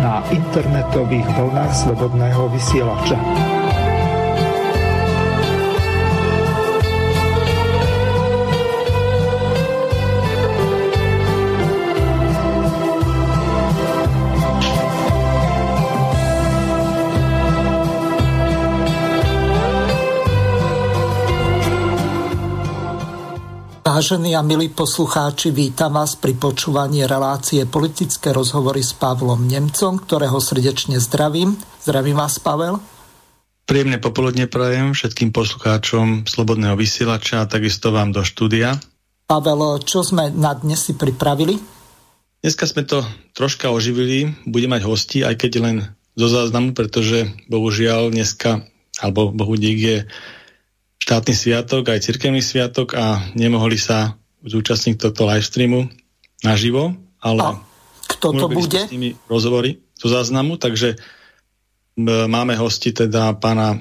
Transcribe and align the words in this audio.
na 0.00 0.24
internetových 0.32 1.28
vlnách 1.36 1.72
Slobodného 1.76 2.48
vysielača. 2.48 3.49
Vážení 24.00 24.32
a 24.32 24.40
milí 24.40 24.72
poslucháči, 24.72 25.52
vítam 25.52 25.92
vás 25.92 26.16
pri 26.16 26.32
počúvaní 26.32 27.04
relácie 27.04 27.68
politické 27.68 28.32
rozhovory 28.32 28.80
s 28.80 28.96
Pavlom 28.96 29.44
Nemcom, 29.44 30.00
ktorého 30.00 30.40
srdečne 30.40 30.96
zdravím. 30.96 31.52
Zdravím 31.84 32.16
vás, 32.16 32.40
Pavel. 32.40 32.80
Príjemne 33.68 34.00
popoludne 34.00 34.48
prajem 34.48 34.96
všetkým 34.96 35.36
poslucháčom 35.36 36.24
Slobodného 36.24 36.80
vysielača 36.80 37.44
a 37.44 37.50
takisto 37.52 37.92
vám 37.92 38.16
do 38.16 38.24
štúdia. 38.24 38.80
Pavel, 39.28 39.84
čo 39.84 40.00
sme 40.00 40.32
na 40.32 40.56
dnes 40.56 40.80
si 40.80 40.96
pripravili? 40.96 41.60
Dneska 42.40 42.64
sme 42.64 42.88
to 42.88 43.04
troška 43.36 43.68
oživili, 43.68 44.32
bude 44.48 44.64
mať 44.64 44.80
hosti, 44.80 45.28
aj 45.28 45.44
keď 45.44 45.52
len 45.60 45.76
zo 46.16 46.32
záznamu, 46.32 46.72
pretože 46.72 47.28
bohužiaľ 47.52 48.16
dneska, 48.16 48.64
alebo 49.04 49.28
bohu 49.28 49.60
je 49.60 50.08
štátny 51.10 51.34
sviatok, 51.34 51.90
aj 51.90 52.06
cirkevný 52.06 52.38
sviatok 52.38 52.94
a 52.94 53.18
nemohli 53.34 53.74
sa 53.74 54.14
zúčastniť 54.46 54.94
tohto 54.94 55.26
live 55.26 55.42
streamu 55.42 55.90
naživo, 56.46 56.94
ale 57.18 57.40
a 57.42 57.50
kto 58.06 58.30
to 58.30 58.46
bude? 58.46 58.78
s 58.78 58.94
nimi 58.94 59.18
rozhovory 59.26 59.82
zo 59.98 60.06
záznamu, 60.06 60.54
takže 60.54 60.94
máme 62.06 62.54
hosti 62.54 62.94
teda 62.94 63.34
pána 63.42 63.74
e, 63.74 63.78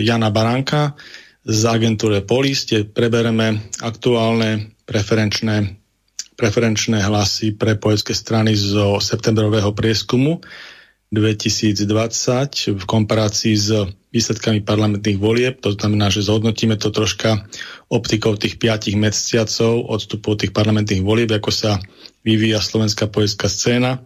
Jana 0.00 0.32
Baránka 0.32 0.96
z 1.44 1.60
agentúre 1.68 2.24
Polis, 2.24 2.64
kde 2.64 2.88
prebereme 2.88 3.68
aktuálne 3.84 4.72
preferenčné, 4.88 5.76
preferenčné 6.40 7.04
hlasy 7.04 7.52
pre 7.52 7.76
poľské 7.76 8.16
strany 8.16 8.56
zo 8.56 8.96
septembrového 8.96 9.76
prieskumu 9.76 10.40
2020 11.12 12.72
v 12.72 12.84
komparácii 12.88 13.54
s 13.54 13.68
výsledkami 14.16 14.64
parlamentných 14.64 15.20
volieb. 15.20 15.60
To 15.60 15.76
znamená, 15.76 16.08
že 16.08 16.24
zhodnotíme 16.24 16.80
to 16.80 16.88
troška 16.88 17.44
optikou 17.92 18.32
tých 18.40 18.56
5 18.56 18.96
mesiacov 18.96 19.92
odstupu 19.92 20.40
tých 20.40 20.56
parlamentných 20.56 21.04
volieb, 21.04 21.28
ako 21.28 21.52
sa 21.52 21.76
vyvíja 22.24 22.64
slovenská 22.64 23.12
politická 23.12 23.52
scéna. 23.52 24.00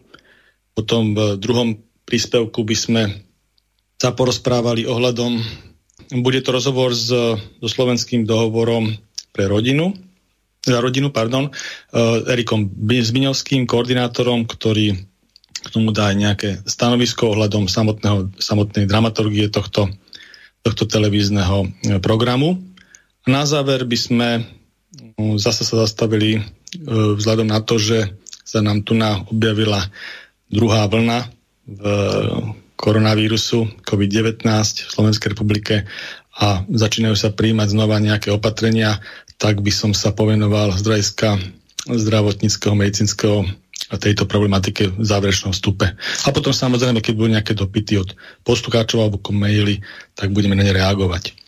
Potom 0.75 1.15
v 1.15 1.39
druhom 1.39 1.79
príspevku 2.03 2.67
by 2.67 2.77
sme 2.77 3.03
sa 3.97 4.11
porozprávali 4.13 4.85
ohľadom, 4.85 5.41
bude 6.21 6.43
to 6.43 6.51
rozhovor 6.53 6.91
s, 6.91 7.09
so 7.63 7.69
slovenským 7.71 8.27
dohovorom 8.27 8.93
pre 9.31 9.47
rodinu, 9.47 9.95
za 10.67 10.83
rodinu, 10.83 11.15
pardon, 11.15 11.49
uh, 11.49 12.27
Erikom 12.27 12.67
Zbiňovským, 12.83 13.71
koordinátorom, 13.71 14.51
ktorý 14.51 14.99
k 15.63 15.69
tomu 15.73 15.95
dá 15.95 16.13
aj 16.13 16.17
nejaké 16.17 16.49
stanovisko 16.69 17.33
ohľadom 17.33 17.71
samotného, 17.71 18.35
samotnej 18.37 18.85
dramaturgie 18.85 19.49
tohto, 19.49 19.89
tohto 20.61 20.85
televízneho 20.85 21.65
e, 21.65 21.69
programu. 22.03 22.61
A 23.25 23.27
na 23.31 23.43
záver 23.49 23.89
by 23.89 23.99
sme 23.99 24.29
mm, 25.17 25.41
zase 25.41 25.65
sa 25.65 25.83
zastavili 25.87 26.39
e, 26.39 26.41
vzhľadom 26.89 27.49
na 27.49 27.65
to, 27.65 27.81
že 27.81 28.15
sa 28.47 28.63
nám 28.63 28.87
tu 28.87 28.95
objavila 29.27 29.91
druhá 30.47 30.87
vlna 30.87 31.27
v 31.67 31.83
koronavírusu 32.79 33.83
COVID-19 33.83 34.47
v 34.87 34.93
Slovenskej 34.95 35.35
republike 35.35 35.83
a 36.37 36.63
začínajú 36.69 37.17
sa 37.19 37.35
príjmať 37.35 37.75
znova 37.75 37.99
nejaké 37.99 38.31
opatrenia, 38.31 39.03
tak 39.41 39.65
by 39.65 39.73
som 39.73 39.91
sa 39.97 40.13
povenoval 40.15 40.77
zdrajska 40.77 41.41
zdravotníckého, 41.89 42.77
medicínskeho 42.77 43.49
tejto 43.95 44.27
problematike 44.27 44.91
v 44.91 45.07
záverečnom 45.07 45.55
vstupe. 45.55 45.95
A 46.27 46.29
potom 46.35 46.51
samozrejme, 46.51 46.99
keď 46.99 47.13
budú 47.15 47.29
nejaké 47.31 47.55
dopity 47.55 48.03
od 48.03 48.11
poslucháčov 48.43 48.99
alebo 49.07 49.23
maily, 49.31 49.79
tak 50.19 50.35
budeme 50.35 50.59
na 50.59 50.67
ne 50.67 50.75
reagovať. 50.75 51.39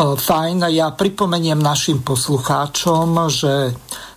Fajn, 0.00 0.72
ja 0.72 0.94
pripomeniem 0.94 1.60
našim 1.60 2.00
poslucháčom, 2.00 3.28
že 3.28 3.74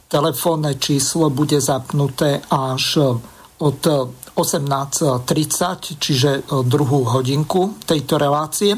telefónne 0.07 0.77
číslo 0.77 1.27
bude 1.33 1.59
zapnuté 1.59 2.39
až 2.47 3.17
od 3.59 3.79
18.30, 4.35 5.99
čiže 5.99 6.29
e, 6.39 6.41
druhú 6.63 7.03
hodinku 7.07 7.73
tejto 7.83 8.17
relácie. 8.17 8.75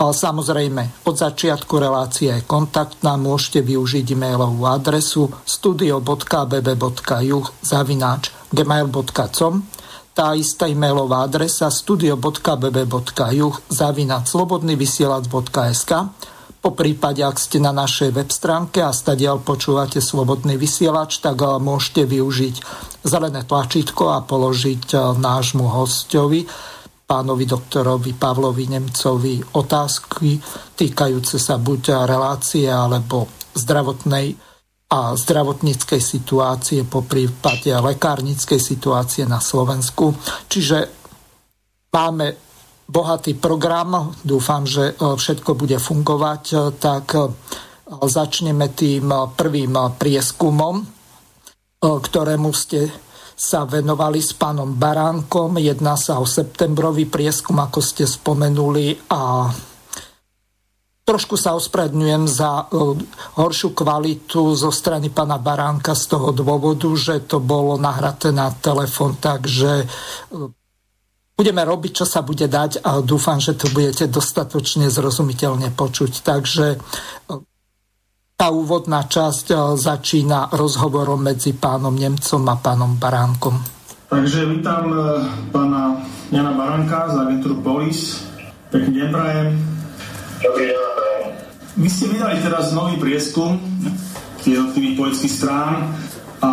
Samozrejme, 0.00 1.04
od 1.04 1.16
začiatku 1.16 1.76
relácie 1.76 2.32
je 2.32 2.48
kontaktná, 2.48 3.20
môžete 3.20 3.60
využiť 3.60 4.16
e-mailovú 4.16 4.64
adresu 4.64 5.28
studio.bb.juh 5.44 7.46
zavináč 7.60 8.32
gmail.com 8.48 9.54
tá 10.10 10.34
istá 10.34 10.66
e-mailová 10.66 11.22
adresa 11.22 11.70
studio.bb.juh 11.70 13.54
zavináč 13.70 14.24
slobodnyvysielac.sk 14.34 15.92
po 16.60 16.76
prípade, 16.76 17.24
ak 17.24 17.40
ste 17.40 17.56
na 17.56 17.72
našej 17.72 18.12
web 18.12 18.28
stránke 18.28 18.84
a 18.84 18.92
stadiaľ 18.92 19.40
počúvate 19.40 20.04
Slobodný 20.04 20.60
vysielač, 20.60 21.24
tak 21.24 21.40
eh, 21.40 21.56
môžete 21.56 22.04
využiť 22.04 22.54
zelené 23.00 23.48
tlačítko 23.48 24.12
a 24.12 24.20
položiť 24.20 24.84
eh, 24.92 25.00
nášmu 25.16 25.64
hostovi, 25.64 26.44
pánovi 27.08 27.44
doktorovi 27.48 28.12
Pavlovi 28.14 28.70
Nemcovi, 28.70 29.56
otázky 29.56 30.38
týkajúce 30.76 31.40
sa 31.40 31.58
buď 31.58 32.06
relácie 32.06 32.70
alebo 32.70 33.26
zdravotnej 33.56 34.36
a 34.90 35.14
zdravotníckej 35.14 36.02
situácie, 36.02 36.82
po 36.82 37.06
prípade 37.06 37.70
lekárnickej 37.70 38.58
situácie 38.58 39.22
na 39.22 39.38
Slovensku. 39.38 40.14
Čiže 40.50 40.90
máme 41.94 42.49
bohatý 42.90 43.38
program. 43.38 44.10
Dúfam, 44.26 44.66
že 44.66 44.92
e, 44.92 44.94
všetko 44.98 45.54
bude 45.54 45.78
fungovať. 45.78 46.42
E, 46.50 46.56
tak 46.74 47.14
e, 47.14 47.30
začneme 47.86 48.74
tým 48.74 49.10
prvým 49.34 49.74
prieskumom, 49.98 50.82
ktorému 51.80 52.50
ste 52.54 52.86
sa 53.34 53.66
venovali 53.66 54.20
s 54.20 54.36
pánom 54.36 54.76
Baránkom. 54.76 55.58
Jedná 55.58 55.96
sa 55.96 56.22
o 56.22 56.26
septembrový 56.28 57.08
prieskum, 57.10 57.58
ako 57.58 57.80
ste 57.82 58.06
spomenuli 58.06 58.94
a 59.10 59.50
trošku 61.02 61.34
sa 61.34 61.58
ospravedňujem 61.58 62.30
za 62.30 62.70
horšiu 63.40 63.74
kvalitu 63.74 64.54
zo 64.54 64.70
strany 64.70 65.10
pána 65.10 65.42
Baránka 65.42 65.98
z 65.98 66.14
toho 66.14 66.30
dôvodu, 66.30 66.86
že 66.94 67.26
to 67.26 67.42
bolo 67.42 67.74
nahraté 67.74 68.30
na 68.30 68.54
telefon, 68.54 69.18
takže 69.18 69.88
budeme 71.40 71.64
robiť, 71.64 72.04
čo 72.04 72.04
sa 72.04 72.20
bude 72.20 72.44
dať 72.44 72.84
a 72.84 73.00
dúfam, 73.00 73.40
že 73.40 73.56
to 73.56 73.72
budete 73.72 74.12
dostatočne 74.12 74.92
zrozumiteľne 74.92 75.72
počuť. 75.72 76.20
Takže 76.20 76.76
e, 76.76 76.78
tá 78.36 78.52
úvodná 78.52 79.08
časť 79.08 79.46
e, 79.48 79.56
začína 79.80 80.52
rozhovorom 80.52 81.24
medzi 81.24 81.56
pánom 81.56 81.96
Nemcom 81.96 82.44
a 82.44 82.60
pánom 82.60 83.00
Baránkom. 83.00 83.56
Takže 84.12 84.52
vítam 84.52 84.92
e, 84.92 85.00
pána 85.48 86.04
Jana 86.28 86.52
Baránka 86.52 87.08
z 87.08 87.16
agentúru 87.24 87.64
Polis. 87.64 88.20
Pekný 88.68 89.00
deň 89.00 89.08
prajem. 89.08 89.48
Dobrý 90.44 90.64
deň 90.68 90.76
prajem. 90.76 91.28
Vy 91.80 91.88
ste 91.88 92.04
vydali 92.12 92.36
teraz 92.44 92.76
nový 92.76 93.00
prieskum 93.00 93.56
jednotlivých 94.44 94.96
politických 94.96 95.34
strán 95.40 95.96
a 96.44 96.52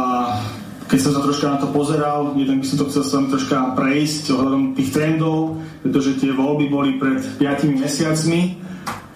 keď 0.87 0.99
som 1.03 1.11
sa 1.19 1.21
troška 1.21 1.47
na 1.51 1.59
to 1.59 1.67
pozeral, 1.75 2.31
jednak 2.39 2.63
by 2.63 2.67
som 2.67 2.79
to 2.79 2.87
chcel 2.87 3.03
sa 3.03 3.19
troška 3.27 3.75
prejsť 3.75 4.31
ohľadom 4.31 4.71
tých 4.71 4.95
trendov, 4.95 5.59
pretože 5.83 6.15
tie 6.23 6.31
voľby 6.31 6.65
boli 6.71 6.91
pred 6.95 7.19
5 7.19 7.83
mesiacmi 7.83 8.55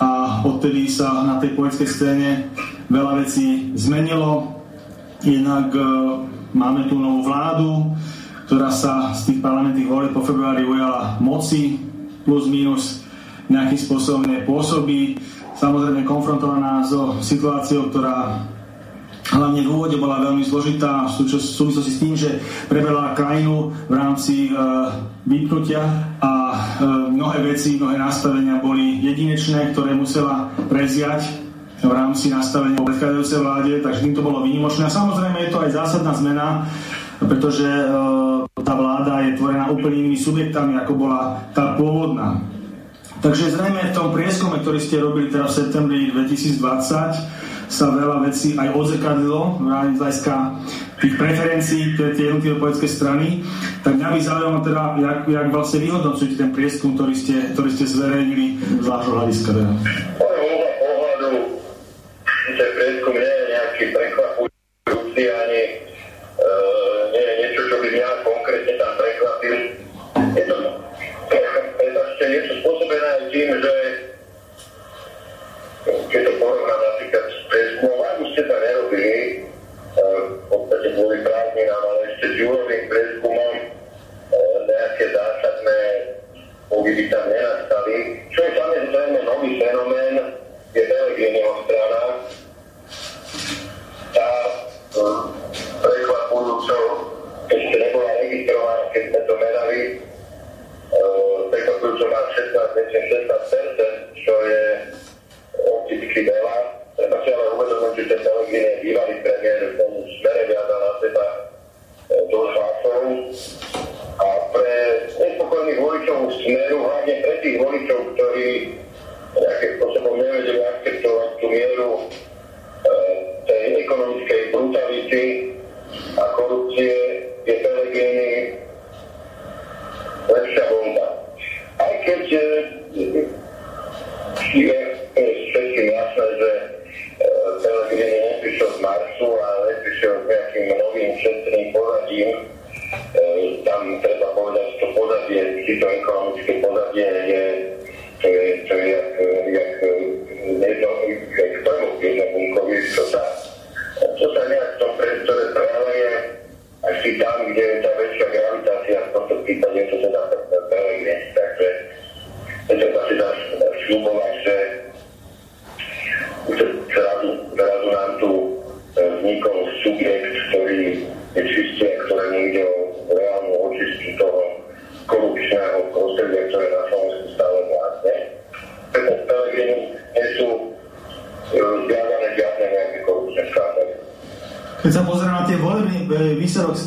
a 0.03 0.43
odtedy 0.43 0.91
sa 0.91 1.23
na 1.23 1.39
tej 1.39 1.55
poľskej 1.55 1.87
scéne 1.87 2.29
veľa 2.91 3.23
vecí 3.23 3.71
zmenilo. 3.79 4.59
Jednak 5.23 5.71
e, 5.71 5.81
máme 6.51 6.91
tu 6.91 6.99
novú 6.99 7.23
vládu, 7.23 7.95
ktorá 8.51 8.67
sa 8.67 9.15
z 9.15 9.31
tých 9.31 9.39
parlamentných 9.39 9.87
volieb 9.87 10.11
po 10.11 10.27
februári 10.27 10.67
ujala 10.67 11.23
moci, 11.23 11.79
plus 12.27 12.51
minus 12.51 12.99
nejakým 13.47 13.79
spôsobom 13.79 14.27
pôsobí. 14.43 15.23
Samozrejme 15.55 16.03
konfrontovaná 16.03 16.83
so 16.83 17.15
situáciou, 17.23 17.87
ktorá 17.93 18.43
hlavne 19.29 19.61
v 19.61 19.69
úvode 19.69 19.95
bola 20.01 20.23
veľmi 20.25 20.41
zložitá 20.41 21.05
v 21.05 21.29
súvislosti 21.37 21.91
s 21.93 22.01
tým, 22.01 22.13
že 22.17 22.41
prebrala 22.65 23.13
krajinu 23.13 23.69
v 23.85 23.93
rámci 23.93 24.49
e, 24.49 24.51
vypnutia 25.29 25.81
a 26.17 26.31
e, 26.51 26.57
mnohé 27.13 27.45
veci, 27.45 27.77
mnohé 27.77 28.01
nastavenia 28.01 28.57
boli 28.57 28.97
jedinečné, 29.05 29.77
ktoré 29.77 29.93
musela 29.93 30.49
preziať 30.67 31.29
v 31.81 31.91
rámci 31.93 32.29
nastavenia 32.29 32.77
predchádzajúcej 32.77 33.39
vláde, 33.41 33.71
takže 33.81 34.03
tým 34.05 34.13
to 34.17 34.25
bolo 34.25 34.45
výnimočné. 34.45 34.85
A 34.85 34.93
samozrejme 34.93 35.37
je 35.45 35.51
to 35.53 35.61
aj 35.65 35.71
zásadná 35.73 36.13
zmena, 36.13 36.65
pretože 37.21 37.65
e, 37.65 37.85
tá 38.65 38.73
vláda 38.73 39.21
je 39.29 39.37
tvorená 39.37 39.69
úplne 39.69 40.01
inými 40.01 40.17
subjektami, 40.17 40.77
ako 40.81 40.93
bola 40.97 41.45
tá 41.53 41.77
pôvodná. 41.77 42.41
Takže 43.21 43.53
zrejme 43.53 43.93
v 43.93 43.95
tom 43.95 44.09
prieskume, 44.09 44.65
ktorý 44.65 44.79
ste 44.81 44.97
robili 44.97 45.29
teraz 45.29 45.53
v 45.53 45.69
septembri 45.69 46.09
2020, 46.09 47.40
sa 47.71 47.87
veľa 47.95 48.27
vecí 48.27 48.59
aj 48.59 48.75
odzrkadlilo 48.75 49.63
v 49.63 49.67
rámci 49.71 49.95
hľadiska 50.03 50.35
tých 50.99 51.13
preferencií 51.15 51.83
pre 51.95 52.11
tie 52.13 52.27
jednotlivé 52.27 52.59
politické 52.59 52.87
strany, 52.91 53.47
tak 53.81 53.95
mňa 53.95 54.09
by 54.11 54.19
zaujímalo 54.19 54.59
teda, 54.61 54.83
jak, 54.99 55.19
jak 55.25 55.47
vlastne 55.49 55.79
vyhodnocujete 55.79 56.35
ten 56.35 56.51
prieskum, 56.51 56.99
ktorý 56.99 57.13
ste, 57.15 57.35
ktorý 57.55 57.69
ste 57.71 57.85
zverejnili 57.87 58.45
z 58.83 58.85
vášho 58.85 59.11
hľadiska. 59.15 59.49
Teda. 59.55 59.71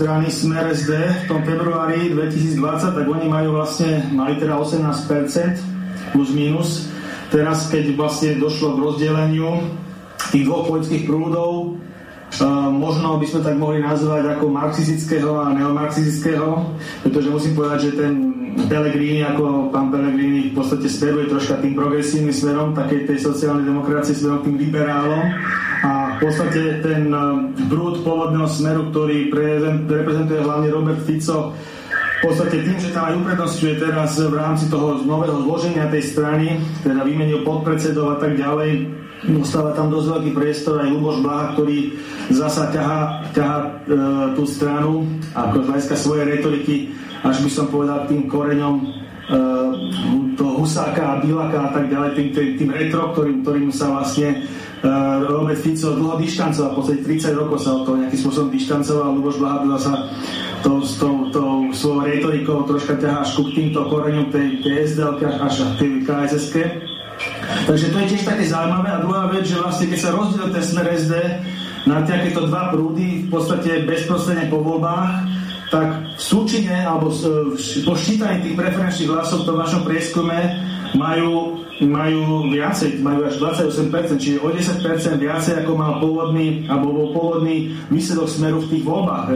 Strany 0.05 0.29
Smer 0.29 0.69
SD 0.69 0.93
v 1.25 1.27
tom 1.33 1.41
februári 1.49 2.13
2020, 2.13 2.61
tak 2.93 3.07
oni 3.09 3.25
majú 3.25 3.57
vlastne, 3.57 4.05
mali 4.13 4.37
teda 4.37 4.61
18% 4.61 6.13
plus 6.13 6.29
minus. 6.29 6.93
Teraz, 7.33 7.73
keď 7.73 7.97
vlastne 7.97 8.37
došlo 8.37 8.77
k 8.77 8.83
rozdeleniu 8.85 9.65
tých 10.29 10.45
dvoch 10.45 10.69
politických 10.69 11.09
prúdov, 11.09 11.81
Uh, 12.35 12.67
možno 12.67 13.15
by 13.23 13.31
sme 13.31 13.47
tak 13.47 13.55
mohli 13.55 13.79
nazvať 13.79 14.27
ako 14.27 14.51
marxistického 14.51 15.39
a 15.39 15.55
neomarxistického, 15.55 16.67
pretože 17.07 17.31
musím 17.31 17.55
povedať, 17.55 17.79
že 17.79 17.93
ten 17.95 18.15
Pellegrini, 18.67 19.23
ako 19.23 19.71
pán 19.71 19.95
Pellegrini 19.95 20.51
v 20.51 20.59
podstate 20.59 20.91
smeruje 20.91 21.31
troška 21.31 21.63
tým 21.63 21.79
progresívnym 21.79 22.35
smerom, 22.35 22.75
takej 22.75 23.07
tej 23.07 23.23
sociálnej 23.23 23.71
demokracie 23.71 24.19
smerom 24.19 24.43
tým 24.43 24.59
liberálom 24.59 25.31
podstate 26.25 26.81
ten 26.81 27.13
prúd 27.69 28.01
pôvodného 28.01 28.49
smeru, 28.49 28.89
ktorý 28.89 29.29
reprezentuje 29.85 30.41
hlavne 30.41 30.69
Robert 30.73 31.05
Fico, 31.05 31.53
v 32.25 32.33
podstate 32.33 32.65
tým, 32.65 32.81
že 32.81 32.97
tam 32.97 33.13
aj 33.13 33.21
uprednostňuje 33.21 33.75
teraz 33.77 34.17
v 34.17 34.33
rámci 34.33 34.73
toho 34.73 35.05
nového 35.05 35.45
zloženia 35.45 35.93
tej 35.93 36.09
strany, 36.09 36.57
teda 36.81 37.05
vymenil 37.05 37.45
podpredsedov 37.45 38.17
a 38.17 38.19
tak 38.19 38.41
ďalej, 38.41 38.89
dostáva 39.29 39.77
tam 39.77 39.93
dosť 39.93 40.07
veľký 40.09 40.31
priestor 40.33 40.81
aj 40.81 40.89
Luboš 40.89 41.21
Blaha, 41.21 41.53
ktorý 41.53 42.01
zasa 42.33 42.73
ťaha, 42.73 43.01
ťaha 43.37 43.59
e, 43.61 43.69
tú 44.37 44.45
stranu 44.49 45.05
ako 45.37 45.57
z 45.65 45.67
hľadiska 45.69 45.97
svojej 46.01 46.25
retoriky, 46.33 46.77
až 47.21 47.45
by 47.45 47.51
som 47.53 47.67
povedal 47.69 48.09
tým 48.09 48.25
koreňom 48.29 48.75
e, 48.81 48.87
toho 50.37 50.53
Husáka 50.65 51.05
a 51.05 51.21
Bilaka 51.21 51.59
a 51.61 51.71
tak 51.77 51.93
ďalej, 51.93 52.11
tým, 52.17 52.29
tým, 52.33 52.49
tým 52.57 52.71
retro, 52.73 53.13
ktorým, 53.13 53.45
ktorým 53.45 53.69
sa 53.69 53.93
vlastne 53.93 54.49
Robert 55.25 55.61
Fico 55.65 55.97
dlho 55.97 56.21
dištancoval, 56.21 56.71
v 56.73 56.77
podstate 56.77 57.01
30 57.09 57.41
rokov 57.41 57.57
sa 57.65 57.73
od 57.73 57.83
toho 57.89 57.97
nejakým 58.05 58.21
spôsobom 58.21 58.49
dištancoval, 58.53 59.17
Luboš 59.17 59.37
Blaha 59.41 59.79
sa 59.81 59.95
tou, 60.61 60.85
tou, 60.85 61.15
tou 61.33 61.73
svojou 61.73 62.05
retorikou 62.05 62.69
troška 62.69 63.01
ťahá 63.01 63.25
až 63.25 63.41
ku 63.41 63.49
týmto 63.49 63.81
koreňom 63.89 64.29
tej, 64.29 64.61
tej 64.61 64.93
SDL 64.93 65.17
až 65.41 65.65
k 65.65 65.73
tej 65.81 65.93
KSSK. 66.05 66.57
Takže 67.65 67.87
to 67.93 67.97
je 67.97 68.07
tiež 68.13 68.23
také 68.29 68.45
zaujímavé. 68.45 68.89
A 68.93 69.01
druhá 69.01 69.25
vec, 69.33 69.49
že 69.49 69.57
vlastne 69.57 69.89
keď 69.89 69.99
sa 70.01 70.11
rozdiel 70.13 70.49
ten 70.53 70.65
smer 70.65 70.87
SD 70.93 71.15
na 71.89 72.05
takéto 72.05 72.45
dva 72.49 72.73
prúdy 72.73 73.25
v 73.25 73.29
podstate 73.29 73.89
bezprostredne 73.89 74.53
po 74.53 74.61
voľbách, 74.61 75.13
tak 75.73 75.89
v 76.17 76.23
súčine 76.23 76.85
alebo 76.85 77.09
po 77.89 77.95
ščítaní 77.97 78.45
tých 78.45 78.57
preferenčných 78.57 79.11
hlasov 79.11 79.43
v 79.43 79.47
tom 79.49 79.57
vašom 79.59 79.83
prieskume 79.83 80.39
majú, 80.95 81.64
majú 81.83 82.47
viacej, 82.55 83.03
majú 83.03 83.27
až 83.27 83.43
28%, 83.43 84.15
čiže 84.23 84.39
o 84.39 84.49
10% 84.55 85.19
viacej, 85.19 85.67
ako 85.67 85.73
mal 85.75 85.99
pôvodný, 85.99 86.71
alebo 86.71 86.95
bol 86.95 87.09
pôvodný 87.11 87.75
výsledok 87.91 88.31
smeru 88.31 88.63
v 88.63 88.71
tých 88.71 88.85
voľbách 88.87 89.27
e, 89.27 89.35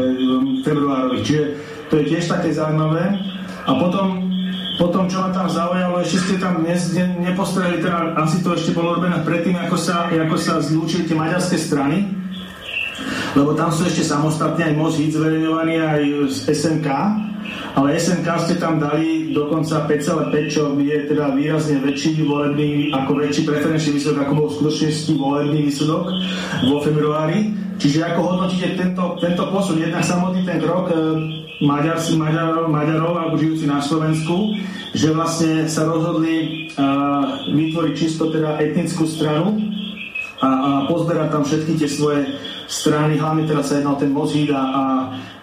februárových. 0.63 1.25
Čiže 1.27 1.43
to 1.91 1.95
je 1.99 2.05
tiež 2.15 2.25
také 2.31 2.55
zaujímavé. 2.55 3.19
A 3.67 3.75
potom, 3.75 4.31
potom 4.79 5.11
čo 5.11 5.19
ma 5.19 5.35
tam 5.35 5.51
zaujalo, 5.51 5.99
ešte 5.99 6.19
ste 6.31 6.37
tam 6.39 6.63
dnes 6.63 6.95
ne, 6.95 7.11
nepostreli, 7.19 7.83
teda 7.83 8.15
asi 8.15 8.39
to 8.39 8.55
ešte 8.55 8.71
bolo 8.71 9.03
robené 9.03 9.19
predtým, 9.27 9.59
ako 9.59 9.75
sa, 9.75 10.07
ako 10.07 10.37
sa 10.39 10.63
zlúčili 10.63 11.11
tie 11.11 11.19
maďarské 11.19 11.59
strany, 11.59 12.07
lebo 13.37 13.53
tam 13.53 13.69
sú 13.69 13.85
ešte 13.85 14.07
samostatne 14.07 14.73
aj 14.73 14.75
moc 14.79 14.93
hit 14.97 15.13
zverejňovaní 15.13 15.75
aj 15.77 16.03
z 16.33 16.39
SNK, 16.55 16.89
ale 17.77 17.97
SNK 17.97 18.29
ste 18.45 18.55
tam 18.57 18.81
dali 18.81 19.33
dokonca 19.33 19.87
5,5, 19.87 20.53
čo 20.53 20.73
je 20.77 20.99
teda 21.09 21.33
výrazne 21.33 21.81
väčší 21.81 22.25
volebný, 22.25 22.93
ako 22.93 23.11
väčší 23.21 23.43
preferenčný 23.45 23.91
výsledok, 24.01 24.21
ako 24.25 24.35
bol 24.35 24.47
v 24.49 24.57
skutočnosti 24.59 25.13
volebný 25.17 25.61
výsledok 25.69 26.05
vo 26.69 26.77
februári. 26.83 27.41
Čiže 27.79 28.11
ako 28.11 28.21
hodnotíte 28.35 28.75
tento, 28.75 29.15
tento 29.23 29.45
posun, 29.55 29.79
jednak 29.79 30.03
samotný 30.03 30.43
ten 30.43 30.59
krok 30.59 30.91
e, 30.91 30.99
Maďar, 31.63 32.03
Maďar, 32.19 32.67
Maďarov 32.67 33.15
alebo 33.15 33.39
žijúci 33.39 33.71
na 33.71 33.79
Slovensku, 33.79 34.59
že 34.95 35.15
vlastne 35.15 35.67
sa 35.69 35.85
rozhodli 35.85 36.71
uh, 36.75 37.45
vytvoriť 37.51 37.95
čisto 37.99 38.33
teda 38.33 38.57
etnickú 38.63 39.05
stranu 39.05 39.59
a, 40.39 40.49
a 40.49 40.71
pozberať 40.87 41.29
tam 41.35 41.43
všetky 41.43 41.73
tie 41.77 41.91
svoje 41.91 42.21
strany, 42.69 43.17
hlavne 43.17 43.49
teraz 43.49 43.73
sa 43.73 43.81
jednal 43.81 43.97
ten 43.97 44.13
Mozhid 44.13 44.53
a, 44.53 44.63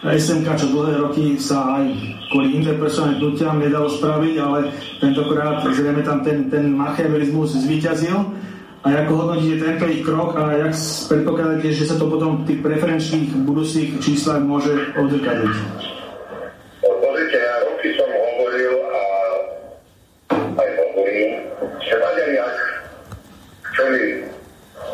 a 0.06 0.08
SMK, 0.14 0.46
čo 0.62 0.70
dlhé 0.70 1.02
roky 1.02 1.42
sa 1.42 1.82
aj 1.82 1.86
kvôli 2.30 2.62
interpersonálnym 2.62 3.18
hnutiam 3.18 3.58
nedalo 3.58 3.90
spraviť, 3.90 4.36
ale 4.38 4.70
tentokrát 5.02 5.66
zrejme 5.66 6.06
tam 6.06 6.22
ten, 6.22 6.54
ten 6.54 6.70
machiavelizmus 6.70 7.58
zvíťazil 7.58 8.14
a 8.86 8.94
ako 9.02 9.12
hodnotíte 9.18 9.66
tento 9.66 9.90
ich 9.90 10.06
krok 10.06 10.38
a 10.38 10.54
jak 10.54 10.78
predpokladáte, 11.10 11.74
že 11.74 11.90
sa 11.90 11.98
to 11.98 12.06
potom 12.06 12.46
v 12.46 12.54
tých 12.54 12.62
preferenčných 12.62 13.34
budúcich 13.42 13.98
číslach 13.98 14.46
môže 14.46 14.94
odzrkadliť? 14.94 15.58
Pozrite, 16.86 17.38
ja 17.42 17.56
roky 17.66 17.90
som 17.98 18.06
hovoril 18.06 18.74
a 18.86 19.02
aj 20.38 20.70
hovorím, 20.78 21.30
že 21.82 21.94
Maďari, 21.98 22.36
ak 22.38 22.56
chceli 23.74 24.02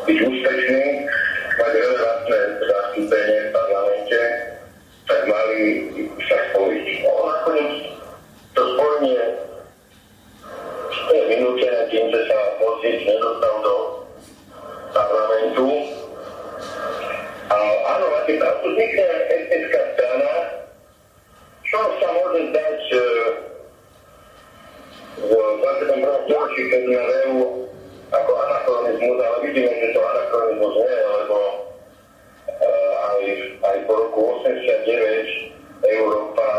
byť 0.07 0.17
úspešní, 0.23 1.00
relevantné 1.71 2.39
zastúpenie 2.59 3.39
v 3.47 3.53
parlamente, 3.55 4.19
tak 5.07 5.21
mali 5.27 5.59
sa 6.27 6.37
spojiť. 6.51 6.85
No, 7.03 7.11
nakoniec 7.31 7.73
to 8.51 8.61
spojenie 8.75 9.23
je 11.11 11.21
vynútené 11.27 11.81
tým, 11.91 12.05
že 12.11 12.21
sa 12.27 12.39
Mosíc 12.59 13.03
nedostal 13.03 13.55
do 13.63 13.75
parlamentu. 14.95 15.67
A 17.51 17.55
áno, 17.95 18.05
máte 18.15 18.33
pravdu, 18.39 18.67
vznikne 18.71 19.07
etnická 19.27 19.81
strana, 19.95 20.33
čo 21.67 21.79
sa 21.99 22.07
môže 22.15 22.41
zdať 22.51 22.79
v 25.19 25.31
21. 25.31 26.23
storočí, 26.27 26.61
keď 26.71 26.83
v 26.87 26.93
EU 26.95 27.35
ako 28.11 28.31
anachronizmus, 28.35 29.19
ale 29.19 29.37
vidíme, 29.47 29.71
že 29.71 29.95
to 29.95 29.99
anachronizmus 29.99 30.75
nie, 30.79 30.95
lebo 30.95 31.35
uh, 31.35 31.51
aj, 31.51 31.60
aj 33.71 33.79
po 33.87 33.93
roku 33.95 34.21
89 34.43 35.87
Európa 35.87 36.49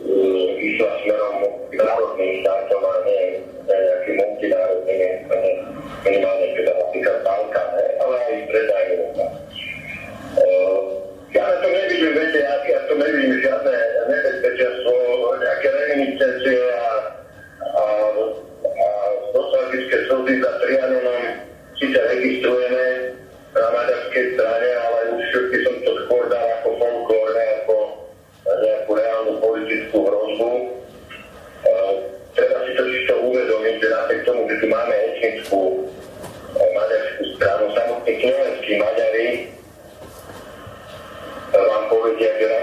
uh, 0.00 0.48
išla 0.56 0.90
smerom 1.04 1.36
k 1.68 1.72
národným 1.76 2.32
štátom 2.42 2.82
a 2.82 2.94
nie 3.04 3.22
nejakým 3.68 4.16
multinárodným, 4.16 5.28
minimálne 6.00 6.46
teda 6.56 6.72
napríklad 6.72 7.16
Balkán, 7.20 7.68
ale 8.00 8.16
aj 8.16 8.34
Stredná 8.48 8.78
Európa. 8.88 9.24
Ja 11.36 11.44
na 11.44 11.56
to 11.60 11.68
nevidím, 11.68 12.16
viete, 12.16 12.40
ja, 12.40 12.56
ja 12.64 12.80
to 12.88 12.94
nevidím 12.96 13.36
žiadne 13.44 13.74
nebezpečenstvo, 14.08 14.92
nejaké 15.36 15.68
reminiscencie 15.68 16.56
a, 16.72 16.88
a, 17.60 17.84
a 18.64 18.88
nostalgické 19.36 19.96
slzy 20.08 20.34
za 20.40 20.50
Trianonom 20.64 21.24
síce 21.76 22.00
registrujeme 22.00 22.86
na 23.52 23.64
maďarskej 23.76 24.24
strane, 24.34 24.67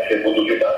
É, 0.09 0.13
é 0.13 0.23
muito 0.23 0.41
legal. 0.43 0.74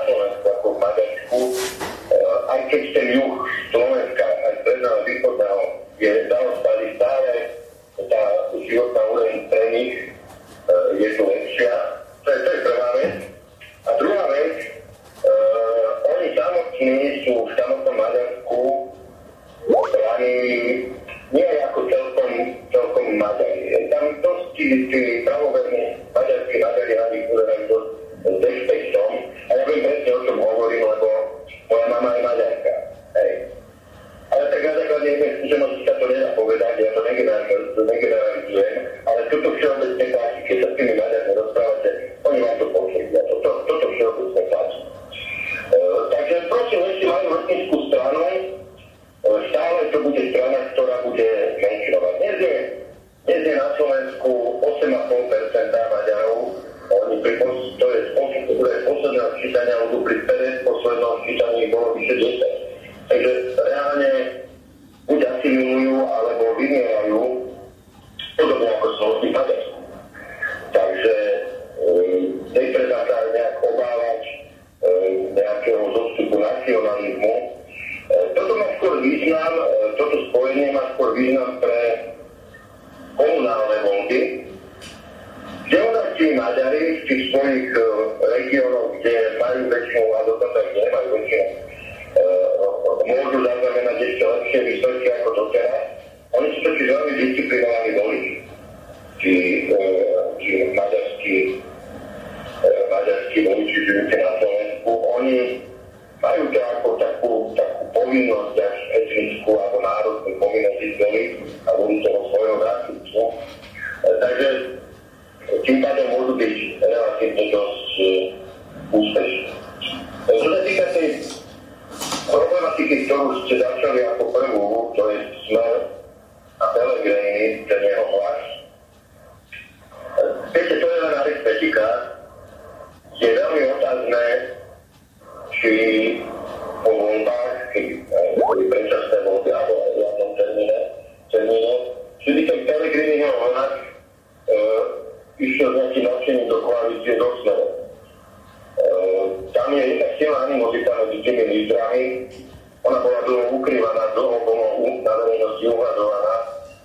Ona 152.88 153.04
bola 153.04 153.20
dlho 153.28 153.60
ukrývaná, 153.60 154.16
dlho 154.16 154.36
bolo 154.48 154.64
na 155.04 155.12
verejnosti 155.12 155.64
uhľadovaná, 155.68 156.34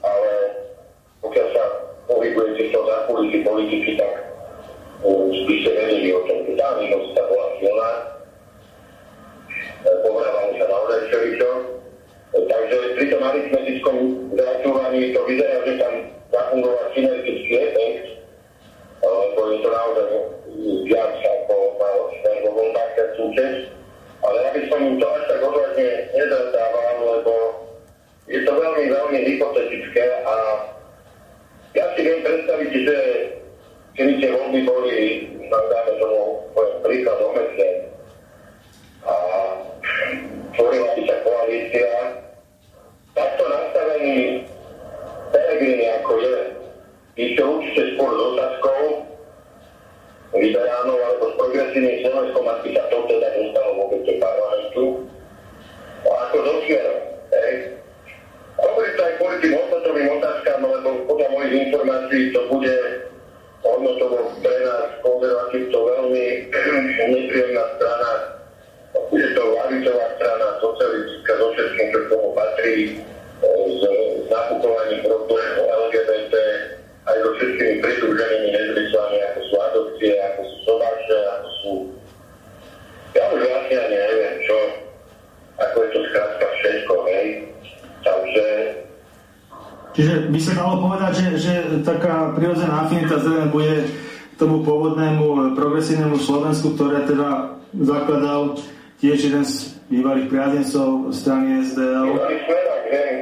ale 0.03 0.31
pokiaľ 1.23 1.47
sa 1.55 1.63
pohybujete 2.11 2.61
v 2.67 2.73
tom 2.75 2.83
zákulisí 2.91 3.39
politiky, 3.47 3.95
tak 3.95 4.11
by 4.99 5.53
ste 5.63 5.71
vedeli 5.71 6.11
o 6.11 6.19
tom, 6.27 6.43
tá 6.59 6.65
animozita 6.75 7.23
bola 7.23 7.47
silná. 7.55 7.91
Pohrávali 10.03 10.59
sa 10.59 10.65
naozaj 10.67 10.99
všeličo. 11.07 11.49
Takže 12.35 12.77
pri 12.99 13.05
tom 13.07 13.21
aritmetickom 13.23 13.97
zračovaní 14.35 15.15
to 15.15 15.23
vyzerá, 15.23 15.57
že 15.63 15.73
tam 15.79 15.93
zafungoval 16.35 16.85
synergický 16.91 17.55
efekt, 17.63 18.27
je 19.39 19.57
to 19.63 19.69
naozaj 19.71 20.07
viac 20.83 21.15
ako 21.15 21.55
mal 21.79 21.97
vo 22.43 22.49
voľbách 22.59 22.91
súčasť. 23.15 23.82
Ale 24.23 24.39
aby 24.51 24.61
som 24.71 24.79
im 24.79 24.95
to 24.99 25.07
až 25.07 25.23
tak 25.27 25.39
odvážne 25.43 25.87
nezadával, 26.15 26.95
lebo 27.03 27.33
je 28.31 28.39
to 28.47 28.51
veľmi, 28.55 28.85
veľmi 28.87 29.19
hypotetické 29.27 30.05
a 30.23 30.33
ja 31.75 31.85
si 31.93 31.99
viem 32.07 32.23
predstaviť, 32.23 32.71
že 32.71 32.97
keby 33.99 34.11
tie 34.23 34.29
voľby 34.31 34.61
boli, 34.63 34.99
dáme 35.51 35.91
tomu 35.99 36.21
príklad 36.87 37.19
omecne, 37.19 37.69
a 39.03 39.13
tvorila 40.55 40.89
by 40.95 41.01
sa 41.03 41.15
koalícia, 41.27 41.89
takto 43.11 43.43
nastavený 43.43 44.47
Pelegrini 45.35 45.85
ako 45.99 46.13
je, 46.21 46.35
išiel 47.19 47.47
určite 47.59 47.83
spolu 47.97 48.13
s 48.15 48.21
otázkou 48.33 48.79
liberánov 50.33 50.97
alebo 50.97 51.25
s 51.29 51.35
progresívnym 51.37 51.97
Slovenskom, 52.01 52.45
ak 52.49 52.59
by 52.65 52.69
sa 52.73 52.83
to 52.89 52.97
teda 53.05 53.27
dostalo 53.37 53.69
vôbec 53.77 54.01
do 54.01 54.13
parlamentu. 54.17 54.83
A 56.03 56.11
ako 56.27 56.37
dosierom, 56.41 56.99
hej. 57.31 57.53
Hovorí 58.59 58.89
to 58.95 59.01
aj 59.01 59.13
kvôli 59.17 59.37
tým 59.39 59.53
hodnotovým 59.55 60.09
otázkam, 60.19 60.59
lebo 60.61 60.89
podľa 61.07 61.27
mojich 61.31 61.53
informácií 61.67 62.23
to 62.35 62.41
bude 62.51 62.77
hodnotovo 63.63 64.19
pre 64.43 64.55
nás 64.67 64.87
konzervatívcov 64.99 65.81
veľmi 65.83 66.25
nepríjemná 67.13 67.63
strana. 67.79 68.11
Bude 68.93 69.27
to 69.33 69.43
lavicová 69.57 70.05
strana, 70.19 70.47
socialistická, 70.61 71.31
so 71.37 71.47
všetkým, 71.55 71.87
čo 71.89 71.99
k 71.99 72.07
tomu 72.13 72.29
patrí, 72.37 72.75
e, 73.41 73.49
s 73.79 73.83
nakupovaním 74.29 74.99
produktov 75.01 75.65
LGBT, 75.89 76.35
aj 77.09 77.15
so 77.21 77.29
všetkými 77.37 77.73
pridruženými 77.81 78.49
nezmyslami, 78.53 78.92
adopcie, 80.03 80.19
ako 80.19 80.41
sú 80.43 80.57
sobáše, 80.67 81.17
ako 81.39 81.49
sú... 81.63 81.71
Ja 83.13 83.23
už 83.29 83.41
vlastne 83.45 83.77
ani 83.77 83.95
neviem, 83.95 84.35
čo, 84.43 84.57
ako 85.61 85.75
je 85.79 85.89
to 85.93 85.99
skrátka 86.09 86.45
všetko, 86.59 86.93
hej. 87.07 87.27
Takže 88.03 88.45
Čiže 89.93 90.13
by 90.33 90.39
sa 90.41 90.53
dalo 90.57 90.73
povedať, 90.89 91.13
že, 91.13 91.27
že 91.37 91.53
taká 91.85 92.33
prirodzená 92.33 92.89
afinita 92.89 93.21
zrejme 93.21 93.53
bude 93.53 93.85
tomu 94.41 94.65
pôvodnému 94.65 95.53
progresívnemu 95.53 96.17
Slovensku, 96.17 96.73
ktoré 96.73 97.05
teda 97.05 97.61
zakladal 97.77 98.57
tiež 98.97 99.29
jeden 99.29 99.45
z 99.45 99.77
bývalých 99.93 100.33
priazencov 100.33 101.13
strany 101.13 101.61
SDL 101.61 102.17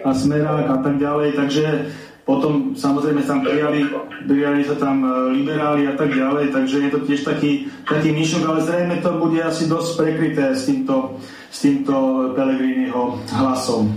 a 0.07 0.09
Smerák 0.15 0.67
a 0.71 0.77
tak 0.79 0.95
ďalej, 0.95 1.35
takže 1.35 1.91
potom 2.21 2.77
samozrejme 2.77 3.25
tam 3.25 3.41
prijali, 3.41 3.81
prijali 4.29 4.61
sa 4.61 4.77
tam 4.77 5.01
e, 5.01 5.09
liberáli 5.41 5.89
a 5.89 5.97
tak 5.97 6.13
ďalej, 6.13 6.53
takže 6.53 6.77
je 6.77 6.89
to 6.93 6.99
tiež 7.09 7.21
taký, 7.25 7.65
taký 7.89 8.13
myšok, 8.13 8.43
ale 8.45 8.59
zrejme 8.61 8.95
to 9.01 9.11
bude 9.17 9.41
asi 9.41 9.65
dosť 9.65 9.89
prekryté 9.97 10.53
s 10.53 10.69
týmto, 10.69 11.17
s 11.49 11.57
týmto 11.65 11.93
Pelegriniho 12.37 13.17
hlasom, 13.25 13.89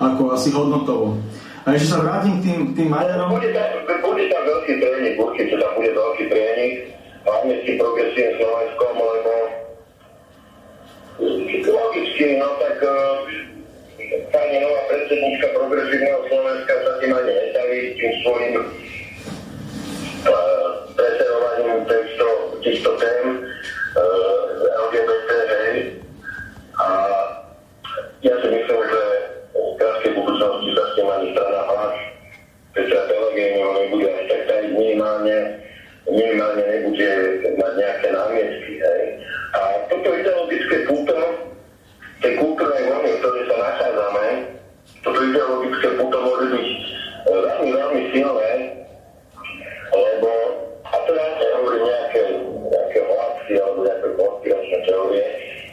ako 0.00 0.32
asi 0.32 0.48
hodnotovo. 0.50 1.20
A 1.68 1.76
ešte 1.76 1.92
sa 1.92 2.00
vrátim 2.00 2.40
k 2.40 2.48
tým, 2.48 2.58
tým 2.72 2.88
Maďarom. 2.88 3.36
Bude 3.36 3.52
tam, 3.52 3.68
bude 3.84 4.24
tam 4.32 4.42
veľký 4.48 4.72
tréning, 4.80 5.14
určite 5.20 5.54
tam 5.60 5.72
bude 5.76 5.90
veľký 5.92 6.24
tréning, 6.32 6.72
hlavne 7.28 7.52
s 7.52 7.62
tým 7.68 7.76
progresívnym 7.76 8.34
Slovenskom, 8.40 8.92
lebo 8.96 9.32
logicky, 11.68 12.26
no 12.40 12.48
tak 12.56 12.80
e, 12.80 12.92
pani 14.32 14.56
nová 14.60 14.80
predsednička 14.88 15.46
progresívneho 15.52 16.20
Slovenska 16.28 16.72
sa 16.72 16.92
tým 17.00 17.12
ani 17.12 17.32
nestaví 17.32 17.78
tým 18.00 18.12
svojim 18.24 18.54
uh, 20.24 20.72
preserovaním 20.96 21.84
týchto, 21.84 22.26
týchto 22.64 22.90
tém 22.96 23.24
uh, 23.96 24.84
LGBT, 24.88 25.30
hej. 25.44 25.76
A 26.78 26.86
ja 28.24 28.34
si 28.40 28.48
myslím, 28.48 28.80
že 28.80 29.02
v 29.52 29.72
krátkej 29.76 30.12
budúcnosti 30.16 30.68
sa 30.72 30.84
s 30.88 30.92
tým 30.96 31.08
ani 31.12 31.26
strana 31.36 31.60
hlas 31.68 31.96
Petra 32.72 33.00
Pellegriniho 33.12 33.68
nebude 33.76 34.08
až 34.08 34.24
tak 34.30 34.42
tady 34.48 34.66
minimálne 34.72 35.36
minimálne 36.08 36.64
nebude 36.64 37.10
mať 37.60 37.72
nejaké 37.76 38.08
námietky. 38.08 38.72
Hej. 38.80 39.02
A 39.52 39.60
toto 39.92 40.08
ideologické 40.16 40.76
púto 40.88 41.16
tej 42.18 42.32
kultúrnej 42.42 42.84
vojny, 42.90 43.10
v 43.14 43.18
ktorej 43.22 43.44
sa 43.46 43.56
nachádzame, 43.62 44.26
toto 45.06 45.18
ideologické 45.22 45.88
puto 45.94 46.16
môže 46.18 46.46
byť 46.50 46.68
veľmi, 47.30 47.68
veľmi 47.70 48.02
silné, 48.10 48.50
lebo, 49.94 50.30
a 50.82 50.96
to 51.06 51.10
ja 51.14 51.26
nehovorím 51.38 51.84
nejaké, 51.86 52.22
nejaké 52.74 52.98
hlasy 53.06 53.54
alebo 53.62 53.78
nejaké 53.86 54.08
konspiračné 54.18 54.78
teórie, 54.82 55.24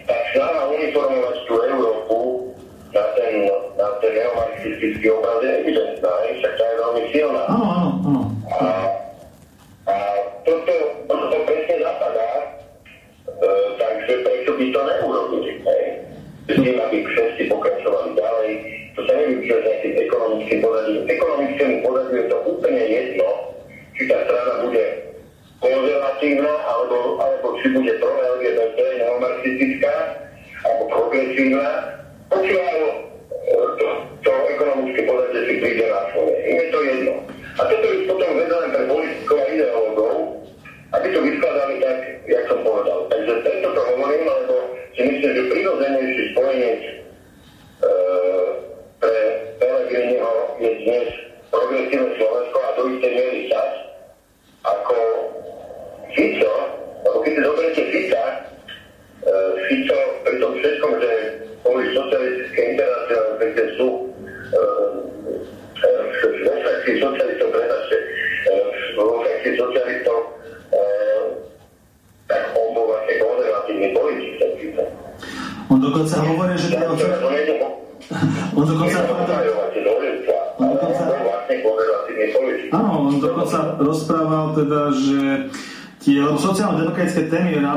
tak 0.05 0.21
snaha 0.38 0.62
uniformovať 0.69 1.36
tú 1.49 1.53
Európu 1.65 2.17
na 2.93 3.05
ten, 3.17 3.34
na 3.75 3.88
ten 3.99 4.12
neomarxistický 4.13 5.08
obraz 5.12 5.41
je 5.41 5.51
evidentná, 5.65 6.13
však 6.29 6.53
tá 6.53 6.63
je 6.63 6.75
veľmi 6.77 7.03
silná. 7.10 7.43
Áno, 7.49 7.65
áno, 7.65 7.89
áno. 8.05 8.23
A, 8.53 8.65
a 9.89 9.95
toto, 10.45 10.73
toto 11.10 11.38
presne 11.49 11.75
zapadá, 11.81 12.29
e, 13.34 13.47
takže 13.81 14.13
prečo 14.21 14.51
by 14.53 14.65
to 14.69 14.79
neurobili, 14.86 15.51
hej? 15.65 15.84
Aby 16.45 16.97
všetci 17.01 17.49
pokračovali 17.49 18.13
ďalej. 18.13 18.51
To 18.95 18.99
sa 19.03 19.13
nevyučuje 19.17 19.58
s 19.60 19.65
nejakým 19.65 19.93
ekonomickým 20.08 20.60
pozadím. 20.62 21.01
Ekonomickému 21.10 21.75
pozadiu 21.84 22.15
je 22.15 22.27
to 22.29 22.38
úplne 22.47 22.84
jedno, 22.86 23.29
či 23.97 24.01
tá 24.08 24.17
strana 24.23 24.53
bude 24.63 24.86
konzervatívna, 25.60 26.53
alebo, 26.69 26.97
alebo 27.19 27.47
či 27.60 27.65
bude 27.73 27.93
pro-LGBT, 27.97 28.79
neomarxistická, 29.01 29.93
alebo 30.63 30.84
progresívna. 30.93 31.67
Pokiaľ 32.29 32.77
e, 32.77 32.91
to, 33.81 33.88
to 34.21 34.31
ekonomické 34.55 35.01
pozadie 35.10 35.41
si 35.49 35.53
príde 35.60 35.86
na 35.89 36.01
svoje. 36.13 36.34
Im 36.45 36.55
je 36.62 36.67
to 36.69 36.79
jedno. 36.86 37.13
A 37.55 37.62
toto 37.65 37.86
je 37.89 37.97
potom 38.08 38.31
vedené 38.38 38.67
pre 38.69 38.84
politikov 38.86 39.38
a 39.41 39.45
ideológov, 39.49 40.13
aby 40.93 41.08
to 41.12 41.19
vyskladali 41.19 41.75
tak, 41.81 41.97
jak 42.29 42.43
som 42.47 42.60
povedal. 42.62 42.99
Takže 43.10 43.34
preto 43.43 43.67
to 43.73 43.81
hovorím, 43.95 44.23
lebo 44.23 44.55
si 44.95 45.01
myslím, 45.03 45.35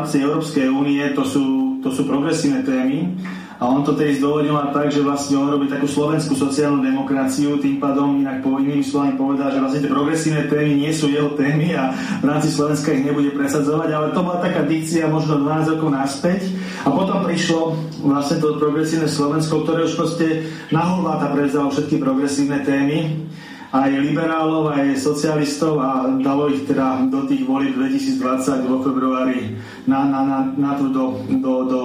rámci 0.09 0.25
Európskej 0.25 0.73
únie 0.73 1.05
to 1.13 1.21
sú, 1.21 1.45
to 1.85 1.93
sú 1.93 2.09
progresívne 2.09 2.65
témy. 2.65 3.13
A 3.61 3.69
on 3.69 3.85
to 3.85 3.93
tedy 3.93 4.17
zdôvodňoval 4.17 4.73
tak, 4.73 4.89
že 4.89 5.05
vlastne 5.05 5.37
on 5.37 5.53
robí 5.53 5.69
takú 5.69 5.85
slovenskú 5.85 6.33
sociálnu 6.33 6.81
demokraciu, 6.81 7.61
tým 7.61 7.77
pádom 7.77 8.25
inak 8.25 8.41
po 8.41 8.57
inými 8.57 8.81
slovami 8.81 9.21
povedal, 9.21 9.53
že 9.53 9.61
vlastne 9.61 9.83
tie 9.85 9.93
progresívne 9.93 10.49
témy 10.49 10.81
nie 10.81 10.93
sú 10.97 11.13
jeho 11.13 11.37
témy 11.37 11.77
a 11.77 11.93
v 11.93 12.25
rámci 12.25 12.49
Slovenska 12.49 12.97
ich 12.97 13.05
nebude 13.05 13.37
presadzovať, 13.37 13.89
ale 13.93 14.07
to 14.17 14.25
bola 14.25 14.41
taká 14.41 14.65
dikcia 14.65 15.13
možno 15.13 15.45
12 15.45 15.77
rokov 15.77 15.91
naspäť. 15.93 16.41
A 16.87 16.89
potom 16.89 17.21
prišlo 17.21 17.77
vlastne 18.01 18.41
to 18.41 18.57
progresívne 18.57 19.13
Slovensko, 19.13 19.69
ktoré 19.69 19.85
už 19.85 19.93
proste 19.93 20.49
naholváta 20.73 21.29
prevzalo 21.37 21.69
všetky 21.69 22.01
progresívne 22.01 22.65
témy 22.65 23.28
aj 23.69 23.91
liberálov, 24.01 24.73
aj 24.73 24.97
socialistov 24.97 25.77
a 25.77 26.09
dalo 26.25 26.49
ich 26.49 26.65
teda 26.65 27.05
do 27.13 27.29
tých 27.29 27.45
volieb 27.45 27.77
2020 27.77 28.65
vo 28.65 28.81
februári 28.81 29.61
na, 29.85 30.09
na, 30.09 30.21
na, 30.25 30.39
na 30.57 30.73
to 30.81 30.89
do, 30.89 31.05
do, 31.37 31.53
do 31.69 31.81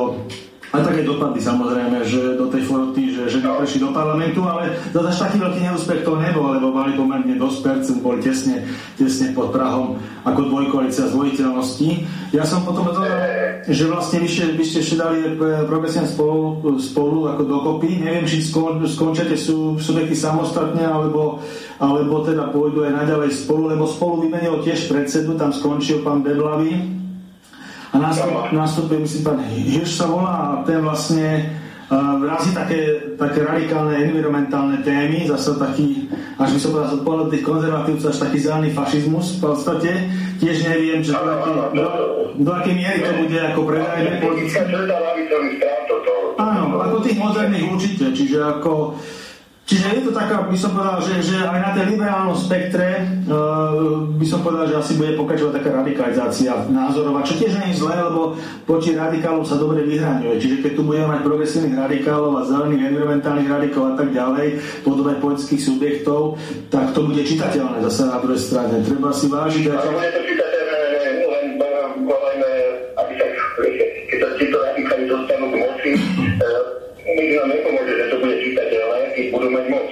A 0.73 0.81
také 0.81 1.05
dopady 1.05 1.37
samozrejme, 1.37 2.01
že 2.01 2.33
do 2.33 2.49
tej 2.49 2.65
foroty, 2.65 3.13
že, 3.13 3.29
že 3.29 3.45
neprešli 3.45 3.77
do 3.77 3.93
parlamentu, 3.93 4.41
ale 4.41 4.73
zase 4.89 5.21
taký 5.29 5.37
veľký 5.37 5.61
neúspech 5.69 6.01
to 6.01 6.17
nebol, 6.17 6.49
lebo 6.49 6.73
mali 6.73 6.97
pomerne 6.97 7.37
dosť 7.37 7.57
percent, 7.61 8.01
boli 8.01 8.25
tesne, 8.25 8.65
tesne 8.97 9.37
pod 9.37 9.53
Prahom 9.53 10.01
ako 10.25 10.49
dvojkoalícia 10.49 11.13
zvojiteľnosti. 11.13 12.09
Ja 12.33 12.41
som 12.41 12.65
potom 12.65 12.89
dodal, 12.89 13.05
že 13.69 13.85
vlastne 13.85 14.25
vy 14.25 14.29
ste, 14.33 14.43
vy 14.57 14.65
ste 14.65 14.81
ešte 14.81 14.97
dali 14.97 15.21
eh, 15.21 15.61
progresívne 15.69 16.09
spolu, 16.09 16.65
spolu 16.81 17.29
ako 17.29 17.41
dokopy. 17.45 18.01
Neviem, 18.01 18.25
či 18.25 18.41
skon, 18.41 18.81
skončate 18.81 19.37
sú 19.37 19.77
subjekty 19.77 20.17
samostatne, 20.17 20.89
alebo, 20.89 21.37
alebo 21.77 22.25
teda 22.25 22.49
pôjdu 22.49 22.89
aj 22.89 22.97
naďalej 22.97 23.45
spolu, 23.45 23.69
lebo 23.69 23.85
spolu 23.85 24.25
vymenil 24.25 24.65
tiež 24.65 24.89
predsedu, 24.89 25.37
tam 25.37 25.53
skončil 25.53 26.01
pán 26.01 26.25
Beblavý, 26.25 27.02
a 27.93 28.01
nastupuje, 28.49 29.05
myslím, 29.05 29.21
pán 29.21 29.39
Hirš 29.53 30.01
sa 30.01 30.09
volá 30.09 30.33
a 30.33 30.47
ten 30.65 30.81
vlastne 30.81 31.45
uh, 31.93 32.25
razí 32.25 32.49
také, 32.49 33.13
také 33.21 33.45
radikálne 33.45 34.01
environmentálne 34.01 34.81
témy, 34.81 35.29
zase 35.29 35.53
taký, 35.61 36.09
až 36.41 36.57
by 36.57 36.59
som 36.59 36.69
povedal, 36.73 36.89
z 36.89 37.05
pohľadu 37.05 37.29
tých 37.29 37.45
konzervatívcov, 37.45 38.09
až 38.09 38.17
taký 38.17 38.37
zelený 38.41 38.69
fašizmus 38.73 39.37
v 39.37 39.39
podstate. 39.45 39.91
Tiež 40.41 40.65
neviem, 40.65 41.05
že 41.05 41.13
do, 41.13 41.21
aké, 41.21 41.51
do, 41.77 41.85
do 42.41 42.51
akej 42.51 42.73
miery 42.73 42.99
to 43.05 43.13
bude 43.13 43.37
ako 43.37 43.61
predajné 43.69 44.11
politické. 44.17 44.61
Áno, 46.33 46.81
ako 46.81 46.97
tých 47.05 47.17
moderných 47.21 47.69
určite, 47.69 48.09
čiže 48.09 48.41
ako 48.41 48.97
Čiže 49.63 49.95
je 49.95 50.01
to 50.03 50.11
taká, 50.11 50.43
by 50.43 50.59
som 50.59 50.75
povedal, 50.75 50.99
že, 50.99 51.23
že 51.23 51.39
aj 51.39 51.59
na 51.63 51.71
tej 51.71 51.95
liberálnom 51.95 52.35
spektre 52.35 52.99
uh, 53.31 54.03
by 54.19 54.25
som 54.27 54.43
povedal, 54.43 54.67
že 54.67 54.75
asi 54.75 54.99
bude 54.99 55.15
pokračovať 55.15 55.55
taká 55.55 55.69
radikalizácia 55.79 56.51
názorov, 56.67 57.23
čo 57.23 57.39
tiež 57.39 57.63
nie 57.63 57.71
je 57.71 57.79
zlé, 57.79 57.95
lebo 57.95 58.35
poči 58.67 58.91
radikálov 58.91 59.47
sa 59.47 59.55
dobre 59.55 59.87
vyhraňuje. 59.87 60.35
Čiže 60.35 60.67
keď 60.67 60.71
tu 60.75 60.83
budeme 60.83 61.15
mať 61.15 61.23
progresívnych 61.23 61.79
radikálov 61.79 62.43
a 62.43 62.47
zelených 62.51 62.91
environmentálnych 62.91 63.47
radikálov 63.47 63.95
a 63.95 63.97
tak 64.03 64.09
ďalej, 64.11 64.47
podobne 64.83 65.15
politických 65.23 65.63
subjektov, 65.63 66.35
tak 66.67 66.91
to 66.91 66.99
bude 67.07 67.23
čitateľné 67.23 67.79
zase 67.87 68.03
na 68.11 68.19
druhej 68.19 68.41
strane. 68.43 68.83
Treba 68.83 69.15
si 69.15 69.31
vážiť. 69.31 69.63
Ale 69.71 69.95
bude 69.95 70.11
to 70.11 70.21
čitateľné, 70.27 70.77
len 71.23 71.45
volajme, 72.03 72.51
aby 72.99 73.13
sa, 73.15 73.25
títo 74.35 74.57
radikáli 74.59 75.07
dostanú 75.07 75.45
k 75.47 75.55
moci, 75.55 75.91
nikto 77.07 77.35
nám 77.39 77.47
nepomôže, 77.47 77.93
že 77.95 78.05
to 78.11 78.15
bude 78.19 78.35
čitateľné, 78.43 78.99
keď 79.13 79.25
budú 79.31 79.47
mať 79.53 79.65
moc. 79.69 79.87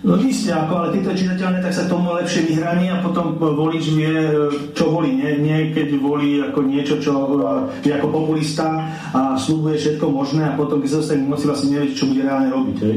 No 0.00 0.16
isté, 0.16 0.48
ako, 0.48 0.72
ale 0.80 0.96
tieto 0.96 1.12
čitateľné, 1.12 1.60
tak 1.60 1.76
sa 1.76 1.84
tomu 1.84 2.16
lepšie 2.16 2.48
vyhraní 2.48 2.88
a 2.88 3.04
potom 3.04 3.36
volič 3.36 3.84
vie, 3.92 4.32
čo 4.72 4.88
volí. 4.88 5.12
Nie, 5.12 5.36
nie 5.36 5.76
keď 5.76 5.92
volí 6.00 6.40
ako 6.40 6.60
niečo, 6.64 6.96
čo 7.04 7.36
je 7.84 7.92
ako 7.92 8.08
populista 8.08 8.88
a 9.12 9.36
slúbuje 9.36 9.76
všetko 9.76 10.08
možné 10.08 10.48
a 10.48 10.56
potom, 10.56 10.80
keď 10.80 10.88
sa 10.88 11.00
dostane 11.04 11.28
moci, 11.28 11.44
vlastne 11.44 11.76
nevie, 11.76 11.92
čo 11.92 12.08
bude 12.08 12.24
reálne 12.24 12.48
robiť. 12.48 12.76
Hej. 12.80 12.96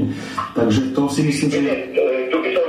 Takže 0.56 0.80
to 0.96 1.02
si 1.12 1.22
myslím, 1.28 1.50
že... 1.52 1.60
Tu 2.32 2.38
by 2.40 2.50
som 2.56 2.68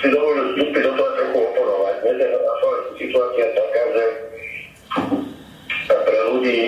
si 0.00 0.06
dovolil 0.08 0.44
vstúpiť 0.56 0.80
do 0.80 0.92
toho 0.96 1.10
trochu 1.12 1.36
oporovať. 1.36 1.94
Viete, 2.00 2.26
na 2.32 2.54
Slovensku 2.56 2.92
situácia 2.96 3.44
je 3.44 3.52
taká, 3.60 3.82
že 3.92 4.04
pre 6.00 6.18
ľudí 6.32 6.58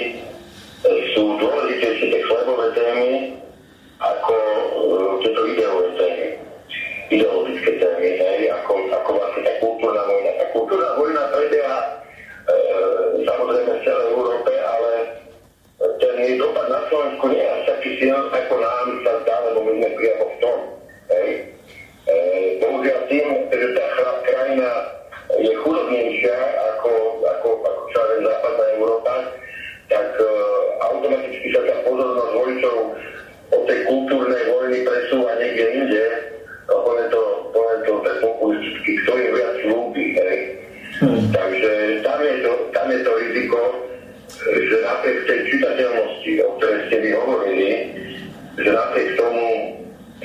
sú 1.16 1.22
dôležitejšie 1.40 2.06
tie 2.12 2.20
chlebové 2.20 2.66
témy 2.76 3.08
ako 3.98 4.34
uh, 4.78 5.12
tieto 5.22 5.42
ideové 5.50 5.87
témy, 5.98 6.26
ideologické 7.11 7.70
témy, 7.82 8.08
hej, 8.18 8.40
ako, 8.62 8.72
ako 8.94 9.11
vlastne 9.18 9.42
tá 9.42 9.52
kultúrna 9.58 10.02
vojna. 10.06 10.30
Tá 10.38 10.46
kultúrna 10.54 10.88
vojna 11.00 11.22
prebieha 11.32 11.78
e, 11.80 11.90
samozrejme 13.24 13.72
v 13.72 13.84
celej 13.84 14.06
Európe, 14.12 14.52
ale 14.52 14.92
ten 15.98 16.14
jej 16.20 16.34
dopad 16.37 16.68
na 16.68 16.80
Slovensku 16.92 17.24
nie 17.32 17.40
je 17.40 17.48
až 17.48 17.62
taký 17.64 17.90
silný, 17.96 18.28
ako 18.28 18.54
nám 18.61 18.87
sa 19.08 19.12
zdá, 19.24 19.37
lebo 19.48 19.58
my 19.64 19.72
sme 19.80 19.88
priamo 19.96 20.24
v 20.28 20.37
tom. 20.37 20.58
Hej. 21.08 21.28
E, 22.04 22.14
bohužiaľ 22.61 23.00
tým, 23.08 23.26
že 23.48 23.66
tá 23.72 23.87
krajina 24.28 24.70
je 25.40 25.52
chudobnejšia 25.64 26.37
ako, 26.76 26.90
ako, 27.24 27.48
ako 27.64 27.80
západná 28.20 28.64
Európa, 28.76 29.14
tak 29.88 30.08
uh, 30.20 30.28
automaticky 30.88 31.48
sa 31.52 31.61
tá 31.64 31.74
pozornosť 31.84 32.32
voličov 32.37 32.76
od 33.52 33.62
tej 33.64 33.80
kultúrnej 33.88 34.42
vojny 34.52 34.78
presúva 34.84 35.32
niekde 35.40 35.66
inde. 35.72 36.04
No, 36.68 36.84
poviem 36.84 37.08
to, 37.08 37.20
poviem 37.52 37.80
to 37.88 37.92
tak 38.04 38.16
populisticky, 38.20 38.90
kto 39.04 39.12
je 39.16 39.28
viac 39.32 39.56
ľúbi, 39.64 40.06
hej. 40.20 40.38
Hmm. 40.98 41.30
Takže 41.30 41.72
tam 42.04 42.18
je, 42.20 42.34
to, 42.44 42.52
tam 42.74 42.87
je 42.90 43.00
to 43.06 43.12
riziko, 43.22 43.61
že 44.44 44.76
napriek 44.84 45.18
tej 45.24 45.40
čitateľnosti, 45.54 46.32
o 46.44 46.50
ktorej 46.58 46.80
ste 46.90 46.96
vy 47.00 47.11
hovorili, 47.14 47.68
že 48.58 48.70
napriek 48.74 49.08
tomu 49.16 49.46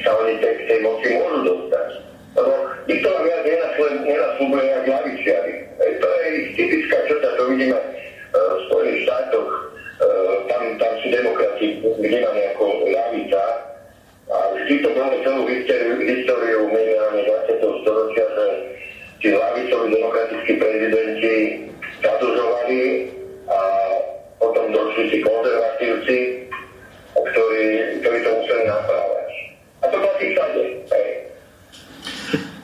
sa 0.02 0.12
oni 0.20 0.34
tej, 0.42 0.54
tej 0.68 0.80
moci 0.82 1.08
môžu 1.16 1.40
dostať. 1.46 1.88
Lebo 2.34 2.54
nikto 2.90 3.08
vám 3.14 3.24
viac 3.30 3.44
nenasľubuje 4.04 4.66
jak 4.66 4.86
lavičiari. 4.90 5.54
To 5.78 6.08
je 6.10 6.28
typická 6.58 6.98
črta, 7.08 7.30
to 7.38 7.44
vidíme 7.54 7.78
v 8.34 8.60
Spojených 8.68 9.00
štátoch, 9.06 9.50
demokrati 11.64 12.00
vnímaní 12.00 12.42
ako 12.54 12.64
ľavica 12.92 13.44
a 14.32 14.36
vždy 14.56 14.76
to 14.84 14.90
bolo 14.96 15.16
celú 15.24 15.42
históriu, 16.04 16.68
minimálne 16.68 17.22
20. 17.24 17.84
storočia, 17.84 18.26
že 18.34 18.46
tí 19.22 19.28
ľavicoví 19.32 19.88
demokratickí 19.94 20.54
prezidenti 20.60 21.36
zadlžovali 22.04 22.82
a 23.48 23.60
potom 24.40 24.66
došli 24.72 25.04
si 25.12 25.18
konzervatívci, 25.22 26.18
ktorí, 27.14 27.66
ktorí 28.02 28.18
to 28.24 28.32
museli 28.42 28.64
naprávať. 28.68 29.30
A 29.84 29.86
to 29.92 29.98
platí 30.00 30.26
všade. 30.34 30.64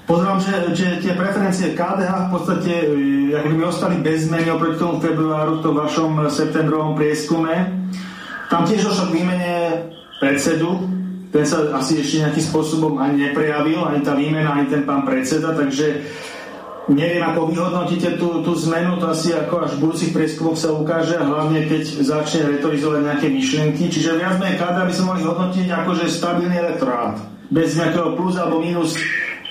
Pozerám, 0.09 0.39
že, 0.41 0.55
že 0.73 0.87
tie 1.05 1.13
preferencie 1.13 1.77
KDH 1.77 2.11
v 2.17 2.29
podstate 2.33 2.73
e, 2.81 3.37
ako 3.37 3.47
by 3.53 3.63
ostali 3.69 3.95
bez 4.01 4.25
zmeny 4.25 4.49
oproti 4.49 4.81
tomu 4.81 4.97
februáru 4.97 5.61
v 5.61 5.63
tom 5.69 5.77
vašom 5.77 6.11
septembrovom 6.33 6.97
prieskume. 6.97 7.79
Tam 8.49 8.65
tiež 8.65 8.81
došlo 8.81 9.13
k 9.13 9.15
výmene 9.21 9.53
predsedu, 10.17 10.81
ten 11.29 11.45
sa 11.45 11.69
asi 11.77 12.01
ešte 12.01 12.25
nejakým 12.25 12.45
spôsobom 12.49 12.97
ani 12.97 13.29
neprejavil, 13.29 13.85
ani 13.85 14.01
tá 14.01 14.17
výmena, 14.17 14.57
ani 14.57 14.65
ten 14.65 14.81
pán 14.89 15.05
predseda, 15.05 15.53
takže 15.53 16.01
neviem, 16.89 17.21
ako 17.21 17.53
vyhodnotíte 17.53 18.17
tú, 18.17 18.41
tú 18.41 18.57
zmenu, 18.57 18.97
to 18.97 19.13
asi 19.13 19.37
ako 19.37 19.69
až 19.69 19.77
v 19.77 19.81
budúcich 19.85 20.11
prieskumoch 20.11 20.57
sa 20.57 20.73
ukáže, 20.73 21.21
hlavne 21.21 21.69
keď 21.69 22.01
začne 22.01 22.57
retorizovať 22.57 22.99
nejaké 23.05 23.27
myšlienky. 23.29 23.93
Čiže 23.93 24.17
viac 24.17 24.41
menej 24.41 24.57
KDH 24.57 24.89
by 24.89 24.93
sa 24.97 25.03
mohli 25.05 25.21
hodnotiť 25.21 25.67
ako, 25.69 25.91
že 26.01 26.09
stabilný 26.09 26.57
elektorát, 26.57 27.21
bez 27.53 27.77
nejakého 27.77 28.17
plus 28.17 28.33
alebo 28.41 28.65
minus 28.65 28.97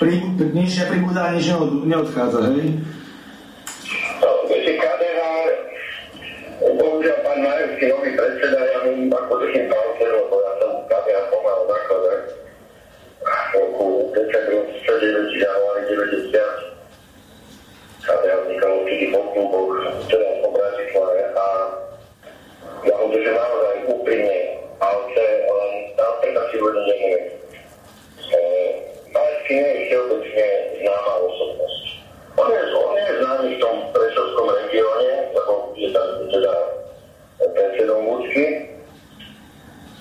pri, 0.03 0.19
nižšie 0.35 0.91
pribúda, 0.91 1.31
nič 1.35 1.51
neodchádza, 1.87 2.51
hej? 2.51 2.83
No, 4.19 4.31
KDH, 4.51 5.08
pán 7.29 7.45
Majerský 7.45 7.93
nový 7.93 8.17
predseda, 8.17 8.57
ja 8.57 8.79
mu 8.89 9.13
ako 9.13 9.33
držím 9.45 9.69
palce, 9.69 10.01
lebo 10.01 10.35
ja 10.41 10.53
som 10.65 10.73
KDH 10.89 11.29
pomal 11.29 11.61
zakladať 11.69 12.21
v 13.21 13.53
roku 13.53 14.09
decembru 14.17 14.65
1990, 14.81 15.37
januári 15.37 15.83
90. 15.93 16.33
KDH 18.01 18.33
vznikal 18.33 18.71
určitý 18.81 19.07
po 19.13 19.21
kluboch, 19.37 19.77
teda 20.09 20.41
po 20.41 20.49
Bratislave 20.57 21.21
a 21.37 21.47
ja 22.89 22.95
mu 22.97 23.07
držím 23.13 23.37
naozaj 23.37 23.77
úprimne 23.93 24.37
palce, 24.81 25.25
len 25.45 25.73
teda 26.25 26.41
si 26.49 26.57
budem 26.57 26.85
nemôžem. 26.89 27.25
Majský 29.13 29.53
nie 29.53 29.69
je 29.69 29.81
všeobecne 29.93 30.47
známa 30.81 31.13
osobnosť. 31.29 31.85
On 32.41 32.49
je, 32.49 32.61
on 32.73 32.97
je 32.97 33.13
známy 33.21 33.49
v 33.53 33.61
tom 33.61 33.77
prešovskom 33.93 34.47
regióne, 34.49 35.13
lebo 35.37 35.77
je 35.77 35.89
tam 35.93 36.09
teda 36.33 36.79
predsedom 37.39 38.01
Vúcky, 38.03 38.47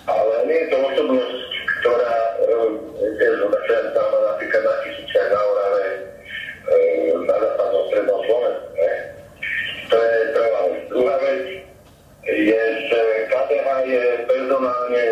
ale 0.09 0.33
nie 0.49 0.57
je 0.65 0.67
to 0.73 0.77
osobnosť, 0.81 1.51
ktorá 1.81 2.17
je 2.97 3.77
známa 3.93 4.17
napríklad 4.33 4.63
na 4.65 4.73
tisíciach 4.83 5.29
na 5.29 5.39
Orave, 5.41 5.87
na 7.27 7.35
západnom 7.37 7.83
strednom 7.91 8.19
Slovensku. 8.25 8.69
To 9.87 9.95
je 9.95 10.17
prvá 10.33 10.61
vec. 10.67 10.83
Druhá 10.91 11.15
vec 11.21 11.43
je, 12.27 12.63
že 12.91 13.01
KDH 13.31 13.67
je 13.87 14.03
personálne 14.27 15.05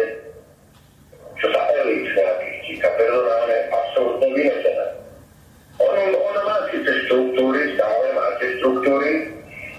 čo 1.36 1.48
sa 1.52 1.62
elit 1.84 2.08
nejakých 2.16 2.58
týka 2.64 2.90
personálne 2.96 3.58
absolútne 3.68 4.28
vymetené. 4.34 4.88
Ono, 5.84 6.02
ono 6.16 6.42
má 6.48 6.58
síce 6.72 6.92
štruktúry, 7.06 7.76
stále 7.76 8.06
má 8.16 8.26
tie 8.40 8.50
štruktúry, 8.64 9.12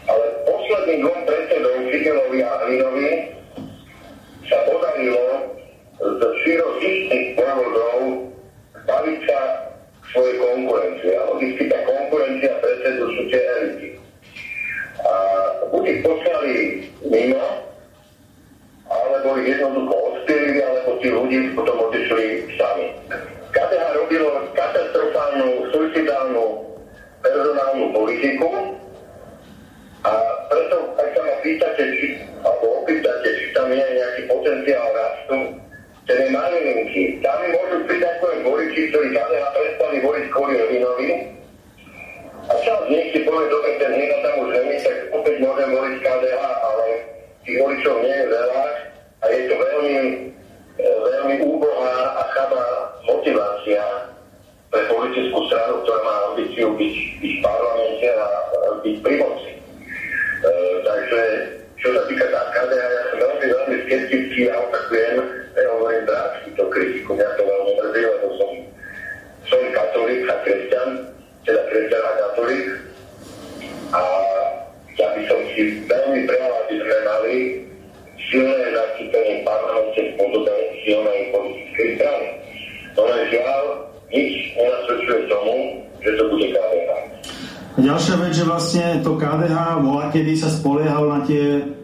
ale 0.06 0.26
posledným 0.46 0.98
dvom 1.02 1.20
predsedom 1.26 1.76
Figelovi 1.90 2.38
a 2.42 2.52
Hlinovi 2.66 3.10
sa 4.46 4.58
podarilo 4.70 5.24
z 5.98 6.20
širokých 6.46 7.34
dôvodov 7.34 7.98
baviť 8.86 9.18
sa 9.26 9.40
svojej 10.14 10.36
konkurencie. 10.38 11.12
A 11.18 11.22
logicky 11.34 11.64
tá 11.66 11.78
konkurencia 11.82 12.52
predsedu 12.62 13.04
sú 13.18 13.22
tie 13.32 13.42
elity. 13.42 13.88
A 15.02 15.12
buď 15.74 15.82
ich 15.90 16.00
poslali 16.06 16.54
mimo, 17.02 17.46
alebo 18.86 19.14
boli 19.26 19.50
jednoducho 19.50 19.94
odstýlili, 20.14 20.60
alebo 20.62 20.90
tí 21.02 21.08
ľudí 21.10 21.38
potom 21.58 21.76
odišli 21.90 22.24
sami. 22.54 22.86
KDH 23.50 23.84
robilo 23.98 24.46
katastrofálnu, 24.54 25.48
suicidálnu 25.74 26.44
personálnu 27.24 27.84
politiku 27.90 28.76
a 30.06 30.10
preto, 30.46 30.76
ak 30.94 31.08
sa 31.10 31.20
ma 31.26 31.34
pýtate, 31.42 31.82
či, 31.98 32.06
alebo 32.46 32.86
opýtate, 32.86 33.28
či 33.42 33.46
tam 33.50 33.74
je 33.74 33.82
nejaký 33.82 34.22
potenciál 34.30 34.86
rastu, 34.94 35.58
ten 36.06 36.18
je 36.22 36.28
malinký. 36.30 37.02
Tam 37.26 37.42
môžu 37.50 37.82
pridať 37.90 38.22
len 38.22 38.38
voliči, 38.46 38.94
ktorí 38.94 39.08
KDH 39.10 39.44
prestali 39.50 39.96
voliť 40.06 40.26
kvôli 40.30 40.54
Rovinovi, 40.54 41.10
a 42.46 42.54
čas 42.62 42.78
z 42.86 42.90
nich 42.94 43.10
si 43.10 43.26
povie, 43.26 43.50
dobre, 43.50 43.74
ten 43.82 43.90
Hina 43.90 44.22
tam 44.22 44.46
už 44.46 44.54
není, 44.54 44.78
tak 44.78 44.96
opäť 45.10 45.34
môžem 45.42 45.66
voliť 45.66 45.96
KDH, 45.98 46.42
ale 46.46 46.84
tých 47.42 47.58
voličov 47.58 47.94
nie 48.06 48.14
je 48.14 48.26
veľa 48.30 48.62
a 49.18 49.24
je 49.34 49.40
to 49.50 49.54
veľmi, 49.58 49.96
e, 50.78 50.86
veľmi 50.86 51.34
úbohá 51.42 51.98
a 52.14 52.22
chabá 52.38 52.64
motivácia 53.02 53.82
pre 54.70 54.82
politickú 54.86 55.38
stranu, 55.50 55.82
ktorá 55.82 56.00
má 56.06 56.14
ambíciu 56.30 56.70
byť, 56.78 56.94
byť 57.18 57.32
v 57.34 57.42
parlamente 57.42 58.06
a 58.14 58.26
byť 58.78 58.96
pri 59.02 59.14
moci. 59.18 59.50
E, 60.44 60.50
takže 60.84 61.20
čo 61.80 61.88
sa 61.92 62.02
týka 62.08 62.26
KDH, 62.28 62.84
ja 62.92 63.02
som 63.08 63.18
veľmi, 63.20 63.46
veľmi 63.46 63.76
skeptický 63.88 64.42
a 64.52 64.56
opakujem, 64.68 65.16
ja 65.56 65.68
hovorím 65.76 66.04
dráčky 66.04 66.48
to 66.56 66.64
kritiku, 66.68 67.10
mňa 67.16 67.28
to 67.36 67.42
veľmi 67.44 67.72
mrzí, 67.80 68.00
lebo 68.04 68.26
som, 68.36 68.52
som 69.48 69.60
katolík 69.72 70.24
a 70.28 70.36
kresťan, 70.44 70.88
teda 71.48 71.62
kresťan 71.72 72.02
a 72.04 72.12
katolík. 72.20 72.68
A 73.96 74.00
ja 74.96 75.06
by 75.16 75.22
som 75.28 75.40
si 75.52 75.62
veľmi 75.84 76.20
prijal, 76.28 76.52
aby 76.64 76.74
sme 76.80 76.96
mali 77.04 77.36
silné 78.28 78.66
zastúpenie 78.72 79.34
v 79.40 79.42
parlamente 79.44 80.00
v 80.00 80.12
podobe 80.20 80.54
silnej 80.84 81.20
politickej 81.32 81.88
strany. 82.00 82.28
No 82.96 83.02
len 83.04 83.22
žiaľ, 83.28 83.62
nič 84.12 84.32
nenasvedčuje 84.56 85.20
tomu, 85.28 85.56
že 86.00 86.10
to 86.16 86.24
bude 86.32 86.48
KDH. 86.52 87.15
Ďalšia 87.76 88.16
vec, 88.24 88.32
že 88.32 88.48
vlastne 88.48 88.84
to 89.04 89.20
KDH 89.20 89.84
bola, 89.84 90.08
kedy 90.08 90.32
sa 90.32 90.48
spoliehalo 90.48 91.12
na 91.12 91.20
tie 91.28 91.76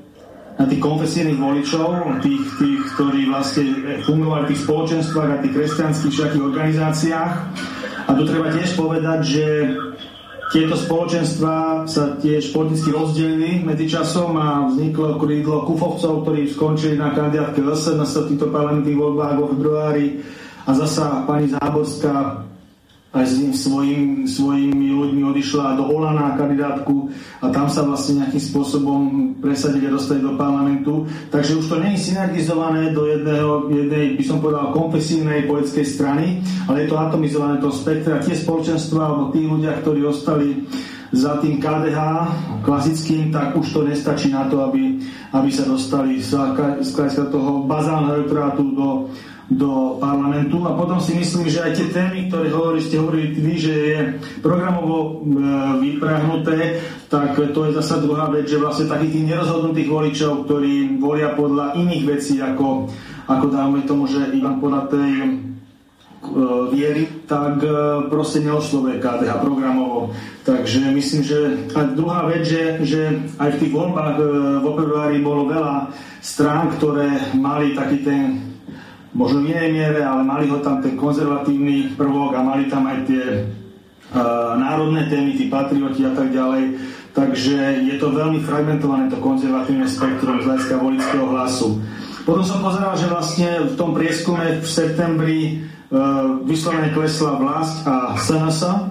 na 0.60 0.68
tých 0.68 0.84
konfesijných 0.84 1.40
voličov, 1.40 2.20
tých, 2.20 2.44
tých, 2.60 2.80
ktorí 2.92 3.24
vlastne 3.32 3.64
fungovali 4.04 4.46
v 4.46 4.50
tých 4.52 4.62
spoločenstvách 4.68 5.30
a 5.32 5.40
tých 5.40 5.54
kresťanských 5.56 6.12
všetkých 6.12 6.44
organizáciách. 6.44 7.32
A 8.06 8.10
tu 8.12 8.22
treba 8.28 8.52
tiež 8.52 8.76
povedať, 8.76 9.20
že 9.24 9.46
tieto 10.52 10.76
spoločenstva 10.76 11.88
sa 11.88 12.20
tiež 12.20 12.52
politicky 12.52 12.92
rozdelili 12.92 13.64
medzi 13.64 13.88
časom 13.88 14.36
a 14.36 14.68
vzniklo 14.68 15.16
krídlo 15.16 15.64
kufovcov, 15.64 16.28
ktorí 16.28 16.52
skončili 16.52 17.00
na 17.00 17.16
kandidátke 17.16 17.64
SNS 17.64 18.28
v 18.28 18.28
týchto 18.36 18.52
parlamentných 18.52 19.00
voľbách 19.00 19.34
vo 19.40 19.46
februári. 19.56 20.20
A 20.68 20.76
zasa 20.76 21.24
pani 21.24 21.48
Záborská 21.48 22.44
aj 23.12 23.24
s 23.28 23.68
svojim, 23.68 24.24
svojimi 24.24 24.88
ľuďmi 24.88 25.20
odišla 25.20 25.76
do 25.76 25.84
Olana 25.84 26.32
kandidátku 26.32 27.12
a 27.44 27.52
tam 27.52 27.68
sa 27.68 27.84
vlastne 27.84 28.24
nejakým 28.24 28.40
spôsobom 28.40 29.00
presadili 29.36 29.84
a 29.84 29.92
dostali 29.92 30.24
do 30.24 30.32
parlamentu. 30.40 31.04
Takže 31.28 31.60
už 31.60 31.68
to 31.68 31.76
nie 31.84 31.92
je 31.92 32.08
synergizované 32.08 32.96
do 32.96 33.04
jedného, 33.04 33.68
jednej, 33.68 34.16
by 34.16 34.24
som 34.24 34.40
povedal, 34.40 34.72
konfesívnej 34.72 35.44
politickej 35.44 35.86
strany, 35.86 36.40
ale 36.64 36.84
je 36.84 36.88
to 36.88 36.96
atomizované 36.96 37.60
to 37.60 37.68
spektra. 37.68 38.24
Tie 38.24 38.32
spoločenstva 38.32 39.00
alebo 39.04 39.28
tí 39.28 39.44
ľudia, 39.44 39.76
ktorí 39.84 40.00
ostali 40.08 40.64
za 41.12 41.36
tým 41.44 41.60
KDH 41.60 42.00
klasickým, 42.64 43.28
tak 43.28 43.52
už 43.52 43.68
to 43.68 43.80
nestačí 43.84 44.32
na 44.32 44.48
to, 44.48 44.64
aby, 44.64 44.96
aby 45.36 45.50
sa 45.52 45.68
dostali 45.68 46.16
z, 46.24 46.32
z 46.80 47.16
toho 47.28 47.68
bazálneho 47.68 48.24
elektorátu 48.24 48.64
do 48.72 49.12
do 49.52 50.00
parlamentu 50.00 50.64
a 50.64 50.72
potom 50.72 50.96
si 50.96 51.12
myslím, 51.12 51.48
že 51.50 51.60
aj 51.60 51.72
tie 51.76 51.88
témy, 51.92 52.32
ktoré 52.32 52.48
hovorí, 52.48 52.80
ste 52.80 52.96
hovorili 52.96 53.36
vy, 53.36 53.54
že 53.60 53.74
je 53.74 53.98
programovo 54.40 54.96
e, 54.98 55.10
vyprahnuté, 55.82 56.80
tak 57.12 57.36
to 57.36 57.60
je 57.68 57.76
zasa 57.76 58.00
druhá 58.00 58.32
vec, 58.32 58.48
že 58.48 58.56
vlastne 58.56 58.88
takých 58.88 59.20
tých 59.20 59.28
nerozhodnutých 59.28 59.88
voličov, 59.92 60.32
ktorí 60.48 60.96
volia 60.96 61.36
podľa 61.36 61.76
iných 61.76 62.04
vecí, 62.08 62.40
ako, 62.40 62.88
ako 63.28 63.46
dáme 63.52 63.84
tomu, 63.84 64.08
že 64.08 64.32
iba 64.32 64.56
podľa 64.56 64.88
tej 64.88 65.12
e, 65.20 65.28
viery, 66.72 67.04
tak 67.28 67.60
e, 67.60 67.68
proste 68.08 68.40
neoslovuje 68.40 69.02
KDH 69.02 69.42
programovo. 69.42 70.16
Takže 70.48 70.86
myslím, 70.96 71.22
že 71.22 71.38
a 71.76 71.84
druhá 71.92 72.24
vec, 72.30 72.48
že, 72.48 72.80
že 72.82 73.00
aj 73.36 73.58
v 73.58 73.60
tých 73.60 73.72
voľbách 73.74 74.16
e, 74.16 74.24
vo 74.64 74.70
februári 74.80 75.18
bolo 75.20 75.50
veľa 75.50 75.92
strán, 76.22 76.72
ktoré 76.78 77.34
mali 77.34 77.74
taký 77.74 78.06
ten 78.06 78.51
možno 79.12 79.44
v 79.44 79.52
inej 79.52 79.70
miere, 79.72 80.00
ale 80.00 80.24
mali 80.24 80.48
ho 80.48 80.58
tam 80.64 80.80
ten 80.80 80.96
konzervatívny 80.96 81.96
prvok 81.96 82.32
a 82.36 82.40
mali 82.40 82.64
tam 82.68 82.88
aj 82.88 82.98
tie 83.04 83.24
uh, 83.44 84.56
národné 84.56 85.08
témy, 85.12 85.36
tí 85.36 85.52
patrioti 85.52 86.02
a 86.08 86.12
tak 86.16 86.32
ďalej. 86.32 86.80
Takže 87.12 87.84
je 87.92 87.94
to 88.00 88.08
veľmi 88.08 88.40
fragmentované 88.40 89.12
to 89.12 89.20
konzervatívne 89.20 89.84
spektrum 89.84 90.40
z 90.40 90.48
hľadiska 90.48 90.80
volického 90.80 91.28
hlasu. 91.28 91.76
Potom 92.24 92.40
som 92.40 92.64
pozeral, 92.64 92.96
že 92.96 93.10
vlastne 93.12 93.68
v 93.68 93.74
tom 93.76 93.92
prieskume 93.92 94.64
v 94.64 94.66
septembri 94.66 95.40
uh, 95.92 96.40
vyslovene 96.48 96.88
klesla 96.96 97.36
vlast 97.36 97.84
a 97.84 98.16
SNS. 98.16 98.88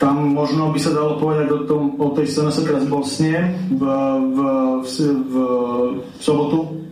Tam 0.00 0.14
možno 0.32 0.72
by 0.72 0.80
sa 0.80 0.90
dalo 0.96 1.20
povedať 1.20 1.48
o, 1.52 1.58
tom, 1.68 1.82
o 2.00 2.16
tej 2.16 2.32
SNS, 2.32 2.64
teraz 2.64 2.84
bol 2.88 3.04
snem 3.04 3.56
v, 3.76 3.82
v, 4.32 4.38
v, 4.82 4.86
v, 4.88 5.34
v 6.16 6.20
sobotu 6.20 6.83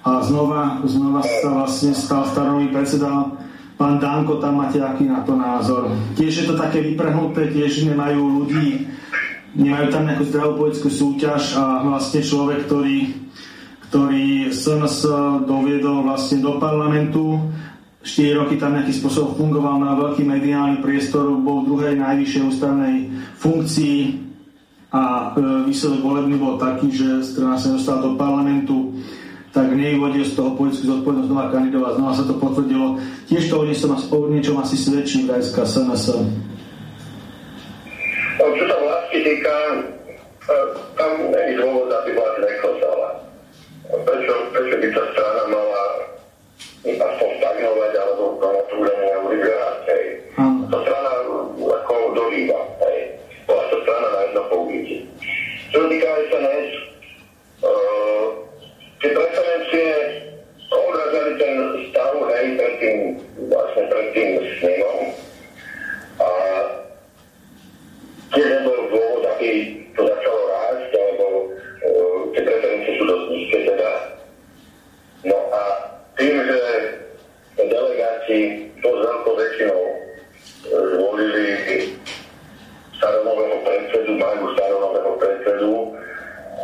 a 0.00 0.24
znova, 0.24 0.80
znova 0.88 1.20
sa 1.20 1.48
vlastne 1.52 1.92
stal 1.92 2.24
starový 2.32 2.72
predseda. 2.72 3.36
Pán 3.76 3.96
Danko, 3.96 4.40
tam 4.40 4.60
máte 4.60 4.80
aký 4.80 5.08
na 5.08 5.24
to 5.24 5.36
názor. 5.36 5.88
Tiež 6.16 6.44
je 6.44 6.46
to 6.48 6.54
také 6.56 6.84
vyprhnuté, 6.84 7.48
tiež 7.48 7.88
nemajú 7.88 8.44
ľudí, 8.44 8.88
nemajú 9.56 9.86
tam 9.88 10.04
nejakú 10.04 10.24
zdravú 10.28 10.52
politickú 10.60 10.92
súťaž 10.92 11.56
a 11.56 11.84
vlastne 11.84 12.20
človek, 12.20 12.68
ktorý, 12.68 12.98
ktorý 13.88 14.52
SNS 14.52 15.08
doviedol 15.48 16.04
vlastne 16.04 16.44
do 16.44 16.60
parlamentu, 16.60 17.40
4 18.00 18.40
roky 18.40 18.56
tam 18.56 18.76
nejakým 18.80 18.96
spôsobom 18.96 19.36
fungoval 19.36 19.76
na 19.76 19.92
veľký 19.92 20.24
mediálny 20.24 20.80
priestor, 20.80 21.36
bol 21.36 21.64
v 21.64 21.68
druhej 21.68 21.94
najvyššej 22.00 22.42
ústavnej 22.48 22.96
funkcii. 23.36 24.28
A 24.90 25.02
e, 25.36 25.68
výsledok 25.68 26.00
volebný 26.02 26.40
bol 26.40 26.56
taký, 26.56 26.88
že 26.90 27.22
strana 27.22 27.60
sa 27.60 27.76
dostala 27.76 28.10
do 28.10 28.16
parlamentu 28.16 28.96
tak 29.50 29.66
nevyvodil 29.74 30.22
z 30.22 30.38
toho 30.38 30.54
politickú 30.54 30.94
zodpovednosť 30.94 31.26
znova 31.26 31.46
kandidovať. 31.50 31.92
Znova 31.98 32.14
sa 32.14 32.24
to 32.26 32.34
potvrdilo. 32.38 32.86
Tiež 33.26 33.50
to 33.50 33.54
o 33.58 33.66
niečom, 33.66 33.90
o 33.98 34.28
niečom 34.30 34.56
asi 34.62 34.78
svedčí 34.78 35.26
v 35.26 35.34
Rajská 35.34 35.66
SNS. 35.66 36.04
Čo 38.40 38.64
sa 38.64 38.76
vlastne 38.78 39.20
týka, 39.26 39.56
tam 40.94 41.12
není 41.34 41.58
dôvod, 41.58 41.90
aby 41.90 42.10
vlád 42.14 42.34
neklesala. 42.46 43.08
Prečo, 43.90 44.34
prečo 44.54 44.74
by 44.78 44.88
tá 44.94 45.02
strana 45.12 45.42
mala 45.50 45.82
aspoň 46.86 47.30
stagnovať 47.42 47.92
alebo 47.98 48.22
na 48.38 48.62
tú 48.70 48.74
úrovni 48.80 49.10
liberácej? 49.34 50.02
Tá 50.70 50.78
strana 50.78 51.10
ako 51.58 51.94
dolíva. 52.14 52.60
Bola 53.50 53.64
to 53.66 53.76
strana 53.82 54.08
na 54.14 54.20
jedno 54.30 54.42
použitie. 54.46 54.98
Čo 55.74 55.78
sa 55.82 55.88
týka 55.90 56.08
SNS, 56.30 56.70
uh, 57.66 58.26
tie 59.00 59.10
preferencie 59.16 59.88
odrazali 60.68 61.32
ten 61.40 61.54
stav 61.88 62.14
hej 62.20 62.46
pred 62.54 62.74
tým, 62.78 62.98
vlastne 63.48 63.82
pred 63.88 64.06
tým 64.12 64.30
snemom. 64.60 65.00
A 66.20 66.28
tiež 68.36 68.46
nebol 68.60 68.92
dôvod, 68.92 69.24
aby 69.24 69.50
to 69.96 70.00
začalo 70.04 70.40
rásť, 70.52 70.92
alebo 70.92 71.26
uh, 71.48 72.18
tie 72.36 72.42
preferencie 72.44 72.92
sú 73.00 73.04
dosť 73.08 73.24
nízke 73.32 73.58
teda. 73.72 73.92
No 75.24 75.36
a 75.48 75.62
tým, 76.20 76.36
že 76.44 76.60
delegáti 77.56 78.68
dosť 78.84 79.00
veľkou 79.00 79.34
väčšinou 79.36 79.82
e, 79.84 79.94
zvolili 80.96 81.44
staronového 82.96 83.58
predsedu, 83.64 84.12
majú 84.16 84.44
staronového 84.56 85.12
predsedu, 85.20 85.72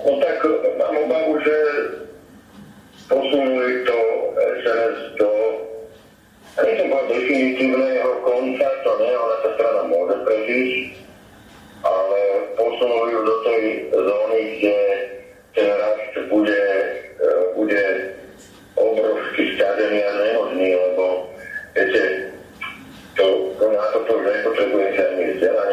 no 0.04 0.10
tak 0.20 0.38
mám 0.80 0.94
obavu, 1.04 1.32
že 1.44 1.56
posunuli 3.08 3.86
to 3.86 3.98
SNS 4.34 4.98
do 5.18 5.30
nechcem 6.58 6.88
povedať 6.90 7.10
definitívneho 7.14 8.10
konca, 8.26 8.66
to 8.82 8.90
nie, 8.98 9.12
ona 9.14 9.36
sa 9.44 9.50
strana 9.54 9.82
môže 9.86 10.16
prežiť, 10.26 10.70
ale 11.86 12.18
posunuli 12.58 13.08
ju 13.14 13.20
do 13.22 13.36
tej 13.46 13.62
zóny, 13.92 14.40
kde 14.58 14.78
ten 15.54 15.68
rast 15.70 16.14
bude, 16.32 16.62
e, 17.20 17.28
bude 17.54 17.82
obrovsky 18.74 19.54
stiažený 19.54 19.98
a 20.02 20.10
nemožný, 20.16 20.68
lebo 20.74 21.30
viete, 21.76 22.02
to, 23.14 23.26
na 23.60 23.84
toto 23.94 24.10
už 24.16 24.24
nepotrebujete 24.26 25.00
ani 25.00 25.24
vzdelanie, 25.36 25.65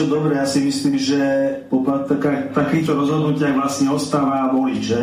niečo 0.00 0.16
dobré. 0.16 0.40
Ja 0.40 0.48
si 0.48 0.64
myslím, 0.64 0.96
že 0.96 1.20
po 1.68 1.84
takýchto 2.56 2.96
rozhodnutiach 2.96 3.52
vlastne 3.52 3.92
ostáva 3.92 4.48
volič. 4.48 4.80
Že? 4.80 5.02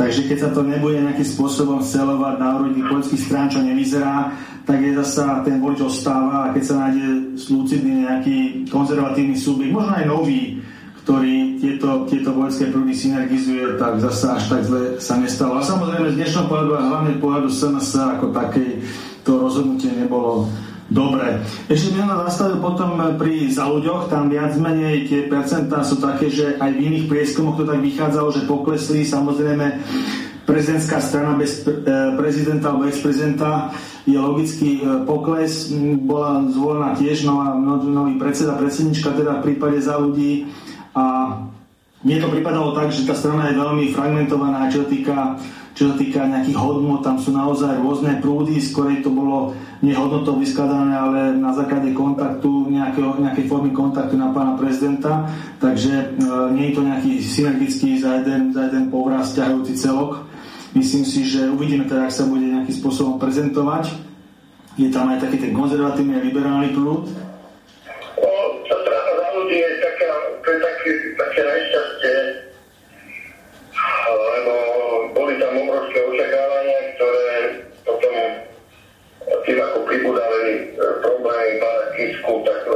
Takže 0.00 0.20
keď 0.32 0.38
sa 0.40 0.50
to 0.56 0.64
nebude 0.64 0.96
nejakým 0.96 1.28
spôsobom 1.28 1.84
scelovať 1.84 2.40
na 2.40 2.48
úrovni 2.56 2.80
politických 2.88 3.20
strán, 3.28 3.52
čo 3.52 3.60
nevyzerá, 3.60 4.32
tak 4.64 4.80
je 4.80 4.96
zasa 4.96 5.44
ten 5.44 5.60
volič 5.60 5.84
ostáva 5.84 6.48
a 6.48 6.52
keď 6.56 6.62
sa 6.64 6.74
nájde 6.88 7.36
lucidný 7.52 8.08
nejaký 8.08 8.36
konzervatívny 8.72 9.36
subjekt, 9.36 9.76
možno 9.76 9.92
aj 9.92 10.08
nový, 10.08 10.64
ktorý 11.04 11.60
tieto, 11.60 12.08
tieto 12.08 12.32
vojenské 12.32 12.72
prúdy 12.72 12.96
synergizuje, 12.96 13.76
tak 13.76 14.00
zasa 14.00 14.40
až 14.40 14.56
tak 14.56 14.62
zle 14.64 14.96
sa 14.96 15.20
nestalo. 15.20 15.60
A 15.60 15.68
samozrejme 15.68 16.16
z 16.16 16.16
dnešného 16.16 16.48
pohľadu 16.48 16.72
a 16.80 16.86
hlavne 16.88 17.20
pohľadu 17.20 17.48
SNS 17.52 18.16
ako 18.16 18.32
takej 18.32 18.80
Dobre. 20.90 21.38
Ešte 21.70 21.94
by 21.94 22.02
som 22.02 22.10
zastavil 22.26 22.58
potom 22.58 22.98
pri 23.14 23.46
za 23.46 23.70
ľuďoch, 23.70 24.10
tam 24.10 24.26
viac 24.26 24.58
menej 24.58 25.06
tie 25.06 25.30
percentá 25.30 25.86
sú 25.86 26.02
také, 26.02 26.26
že 26.26 26.58
aj 26.58 26.70
v 26.74 26.82
iných 26.82 27.06
prieskumoch 27.06 27.54
to 27.54 27.62
tak 27.62 27.78
vychádzalo, 27.78 28.34
že 28.34 28.50
poklesli. 28.50 29.06
Samozrejme, 29.06 29.66
prezidentská 30.50 30.98
strana 30.98 31.38
bez 31.38 31.62
e, 31.62 31.70
prezidenta 32.18 32.74
alebo 32.74 32.90
ex-prezidenta 32.90 33.70
je 34.02 34.18
logický 34.18 34.82
e, 34.82 35.06
pokles. 35.06 35.70
Bola 36.02 36.42
zvolená 36.50 36.98
tiež 36.98 37.22
nová, 37.22 37.54
no, 37.54 37.78
nový 37.86 38.18
predseda, 38.18 38.58
predsednička 38.58 39.14
teda 39.14 39.38
v 39.38 39.44
prípade 39.46 39.78
za 39.78 39.94
ľudí 39.94 40.50
a 40.98 41.38
mne 42.02 42.16
to 42.18 42.32
pripadalo 42.32 42.74
tak, 42.74 42.90
že 42.90 43.06
tá 43.06 43.14
strana 43.14 43.52
je 43.52 43.60
veľmi 43.60 43.94
fragmentovaná, 43.94 44.72
čo 44.72 44.88
týka 44.88 45.38
čo 45.80 45.88
sa 45.88 45.96
týka 45.96 46.28
nejakých 46.28 46.60
hodnot, 46.60 47.00
tam 47.00 47.16
sú 47.16 47.32
naozaj 47.32 47.80
rôzne 47.80 48.20
prúdy, 48.20 48.60
skorej 48.60 49.00
to 49.00 49.08
bolo 49.08 49.56
nehodnotou 49.80 50.36
vyskladané, 50.36 50.92
ale 50.92 51.20
na 51.40 51.56
základe 51.56 51.96
kontaktu, 51.96 52.68
nejakého, 52.68 53.16
nejakej 53.16 53.48
formy 53.48 53.72
kontaktu 53.72 54.12
na 54.20 54.28
pána 54.28 54.60
prezidenta, 54.60 55.24
takže 55.56 56.20
e, 56.20 56.28
nie 56.52 56.68
je 56.68 56.74
to 56.76 56.82
nejaký 56.84 57.12
synergický 57.24 57.96
za 57.96 58.20
jeden, 58.20 58.52
za 58.52 58.68
jeden 58.68 58.92
povraz 58.92 59.32
ťahajúci 59.32 59.72
celok. 59.80 60.20
Myslím 60.76 61.08
si, 61.08 61.24
že 61.24 61.48
uvidíme 61.48 61.88
teda, 61.88 62.04
ak 62.04 62.12
sa 62.12 62.28
bude 62.28 62.44
nejakým 62.44 62.76
spôsobom 62.76 63.16
prezentovať. 63.16 63.88
Je 64.76 64.92
tam 64.92 65.08
aj 65.08 65.24
taký 65.24 65.40
ten 65.40 65.56
konzervatívny 65.56 66.12
a 66.12 66.20
liberálny 66.20 66.76
prúd. 66.76 67.08
No, 68.20 68.28
tá 68.68 68.76
za 69.16 69.26
ľudí 69.32 69.56
je 69.64 69.70
taká, 69.80 70.12
to 70.44 70.48
je 70.52 70.58
také, 70.60 70.90
také 71.16 71.40
nešťastie, 71.40 72.16
lebo 74.12 74.69
tým 79.50 79.58
ako 79.66 79.82
pribudali 79.82 80.78
e, 80.78 80.84
problémy 81.02 81.58
pána 81.58 81.86
Kisku, 81.98 82.32
tak 82.46 82.62
e, 82.70 82.74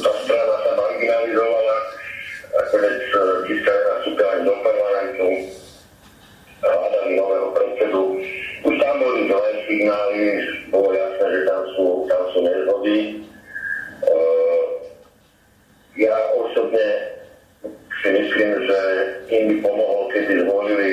tá 0.00 0.12
strana 0.24 0.56
sa 0.64 0.70
marginalizovala. 0.72 1.76
Nakoniec 2.56 3.04
e, 3.04 3.20
Kiska 3.44 3.72
nastúpila 3.84 4.30
aj 4.32 4.40
do 4.48 4.54
parlamentu 4.64 5.26
hľadali 6.64 7.10
nového 7.20 7.48
predsedu. 7.52 8.02
Už 8.64 8.74
tam 8.80 8.94
boli 8.96 9.20
zlé 9.28 9.50
signály, 9.68 10.20
bolo 10.72 10.88
jasné, 10.96 11.26
že 11.36 11.40
tam 11.44 11.62
sú, 11.76 11.84
tam 12.08 12.22
sú 12.32 12.38
nezhody. 12.48 12.96
Ja 16.00 16.16
osobne 16.32 16.88
si 18.00 18.08
myslím, 18.08 18.50
že 18.64 18.80
im 19.28 19.42
by 19.52 19.56
pomohol, 19.68 20.08
keby 20.16 20.32
zvolili 20.48 20.88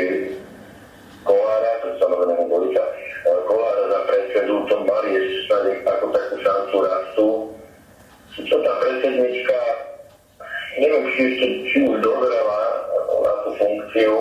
Kolára, 1.28 1.72
to 1.84 1.88
samozrejme 2.00 2.48
voliča, 2.48 2.84
Kolára 3.28 3.84
za 3.92 4.00
predsedu, 4.08 4.63
to 4.72 4.76
mali 4.88 5.10
ešte 5.20 5.84
ako 5.84 6.06
takú 6.16 6.36
šancu 6.40 6.76
rastu. 6.88 7.28
Čo 8.38 8.56
tá 8.63 8.74
predsednička, 8.80 9.60
neviem, 10.80 11.04
či, 11.12 11.22
ešte, 11.36 11.48
či 11.68 11.78
už 11.84 12.00
dozrela 12.00 12.60
na 13.20 13.34
tú 13.44 13.50
funkciu, 13.60 14.13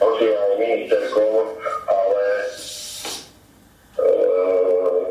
hoci 0.00 0.24
aj 0.34 0.50
ministerkou, 0.56 1.52
ale 1.84 2.24
e, 4.00 4.06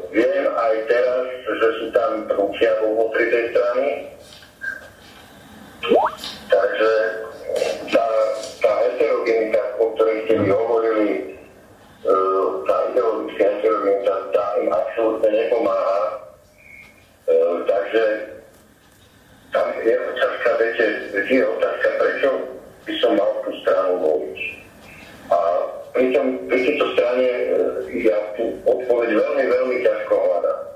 viem 0.10 0.46
aj 0.50 0.74
teraz, 0.90 1.22
že 1.48 1.68
sú 1.80 1.86
tam 1.94 2.28
prúčia 2.28 2.76
vo 2.82 3.08
tej 3.14 3.54
strany, 3.54 3.88
Takže 5.80 6.92
tá, 7.88 8.06
tá 8.60 8.72
heterogenita, 8.84 9.62
o 9.80 9.96
ktorej 9.96 10.28
ste 10.28 10.34
mi 10.44 10.52
hovorili, 10.52 11.40
e, 12.04 12.14
tá 12.68 12.76
ideologická 12.92 13.48
heterogenita, 13.48 14.14
tá 14.36 14.46
im 14.60 14.70
absolútne 14.76 15.30
nepomáha. 15.32 16.00
E, 17.32 17.36
takže 17.64 18.04
tam 19.56 19.68
je 19.80 19.96
otázka, 19.96 20.50
viete, 20.60 20.86
je 21.16 21.44
otázka, 21.48 21.88
prečo 21.96 22.30
by 22.84 22.94
som 23.00 23.12
mal 23.16 23.32
tú 23.48 23.52
stranu 23.64 23.92
voliť. 24.04 24.40
A 25.32 25.38
pri, 25.96 26.06
tom, 26.12 26.28
pri 26.52 26.60
tejto 26.60 26.86
strane 27.00 27.28
e, 27.32 27.46
ja 28.04 28.20
tú 28.36 28.52
odpoveď 28.68 29.16
veľmi, 29.16 29.44
veľmi 29.48 29.76
ťažko 29.88 30.12
hľadám. 30.12 30.69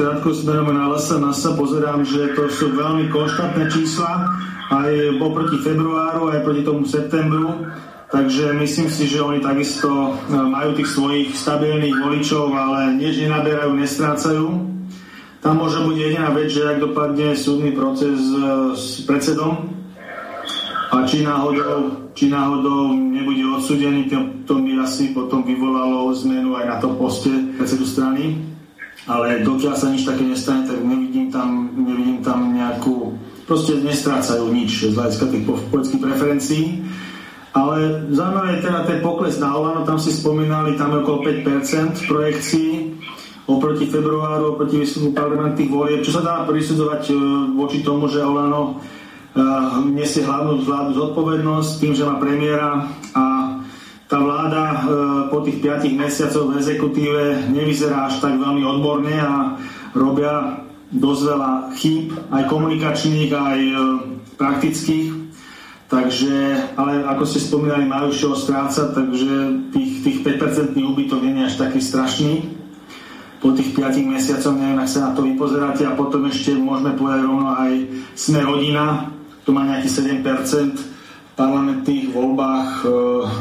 Premisu, 0.00 0.20
takú 0.20 0.32
skratku 0.32 0.32
smerom 0.32 0.72
na 0.72 0.88
LSNS, 0.88 1.56
pozerám, 1.56 2.00
že 2.04 2.32
to 2.32 2.48
sú 2.48 2.72
veľmi 2.72 3.12
konštantné 3.12 3.68
čísla, 3.68 4.32
aj 4.72 5.20
oproti 5.20 5.60
februáru, 5.60 6.32
aj 6.32 6.40
proti 6.40 6.62
tomu 6.64 6.88
septembru. 6.88 7.68
Takže 8.10 8.58
myslím 8.58 8.90
si, 8.90 9.06
že 9.06 9.22
oni 9.22 9.38
takisto 9.38 9.86
e, 9.86 10.34
majú 10.34 10.74
tých 10.74 10.90
svojich 10.90 11.28
stabilných 11.30 11.94
voličov, 11.94 12.50
ale 12.50 12.98
nie, 12.98 13.14
že 13.14 13.30
nenaberajú, 13.30 13.70
nestrácajú. 13.70 14.46
Tam 15.38 15.54
môže 15.54 15.78
byť 15.78 15.94
jediná 15.94 16.34
vec, 16.34 16.50
že 16.50 16.74
ak 16.74 16.82
dopadne 16.82 17.38
súdny 17.38 17.70
proces 17.70 18.18
e, 18.18 18.34
s 18.74 19.06
predsedom 19.06 19.70
a 20.90 21.06
či 21.06 21.22
náhodou, 21.22 22.10
či 22.18 22.26
náhodou 22.26 22.90
nebude 22.98 23.46
odsudený, 23.46 24.10
to, 24.10 24.18
to 24.42 24.58
by 24.58 24.82
asi 24.82 25.14
potom 25.14 25.46
vyvolalo 25.46 26.10
zmenu 26.26 26.58
aj 26.58 26.66
na 26.66 26.76
to 26.82 26.90
poste 26.98 27.30
predsedu 27.54 27.86
strany. 27.86 28.39
Nestrácajú 34.00 34.48
nič 34.48 34.88
z 34.88 34.96
hľadiska 34.96 35.28
tých 35.28 35.44
politických 35.44 36.00
preferencií. 36.00 36.64
Ale 37.52 38.08
zaujímavé 38.16 38.56
je 38.56 38.64
teda 38.64 38.80
ten 38.88 38.98
pokles 39.04 39.36
na 39.36 39.52
Olano, 39.52 39.84
tam 39.84 40.00
si 40.00 40.08
spomínali, 40.08 40.80
tam 40.80 40.96
je 40.96 41.04
okolo 41.04 41.18
5% 41.44 42.08
projekcií 42.08 42.96
oproti 43.44 43.90
februáru, 43.90 44.56
oproti 44.56 44.80
výsledku 44.80 45.12
parlamentných 45.12 45.68
volieb. 45.68 46.00
Čo 46.00 46.16
sa 46.16 46.22
dá 46.22 46.34
prisudzovať 46.48 47.02
e, 47.10 47.14
voči 47.58 47.82
tomu, 47.82 48.06
že 48.06 48.22
Olano 48.22 48.78
uh, 48.78 49.82
nesie 49.90 50.22
hlavnú 50.22 50.62
vládu 50.62 50.94
zodpovednosť 50.94 51.70
tým, 51.82 51.92
že 51.98 52.06
má 52.06 52.22
premiéra 52.22 52.86
a 53.10 53.24
tá 54.06 54.22
vláda 54.22 54.62
uh, 54.70 54.78
po 55.34 55.42
tých 55.42 55.58
5 55.58 55.90
mesiacoch 55.98 56.46
v 56.46 56.62
exekutíve 56.62 57.50
nevyzerá 57.50 58.06
až 58.06 58.22
tak 58.22 58.38
veľmi 58.38 58.62
odborne 58.62 59.18
a 59.18 59.58
robia 59.98 60.62
dosť 60.90 61.22
veľa 61.22 61.52
chýb, 61.78 62.14
aj 62.34 62.42
komunikačných, 62.50 63.30
aj 63.30 63.60
uh, 63.70 63.80
praktických. 64.34 65.30
Takže, 65.90 66.34
ale 66.78 67.02
ako 67.02 67.26
ste 67.26 67.42
spomínali, 67.42 67.82
majú 67.82 68.14
čo 68.14 68.38
strácať, 68.38 68.94
takže 68.94 69.30
tých, 69.74 70.06
tých 70.06 70.18
5% 70.22 70.78
úbytok 70.78 71.18
nie 71.18 71.42
je 71.42 71.46
až 71.50 71.54
taký 71.58 71.82
strašný. 71.82 72.46
Po 73.42 73.50
tých 73.50 73.74
5 73.74 73.98
mesiacoch, 74.06 74.54
neviem, 74.54 74.78
ak 74.78 74.86
sa 74.86 75.10
na 75.10 75.18
to 75.18 75.26
vypozeráte 75.26 75.82
a 75.82 75.98
potom 75.98 76.30
ešte 76.30 76.54
môžeme 76.54 76.94
povedať 76.94 77.26
rovno 77.26 77.50
aj 77.58 77.72
sme 78.14 78.38
rodina, 78.46 79.10
tu 79.42 79.50
má 79.50 79.66
nejaký 79.66 79.90
7%, 79.90 80.22
v 80.78 81.32
parlamentných 81.34 82.12
voľbách 82.12 82.70
e, 82.84 82.88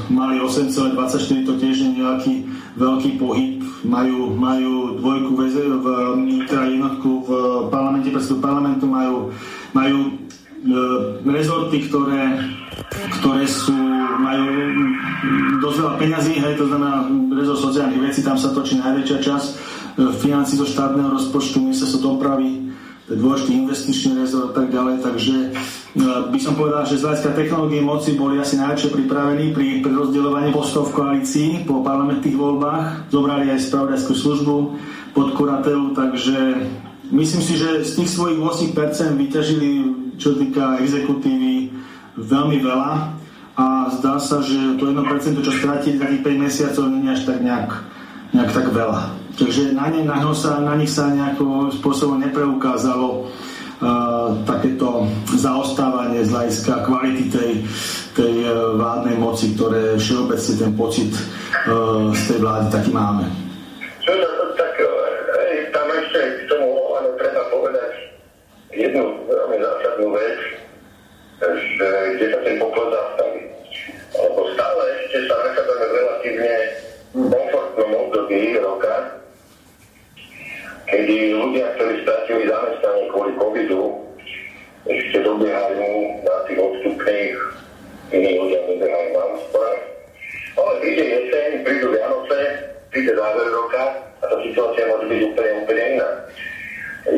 mali 0.10 0.42
8,24, 0.42 1.46
to 1.46 1.54
tiež 1.60 1.76
je 1.84 1.90
nejaký 2.02 2.34
veľký 2.80 3.20
pohyb, 3.22 3.62
majú, 3.88 4.36
majú 4.36 5.00
dvojku 5.00 5.32
v, 5.36 5.44
v, 5.56 5.86
teda 6.48 6.64
jednotku 6.68 7.10
v 7.24 7.30
parlamente, 7.72 8.12
predsedu 8.12 8.44
parlamentu 8.44 8.86
majú, 8.88 9.32
majú 9.72 10.20
E, 10.60 10.76
rezorty, 11.24 11.88
ktoré, 11.88 12.36
ktoré 13.24 13.48
sú, 13.48 13.72
majú 14.20 14.44
dosť 15.64 15.78
veľa 15.80 15.94
peňazí, 15.96 16.36
hej, 16.36 16.60
to 16.60 16.68
znamená 16.68 17.08
rezort 17.32 17.72
sociálnych 17.72 18.12
vecí, 18.12 18.20
tam 18.20 18.36
sa 18.36 18.52
točí 18.52 18.76
najväčšia 18.76 19.24
časť 19.24 19.48
e, 19.48 19.56
financí 20.20 20.60
zo 20.60 20.68
štátneho 20.68 21.16
rozpočtu, 21.16 21.64
ministerstvo 21.64 22.12
dopravy, 22.12 22.69
dôležitý 23.10 23.66
investičný 23.66 24.22
rezort 24.22 24.54
a 24.54 24.62
tak 24.62 24.70
ďalej, 24.70 25.02
takže 25.02 25.36
e, 25.36 25.50
by 26.30 26.40
som 26.40 26.54
povedal, 26.54 26.86
že 26.86 27.02
z 27.02 27.06
hľadiska 27.10 27.32
technológie 27.34 27.82
moci 27.82 28.14
boli 28.14 28.38
asi 28.38 28.62
najlepšie 28.62 28.94
pripravení 28.94 29.50
pri 29.50 29.82
rozdeľovaní 29.82 30.54
postov 30.54 30.94
v 30.94 30.96
koalícii 31.02 31.50
po 31.66 31.82
parlamentných 31.82 32.38
voľbách, 32.38 33.10
zobrali 33.10 33.50
aj 33.50 33.66
spravodajskú 33.66 34.14
službu 34.14 34.56
pod 35.18 35.28
kuratelu, 35.34 35.98
takže 35.98 36.38
myslím 37.10 37.42
si, 37.42 37.58
že 37.58 37.82
z 37.82 37.92
tých 37.98 38.10
svojich 38.14 38.38
8% 38.38 39.18
vyťažili 39.18 39.70
čo 40.20 40.36
týka 40.36 40.78
exekutívy, 40.84 41.72
veľmi 42.20 42.60
veľa 42.60 42.92
a 43.56 43.66
zdá 44.00 44.20
sa, 44.20 44.44
že 44.44 44.76
to 44.76 44.92
1%, 44.92 45.00
čo 45.40 45.52
stratili 45.52 45.96
za 45.96 46.08
tých 46.12 46.22
5 46.24 46.46
mesiacov, 46.46 46.84
nie 46.92 47.08
je 47.08 47.16
až 47.16 47.22
tak 47.24 47.40
nejak, 47.40 47.70
nejak 48.36 48.52
tak 48.52 48.68
veľa. 48.70 49.19
Takže 49.40 49.72
na, 49.72 49.88
ne, 49.88 50.04
na, 50.04 50.20
sa, 50.36 50.60
na 50.60 50.76
nich 50.76 50.92
sa 50.92 51.16
nejakým 51.16 51.72
spôsobom 51.72 52.20
nepreukázalo 52.20 53.24
uh, 53.24 54.36
takéto 54.44 55.08
zaostávanie 55.32 56.28
z 56.28 56.36
hľadiska 56.36 56.84
kvality 56.84 57.32
tej, 57.32 57.52
tej 58.20 58.34
uh, 58.44 58.76
vládnej 58.76 59.16
moci, 59.16 59.56
ktoré 59.56 59.96
všeobecne 59.96 60.54
ten 60.60 60.72
pocit 60.76 61.16
uh, 61.16 62.12
z 62.12 62.22
tej 62.36 62.40
vlády 62.44 62.68
taký 62.68 62.92
máme. 62.92 63.32
Treba 67.20 67.44
povedať 67.52 67.92
jednu 68.76 69.04
veľmi 69.24 69.58
zásadnú 69.60 70.08
vec, 70.20 70.40
že 72.20 72.26
sa 72.28 72.40
ten 72.44 72.56
poklad 72.60 72.92
zastaví. 72.92 73.42
Stále 74.56 74.84
ešte 75.00 75.18
sa 75.32 75.36
nachádzame 75.48 75.86
relatívne 75.96 76.54
komfortnom 77.16 77.92
období 78.08 78.56
roka, 78.60 79.19
kedy 80.90 81.38
ľudia, 81.38 81.66
ktorí 81.78 81.94
stratili 82.02 82.44
zamestnanie 82.50 83.06
kvôli 83.14 83.32
covidu, 83.38 83.82
ešte 84.90 85.22
dobiehajú 85.22 85.86
na 86.26 86.36
tých 86.50 86.60
odstupných, 86.60 87.38
iní 88.10 88.32
ľudia 88.42 88.60
dobiehajú 88.66 89.10
na 89.14 89.24
úsporách. 89.38 89.84
Ale 90.58 90.72
príde 90.82 91.04
jeseň, 91.06 91.50
prídu 91.62 91.94
Vianoce, 91.94 92.40
príde 92.90 93.14
záver 93.14 93.48
roka 93.54 93.84
a 94.20 94.24
tá 94.26 94.38
situácia 94.42 94.90
môže 94.90 95.08
byť 95.08 95.22
úplne, 95.30 95.52
úplne 95.62 95.84
iná. 95.94 96.10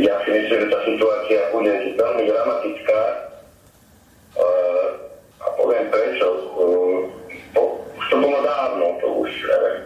Ja 0.04 0.16
si 0.24 0.30
myslím, 0.36 0.68
že 0.68 0.72
tá 0.72 0.80
situácia 0.84 1.40
bude 1.56 1.74
veľmi 1.96 2.24
dramatická 2.28 3.02
a 5.42 5.46
poviem 5.58 5.88
prečo. 5.90 6.28
Už 7.56 8.06
to 8.12 8.16
bolo 8.20 8.40
dávno, 8.44 8.86
to 9.00 9.08
už, 9.26 9.32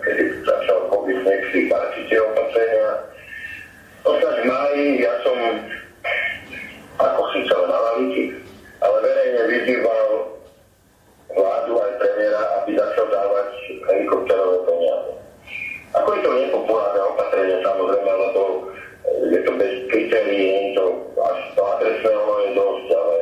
kedy 0.03 0.23
začal 0.41 0.89
COVID, 0.89 1.17
páči 1.69 2.01
tie 2.09 2.19
opatrenia. 2.19 2.89
Ostaň 4.05 4.37
v 4.37 4.45
máji, 4.45 4.85
ja 5.01 5.13
som 5.25 5.33
ako 7.01 7.21
síce 7.33 7.49
len 7.49 7.71
analytik, 7.73 8.37
ale 8.77 8.97
verejne 9.01 9.41
vyzýval 9.49 10.07
vládu 11.33 11.73
aj 11.73 11.91
premiéra, 11.97 12.41
aby 12.61 12.77
začal 12.77 13.09
dávať 13.09 13.49
helikopterové 13.89 14.57
peniaze. 14.69 15.11
Ako 15.97 16.09
je 16.13 16.21
to 16.21 16.31
nepopulárne 16.37 17.01
opatrenie, 17.01 17.57
samozrejme, 17.65 18.11
lebo 18.13 18.41
je 19.25 19.39
to 19.41 19.51
bez 19.57 19.73
kritérií, 19.89 20.77
to 20.77 20.85
až 21.25 21.39
to 21.57 21.61
adresného 21.65 22.31
je 22.45 22.49
dosť, 22.53 22.87
ale 22.93 23.17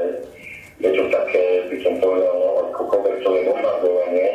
je 0.84 0.90
to 1.00 1.04
také, 1.08 1.44
by 1.72 1.78
som 1.80 1.94
povedal, 2.04 2.36
no, 2.36 2.50
ako 2.68 2.82
kobercové 2.92 3.40
bombardovanie. 3.48 4.30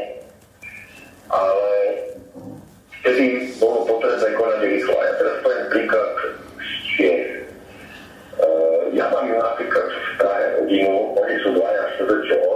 Ale 1.29 1.69
vtedy 3.09 3.57
bolo 3.57 3.89
potrebné 3.89 4.37
konať 4.37 4.61
rýchlo. 4.69 4.93
A 5.01 5.03
ja 5.09 5.15
teraz 5.17 5.35
poviem 5.41 5.67
príklad 5.73 6.09
z 6.61 6.73
Čiech. 6.93 7.25
Uh, 8.37 8.93
ja 8.93 9.09
mám 9.09 9.33
napríklad 9.33 9.87
v 9.89 10.13
Prahe 10.21 10.45
rodinu, 10.61 11.17
oni 11.17 11.35
sú 11.41 11.49
dvaja 11.57 11.83
SZČO 11.97 12.53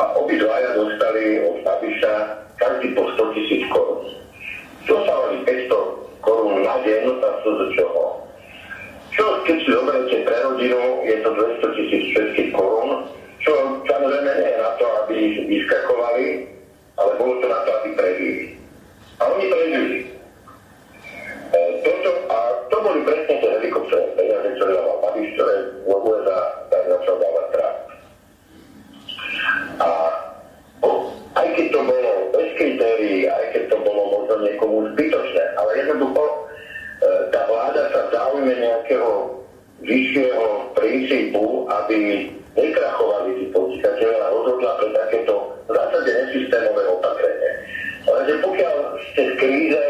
a 0.00 0.02
obidvaja 0.16 0.72
dostali 0.72 1.44
od 1.44 1.60
Babiša 1.60 2.14
každý 2.56 2.96
po 2.96 3.12
100 3.12 3.36
tisíc 3.36 3.62
korún. 3.68 4.08
Dostávali 4.88 5.36
500 5.44 6.24
korún 6.24 6.64
na 6.64 6.80
deň 6.80 7.20
a 7.20 7.30
to 7.44 7.50
do 7.52 7.66
čoho. 7.76 8.04
Čo, 9.12 9.24
keď 9.44 9.56
si 9.60 9.68
zoberiete 9.68 10.16
pre 10.24 10.36
rodinu, 10.48 10.80
je 11.04 11.16
to 11.20 11.28
200 11.60 11.76
tisíc 11.76 12.02
českých 12.16 12.50
korún, 12.56 13.04
čo 13.44 13.52
samozrejme 13.84 14.32
nie 14.32 14.48
je 14.48 14.58
na 14.64 14.70
to, 14.80 14.86
aby 15.04 15.16
vyskakovali, 15.44 16.24
ale 16.96 17.10
bolo 17.20 17.36
to 17.44 17.46
na 17.52 17.60
to, 17.68 17.70
aby 17.84 17.88
prežili. 18.00 18.59
A 19.20 19.22
oni 19.28 19.44
prežili. 19.52 19.98
Toto, 21.84 22.10
e, 22.10 22.20
a 22.32 22.36
to 22.72 22.76
boli 22.80 23.00
presne 23.04 23.34
tie 23.36 23.50
helikopterové 23.60 24.16
peniaze, 24.16 24.48
ktoré 24.56 24.70
dával 24.80 24.96
Babiš, 25.04 25.28
ktoré 25.36 25.54
v 25.84 25.92
USA 25.92 26.38
tak 26.72 26.82
začal 26.88 27.16
dávať 27.20 27.46
Trump. 27.52 27.78
A 29.80 29.88
no, 30.80 30.90
aj 31.36 31.48
keď 31.52 31.66
to 31.68 31.80
bolo 31.84 32.10
bez 32.32 32.48
kritérií, 32.56 33.28
aj 33.28 33.44
keď 33.52 33.62
to 33.68 33.76
bolo 33.84 34.02
možno 34.08 34.34
niekomu 34.40 34.76
zbytočné, 34.96 35.44
ale 35.60 35.70
jednoducho 35.84 36.22
e, 36.24 36.34
tá 37.28 37.40
vláda 37.44 37.82
sa 37.92 38.00
záujme 38.08 38.52
nejakého 38.56 39.10
vyššieho 39.84 40.44
princípu, 40.72 41.68
aby 41.68 41.96
nekrachovali 42.56 43.30
tí 43.36 43.44
podnikateľe 43.52 44.16
a 44.16 44.32
rozhodla 44.32 44.70
pre 44.80 44.88
takéto 44.96 45.34
v 45.68 45.70
zásade 45.76 46.08
nesystémové 46.08 46.82
opatrenie 46.88 47.50
že 48.06 48.34
pokiaľ 48.40 48.76
ste 49.12 49.22
v 49.22 49.34
kríze, 49.36 49.84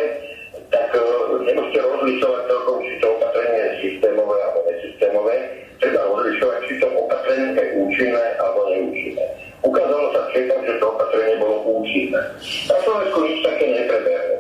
tak 0.71 0.91
e, 0.95 1.03
nemusíte 1.47 1.81
rozlišovať 1.83 2.43
celkom, 2.47 2.77
či 2.83 2.95
to 3.03 3.07
opatrenie 3.19 3.61
je 3.61 3.73
systémové 3.83 4.37
alebo 4.39 4.59
nesystémové. 4.67 5.37
Treba 5.81 6.01
rozlišovať, 6.05 6.59
či 6.69 6.75
to 6.79 6.87
opatrenie 6.95 7.49
je 7.57 7.67
účinné 7.81 8.25
alebo 8.39 8.61
neúčinné. 8.71 9.27
Ukázalo 9.61 10.07
sa 10.15 10.21
všetkám, 10.33 10.61
že 10.67 10.75
to 10.79 10.87
opatrenie 10.89 11.37
bolo 11.39 11.57
účinné. 11.83 12.21
Na 12.69 12.77
Slovensku 12.83 13.19
nič 13.25 13.39
také 13.45 13.67
neprebehlo. 13.71 14.39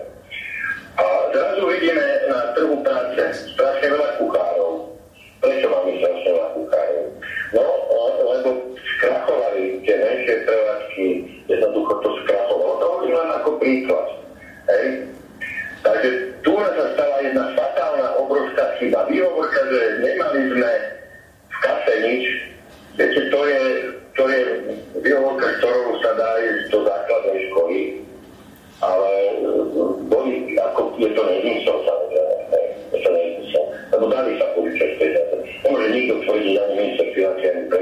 A 1.00 1.04
zrazu 1.32 1.62
vidíme 1.64 2.06
na 2.28 2.38
trhu 2.52 2.76
práce 2.84 3.22
strašne 3.54 3.86
veľa 3.94 4.10
kuchárov, 4.20 4.89
Prečo 5.40 5.66
máme 5.72 5.92
sa 6.04 6.10
s 6.12 6.22
na? 6.28 6.46
No, 7.56 7.64
lebo 8.28 8.48
skrachovali 8.76 9.80
tie 9.88 9.96
menšie 9.96 10.36
prevádzky, 10.44 11.06
jednoducho 11.48 11.92
to 12.04 12.08
skrachovalo. 12.22 12.72
To 12.76 12.84
hovorím 12.84 13.16
len 13.16 13.30
ako 13.40 13.50
príklad. 13.56 14.06
Hej. 14.68 14.86
Takže 15.80 16.08
tu 16.44 16.52
sa 16.52 16.84
stala 16.92 17.16
jedna 17.24 17.56
fatálna, 17.56 18.06
obrovská 18.20 18.76
chyba. 18.76 19.08
Výhovorka, 19.08 19.60
že 19.72 19.80
nemali 20.04 20.40
sme 20.52 20.72
v 21.48 21.56
kase 21.64 21.94
nič, 22.04 22.24
viete, 23.00 23.20
to 23.32 23.40
je, 23.48 23.62
to 24.12 24.24
je 24.28 24.40
výhovorka, 25.00 25.56
ktorou 25.58 25.96
sa 26.04 26.12
dá 26.20 26.30
ísť 26.44 26.68
do 26.68 26.78
základnej 26.84 27.38
školy, 27.48 27.78
ale 28.84 29.10
e, 29.10 29.48
boli, 30.04 30.54
ako 30.60 31.00
je 31.00 31.10
to 31.16 31.22
nezmysel. 31.24 31.79
look 36.10 36.24
forward 36.26 36.42
to 36.42 36.50
learning 36.50 36.96
new 36.96 37.14
stuff 37.14 37.38
you 37.42 37.79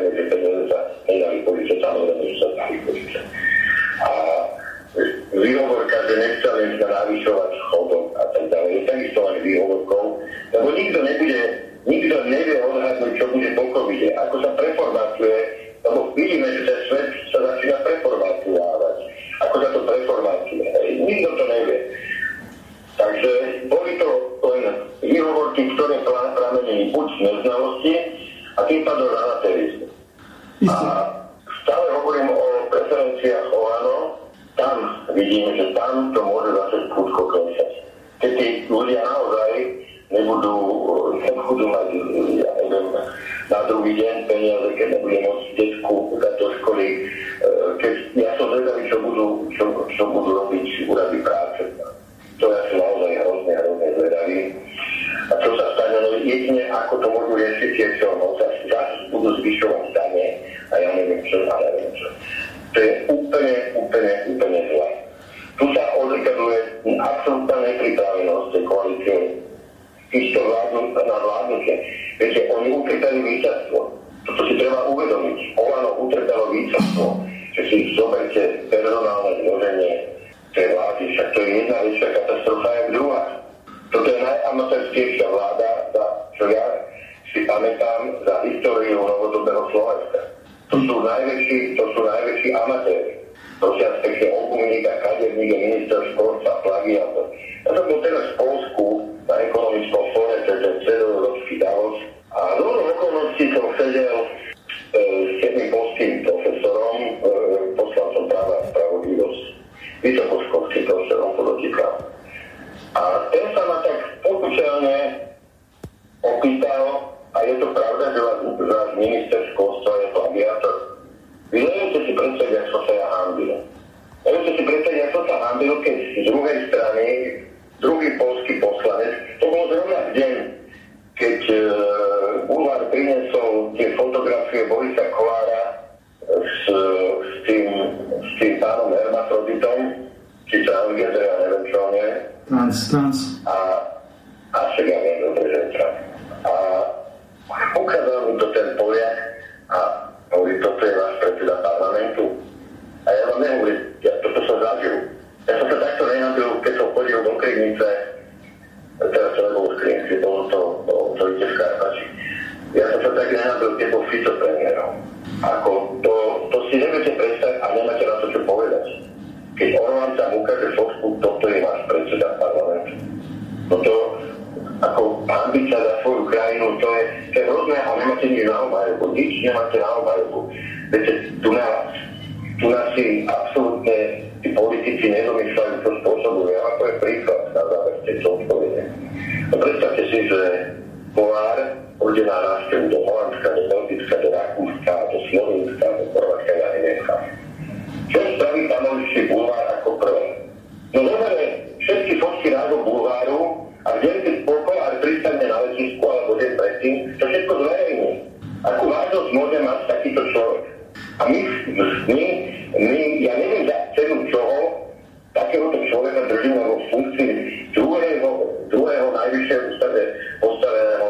Družinov 216.29 216.71
v 216.77 216.85
funkcii 216.93 217.33
druhého, 217.73 218.31
druhého 218.69 219.09
najvyššie 219.17 219.57
ústavne 219.73 220.05
postaveného 220.39 221.09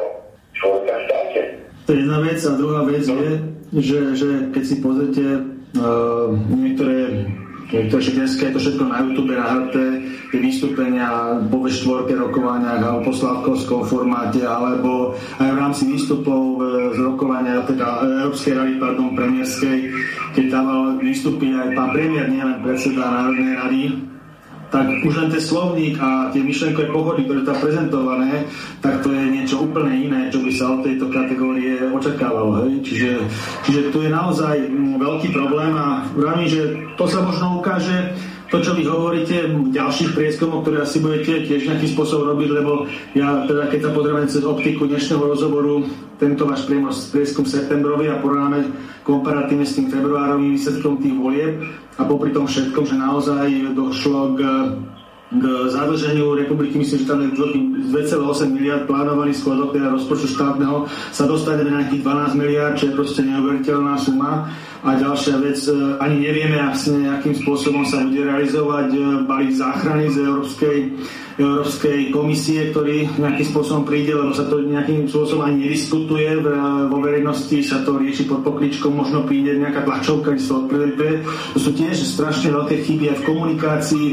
človeka 0.54 0.92
v 0.94 1.02
štáte. 1.04 1.40
To 1.86 1.90
je 1.90 1.98
jedna 2.06 2.18
vec 2.22 2.40
a 2.40 2.52
druhá 2.54 2.80
vec 2.86 3.04
no. 3.08 3.14
je, 3.18 3.32
že, 3.82 3.98
že 4.14 4.28
keď 4.54 4.62
si 4.64 4.76
pozrite 4.78 5.24
uh, 5.76 6.30
niektoré 6.54 7.28
niektoré, 7.72 8.00
že 8.00 8.16
dneska 8.16 8.42
je 8.48 8.52
to 8.56 8.60
všetko 8.64 8.84
na 8.88 8.96
YouTube, 9.04 9.32
na 9.36 9.44
HT, 9.44 9.76
tie 10.32 10.40
vystúpenia 10.40 11.08
po 11.52 11.60
V4 11.64 12.08
rokovaniach 12.16 12.80
alebo 12.80 13.00
po 13.08 13.12
Slavkovskom 13.12 13.84
formáte, 13.84 14.40
alebo 14.44 15.12
aj 15.40 15.48
v 15.52 15.58
rámci 15.60 15.82
výstupov 15.88 16.40
eh, 16.56 16.64
z 16.96 16.98
rokovania 17.04 17.64
teda 17.68 17.86
eh, 18.04 18.24
Európskej 18.24 18.52
rady, 18.56 18.72
pardon, 18.80 19.12
premiérskej, 19.12 19.78
keď 20.32 20.44
tam 20.48 20.64
výstupy 21.00 21.52
aj 21.52 21.68
pán 21.76 21.90
premiér, 21.92 22.26
nielen 22.32 22.58
predseda 22.64 23.04
Národnej 23.04 23.54
rady, 23.56 23.82
tak 24.68 24.84
už 25.00 25.14
len 25.16 25.28
ten 25.32 25.40
slovník 25.40 25.96
a 25.96 26.28
tie 26.28 26.44
myšlenkové 26.44 26.92
pohody, 26.92 27.24
ktoré 27.24 27.40
tam 27.44 27.56
prezentované, 27.56 28.44
tak 28.84 29.00
to 29.00 29.08
je 29.12 29.24
niečo 29.32 29.64
úplne 29.64 29.96
iné, 29.96 30.20
čo 30.28 30.44
by 30.44 30.50
sa 30.52 30.76
od 30.76 30.84
tejto 30.84 31.08
kategórie 31.08 31.88
očakávalo. 31.88 32.64
Hej? 32.64 32.84
Čiže, 32.84 33.10
čiže 33.64 33.80
tu 33.88 34.04
je 34.04 34.10
naozaj 34.12 34.68
mm, 34.68 35.00
veľký 35.00 35.28
problém 35.32 35.72
a 35.72 36.04
vravím, 36.12 36.48
že 36.48 36.62
to 37.00 37.04
sa 37.08 37.24
možno 37.24 37.64
ukáže 37.64 38.12
to, 38.48 38.56
čo 38.64 38.72
vy 38.72 38.88
hovoríte 38.88 39.44
v 39.44 39.68
ďalších 39.76 40.16
prieskumoch, 40.16 40.64
ktoré 40.64 40.80
asi 40.80 41.04
budete 41.04 41.44
tiež 41.44 41.68
nejakým 41.68 41.90
spôsobom 41.92 42.32
robiť, 42.32 42.48
lebo 42.56 42.88
ja 43.12 43.44
teda 43.44 43.68
keď 43.68 43.80
sa 43.84 43.90
pozrieme 43.92 44.24
cez 44.24 44.42
optiku 44.44 44.88
dnešného 44.88 45.20
rozhovoru, 45.20 45.84
tento 46.16 46.48
váš 46.48 46.64
prieskum 47.12 47.44
septembrový 47.44 48.08
a 48.10 48.18
porovnáme 48.18 48.72
komparatívne 49.04 49.68
s 49.68 49.76
tým 49.76 49.92
februárovým 49.92 50.56
výsledkom 50.56 50.98
tých 50.98 51.16
volieb 51.16 51.60
a 52.00 52.02
popri 52.08 52.32
tom 52.32 52.48
všetkom, 52.48 52.84
že 52.88 52.96
naozaj 52.96 53.46
došlo 53.76 54.20
k 54.34 54.40
k 55.28 55.44
zadlženiu 55.68 56.32
republiky, 56.32 56.80
myslím, 56.80 57.04
že 57.04 57.10
tam 57.10 57.20
je 57.20 57.28
2,8 57.36 58.48
miliard 58.48 58.88
plánovaný 58.88 59.36
schodok 59.36 59.76
teda 59.76 59.92
rozpočtu 59.92 60.32
štátneho, 60.32 60.88
sa 61.12 61.28
dostane 61.28 61.68
na 61.68 61.84
nejakých 61.84 62.00
12 62.00 62.40
miliard, 62.40 62.74
čo 62.80 62.88
je 62.88 62.96
proste 62.96 63.20
neuveriteľná 63.28 64.00
suma. 64.00 64.48
A 64.80 64.94
ďalšia 64.94 65.36
vec, 65.42 65.58
e, 65.68 65.74
ani 66.00 66.22
nevieme 66.22 66.56
jasne, 66.56 67.10
akým 67.10 67.34
spôsobom 67.34 67.82
sa 67.82 68.06
bude 68.06 68.24
realizovať 68.24 68.88
e, 68.94 69.00
balík 69.26 69.52
záchrany 69.52 70.06
z 70.06 70.16
Európskej, 70.22 70.76
Európskej 71.38 72.10
komisie, 72.10 72.74
ktorý 72.74 73.06
nejakým 73.14 73.46
spôsobom 73.46 73.86
príde, 73.86 74.10
lebo 74.10 74.34
sa 74.34 74.50
to 74.50 74.58
nejakým 74.58 75.06
spôsobom 75.06 75.46
ani 75.46 75.70
nediskutuje. 75.70 76.42
Vo 76.90 76.98
verejnosti 76.98 77.62
sa 77.62 77.86
to 77.86 77.94
rieši 77.94 78.26
pod 78.26 78.42
pokličkou, 78.42 78.90
možno 78.90 79.22
príde 79.22 79.54
nejaká 79.54 79.86
tlačovka, 79.86 80.34
kde 80.34 80.42
sa 80.42 80.58
odpredete. 80.58 81.22
To 81.54 81.58
sú 81.62 81.70
tiež 81.78 81.94
strašne 81.94 82.50
veľké 82.50 82.82
chyby 82.82 83.04
aj 83.14 83.16
v 83.22 83.26
komunikácii, 83.30 84.08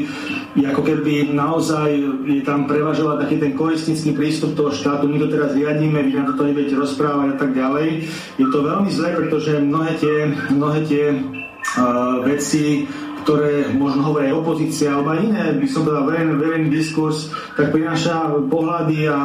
ako 0.70 0.82
keby 0.86 1.34
naozaj 1.34 1.90
je 2.30 2.42
tam 2.46 2.70
prevažovať 2.70 3.28
taký 3.28 3.36
ten 3.42 3.54
koistnický 3.58 4.14
prístup 4.14 4.54
toho 4.54 4.70
štátu, 4.70 5.10
my 5.10 5.18
to 5.20 5.28
teraz 5.28 5.52
riadíme, 5.58 6.00
vy 6.06 6.16
nám 6.16 6.38
to 6.38 6.46
nebudete 6.46 6.78
rozprávať 6.78 7.28
a 7.34 7.38
tak 7.42 7.52
ďalej. 7.58 8.06
Je 8.38 8.48
to 8.54 8.60
veľmi 8.62 8.90
zlé, 8.94 9.10
pretože 9.18 9.60
mnohé 9.60 9.92
tie 9.98 10.16
mnohé 10.54 10.80
tie 10.86 11.06
uh, 11.12 12.22
veci 12.24 12.88
ktoré 13.26 13.74
možno 13.74 14.14
hovorí 14.14 14.30
aj 14.30 14.38
opozícia 14.38 14.94
alebo 14.94 15.18
aj 15.18 15.20
iné, 15.26 15.44
by 15.58 15.66
som 15.66 15.82
povedal, 15.82 16.06
verejný, 16.06 16.34
verejný 16.38 16.68
diskurs, 16.70 17.34
tak 17.58 17.74
prináša 17.74 18.38
pohľady 18.46 19.10
a, 19.10 19.18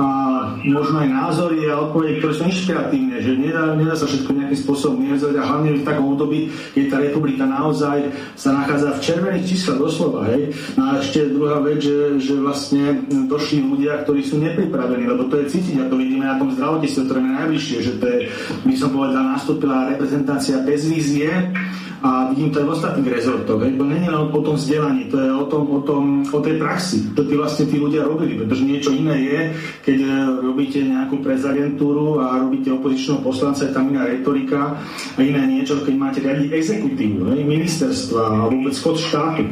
a 0.00 0.06
možno 0.64 1.04
aj 1.04 1.08
názory 1.12 1.68
a 1.68 1.84
odpovede, 1.84 2.24
ktoré 2.24 2.32
sú 2.32 2.42
inšpiratívne, 2.48 3.20
že 3.20 3.36
nedá, 3.36 3.76
nedá 3.76 3.92
sa 3.92 4.08
všetko 4.08 4.32
nejakým 4.32 4.60
spôsobom 4.64 5.04
miezať 5.04 5.36
a 5.36 5.44
hlavne 5.44 5.76
v 5.76 5.84
takom 5.84 6.16
období, 6.16 6.48
keď 6.72 6.84
tá 6.88 6.96
republika 7.04 7.44
naozaj 7.44 8.08
sa 8.40 8.56
nachádza 8.56 8.96
v 8.96 9.04
červených 9.04 9.44
číslach 9.44 9.78
doslova. 9.84 10.20
Hej. 10.32 10.56
No 10.80 10.82
a 10.88 10.90
ešte 11.04 11.28
druhá 11.28 11.60
vec, 11.60 11.84
že, 11.84 12.24
že 12.24 12.34
vlastne 12.40 13.04
došli 13.28 13.68
ľudia, 13.68 14.00
ktorí 14.08 14.24
sú 14.24 14.40
nepripravení, 14.40 15.04
lebo 15.04 15.28
to 15.28 15.36
je 15.44 15.52
cítiť 15.52 15.76
a 15.76 15.88
to 15.92 16.00
vidíme 16.00 16.24
na 16.24 16.40
tom 16.40 16.48
zdravotníctve, 16.56 17.04
ktoré 17.04 17.20
je 17.20 17.36
najvyššie, 17.36 17.78
že 17.84 17.92
to 18.00 18.04
je, 18.08 18.18
by 18.64 18.74
som 18.80 18.88
povedal, 18.96 19.22
nastúpila 19.28 19.92
reprezentácia 19.92 20.56
bez 20.64 20.88
vízie 20.88 21.28
a 22.02 22.26
vidím 22.34 22.50
to 22.50 22.58
aj 22.58 22.66
v 22.66 22.74
ostatných 22.74 23.08
rezortoch. 23.14 23.41
To 23.48 23.84
nie 23.84 24.02
je 24.04 24.10
len 24.10 24.22
o 24.30 24.40
tom 24.42 24.54
vzdelaní, 24.54 25.10
to 25.10 25.16
je 25.18 25.30
o, 25.32 25.44
tom, 25.50 25.64
o, 25.70 25.80
tom, 25.82 26.22
o 26.28 26.40
tej 26.40 26.60
praxi, 26.60 27.10
to 27.16 27.26
tí 27.26 27.34
vlastne 27.34 27.66
tí 27.66 27.76
ľudia 27.80 28.06
robili, 28.06 28.38
pretože 28.38 28.62
niečo 28.62 28.90
iné 28.94 29.16
je, 29.26 29.40
keď 29.82 29.98
e, 29.98 30.08
robíte 30.44 30.78
nejakú 30.84 31.18
prezagentúru 31.24 32.22
a 32.22 32.38
robíte 32.38 32.70
opozičného 32.70 33.24
poslanca, 33.24 33.66
je 33.66 33.74
tam 33.74 33.90
iná 33.90 34.06
retorika 34.06 34.78
a 35.16 35.18
iné 35.18 35.42
niečo, 35.48 35.82
keď 35.82 35.94
máte 35.96 36.18
riadiť 36.20 36.50
exekutívu, 36.52 37.32
hej, 37.34 37.40
ministerstva 37.42 38.22
a 38.22 38.36
vôbec 38.48 38.74
chod 38.76 38.96
štátu. 39.00 39.44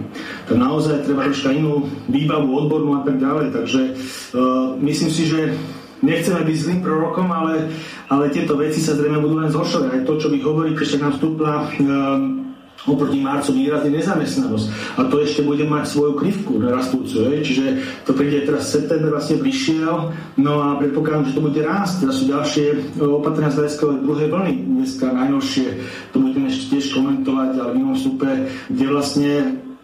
To 0.49 0.55
naozaj 0.55 1.07
treba 1.07 1.31
troška 1.31 1.55
inú 1.55 1.87
výbavu 2.11 2.49
odbornú 2.51 2.99
a 2.99 3.03
tak 3.07 3.23
ďalej. 3.23 3.47
Takže 3.55 3.81
uh, 4.35 4.75
myslím 4.83 5.11
si, 5.11 5.23
že 5.31 5.55
nechceme 6.03 6.41
byť 6.45 6.57
zlým 6.57 6.81
prorokom, 6.81 7.29
ale, 7.29 7.69
ale 8.09 8.33
tieto 8.33 8.57
veci 8.57 8.81
sa 8.81 8.97
zrejme 8.97 9.21
budú 9.21 9.41
len 9.41 9.53
zhoršovať. 9.53 9.89
Aj 9.93 10.03
to, 10.05 10.13
čo 10.17 10.29
vy 10.33 10.39
hovoríte, 10.41 10.83
však 10.85 11.01
nám 11.01 11.13
vstúpla 11.17 11.53
um, 11.61 12.40
oproti 12.89 13.21
marcu 13.21 13.53
výrazne 13.53 13.93
nezamestnanosť. 13.93 14.67
A 14.97 15.01
to 15.13 15.21
ešte 15.21 15.45
bude 15.45 15.69
mať 15.69 15.85
svoju 15.85 16.13
krivku 16.17 16.57
rastúcu. 16.61 17.29
Je? 17.37 17.45
Čiže 17.45 17.65
to 18.09 18.17
príde 18.17 18.49
teraz 18.49 18.73
september 18.73 19.13
vlastne 19.13 19.37
prišiel, 19.37 20.17
no 20.41 20.53
a 20.65 20.81
predpokladám, 20.81 21.29
že 21.29 21.37
to 21.37 21.45
bude 21.45 21.61
rásť. 21.61 22.09
Teraz 22.09 22.15
sú 22.23 22.25
ďalšie 22.31 22.67
e, 22.73 22.77
opatrenia 23.05 23.53
z 23.53 23.59
hľadiska 23.61 23.85
druhej 24.01 24.29
vlny. 24.33 24.55
Dneska 24.81 25.07
najnovšie, 25.13 25.67
to 26.13 26.17
budeme 26.25 26.49
ešte 26.49 26.65
tiež 26.77 26.87
komentovať, 26.97 27.51
ale 27.61 27.71
v 27.77 27.79
inom 27.85 27.97
vstupe, 27.99 28.29
kde 28.73 28.85
vlastne 28.89 29.33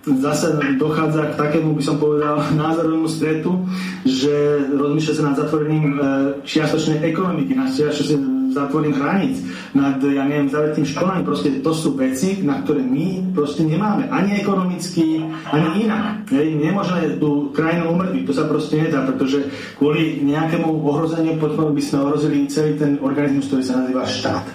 zase 0.07 0.55
dochádza 0.79 1.35
k 1.35 1.39
takému, 1.39 1.75
by 1.75 1.83
som 1.83 1.97
povedal, 1.99 2.39
názorovému 2.63 3.09
stretu, 3.11 3.67
že 4.07 4.65
rozmýšľa 4.73 5.13
sa 5.13 5.23
nad 5.29 5.37
zatvorením 5.37 5.87
e, 5.93 6.01
čiastočnej 6.47 7.05
ekonomiky, 7.05 7.53
nad 7.53 7.75
čiastočnej 7.75 8.46
zatvorením 8.57 8.97
hraníc, 8.97 9.37
nad, 9.77 10.01
ja 10.01 10.25
neviem, 10.25 10.49
zavretým 10.49 10.89
školami. 10.89 11.21
Proste 11.21 11.61
to 11.61 11.77
sú 11.77 11.93
veci, 11.93 12.41
na 12.41 12.65
ktoré 12.65 12.81
my 12.81 13.37
proste 13.37 13.69
nemáme. 13.69 14.09
Ani 14.09 14.41
ekonomicky, 14.41 15.21
ani 15.53 15.85
inak. 15.85 16.25
Hej, 16.33 16.57
nemôžeme 16.57 17.21
tú 17.21 17.53
krajinu 17.53 17.93
umrtviť. 17.93 18.23
To 18.25 18.33
sa 18.33 18.49
proste 18.49 18.89
nedá, 18.89 19.05
pretože 19.05 19.53
kvôli 19.77 20.25
nejakému 20.25 20.67
ohrozeniu 20.81 21.37
potom 21.37 21.77
by 21.77 21.83
sme 21.85 22.09
ohrozili 22.09 22.49
celý 22.49 22.81
ten 22.81 22.97
organizmus, 23.05 23.53
ktorý 23.53 23.63
sa 23.63 23.85
nazýva 23.85 24.09
štát. 24.09 24.47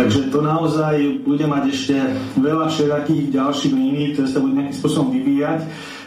Takže 0.00 0.32
to 0.32 0.40
naozaj 0.40 0.96
bude 1.22 1.44
mať 1.44 1.64
ešte 1.68 1.96
veľa 2.40 2.72
všetkých 2.72 3.28
ďalších 3.28 3.72
línií, 3.76 4.16
ktoré 4.16 4.26
sa 4.32 4.40
budú 4.40 4.56
nejakým 4.56 4.78
spôsobom 4.80 5.08
vyvíjať 5.12 5.60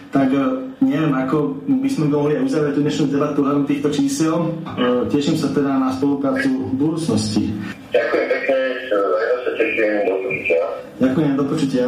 tak 0.09 0.29
e, 0.33 0.43
neviem, 0.81 1.13
ako 1.13 1.61
by 1.65 1.89
sme 1.89 2.05
mohli 2.11 2.37
aj 2.37 2.45
uzavrieť 2.45 2.73
tú 2.77 2.81
dnešnú 2.81 3.05
debatu 3.09 3.39
hľadom 3.41 3.65
týchto 3.65 3.89
čísel. 3.93 4.35
E, 4.75 5.09
teším 5.09 5.37
sa 5.37 5.49
teda 5.53 5.77
na 5.77 5.89
spoluprácu 5.95 6.49
v 6.49 6.73
budúcnosti. 6.77 7.53
Ďakujem 7.93 8.27
pekne, 8.29 8.57
ja 8.91 9.35
sa 9.41 9.51
teším, 9.57 9.91
do 10.05 10.15
počutia. 10.21 10.61
Ďakujem, 11.01 11.31
do 11.33 11.45
počutia. 11.45 11.87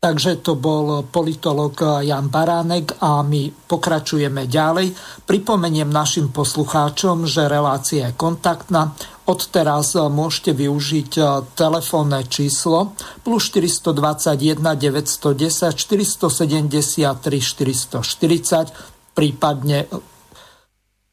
Takže 0.00 0.40
to 0.40 0.56
bol 0.56 1.04
politolog 1.12 1.76
Jan 2.00 2.32
Baránek 2.32 3.04
a 3.04 3.20
my 3.20 3.52
pokračujeme 3.52 4.48
ďalej. 4.48 4.96
Pripomeniem 5.28 5.92
našim 5.92 6.32
poslucháčom, 6.32 7.28
že 7.28 7.44
relácia 7.44 8.08
je 8.08 8.16
kontaktná. 8.16 8.96
Odteraz 9.30 9.94
môžete 9.94 10.58
využiť 10.58 11.10
telefónne 11.54 12.26
číslo 12.26 12.98
plus 13.22 13.46
421 13.54 14.58
910 14.58 15.78
473 15.78 17.38
440, 17.38 19.14
prípadne 19.14 19.86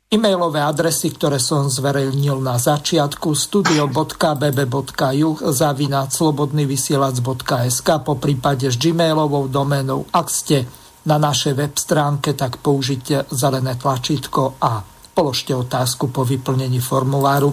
E-mailové 0.08 0.64
adresy, 0.64 1.12
ktoré 1.12 1.36
som 1.36 1.68
zverejnil 1.68 2.40
na 2.40 2.56
začiatku 2.56 3.36
studio.bb.juh 3.36 5.38
zavinať 5.52 6.08
slobodnyvysielac.sk 6.16 7.90
po 8.08 8.16
prípade 8.16 8.72
s 8.72 8.80
gmailovou 8.80 9.52
doménou. 9.52 10.08
Ak 10.16 10.32
ste 10.32 10.64
na 11.04 11.20
našej 11.20 11.60
web 11.60 11.76
stránke, 11.76 12.40
tak 12.40 12.64
použite 12.64 13.28
zelené 13.36 13.76
tlačítko 13.76 14.56
a 14.64 14.80
položte 15.12 15.52
otázku 15.52 16.08
po 16.08 16.24
vyplnení 16.24 16.80
formuláru. 16.80 17.52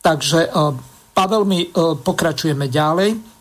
Takže 0.00 0.40
e, 0.46 0.48
Pavel, 1.12 1.42
my 1.44 1.60
e, 1.62 1.68
pokračujeme 1.98 2.70
ďalej. 2.70 3.38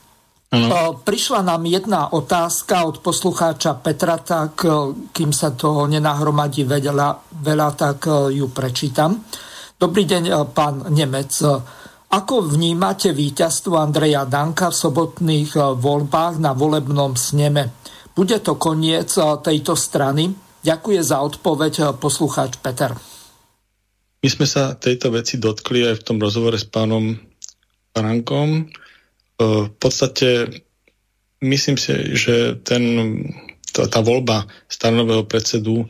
Ano. 0.48 1.04
Prišla 1.04 1.44
nám 1.44 1.68
jedna 1.68 2.08
otázka 2.16 2.88
od 2.88 3.04
poslucháča 3.04 3.84
Petra, 3.84 4.16
tak 4.16 4.64
e, 4.64 4.72
kým 5.12 5.36
sa 5.36 5.52
to 5.52 5.92
nenahromadí 5.92 6.64
veľa, 6.64 7.36
veľa 7.44 7.70
tak 7.76 8.08
e, 8.08 8.40
ju 8.40 8.48
prečítam. 8.56 9.28
Dobrý 9.76 10.08
deň, 10.08 10.24
e, 10.24 10.34
pán 10.48 10.88
Nemec. 10.88 11.44
Ako 12.08 12.48
vnímate 12.48 13.12
víťazstvo 13.12 13.76
Andreja 13.76 14.24
Danka 14.24 14.72
v 14.72 14.80
sobotných 14.80 15.52
voľbách 15.76 16.40
na 16.40 16.56
volebnom 16.56 17.20
sneme? 17.20 17.84
Bude 18.16 18.40
to 18.40 18.56
koniec 18.56 19.20
tejto 19.20 19.76
strany? 19.76 20.32
Ďakujem 20.64 21.04
za 21.04 21.20
odpoveď 21.20 22.00
poslucháč 22.00 22.56
Peter. 22.64 22.96
My 24.18 24.28
sme 24.34 24.50
sa 24.50 24.74
tejto 24.74 25.14
veci 25.14 25.38
dotkli 25.38 25.86
aj 25.86 26.02
v 26.02 26.06
tom 26.06 26.18
rozhovore 26.18 26.58
s 26.58 26.66
pánom 26.66 27.18
Frankom. 27.94 28.70
V 29.38 29.70
podstate 29.78 30.50
myslím 31.46 31.78
si, 31.78 31.94
že 32.18 32.58
ten, 32.66 32.84
tá, 33.70 33.86
tá 33.86 34.02
voľba 34.02 34.50
stanového 34.66 35.22
predsedu 35.30 35.86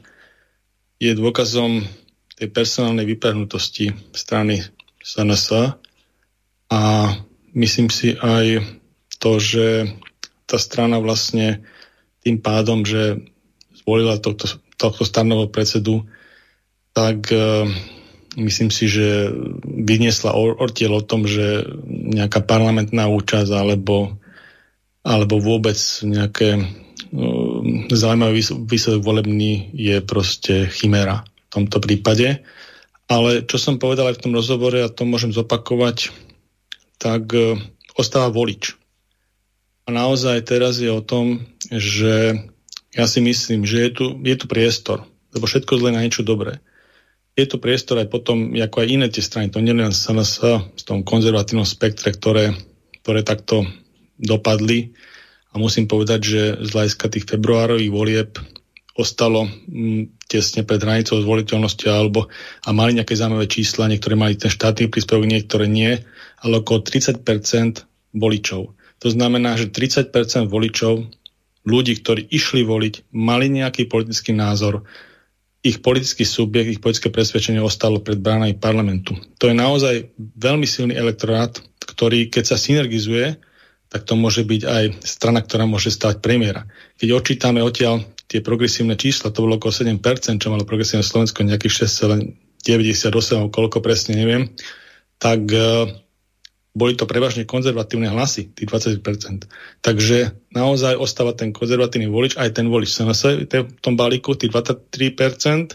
je 0.99 1.15
dôkazom 1.15 1.87
tej 2.37 2.47
personálnej 2.51 3.07
vyprahnutosti 3.07 3.95
strany 4.11 4.61
SNS 5.01 5.73
a 6.67 6.81
myslím 7.55 7.87
si 7.87 8.13
aj 8.19 8.61
to, 9.17 9.39
že 9.39 9.87
tá 10.45 10.59
strana 10.59 10.99
vlastne 10.99 11.63
tým 12.21 12.43
pádom, 12.43 12.83
že 12.83 13.23
zvolila 13.83 14.19
tohto, 14.19 14.59
tohto 14.75 15.03
stanového 15.07 15.49
predsedu, 15.49 16.05
tak 16.91 17.31
uh, 17.31 17.65
myslím 18.37 18.69
si, 18.69 18.85
že 18.85 19.33
vyniesla 19.65 20.37
ortiel 20.37 20.93
o 20.93 21.01
tom, 21.01 21.25
že 21.25 21.65
nejaká 21.89 22.45
parlamentná 22.45 23.09
účasť 23.09 23.49
alebo, 23.49 24.15
alebo 25.01 25.41
vôbec 25.41 25.77
nejaké 26.05 26.61
uh, 26.61 27.59
zaujímavý 27.89 28.45
výsledok 28.69 29.01
volebný 29.01 29.73
je 29.73 29.97
proste 30.05 30.69
chimera 30.69 31.25
v 31.25 31.49
tomto 31.49 31.81
prípade. 31.81 32.45
Ale 33.07 33.47
čo 33.47 33.57
som 33.57 33.79
povedal 33.79 34.11
aj 34.11 34.19
v 34.19 34.23
tom 34.27 34.33
rozhovore, 34.35 34.83
a 34.83 34.91
to 34.91 35.07
môžem 35.07 35.31
zopakovať, 35.31 36.11
tak 36.99 37.31
e, 37.31 37.55
ostáva 37.95 38.27
volič. 38.27 38.75
A 39.87 39.95
naozaj 39.95 40.43
teraz 40.43 40.83
je 40.83 40.91
o 40.91 40.99
tom, 40.99 41.47
že 41.71 42.35
ja 42.91 43.05
si 43.07 43.23
myslím, 43.23 43.63
že 43.63 43.87
je 43.87 43.89
tu, 43.95 44.05
je 44.19 44.35
tu 44.35 44.45
priestor, 44.51 45.07
lebo 45.31 45.47
všetko 45.47 45.79
zle 45.79 45.95
na 45.95 46.03
niečo 46.03 46.27
dobré. 46.27 46.59
Je 47.37 47.45
tu 47.45 47.61
priestor 47.61 48.01
aj 48.01 48.09
potom, 48.09 48.57
ako 48.57 48.81
aj 48.81 48.87
iné 48.89 49.07
tie 49.13 49.21
strany, 49.21 49.53
to 49.53 49.61
nie 49.61 49.77
len 49.77 49.93
SNS 49.93 50.31
v 50.73 50.81
tom 50.81 51.05
konzervatívnom 51.05 51.69
spektre, 51.69 52.09
ktoré, 52.09 52.57
ktoré 53.05 53.21
takto 53.21 53.61
dopadli. 54.17 54.97
A 55.53 55.61
musím 55.61 55.85
povedať, 55.85 56.19
že 56.25 56.41
z 56.65 56.69
hľadiska 56.73 57.13
tých 57.13 57.29
februárových 57.29 57.93
volieb 57.93 58.31
ostalo 58.97 59.45
m, 59.45 59.53
mm, 59.69 60.03
tesne 60.25 60.65
pred 60.65 60.81
hranicou 60.81 61.21
zvoliteľnosti 61.21 61.85
alebo 61.85 62.27
a 62.65 62.69
mali 62.73 62.97
nejaké 62.97 63.13
zaujímavé 63.13 63.45
čísla, 63.45 63.87
niektoré 63.87 64.17
mali 64.17 64.35
ten 64.35 64.49
štátny 64.49 64.89
príspevok, 64.89 65.29
niektoré 65.29 65.69
nie, 65.69 66.01
ale 66.41 66.65
okolo 66.65 66.81
30% 66.81 67.21
voličov. 68.17 68.73
To 68.73 69.07
znamená, 69.13 69.53
že 69.55 69.69
30% 69.69 70.49
voličov, 70.49 71.05
ľudí, 71.69 71.93
ktorí 72.01 72.25
išli 72.33 72.65
voliť, 72.65 73.13
mali 73.13 73.53
nejaký 73.53 73.85
politický 73.85 74.33
názor, 74.33 74.89
ich 75.67 75.83
politický 75.83 76.23
subjekt, 76.23 76.79
ich 76.79 76.83
politické 76.83 77.11
presvedčenie 77.11 77.59
ostalo 77.59 77.99
pred 77.99 78.15
bránami 78.15 78.55
parlamentu. 78.55 79.19
To 79.43 79.51
je 79.51 79.55
naozaj 79.55 80.15
veľmi 80.17 80.63
silný 80.63 80.95
elektorát, 80.95 81.51
ktorý, 81.83 82.31
keď 82.31 82.55
sa 82.55 82.57
synergizuje, 82.57 83.35
tak 83.87 84.03
to 84.03 84.19
môže 84.19 84.43
byť 84.43 84.61
aj 84.63 84.83
strana, 85.03 85.39
ktorá 85.43 85.67
môže 85.67 85.91
stať 85.91 86.19
premiéra. 86.19 86.67
Keď 86.99 87.09
odčítame 87.11 87.63
odtiaľ 87.63 88.03
tie 88.27 88.43
progresívne 88.43 88.99
čísla, 88.99 89.31
to 89.31 89.47
bolo 89.47 89.55
okolo 89.55 89.71
7%, 89.71 89.99
čo 90.39 90.51
malo 90.51 90.67
progresívne 90.67 91.03
Slovensko, 91.03 91.47
nejakých 91.47 91.87
6,98, 92.67 93.47
koľko 93.51 93.79
presne 93.79 94.19
neviem, 94.19 94.51
tak 95.17 95.47
uh, 95.55 95.87
boli 96.77 96.93
to 96.93 97.09
prevažne 97.09 97.49
konzervatívne 97.49 98.05
hlasy, 98.13 98.53
tých 98.53 98.69
20%. 99.01 99.49
Takže 99.81 100.37
naozaj 100.53 100.93
ostáva 100.93 101.33
ten 101.33 101.49
konzervatívny 101.49 102.05
volič, 102.05 102.37
aj 102.37 102.53
ten 102.53 102.69
volič 102.69 102.93
SNS 102.93 103.49
v 103.49 103.81
tom 103.81 103.97
balíku, 103.97 104.37
tých 104.37 104.53
23%. 104.53 105.73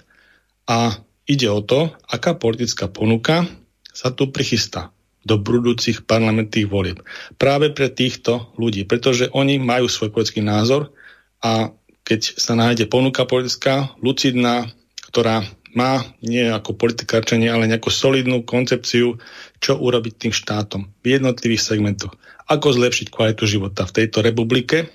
A 0.70 0.94
ide 1.26 1.48
o 1.50 1.58
to, 1.58 1.90
aká 2.06 2.38
politická 2.38 2.86
ponuka 2.86 3.50
sa 3.90 4.14
tu 4.14 4.30
prichystá 4.30 4.94
do 5.26 5.38
budúcich 5.38 6.06
parlamentných 6.06 6.70
volieb. 6.70 7.02
Práve 7.34 7.74
pre 7.74 7.90
týchto 7.90 8.54
ľudí, 8.58 8.86
pretože 8.86 9.30
oni 9.34 9.58
majú 9.58 9.90
svoj 9.90 10.14
politický 10.14 10.42
názor 10.42 10.94
a 11.42 11.74
keď 12.02 12.20
sa 12.38 12.58
nájde 12.58 12.90
ponuka 12.90 13.26
politická, 13.26 13.94
lucidná, 14.02 14.66
ktorá 15.10 15.46
má 15.72 16.04
nie 16.20 16.44
ako 16.50 16.76
politikárčenie, 16.76 17.48
ale 17.48 17.70
nejakú 17.70 17.88
solidnú 17.88 18.44
koncepciu, 18.44 19.22
čo 19.62 19.78
urobiť 19.78 20.26
tým 20.26 20.32
štátom 20.34 20.90
v 21.00 21.06
jednotlivých 21.06 21.62
segmentoch. 21.62 22.18
Ako 22.50 22.74
zlepšiť 22.74 23.14
kvalitu 23.14 23.46
života 23.46 23.86
v 23.86 23.94
tejto 24.02 24.18
republike, 24.26 24.90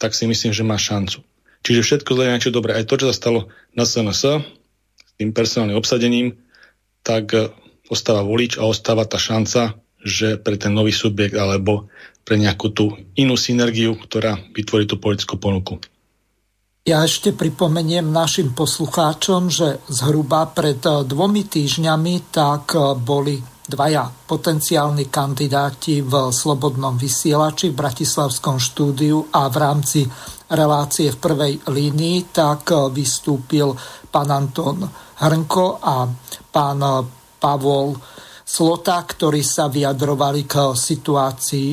tak 0.00 0.16
si 0.16 0.24
myslím, 0.24 0.56
že 0.56 0.64
má 0.64 0.80
šancu. 0.80 1.20
Čiže 1.62 1.84
všetko 1.84 2.10
zle 2.16 2.32
niečo 2.32 2.50
dobré. 2.50 2.74
Aj 2.74 2.88
to, 2.88 2.96
čo 2.96 3.12
sa 3.12 3.14
stalo 3.14 3.52
na 3.76 3.84
SNS 3.84 4.42
s 4.96 5.12
tým 5.20 5.30
personálnym 5.36 5.76
obsadením, 5.76 6.40
tak 7.04 7.36
ostáva 7.86 8.24
volič 8.24 8.56
a 8.56 8.64
ostáva 8.64 9.04
tá 9.04 9.20
šanca, 9.20 9.76
že 10.02 10.40
pre 10.40 10.56
ten 10.56 10.72
nový 10.74 10.90
subjekt 10.90 11.36
alebo 11.36 11.92
pre 12.24 12.40
nejakú 12.40 12.72
tú 12.72 12.96
inú 13.14 13.36
synergiu, 13.36 13.94
ktorá 13.94 14.40
vytvorí 14.56 14.88
tú 14.88 14.98
politickú 14.98 15.38
ponuku. 15.38 15.78
Ja 16.82 17.06
ešte 17.06 17.30
pripomeniem 17.30 18.10
našim 18.10 18.58
poslucháčom, 18.58 19.54
že 19.54 19.78
zhruba 19.86 20.50
pred 20.50 20.82
eh, 20.82 21.06
dvomi 21.06 21.46
týždňami 21.46 22.34
tak 22.34 22.74
eh, 22.74 22.98
boli 22.98 23.51
dvaja 23.62 24.10
potenciálni 24.10 25.06
kandidáti 25.06 26.02
v 26.02 26.34
Slobodnom 26.34 26.98
vysielači 26.98 27.70
v 27.70 27.78
Bratislavskom 27.78 28.58
štúdiu 28.58 29.30
a 29.30 29.46
v 29.46 29.56
rámci 29.56 30.00
relácie 30.50 31.14
v 31.14 31.18
prvej 31.22 31.54
línii 31.70 32.34
tak 32.34 32.74
eh, 32.74 32.78
vystúpil 32.90 33.72
pán 34.10 34.28
Anton 34.28 34.82
Hrnko 35.22 35.66
a 35.78 36.06
pán 36.50 36.80
Pavol 37.38 37.94
Slota, 38.42 39.00
ktorí 39.00 39.40
sa 39.40 39.70
vyjadrovali 39.70 40.44
k 40.44 40.76
situácii 40.76 41.68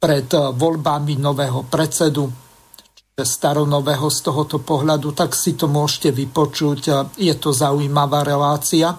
pred 0.00 0.28
voľbami 0.32 1.14
nového 1.20 1.70
predsedu 1.70 2.26
staronového 3.14 4.10
z 4.10 4.18
tohoto 4.26 4.58
pohľadu, 4.58 5.14
tak 5.14 5.38
si 5.38 5.54
to 5.54 5.70
môžete 5.70 6.10
vypočuť. 6.10 7.14
Je 7.14 7.30
to 7.38 7.54
zaujímavá 7.54 8.26
relácia. 8.26 8.90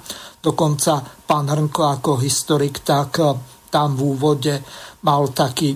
Dokonca 0.46 1.02
pán 1.26 1.50
Hrnko 1.50 1.82
ako 1.98 2.22
historik, 2.22 2.86
tak 2.86 3.18
tam 3.74 3.98
v 3.98 4.02
úvode 4.14 4.62
mal 5.02 5.34
taký 5.34 5.74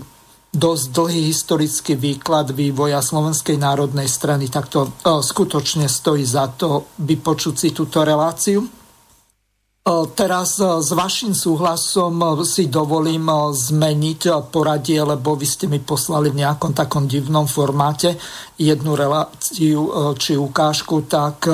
dosť 0.49 0.85
dlhý 0.93 1.21
historický 1.29 1.93
výklad 1.97 2.53
vývoja 2.53 3.01
Slovenskej 3.01 3.57
národnej 3.57 4.05
strany, 4.05 4.49
tak 4.49 4.69
to 4.69 4.89
e, 4.89 5.21
skutočne 5.21 5.85
stojí 5.85 6.25
za 6.25 6.49
to 6.53 6.89
vypočuť 7.01 7.53
si 7.53 7.69
túto 7.69 8.01
reláciu. 8.01 8.65
Teraz 10.13 10.61
e, 10.61 10.85
s 10.85 10.93
vašim 10.93 11.33
súhlasom 11.33 12.21
e, 12.21 12.27
si 12.45 12.69
dovolím 12.69 13.25
e, 13.25 13.35
zmeniť 13.55 14.51
poradie, 14.53 15.01
lebo 15.01 15.33
vy 15.33 15.47
ste 15.49 15.65
mi 15.65 15.81
poslali 15.81 16.29
v 16.29 16.45
nejakom 16.45 16.77
takom 16.77 17.09
divnom 17.09 17.49
formáte 17.49 18.13
jednu 18.59 18.93
reláciu 18.93 20.13
či 20.19 20.37
ukážku, 20.37 21.09
tak 21.09 21.47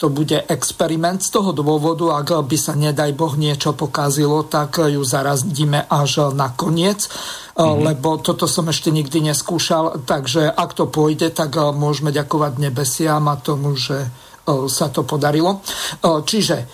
to 0.00 0.08
bude 0.08 0.32
experiment 0.48 1.20
z 1.20 1.28
toho 1.28 1.52
dôvodu, 1.52 2.24
ak 2.24 2.48
by 2.48 2.56
sa 2.56 2.72
nedaj 2.72 3.12
Boh 3.12 3.36
niečo 3.36 3.76
pokazilo, 3.76 4.48
tak 4.48 4.80
ju 4.80 5.04
zarazíme 5.04 5.84
až 5.92 6.32
na 6.32 6.56
koniec, 6.56 7.04
mm-hmm. 7.04 7.84
lebo 7.84 8.16
toto 8.16 8.48
som 8.48 8.64
ešte 8.72 8.88
nikdy 8.88 9.28
neskúšal, 9.28 10.08
takže 10.08 10.48
ak 10.48 10.72
to 10.72 10.88
pôjde, 10.88 11.36
tak 11.36 11.52
môžeme 11.76 12.16
ďakovať 12.16 12.52
nebesiam 12.64 13.28
a 13.28 13.36
tomu, 13.36 13.76
že 13.76 14.08
sa 14.50 14.90
to 14.90 15.06
podarilo. 15.06 15.62
Čiže 16.02 16.66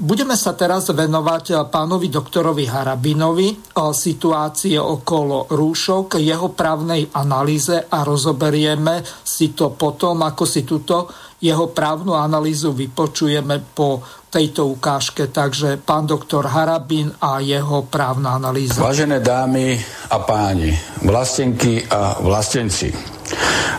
budeme 0.00 0.34
sa 0.34 0.58
teraz 0.58 0.90
venovať 0.90 1.70
pánovi 1.70 2.10
doktorovi 2.10 2.66
Harabinovi 2.66 3.52
situácie 3.94 4.80
okolo 4.80 5.46
rúšok, 5.52 6.18
jeho 6.18 6.50
právnej 6.50 7.06
analýze 7.14 7.78
a 7.78 8.02
rozoberieme 8.02 9.06
si 9.22 9.54
to 9.54 9.70
potom, 9.76 10.24
ako 10.24 10.44
si 10.48 10.66
túto 10.66 11.06
jeho 11.42 11.74
právnu 11.74 12.14
analýzu 12.14 12.70
vypočujeme 12.70 13.74
po 13.74 14.00
tejto 14.30 14.70
ukážke. 14.70 15.26
Takže 15.26 15.82
pán 15.82 16.06
doktor 16.06 16.46
Harabin 16.46 17.10
a 17.18 17.42
jeho 17.42 17.82
právna 17.90 18.38
analýza. 18.38 18.78
Vážené 18.78 19.18
dámy 19.18 19.76
a 20.08 20.18
páni, 20.22 20.70
vlastenky 21.02 21.82
a 21.90 22.22
vlastenci, 22.22 22.94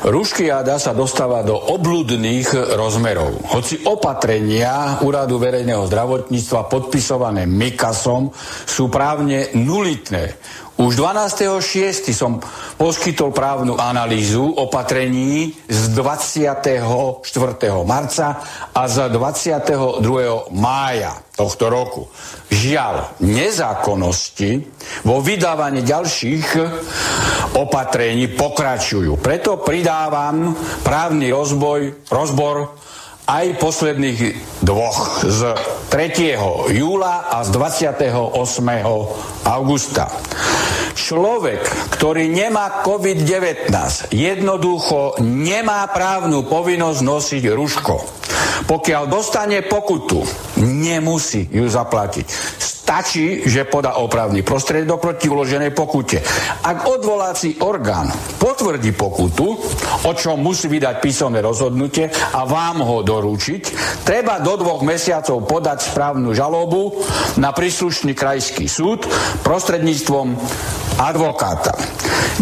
Ruškiáda 0.04 0.84
sa 0.84 0.92
dostáva 0.92 1.48
do 1.48 1.56
obludných 1.56 2.76
rozmerov. 2.76 3.56
Hoci 3.56 3.88
opatrenia 3.88 5.00
Úradu 5.00 5.40
verejného 5.40 5.88
zdravotníctva 5.88 6.68
podpisované 6.68 7.48
Mikasom 7.48 8.28
sú 8.68 8.92
právne 8.92 9.56
nulitné. 9.56 10.36
Už 10.74 10.98
12.6. 10.98 12.10
som 12.18 12.42
poskytol 12.82 13.30
právnu 13.30 13.78
analýzu 13.78 14.58
opatrení 14.58 15.54
z 15.70 15.94
24. 15.94 17.22
marca 17.86 18.42
a 18.74 18.82
z 18.90 19.14
22. 19.14 20.02
mája 20.50 21.14
tohto 21.38 21.70
roku. 21.70 22.02
Žiaľ, 22.50 23.22
nezákonnosti 23.22 24.66
vo 25.06 25.22
vydávaní 25.22 25.86
ďalších 25.86 26.48
opatrení 27.54 28.34
pokračujú. 28.34 29.22
Preto 29.22 29.62
pridávam 29.62 30.58
právny 30.82 31.30
rozboj, 31.30 32.10
rozbor 32.10 32.74
aj 33.24 33.56
posledných 33.56 34.20
dvoch 34.60 35.24
z 35.24 35.56
3. 35.88 36.36
júla 36.76 37.32
a 37.32 37.40
z 37.48 37.56
28. 37.56 38.36
augusta. 39.48 40.12
Človek, 40.94 41.64
ktorý 41.96 42.30
nemá 42.30 42.84
COVID-19, 42.84 43.72
jednoducho 44.14 45.18
nemá 45.24 45.88
právnu 45.90 46.46
povinnosť 46.46 47.00
nosiť 47.02 47.44
ruško. 47.50 47.96
Pokiaľ 48.68 49.04
dostane 49.10 49.66
pokutu, 49.66 50.22
nemusí 50.62 51.48
ju 51.50 51.66
zaplatiť. 51.66 52.28
Stačí, 52.84 53.48
že 53.48 53.64
podá 53.64 53.96
opravný 54.04 54.44
prostriedok 54.44 55.00
proti 55.00 55.32
uloženej 55.32 55.72
pokute. 55.72 56.20
Ak 56.68 56.84
odvolací 56.84 57.64
orgán 57.64 58.12
potvrdí 58.38 58.92
pokutu, 58.92 59.56
o 60.04 60.12
čom 60.12 60.44
musí 60.44 60.68
vydať 60.68 61.00
písomné 61.00 61.40
rozhodnutie 61.40 62.12
a 62.12 62.44
vám 62.44 62.84
ho 62.84 63.00
doručiť, 63.00 63.62
treba 64.04 64.44
do 64.44 64.60
dvoch 64.60 64.84
mesiacov 64.84 65.48
podať 65.48 65.90
správnu 65.90 66.36
žalobu 66.36 67.02
na 67.40 67.56
príslušný 67.56 68.12
krajský 68.12 68.68
súd 68.68 69.08
prostredníctvom 69.48 70.36
advokáta. 71.00 71.80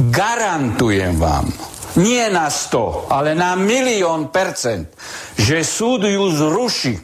Garantujem 0.09 1.21
vám, 1.21 1.53
nie 2.01 2.25
na 2.33 2.49
100, 2.49 3.13
ale 3.13 3.37
na 3.37 3.53
milión 3.53 4.33
percent, 4.33 4.89
že 5.37 5.61
súd 5.61 6.09
ju 6.09 6.33
zruší, 6.33 6.97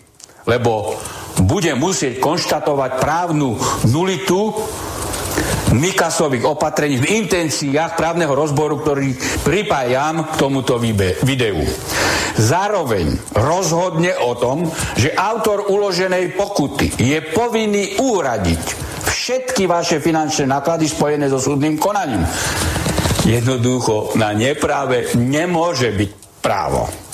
lebo 0.49 0.97
bude 1.43 1.73
musieť 1.77 2.17
konštatovať 2.17 2.91
právnu 3.01 3.57
nulitu 3.89 4.55
Mikasových 5.67 6.47
opatrení 6.47 6.95
v 6.95 7.27
intenciách 7.27 7.99
právneho 7.99 8.31
rozboru, 8.31 8.79
ktorý 8.79 9.13
pripájam 9.43 10.23
k 10.31 10.33
tomuto 10.39 10.79
videu. 10.79 11.59
Zároveň 12.39 13.19
rozhodne 13.35 14.15
o 14.15 14.33
tom, 14.39 14.71
že 14.95 15.11
autor 15.11 15.67
uloženej 15.67 16.39
pokuty 16.39 16.95
je 16.95 17.19
povinný 17.35 17.99
úradiť 17.99 18.63
všetky 19.11 19.67
vaše 19.67 19.99
finančné 19.99 20.47
náklady 20.47 20.87
spojené 20.87 21.27
so 21.27 21.41
súdnym 21.41 21.75
konaním. 21.75 22.23
Jednoducho 23.27 24.15
na 24.15 24.31
nepráve 24.31 25.11
nemôže 25.19 25.91
byť 25.91 26.09
právo. 26.39 27.06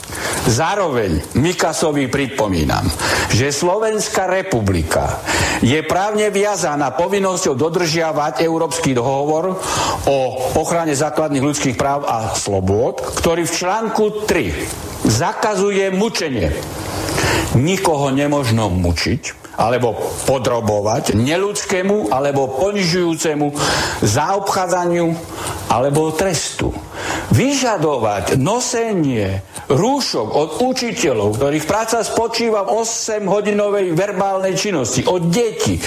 Zároveň 0.44 1.40
Mikasovi 1.40 2.12
pripomínam, 2.12 2.84
že 3.32 3.56
Slovenská 3.56 4.28
republika 4.28 5.24
je 5.64 5.80
právne 5.88 6.28
viazaná 6.28 6.92
povinnosťou 6.92 7.56
dodržiavať 7.56 8.44
Európsky 8.44 8.92
dohovor 8.92 9.56
o 10.04 10.18
ochrane 10.60 10.92
základných 10.92 11.48
ľudských 11.48 11.80
práv 11.80 12.04
a 12.04 12.36
slobôd, 12.36 13.00
ktorý 13.24 13.48
v 13.48 13.56
článku 13.56 14.28
3 14.28 15.08
zakazuje 15.08 15.88
mučenie. 15.96 16.52
Nikoho 17.56 18.12
nemožno 18.12 18.68
mučiť, 18.68 19.56
alebo 19.56 19.94
podrobovať 20.26 21.14
neludskému 21.14 22.10
alebo 22.10 22.50
ponižujúcemu 22.58 23.48
zaobchádzaniu 24.02 25.08
alebo 25.70 26.12
trestu. 26.12 26.74
Vyžadovať 27.34 28.38
nosenie 28.38 29.42
rúšok 29.66 30.28
od 30.30 30.50
učiteľov, 30.62 31.42
ktorých 31.42 31.66
práca 31.66 32.06
spočíva 32.06 32.62
v 32.62 32.86
8-hodinovej 32.86 33.98
verbálnej 33.98 34.54
činnosti, 34.54 35.02
od 35.02 35.34
detí 35.34 35.82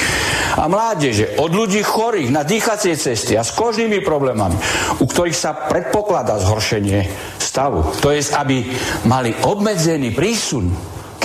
a 0.59 0.67
mládeže, 0.67 1.39
od 1.39 1.55
ľudí 1.55 1.87
chorých 1.87 2.35
na 2.35 2.43
dýchacie 2.43 2.99
cesty 2.99 3.39
a 3.39 3.47
s 3.47 3.55
kožnými 3.55 4.03
problémami, 4.03 4.59
u 4.99 5.07
ktorých 5.07 5.39
sa 5.39 5.55
predpokladá 5.55 6.43
zhoršenie 6.43 7.07
stavu. 7.39 7.95
To 8.03 8.11
je, 8.11 8.27
aby 8.35 8.67
mali 9.07 9.31
obmedzený 9.47 10.19
prísun 10.19 10.75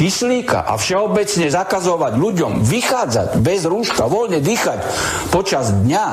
kyslíka 0.01 0.65
a 0.65 0.81
všeobecne 0.81 1.53
zakazovať 1.53 2.17
ľuďom 2.17 2.65
vychádzať 2.65 3.37
bez 3.37 3.69
rúška, 3.69 4.09
voľne 4.09 4.41
dýchať 4.41 4.81
počas 5.29 5.69
dňa, 5.69 6.05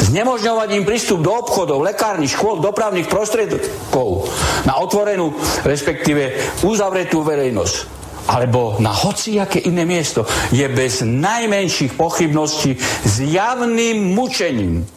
znemožňovať 0.00 0.68
im 0.80 0.88
prístup 0.88 1.20
do 1.20 1.28
obchodov, 1.28 1.84
lekárny, 1.84 2.24
škôl, 2.24 2.64
dopravných 2.64 3.04
prostriedkov 3.04 4.32
na 4.64 4.80
otvorenú, 4.80 5.36
respektíve 5.60 6.56
uzavretú 6.64 7.20
verejnosť. 7.20 7.92
Alebo 8.24 8.80
na 8.80 8.88
hociaké 8.88 9.60
iné 9.68 9.84
miesto 9.84 10.24
je 10.48 10.64
bez 10.72 11.04
najmenších 11.04 12.00
pochybností 12.00 12.80
zjavným 13.04 14.16
mučením 14.16 14.88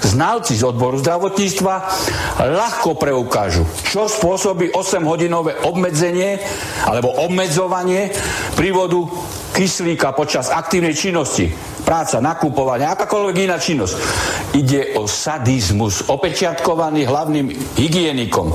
Znalci 0.00 0.56
z 0.56 0.64
odboru 0.64 0.96
zdravotníctva 1.00 1.74
ľahko 2.40 2.96
preukážu, 2.96 3.68
čo 3.84 4.08
spôsobí 4.08 4.72
8-hodinové 4.72 5.60
obmedzenie 5.64 6.40
alebo 6.88 7.12
obmedzovanie 7.20 8.12
prívodu 8.56 9.04
kyslíka 9.52 10.16
počas 10.16 10.48
aktívnej 10.48 10.96
činnosti. 10.96 11.52
Práca, 11.90 12.22
nakupovanie, 12.22 12.86
akákoľvek 12.86 13.50
iná 13.50 13.58
činnosť. 13.58 13.94
Ide 14.54 14.94
o 14.94 15.10
sadizmus, 15.10 16.06
opečiatkovaný 16.06 17.02
hlavným 17.02 17.50
hygienikom. 17.74 18.54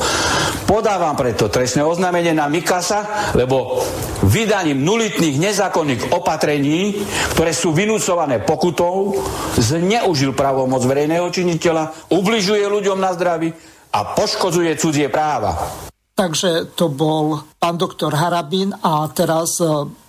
Podávam 0.63 1.19
preto 1.19 1.51
trestné 1.51 1.83
oznámenie 1.83 2.31
na 2.31 2.47
Mikasa, 2.47 3.27
lebo 3.35 3.83
vydaním 4.23 4.87
nulitných 4.87 5.51
nezákonných 5.51 6.15
opatrení, 6.15 6.95
ktoré 7.35 7.51
sú 7.51 7.75
vynúcované 7.75 8.39
pokutou, 8.39 9.19
zneužil 9.59 10.31
právomoc 10.31 10.87
verejného 10.87 11.27
činiteľa, 11.27 12.07
ubližuje 12.15 12.63
ľuďom 12.63 13.03
na 13.03 13.11
zdraví 13.11 13.51
a 13.91 14.15
poškodzuje 14.15 14.79
cudzie 14.79 15.11
práva. 15.11 15.59
Takže 16.15 16.71
to 16.79 16.87
bol 16.87 17.43
pán 17.59 17.75
doktor 17.75 18.15
Harabín 18.15 18.71
a 18.79 19.11
teraz 19.11 19.59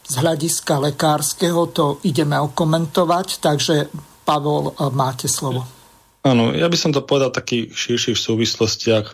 z 0.07 0.15
hľadiska 0.23 0.79
lekárskeho 0.91 1.67
to 1.75 1.99
ideme 2.07 2.39
okomentovať, 2.39 3.43
takže 3.43 3.91
Pavol, 4.23 4.75
e, 4.75 4.91
máte 4.95 5.27
slovo. 5.27 5.67
Áno, 6.27 6.51
ja 6.55 6.67
by 6.67 6.79
som 6.79 6.91
to 6.91 7.07
povedal 7.07 7.31
takých 7.31 7.71
širších 7.75 8.19
súvislostiach. 8.19 9.07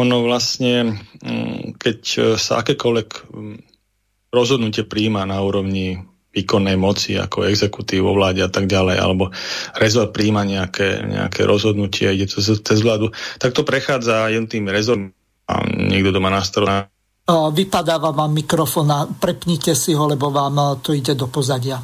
Ono 0.00 0.16
vlastne, 0.24 1.00
mm, 1.24 1.80
keď 1.80 1.98
e, 2.00 2.18
sa 2.36 2.60
akékoľvek 2.60 3.08
mm, 3.32 3.56
rozhodnutie 4.32 4.84
príjma 4.84 5.24
na 5.24 5.40
úrovni 5.40 6.04
výkonnej 6.28 6.76
moci, 6.76 7.16
ako 7.16 7.48
exekutív 7.48 8.04
vo 8.04 8.12
vláde 8.12 8.44
a 8.44 8.52
tak 8.52 8.68
ďalej, 8.68 9.00
alebo 9.00 9.32
rezort 9.80 10.12
príjma 10.12 10.44
nejaké, 10.44 11.00
nejaké 11.00 11.48
rozhodnutie 11.48 12.12
ide 12.12 12.28
to 12.28 12.44
cez 12.44 12.78
vládu, 12.84 13.16
tak 13.40 13.56
to 13.56 13.64
prechádza 13.64 14.28
jednotým 14.28 14.68
rezortom 14.68 15.16
a 15.48 15.64
niekto 15.64 16.12
doma 16.12 16.28
na 16.28 16.44
strana 16.44 16.92
Vypadáva 17.28 18.16
vám 18.16 18.32
mikrofón 18.32 18.88
a 18.88 19.04
prepnite 19.04 19.76
si 19.76 19.92
ho, 19.92 20.08
lebo 20.08 20.32
vám 20.32 20.80
to 20.80 20.96
ide 20.96 21.12
do 21.12 21.28
pozadia. 21.28 21.76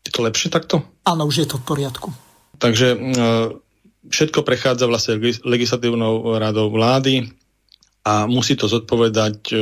Je 0.00 0.08
to 0.08 0.24
lepšie 0.24 0.48
takto? 0.48 0.80
Áno, 1.04 1.28
už 1.28 1.44
je 1.44 1.48
to 1.48 1.60
v 1.60 1.64
poriadku. 1.68 2.08
Takže 2.56 2.96
všetko 4.08 4.40
prechádza 4.40 4.88
vlastne 4.88 5.20
legislatívnou 5.44 6.40
radou 6.40 6.72
vlády 6.72 7.28
a 8.00 8.24
musí 8.24 8.56
to 8.56 8.64
zodpovedať 8.64 9.52
e, 9.52 9.56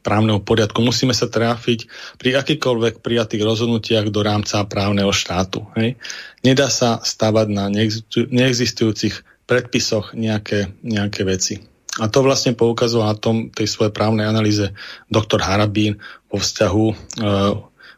právneho 0.00 0.40
poriadku. 0.40 0.80
Musíme 0.80 1.12
sa 1.12 1.28
tráfiť 1.28 1.84
pri 2.16 2.40
akýkoľvek 2.40 3.04
prijatých 3.04 3.44
rozhodnutiach 3.44 4.08
do 4.08 4.24
rámca 4.24 4.64
právneho 4.64 5.12
štátu. 5.12 5.68
Hej. 5.76 6.00
Nedá 6.40 6.72
sa 6.72 7.04
stavať 7.04 7.46
na 7.52 7.68
neexistujúcich 7.68 9.20
predpisoch 9.44 10.16
nejaké, 10.16 10.72
nejaké 10.80 11.28
veci. 11.28 11.60
A 11.96 12.12
to 12.12 12.20
vlastne 12.20 12.52
poukazoval 12.52 13.12
na 13.12 13.16
tom 13.16 13.48
tej 13.48 13.66
svojej 13.70 13.92
právnej 13.92 14.28
analýze 14.28 14.76
doktor 15.08 15.40
Harabín 15.40 15.96
vo 16.28 16.36
vzťahu 16.36 16.86
e, 16.90 16.94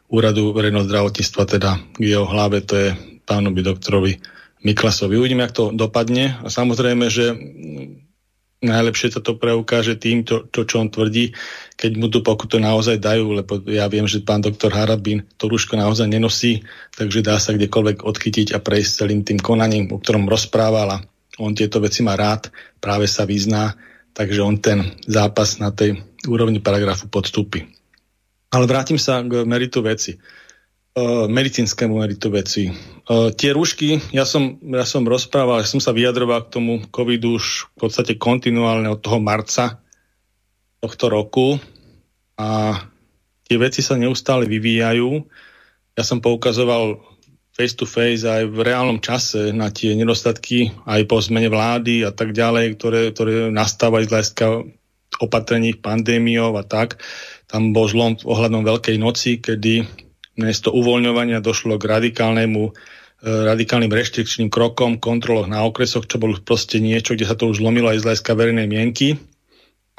úradu 0.07 0.55
verejného 0.55 0.87
zdravotníctva, 0.87 1.43
teda 1.45 1.71
k 1.99 2.03
jeho 2.03 2.25
hlave, 2.25 2.63
to 2.63 2.75
je 2.79 2.89
pánovi 3.27 3.61
doktorovi 3.61 4.13
Miklasovi. 4.63 5.19
Uvidíme, 5.19 5.45
ako 5.47 5.55
to 5.55 5.63
dopadne. 5.75 6.39
A 6.43 6.47
samozrejme, 6.47 7.11
že 7.11 7.35
najlepšie 8.59 9.15
sa 9.15 9.21
to 9.23 9.39
preukáže 9.39 9.95
tým, 9.95 10.27
to, 10.27 10.43
to, 10.51 10.67
čo 10.67 10.83
on 10.83 10.91
tvrdí, 10.91 11.31
keď 11.79 11.91
mu 11.95 12.11
tú 12.11 12.19
pokutu 12.19 12.59
naozaj 12.59 12.99
dajú, 12.99 13.39
lebo 13.39 13.63
ja 13.71 13.87
viem, 13.87 14.03
že 14.03 14.19
pán 14.19 14.43
doktor 14.43 14.75
Harabín 14.75 15.23
to 15.39 15.47
rúško 15.47 15.79
naozaj 15.79 16.11
nenosí, 16.11 16.67
takže 16.99 17.23
dá 17.23 17.39
sa 17.39 17.55
kdekoľvek 17.55 18.03
odchytiť 18.03 18.51
a 18.51 18.59
prejsť 18.59 18.91
celým 19.05 19.23
tým 19.23 19.39
konaním, 19.39 19.87
o 19.95 19.99
ktorom 19.99 20.27
rozprávala. 20.27 20.99
On 21.39 21.55
tieto 21.55 21.79
veci 21.79 22.03
má 22.03 22.19
rád, 22.19 22.51
práve 22.83 23.07
sa 23.07 23.23
vyzná 23.23 23.79
takže 24.19 24.43
on 24.43 24.59
ten 24.59 24.99
zápas 25.07 25.63
na 25.63 25.71
tej 25.71 26.03
úrovni 26.27 26.59
paragrafu 26.59 27.07
podstúpi. 27.07 27.71
Ale 28.51 28.67
vrátim 28.67 28.99
sa 28.99 29.23
k 29.23 29.47
meritu 29.47 29.79
veci. 29.79 30.19
Uh, 30.91 31.31
medicínskemu 31.31 31.95
meritu 31.95 32.27
veci. 32.27 32.67
Uh, 33.07 33.31
tie 33.31 33.55
rúšky, 33.55 34.03
ja 34.11 34.27
som, 34.27 34.59
ja 34.59 34.83
som 34.83 35.07
rozprával, 35.07 35.63
ja 35.63 35.69
som 35.69 35.79
sa 35.79 35.95
vyjadroval 35.95 36.49
k 36.49 36.59
tomu 36.59 36.83
covidu 36.91 37.39
už 37.39 37.71
v 37.71 37.87
podstate 37.87 38.19
kontinuálne 38.19 38.91
od 38.91 38.99
toho 38.99 39.23
marca 39.23 39.79
tohto 40.83 41.07
roku 41.07 41.55
a 42.35 42.75
tie 43.47 43.55
veci 43.55 43.79
sa 43.79 43.95
neustále 43.95 44.43
vyvíjajú. 44.49 45.23
Ja 45.95 46.03
som 46.03 46.19
poukazoval 46.19 46.99
face 47.59 47.75
to 47.75 47.83
face 47.83 48.23
aj 48.23 48.47
v 48.47 48.63
reálnom 48.63 49.03
čase 49.03 49.51
na 49.51 49.67
tie 49.67 49.91
nedostatky 49.91 50.71
aj 50.87 51.03
po 51.11 51.19
zmene 51.19 51.51
vlády 51.51 52.07
a 52.07 52.15
tak 52.15 52.31
ďalej, 52.31 52.79
ktoré, 52.79 53.11
ktoré 53.11 53.51
nastávajú 53.51 54.07
z 54.07 54.11
hľadiska 54.15 54.45
opatrení 55.19 55.75
pandémiou 55.75 56.55
a 56.55 56.63
tak. 56.63 57.03
Tam 57.51 57.75
bol 57.75 57.91
zlom 57.91 58.15
ohľadom 58.23 58.63
Veľkej 58.63 58.95
noci, 58.95 59.43
kedy 59.43 59.83
miesto 60.39 60.71
uvoľňovania 60.71 61.43
došlo 61.43 61.75
k 61.75 61.99
radikálnemu 61.99 62.63
e, 62.63 62.71
radikálnym 63.27 63.91
reštrikčným 63.91 64.47
krokom, 64.47 64.95
kontroloch 65.03 65.51
na 65.51 65.67
okresoch, 65.67 66.07
čo 66.07 66.15
bolo 66.15 66.39
proste 66.39 66.79
niečo, 66.79 67.11
kde 67.11 67.27
sa 67.27 67.35
to 67.35 67.51
už 67.51 67.59
zlomilo 67.59 67.91
aj 67.91 67.99
z 67.99 68.05
hľadiska 68.07 68.39
verejnej 68.39 68.71
mienky, 68.71 69.19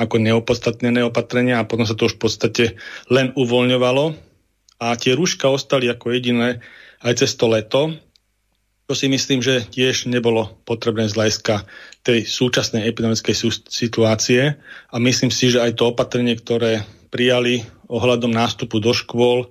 ako 0.01 0.17
neopodstatnené 0.17 1.05
opatrenia 1.05 1.61
a 1.61 1.69
potom 1.69 1.85
sa 1.85 1.93
to 1.93 2.09
už 2.09 2.17
v 2.17 2.23
podstate 2.25 2.65
len 3.13 3.37
uvoľňovalo 3.37 4.17
a 4.81 4.97
tie 4.97 5.13
rúška 5.13 5.53
ostali 5.53 5.93
ako 5.93 6.17
jediné 6.17 6.65
aj 7.01 7.25
cez 7.25 7.37
to 7.37 7.49
leto, 7.49 7.97
to 8.91 8.99
si 8.99 9.07
myslím, 9.07 9.39
že 9.39 9.71
tiež 9.71 10.11
nebolo 10.11 10.51
potrebné 10.67 11.07
z 11.07 11.15
hľadiska 11.15 11.63
tej 12.03 12.27
súčasnej 12.27 12.91
epidemickej 12.91 13.55
situácie. 13.71 14.59
A 14.91 14.97
myslím 14.99 15.31
si, 15.31 15.47
že 15.47 15.63
aj 15.63 15.79
to 15.79 15.95
opatrenie, 15.95 16.35
ktoré 16.35 16.83
prijali 17.15 17.63
ohľadom 17.87 18.35
nástupu 18.35 18.83
do 18.83 18.91
škôl, 18.91 19.47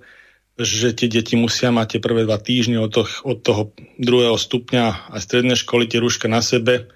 že 0.60 0.92
tie 0.92 1.08
deti 1.08 1.40
musia 1.40 1.72
mať 1.72 1.96
tie 1.96 2.00
prvé 2.04 2.28
dva 2.28 2.36
týždne 2.36 2.84
od 2.84 2.92
toho, 2.92 3.08
od 3.24 3.40
toho 3.40 3.72
druhého 3.96 4.36
stupňa 4.36 5.08
a 5.08 5.16
stredné 5.24 5.56
školy 5.56 5.88
tie 5.88 6.04
rúška 6.04 6.28
na 6.28 6.44
sebe, 6.44 6.92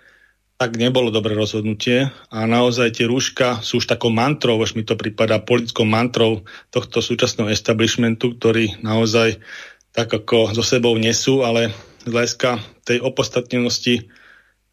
tak 0.59 0.75
nebolo 0.75 1.15
dobré 1.15 1.39
rozhodnutie. 1.39 2.11
A 2.27 2.43
naozaj 2.43 2.99
tie 2.99 3.07
rúška 3.07 3.63
sú 3.63 3.79
už 3.79 3.87
takou 3.87 4.11
mantrou, 4.11 4.59
už 4.59 4.75
mi 4.75 4.83
to 4.83 4.99
prípada 4.99 5.39
politickou 5.39 5.87
mantrou 5.87 6.43
tohto 6.75 6.99
súčasného 6.99 7.47
establishmentu, 7.47 8.35
ktorý 8.35 8.83
naozaj 8.83 9.39
tak 9.93 10.09
ako 10.09 10.57
so 10.57 10.65
sebou 10.65 10.97
nesú, 10.97 11.45
ale 11.45 11.69
z 12.03 12.11
hľadiska 12.11 12.59
tej 12.83 12.99
opostatnenosti 12.99 13.95
e, 14.01 14.03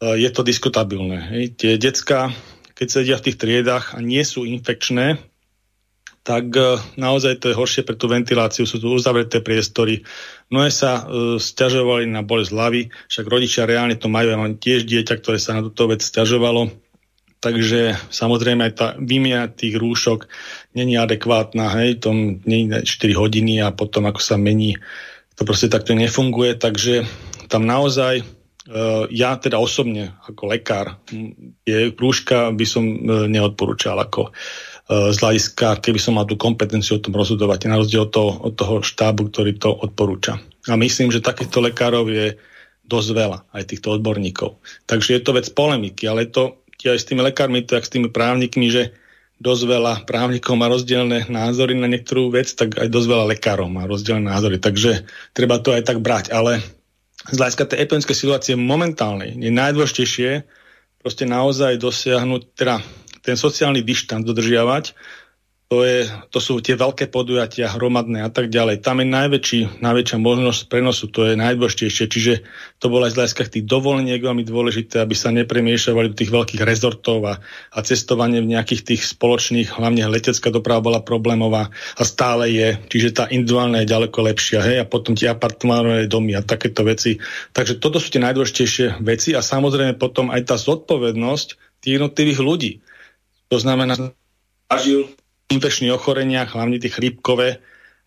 je 0.01 0.29
to 0.33 0.41
diskutabilné. 0.41 1.49
Tie 1.55 1.77
decka, 1.77 2.33
keď 2.73 2.87
sedia 2.89 3.15
v 3.21 3.25
tých 3.29 3.37
triedách 3.37 3.95
a 3.95 4.01
nie 4.01 4.25
sú 4.25 4.43
infekčné, 4.43 5.21
tak 6.21 6.53
e, 6.53 6.77
naozaj 6.97 7.41
to 7.41 7.53
je 7.53 7.57
horšie 7.57 7.85
pre 7.85 7.97
tú 7.97 8.09
ventiláciu, 8.09 8.65
sú 8.65 8.81
tu 8.81 8.89
uzavreté 8.89 9.41
priestory. 9.41 10.05
Mnohé 10.51 10.67
sa 10.67 11.07
uh, 11.07 11.39
stiažovali 11.39 12.11
na 12.11 12.27
bolesť 12.27 12.51
hlavy, 12.51 12.81
však 13.07 13.25
rodičia 13.25 13.63
reálne 13.63 13.95
to 13.95 14.11
majú, 14.11 14.35
ja 14.35 14.35
mám 14.35 14.59
tiež 14.59 14.83
dieťa, 14.83 15.23
ktoré 15.23 15.39
sa 15.39 15.55
na 15.55 15.63
túto 15.63 15.87
vec 15.87 16.03
stiažovalo. 16.03 16.67
Takže 17.41 17.97
samozrejme 18.13 18.69
aj 18.69 18.73
tá 18.75 18.87
výmia 19.01 19.49
tých 19.49 19.79
rúšok 19.79 20.29
není 20.77 20.93
adekvátna, 20.93 21.73
hej, 21.79 22.03
to 22.03 22.13
nie 22.45 22.69
4 22.69 22.85
hodiny 23.17 23.63
a 23.65 23.73
potom 23.73 24.05
ako 24.05 24.21
sa 24.21 24.37
mení, 24.37 24.77
to 25.35 25.41
proste 25.47 25.71
takto 25.71 25.95
nefunguje, 25.95 26.59
takže 26.59 27.07
tam 27.47 27.67
naozaj 27.67 28.23
uh, 28.23 29.07
ja 29.11 29.35
teda 29.35 29.59
osobne 29.59 30.15
ako 30.27 30.43
lekár 30.51 30.99
je 31.67 31.91
rúška 31.91 32.51
by 32.55 32.65
som 32.67 32.83
uh, 32.83 33.27
neodporúčal 33.27 33.99
ako 33.99 34.31
uh, 34.31 35.09
z 35.11 35.17
hľadiska, 35.19 35.83
keby 35.83 35.99
som 35.99 36.19
mal 36.19 36.27
tú 36.27 36.35
kompetenciu 36.35 36.99
o 36.99 37.03
tom 37.03 37.15
rozhodovať, 37.15 37.67
na 37.67 37.79
rozdiel 37.79 38.07
od 38.07 38.11
toho, 38.11 38.31
od 38.43 38.53
toho 38.55 38.75
štábu, 38.83 39.31
ktorý 39.31 39.55
to 39.59 39.71
odporúča. 39.71 40.39
A 40.69 40.77
myslím, 40.77 41.09
že 41.09 41.25
takýchto 41.25 41.63
lekárov 41.63 42.05
je 42.11 42.37
dosť 42.85 43.09
veľa, 43.15 43.39
aj 43.55 43.63
týchto 43.71 43.95
odborníkov. 43.95 44.59
Takže 44.83 45.15
je 45.15 45.21
to 45.23 45.31
vec 45.31 45.47
polemiky, 45.55 46.11
ale 46.11 46.27
je 46.27 46.31
to 46.35 46.43
aj 46.81 46.99
s 46.99 47.07
tými 47.07 47.21
lekármi, 47.21 47.61
tak 47.61 47.85
s 47.85 47.93
tými 47.93 48.09
právnikmi, 48.09 48.67
že 48.73 48.91
dosť 49.41 49.63
veľa 49.65 49.93
právnikov 50.05 50.53
má 50.53 50.69
rozdielne 50.69 51.25
názory 51.25 51.73
na 51.73 51.89
niektorú 51.89 52.29
vec, 52.29 52.53
tak 52.53 52.77
aj 52.77 52.93
dosť 52.93 53.07
veľa 53.09 53.25
lekárov 53.33 53.65
má 53.73 53.89
rozdielne 53.89 54.29
názory. 54.29 54.61
Takže 54.61 55.09
treba 55.33 55.57
to 55.57 55.73
aj 55.73 55.89
tak 55.89 55.97
brať. 55.97 56.29
Ale 56.29 56.61
z 57.25 57.35
hľadiska 57.41 57.73
tej 57.73 57.81
epidemickej 57.81 58.17
situácie 58.17 58.53
momentálnej 58.53 59.33
je 59.33 59.49
najdôležitejšie 59.49 60.45
proste 61.01 61.25
naozaj 61.25 61.81
dosiahnuť, 61.81 62.41
teda 62.53 62.85
ten 63.25 63.33
sociálny 63.33 63.81
dištant 63.81 64.21
dodržiavať, 64.21 64.93
to, 65.71 65.87
je, 65.87 66.03
to 66.27 66.43
sú 66.43 66.59
tie 66.59 66.75
veľké 66.75 67.07
podujatia, 67.07 67.71
hromadné 67.71 68.27
a 68.27 68.29
tak 68.29 68.51
ďalej. 68.51 68.83
Tam 68.83 68.99
je 68.99 69.07
najväčší, 69.07 69.79
najväčšia 69.79 70.19
možnosť 70.19 70.67
prenosu, 70.67 71.07
to 71.07 71.31
je 71.31 71.39
najdôležitejšie. 71.39 72.05
Čiže 72.11 72.33
to 72.83 72.91
bolo 72.91 73.07
aj 73.07 73.15
z 73.15 73.17
hľadiska 73.23 73.43
tých 73.47 73.63
dovoleniek 73.71 74.19
veľmi 74.19 74.43
dôležité, 74.43 74.99
aby 74.99 75.15
sa 75.15 75.31
nepremiešavali 75.31 76.11
do 76.11 76.19
tých 76.19 76.27
veľkých 76.27 76.59
rezortov 76.67 77.23
a, 77.23 77.39
a 77.71 77.79
cestovanie 77.87 78.43
v 78.43 78.51
nejakých 78.51 78.83
tých 78.83 79.15
spoločných, 79.15 79.71
hlavne 79.71 80.11
letecká 80.11 80.51
doprava 80.51 80.83
bola 80.83 80.99
problémová 80.99 81.71
a 81.95 82.03
stále 82.03 82.51
je. 82.51 82.75
Čiže 82.91 83.09
tá 83.15 83.23
individuálna 83.31 83.87
je 83.87 83.91
ďaleko 83.95 84.27
lepšia. 84.27 84.59
Hej? 84.67 84.77
A 84.83 84.85
potom 84.91 85.15
tie 85.15 85.31
apartmánové 85.31 86.11
domy 86.11 86.35
a 86.35 86.43
takéto 86.43 86.83
veci. 86.83 87.15
Takže 87.55 87.79
toto 87.79 87.95
sú 88.03 88.11
tie 88.11 88.19
najdôležitejšie 88.19 88.99
veci 89.07 89.31
a 89.31 89.39
samozrejme 89.39 89.95
potom 89.95 90.35
aj 90.35 90.51
tá 90.51 90.59
zodpovednosť 90.59 91.79
tých 91.79 91.95
jednotlivých 91.95 92.41
ľudí 92.43 92.73
to 93.51 93.59
znamená, 93.59 93.99
infekčných 95.51 95.93
ochoreniach, 95.93 96.55
hlavne 96.55 96.79
tie 96.79 96.91
chrípkové, 96.91 97.59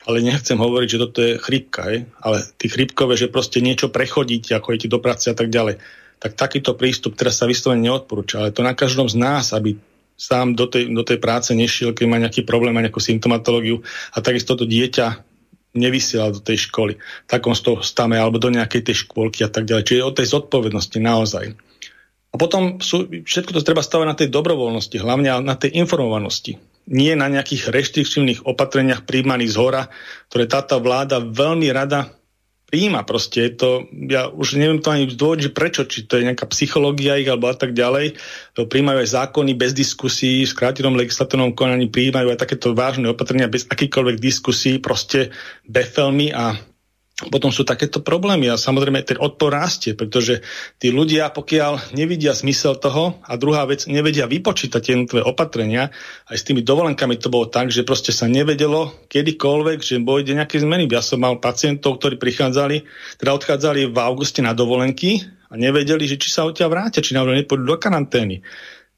ale 0.05 0.16
nechcem 0.20 0.61
hovoriť, 0.61 0.88
že 0.88 1.03
toto 1.03 1.18
je 1.24 1.32
chrípka, 1.40 1.80
hej? 1.88 2.09
ale 2.20 2.45
tí 2.61 2.68
chrípkové, 2.68 3.16
že 3.16 3.32
proste 3.32 3.64
niečo 3.64 3.88
prechodíte, 3.88 4.53
ako 4.53 4.76
idete 4.76 4.92
do 4.92 5.01
práce 5.01 5.32
a 5.32 5.36
tak 5.36 5.49
ďalej. 5.49 5.80
Tak 6.20 6.36
takýto 6.36 6.76
prístup 6.76 7.16
teraz 7.16 7.40
sa 7.40 7.49
vyslovene 7.49 7.88
neodporúča, 7.88 8.40
ale 8.45 8.53
to 8.53 8.64
na 8.64 8.76
každom 8.76 9.09
z 9.09 9.16
nás, 9.16 9.53
aby 9.57 9.76
sám 10.14 10.55
do 10.55 10.70
tej, 10.70 10.92
do 10.92 11.03
tej 11.03 11.18
práce 11.18 11.51
nešiel, 11.57 11.97
keď 11.97 12.07
má 12.07 12.16
nejaký 12.20 12.47
problém, 12.47 12.70
má 12.70 12.84
nejakú 12.84 13.03
symptomatológiu 13.03 13.82
a 14.14 14.22
takisto 14.22 14.55
to 14.55 14.64
dieťa 14.64 15.34
nevysielal 15.74 16.30
do 16.30 16.38
tej 16.38 16.70
školy, 16.70 17.03
takom 17.26 17.51
z 17.51 17.66
toho 17.66 17.82
stame 17.82 18.14
alebo 18.14 18.38
do 18.38 18.47
nejakej 18.47 18.86
tej 18.86 18.97
škôlky 19.05 19.42
a 19.42 19.51
tak 19.51 19.66
ďalej. 19.66 19.84
Čiže 19.90 20.07
o 20.07 20.14
tej 20.14 20.26
zodpovednosti 20.30 20.99
naozaj. 21.03 21.45
A 22.30 22.34
potom 22.38 22.78
sú, 22.78 23.11
všetko 23.11 23.51
to 23.59 23.66
treba 23.66 23.82
stavať 23.82 24.07
na 24.07 24.14
tej 24.14 24.28
dobrovoľnosti, 24.30 24.97
hlavne 25.03 25.34
na 25.42 25.55
tej 25.59 25.74
informovanosti. 25.82 26.59
Nie 26.85 27.16
na 27.16 27.32
nejakých 27.32 27.72
reštriktívnych 27.72 28.45
opatreniach 28.45 29.09
príjmaných 29.09 29.55
z 29.55 29.57
hora, 29.57 29.82
ktoré 30.28 30.45
táto 30.45 30.76
vláda 30.85 31.24
veľmi 31.24 31.72
rada 31.72 32.12
príjma. 32.74 33.07
Proste 33.07 33.47
je 33.47 33.53
to, 33.55 33.70
ja 34.11 34.26
už 34.26 34.59
neviem 34.59 34.82
to 34.82 34.91
ani 34.91 35.07
zdôvodiť, 35.07 35.55
prečo, 35.55 35.87
či 35.87 36.11
to 36.11 36.18
je 36.18 36.26
nejaká 36.26 36.51
psychológia 36.51 37.14
ich 37.22 37.30
alebo 37.30 37.47
a 37.47 37.55
tak 37.55 37.70
ďalej. 37.70 38.18
Príjmajú 38.59 38.99
aj 38.99 39.14
zákony 39.14 39.55
bez 39.55 39.72
diskusí, 39.78 40.43
v 40.43 40.51
skrátenom 40.51 40.99
legislatívnom 40.99 41.55
konaní 41.55 41.87
príjmajú 41.87 42.35
aj 42.35 42.43
takéto 42.43 42.74
vážne 42.74 43.07
opatrenia 43.07 43.47
bez 43.47 43.70
akýkoľvek 43.70 44.16
diskusí, 44.18 44.82
proste 44.82 45.30
befelmy 45.70 46.35
a 46.35 46.59
potom 47.14 47.54
sú 47.54 47.62
takéto 47.62 48.02
problémy 48.02 48.50
a 48.50 48.58
samozrejme 48.58 49.06
ten 49.06 49.14
odpor 49.22 49.54
rastie, 49.54 49.94
pretože 49.94 50.42
tí 50.82 50.90
ľudia, 50.90 51.30
pokiaľ 51.30 51.94
nevidia 51.94 52.34
zmysel 52.34 52.74
toho 52.74 53.22
a 53.22 53.38
druhá 53.38 53.62
vec, 53.70 53.86
nevedia 53.86 54.26
vypočítať 54.26 54.82
jednotlivé 54.82 55.22
opatrenia, 55.22 55.94
aj 56.26 56.42
s 56.42 56.46
tými 56.46 56.66
dovolenkami 56.66 57.14
to 57.22 57.30
bolo 57.30 57.46
tak, 57.46 57.70
že 57.70 57.86
proste 57.86 58.10
sa 58.10 58.26
nevedelo 58.26 59.06
kedykoľvek, 59.06 59.78
že 59.78 60.02
bojde 60.02 60.34
nejaké 60.34 60.58
zmeny. 60.58 60.90
Ja 60.90 61.06
som 61.06 61.22
mal 61.22 61.38
pacientov, 61.38 62.02
ktorí 62.02 62.18
prichádzali, 62.18 62.82
teda 63.22 63.30
odchádzali 63.30 63.94
v 63.94 63.98
auguste 64.02 64.42
na 64.42 64.50
dovolenky 64.50 65.22
a 65.46 65.54
nevedeli, 65.54 66.10
že 66.10 66.18
či 66.18 66.34
sa 66.34 66.42
odtiaľ 66.50 66.74
vrátia, 66.74 66.98
či 66.98 67.14
náhodou 67.14 67.38
nepôjdu 67.38 67.62
do 67.62 67.76
karantény. 67.78 68.42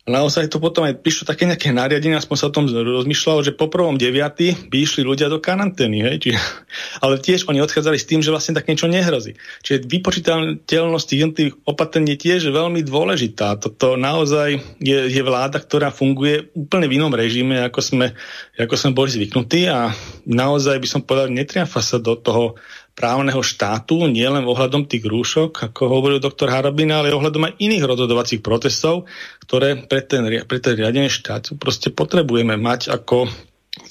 A 0.07 0.15
naozaj 0.15 0.55
to 0.55 0.63
potom 0.63 0.87
aj 0.87 1.03
prišlo 1.03 1.27
také 1.27 1.51
nejaké 1.51 1.75
nariadenie, 1.75 2.15
aspoň 2.15 2.37
sa 2.39 2.47
o 2.47 2.55
tom 2.55 2.71
rozmýšľalo, 2.71 3.43
že 3.43 3.59
po 3.59 3.67
prvom 3.67 3.99
deviaty 3.99 4.55
by 4.71 4.77
išli 4.79 5.03
ľudia 5.03 5.27
do 5.27 5.43
karantény. 5.43 6.07
Hej? 6.07 6.17
Čiže, 6.23 6.39
ale 7.03 7.19
tiež 7.19 7.51
oni 7.51 7.59
odchádzali 7.59 7.99
s 7.99 8.07
tým, 8.07 8.23
že 8.23 8.31
vlastne 8.31 8.55
tak 8.55 8.71
niečo 8.71 8.87
nehrozí. 8.87 9.35
Čiže 9.67 9.91
vypočítateľnosť 9.91 11.07
tých 11.11 11.21
jednotlivých 11.27 11.57
opatrení 11.67 12.15
je 12.15 12.23
tiež 12.23 12.55
veľmi 12.55 12.87
dôležitá. 12.87 13.59
Toto 13.59 13.99
naozaj 13.99 14.63
je, 14.79 14.99
je 15.11 15.23
vláda, 15.27 15.59
ktorá 15.59 15.91
funguje 15.91 16.55
úplne 16.55 16.87
v 16.87 17.03
inom 17.03 17.11
režime, 17.11 17.59
ako 17.67 17.83
sme, 17.83 18.07
ako 18.55 18.79
sme 18.79 18.95
boli 18.95 19.11
zvyknutí 19.11 19.67
a 19.67 19.91
naozaj 20.23 20.79
by 20.79 20.87
som 20.87 21.03
povedal, 21.03 21.35
netriafa 21.35 21.83
sa 21.83 21.99
do 21.99 22.15
toho 22.15 22.55
právneho 22.97 23.45
štátu, 23.45 24.09
nielen 24.09 24.49
ohľadom 24.49 24.89
tých 24.89 25.05
rúšok, 25.05 25.69
ako 25.71 25.83
hovoril 25.93 26.17
doktor 26.17 26.49
Harabina, 26.49 27.05
ale 27.05 27.13
ohľadom 27.13 27.53
aj 27.53 27.61
iných 27.61 27.85
rozhodovacích 27.85 28.41
procesov, 28.41 29.05
ktoré 29.45 29.85
pre 29.85 30.01
ten, 30.01 30.25
pre 30.49 30.59
ten 30.65 30.75
riadenie 30.81 31.13
štátu 31.13 31.61
proste 31.61 31.93
potrebujeme 31.93 32.57
mať 32.57 32.89
ako 32.89 33.29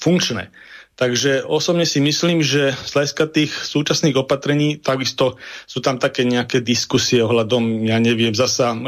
funkčné. 0.02 0.50
Takže 0.96 1.44
osobne 1.44 1.84
si 1.84 2.00
myslím, 2.00 2.40
že 2.40 2.72
z 2.72 2.90
hľadiska 2.96 3.24
tých 3.28 3.52
súčasných 3.52 4.16
opatrení 4.16 4.80
takisto 4.80 5.36
sú 5.68 5.84
tam 5.84 6.00
také 6.00 6.24
nejaké 6.24 6.64
diskusie 6.64 7.20
ohľadom, 7.20 7.84
ja 7.84 8.00
neviem, 8.00 8.32
zasa, 8.32 8.72
e, 8.72 8.78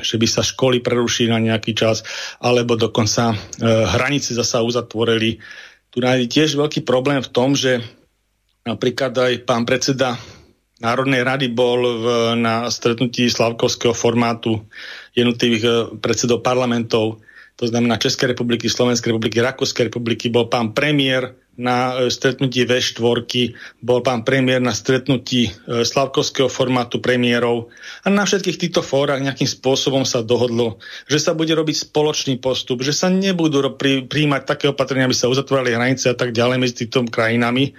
že 0.00 0.16
by 0.16 0.24
sa 0.26 0.40
školy 0.40 0.80
prerušili 0.80 1.28
na 1.28 1.36
nejaký 1.36 1.76
čas, 1.76 2.00
alebo 2.40 2.80
dokonca 2.80 3.36
e, 3.36 3.66
hranice 3.68 4.32
zasa 4.32 4.64
uzatvorili. 4.64 5.36
Tu 5.92 6.00
je 6.00 6.32
tiež 6.32 6.56
veľký 6.56 6.80
problém 6.80 7.20
v 7.20 7.28
tom, 7.28 7.52
že 7.52 7.84
Napríklad 8.64 9.12
aj 9.16 9.34
pán 9.48 9.64
predseda 9.64 10.20
Národnej 10.80 11.20
rady 11.20 11.52
bol 11.52 11.80
v, 12.00 12.06
na 12.40 12.64
stretnutí 12.72 13.28
slavkovského 13.28 13.92
formátu 13.92 14.64
jednotlivých 15.12 15.64
e, 15.64 15.72
predsedov 16.00 16.40
parlamentov, 16.40 17.20
to 17.60 17.68
znamená 17.68 18.00
Českej 18.00 18.32
republiky, 18.32 18.72
Slovenskej 18.72 19.12
republiky, 19.12 19.44
Rakúskej 19.44 19.92
republiky, 19.92 20.32
bol 20.32 20.48
pán 20.48 20.72
premiér 20.72 21.36
na 21.60 22.00
e, 22.00 22.08
stretnutí 22.08 22.64
V4, 22.64 23.04
bol 23.84 24.00
pán 24.00 24.24
premiér 24.24 24.64
na 24.64 24.72
stretnutí 24.72 25.52
e, 25.52 25.84
slavkovského 25.84 26.48
formátu 26.48 27.04
premiérov. 27.04 27.68
A 28.00 28.08
na 28.08 28.24
všetkých 28.24 28.56
týchto 28.56 28.80
fórach 28.80 29.20
nejakým 29.20 29.44
spôsobom 29.44 30.08
sa 30.08 30.24
dohodlo, 30.24 30.80
že 31.04 31.20
sa 31.20 31.36
bude 31.36 31.52
robiť 31.52 31.92
spoločný 31.92 32.40
postup, 32.40 32.80
že 32.80 32.96
sa 32.96 33.12
nebudú 33.12 33.60
príjmať 34.08 34.42
také 34.48 34.72
opatrenia, 34.72 35.04
aby 35.04 35.12
sa 35.12 35.28
uzatvorili 35.28 35.76
hranice 35.76 36.08
a 36.08 36.16
tak 36.16 36.32
ďalej 36.32 36.56
medzi 36.56 36.74
týmito 36.88 37.04
krajinami, 37.12 37.76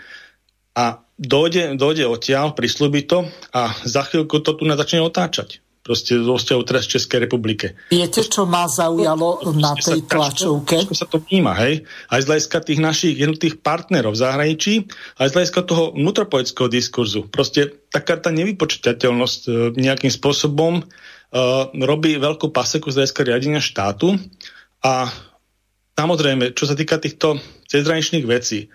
a 0.76 1.04
dojde, 1.20 1.76
dojde 1.76 2.08
odtiaľ, 2.08 2.56
prislúbi 2.56 3.04
to 3.04 3.28
a 3.52 3.76
za 3.84 4.08
chvíľku 4.08 4.40
to 4.40 4.56
tu 4.56 4.64
začne 4.66 5.04
otáčať. 5.04 5.60
Proste 5.82 6.14
zo 6.14 6.38
vzťahu 6.38 6.62
teraz 6.62 6.86
Českej 6.86 7.26
republike. 7.26 7.74
Viete, 7.90 8.22
čo 8.22 8.46
ma 8.46 8.70
zaujalo 8.70 9.42
na 9.58 9.74
tej 9.74 10.06
sa, 10.06 10.10
tlačovke? 10.14 10.78
Ťažko 10.78 10.94
sa 10.94 11.10
to 11.10 11.18
vníma, 11.26 11.58
hej? 11.58 11.90
Aj 12.06 12.22
z 12.22 12.30
hľadiska 12.30 12.58
tých 12.62 12.78
našich 12.78 13.18
jednotých 13.18 13.66
partnerov 13.66 14.14
v 14.14 14.22
zahraničí, 14.22 14.74
aj 15.18 15.34
z 15.34 15.36
hľadiska 15.42 15.62
toho 15.66 15.98
vnútropoetického 15.98 16.70
diskurzu. 16.70 17.26
Proste 17.34 17.82
taká 17.90 18.22
tá 18.22 18.30
nevypočítateľnosť 18.30 19.42
e, 19.50 19.52
nejakým 19.74 20.14
spôsobom 20.14 20.86
uh, 20.86 21.74
robí 21.74 22.14
veľkú 22.14 22.54
paseku 22.54 22.94
z 22.94 23.02
hľadiska 23.02 23.22
riadenia 23.26 23.62
štátu 23.64 24.22
a 24.86 25.10
samozrejme, 25.98 26.54
čo 26.54 26.70
sa 26.70 26.78
týka 26.78 27.02
týchto 27.02 27.42
cezhraničných 27.66 28.26
vecí, 28.30 28.70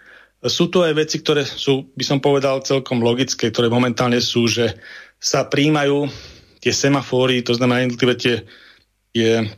sú 0.44 0.68
tu 0.68 0.84
aj 0.84 0.92
veci, 0.92 1.24
ktoré 1.24 1.48
sú, 1.48 1.88
by 1.96 2.04
som 2.04 2.18
povedal, 2.20 2.60
celkom 2.60 3.00
logické, 3.00 3.48
ktoré 3.48 3.72
momentálne 3.72 4.20
sú, 4.20 4.44
že 4.44 4.76
sa 5.16 5.48
príjmajú 5.48 6.12
tie 6.60 6.72
semafóry, 6.74 7.40
to 7.40 7.56
znamená 7.56 7.86
jednotlivé 7.86 8.14
tie 8.18 8.36
je 9.16 9.48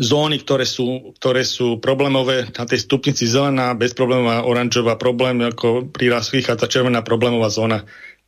zóny, 0.00 0.40
ktoré 0.40 0.64
sú, 0.64 1.16
ktoré 1.16 1.44
sú 1.44 1.80
problémové 1.80 2.48
na 2.52 2.64
tej 2.64 2.84
stupnici 2.84 3.28
zelená, 3.28 3.76
bezproblémová, 3.76 4.44
oranžová, 4.48 5.00
problém 5.00 5.40
ako 5.44 5.92
prírаз 5.92 6.32
vychádza 6.32 6.68
červená 6.68 7.04
problémová 7.04 7.52
zóna. 7.52 7.84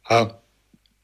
A 0.09 0.37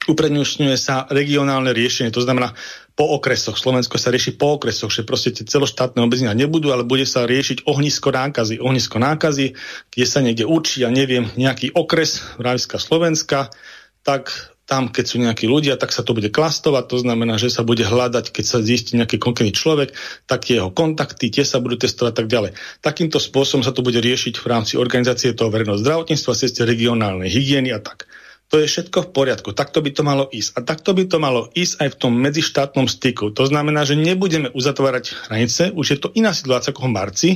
uprednostňuje 0.08 0.76
sa 0.76 1.04
regionálne 1.08 1.72
riešenie, 1.72 2.12
to 2.12 2.24
znamená 2.24 2.52
po 2.98 3.14
okresoch. 3.14 3.54
Slovensko 3.54 3.94
sa 3.94 4.10
rieši 4.10 4.34
po 4.34 4.58
okresoch, 4.58 4.90
že 4.90 5.06
proste 5.06 5.30
tie 5.30 5.46
celoštátne 5.46 6.02
obmedzenia 6.02 6.34
nebudú, 6.34 6.74
ale 6.74 6.82
bude 6.82 7.06
sa 7.06 7.30
riešiť 7.30 7.62
ohnisko 7.70 8.10
nákazy. 8.10 8.58
Ohnisko 8.58 8.98
nákazy, 8.98 9.54
kde 9.94 10.04
sa 10.04 10.18
niekde 10.18 10.42
určí, 10.42 10.82
ja 10.82 10.90
neviem, 10.90 11.30
nejaký 11.38 11.78
okres, 11.78 12.26
Vravská 12.42 12.82
Slovenska, 12.82 13.54
tak 14.02 14.34
tam, 14.68 14.92
keď 14.92 15.04
sú 15.06 15.16
nejakí 15.22 15.46
ľudia, 15.48 15.80
tak 15.80 15.94
sa 15.94 16.04
to 16.04 16.12
bude 16.12 16.28
klastovať, 16.28 16.92
to 16.92 16.98
znamená, 17.00 17.40
že 17.40 17.48
sa 17.48 17.64
bude 17.64 17.86
hľadať, 17.86 18.34
keď 18.34 18.44
sa 18.44 18.58
zistí 18.60 19.00
nejaký 19.00 19.16
konkrétny 19.16 19.56
človek, 19.56 19.96
tak 20.28 20.50
jeho 20.50 20.68
kontakty, 20.68 21.32
tie 21.32 21.46
sa 21.46 21.62
budú 21.62 21.80
testovať 21.80 22.12
tak 22.12 22.28
ďalej. 22.28 22.52
Takýmto 22.84 23.16
spôsobom 23.16 23.64
sa 23.64 23.72
to 23.72 23.80
bude 23.80 23.96
riešiť 23.96 24.36
v 24.36 24.46
rámci 24.50 24.74
organizácie 24.76 25.32
toho 25.32 25.48
verejného 25.48 25.80
zdravotníctva, 25.80 26.36
ceste 26.36 26.68
regionálnej 26.68 27.32
hygieny 27.32 27.72
a 27.72 27.80
tak. 27.80 28.10
To 28.48 28.56
je 28.56 28.64
všetko 28.64 29.04
v 29.04 29.12
poriadku. 29.12 29.52
Takto 29.52 29.84
by 29.84 29.90
to 29.92 30.00
malo 30.00 30.24
ísť. 30.32 30.56
A 30.56 30.64
takto 30.64 30.96
by 30.96 31.04
to 31.04 31.20
malo 31.20 31.52
ísť 31.52 31.84
aj 31.84 31.88
v 31.92 31.98
tom 32.00 32.12
medzištátnom 32.16 32.88
styku. 32.88 33.28
To 33.36 33.44
znamená, 33.44 33.84
že 33.84 33.92
nebudeme 33.92 34.48
uzatvárať 34.48 35.28
hranice, 35.28 35.68
už 35.76 35.86
je 35.92 35.98
to 36.00 36.08
iná 36.16 36.32
situácia 36.32 36.72
ako 36.72 36.88
v 36.88 36.94
marci, 36.96 37.28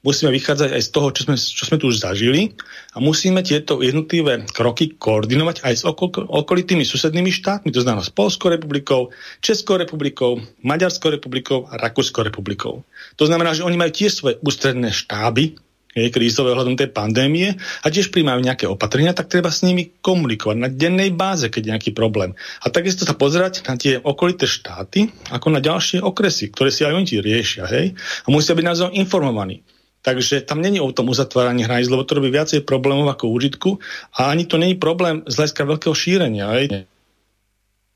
musíme 0.00 0.32
vychádzať 0.32 0.72
aj 0.72 0.82
z 0.84 0.88
toho, 0.88 1.08
čo 1.12 1.20
sme, 1.28 1.36
čo 1.36 1.64
sme 1.68 1.76
tu 1.76 1.92
už 1.92 2.00
zažili 2.00 2.56
a 2.92 3.00
musíme 3.00 3.44
tieto 3.44 3.84
jednotlivé 3.84 4.48
kroky 4.56 4.96
koordinovať 4.96 5.68
aj 5.68 5.74
s 5.76 5.82
okol, 5.84 6.24
okolitými 6.32 6.84
susednými 6.84 7.28
štátmi, 7.28 7.68
to 7.68 7.84
znamená 7.84 8.00
s 8.00 8.12
Polskou 8.12 8.48
republikou, 8.48 9.12
Českou 9.44 9.76
republikou, 9.76 10.40
Maďarskou 10.64 11.12
republikou 11.12 11.68
a 11.68 11.76
Rakúskou 11.76 12.24
republikou. 12.24 12.88
To 13.20 13.24
znamená, 13.28 13.52
že 13.52 13.68
oni 13.68 13.76
majú 13.76 13.92
tiež 13.92 14.16
svoje 14.16 14.40
ústredné 14.40 14.96
štáby, 14.96 15.60
je, 15.94 16.10
krízové 16.10 16.52
ohľadom 16.52 16.74
tej 16.74 16.90
pandémie 16.90 17.54
a 17.54 17.86
tiež 17.86 18.10
príjmajú 18.10 18.42
nejaké 18.42 18.66
opatrenia, 18.66 19.14
tak 19.14 19.30
treba 19.30 19.54
s 19.54 19.62
nimi 19.62 19.94
komunikovať 20.02 20.56
na 20.58 20.68
dennej 20.68 21.14
báze, 21.14 21.46
keď 21.46 21.60
je 21.62 21.70
nejaký 21.70 21.90
problém. 21.94 22.34
A 22.60 22.68
takisto 22.68 23.06
sa 23.06 23.14
pozerať 23.14 23.62
na 23.70 23.78
tie 23.78 24.02
okolité 24.02 24.50
štáty, 24.50 25.14
ako 25.30 25.54
na 25.54 25.62
ďalšie 25.62 26.02
okresy, 26.02 26.50
ktoré 26.50 26.74
si 26.74 26.82
aj 26.82 26.98
oni 26.98 27.22
riešia, 27.22 27.64
hej, 27.70 27.94
a 28.26 28.28
musia 28.28 28.58
byť 28.58 28.64
navzájom 28.66 28.98
informovaní. 28.98 29.62
Takže 30.04 30.44
tam 30.44 30.60
není 30.60 30.84
o 30.84 30.92
tom 30.92 31.08
uzatváraní 31.08 31.64
hraníc, 31.64 31.88
lebo 31.88 32.04
to 32.04 32.20
robí 32.20 32.28
viacej 32.28 32.68
problémov 32.68 33.08
ako 33.08 33.32
užitku 33.32 33.80
a 34.20 34.28
ani 34.28 34.44
to 34.44 34.60
není 34.60 34.76
problém 34.76 35.24
z 35.24 35.32
hľadiska 35.32 35.64
veľkého 35.64 35.96
šírenia. 35.96 36.52
Hej. 36.52 36.84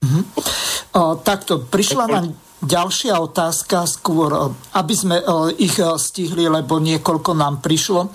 Mm-hmm. 0.01 0.24
O, 0.96 1.20
takto, 1.20 1.68
prišla 1.68 2.09
nám 2.09 2.47
ďalšia 2.62 3.14
otázka, 3.22 3.86
skôr, 3.86 4.54
aby 4.74 4.94
sme 4.94 5.22
ich 5.59 5.78
stihli, 5.78 6.50
lebo 6.50 6.82
niekoľko 6.82 7.32
nám 7.34 7.62
prišlo. 7.62 8.11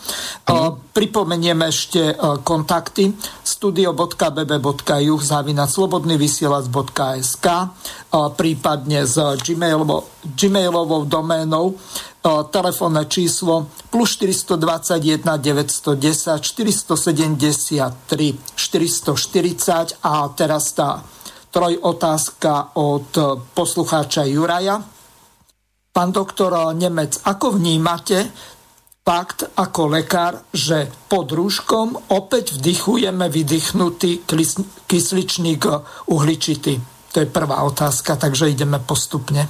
Mm. 0.48 0.92
Pripomeniem 0.94 1.60
ešte 1.68 2.14
kontakty 2.44 3.16
studio.bb.juh 3.42 5.22
zavina 5.24 5.66
slobodnyvysielac.sk 5.66 7.48
prípadne 8.38 9.00
s 9.08 9.16
gmailovou 10.38 11.02
doménou 11.08 11.80
telefónne 12.52 13.04
číslo 13.12 13.68
plus 13.92 14.16
421 14.16 15.28
910 15.44 16.40
473 16.40 18.38
440 18.56 20.00
a 20.00 20.14
teraz 20.32 20.72
tá 20.72 21.04
troj 21.54 21.78
otázka 21.86 22.74
od 22.82 23.14
poslucháča 23.54 24.26
Juraja. 24.26 24.82
Pán 25.94 26.10
doktor 26.10 26.74
Nemec, 26.74 27.22
ako 27.22 27.62
vnímate 27.62 28.34
fakt 29.06 29.46
ako 29.54 29.94
lekár, 29.94 30.42
že 30.50 30.90
pod 31.06 31.30
rúškom 31.30 32.10
opäť 32.10 32.58
vdychujeme 32.58 33.30
vydychnutý 33.30 34.26
kysličník 34.90 35.62
uhličitý? 36.10 36.74
To 37.14 37.18
je 37.22 37.30
prvá 37.30 37.62
otázka, 37.62 38.18
takže 38.18 38.50
ideme 38.50 38.82
postupne. 38.82 39.46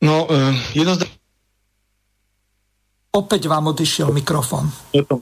No, 0.00 0.24
uh, 0.24 0.56
jednoznačne 0.72 1.20
Opäť 3.10 3.50
vám 3.50 3.74
odišiel 3.74 4.14
mikrofón. 4.14 4.70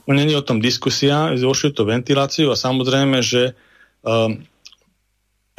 Není 0.05 0.37
o 0.37 0.45
tom 0.45 0.61
diskusia, 0.61 1.33
zhoršuje 1.33 1.73
to 1.73 1.89
ventiláciu 1.89 2.53
a 2.53 2.55
samozrejme, 2.55 3.17
že 3.25 3.57
uh, 4.05 4.29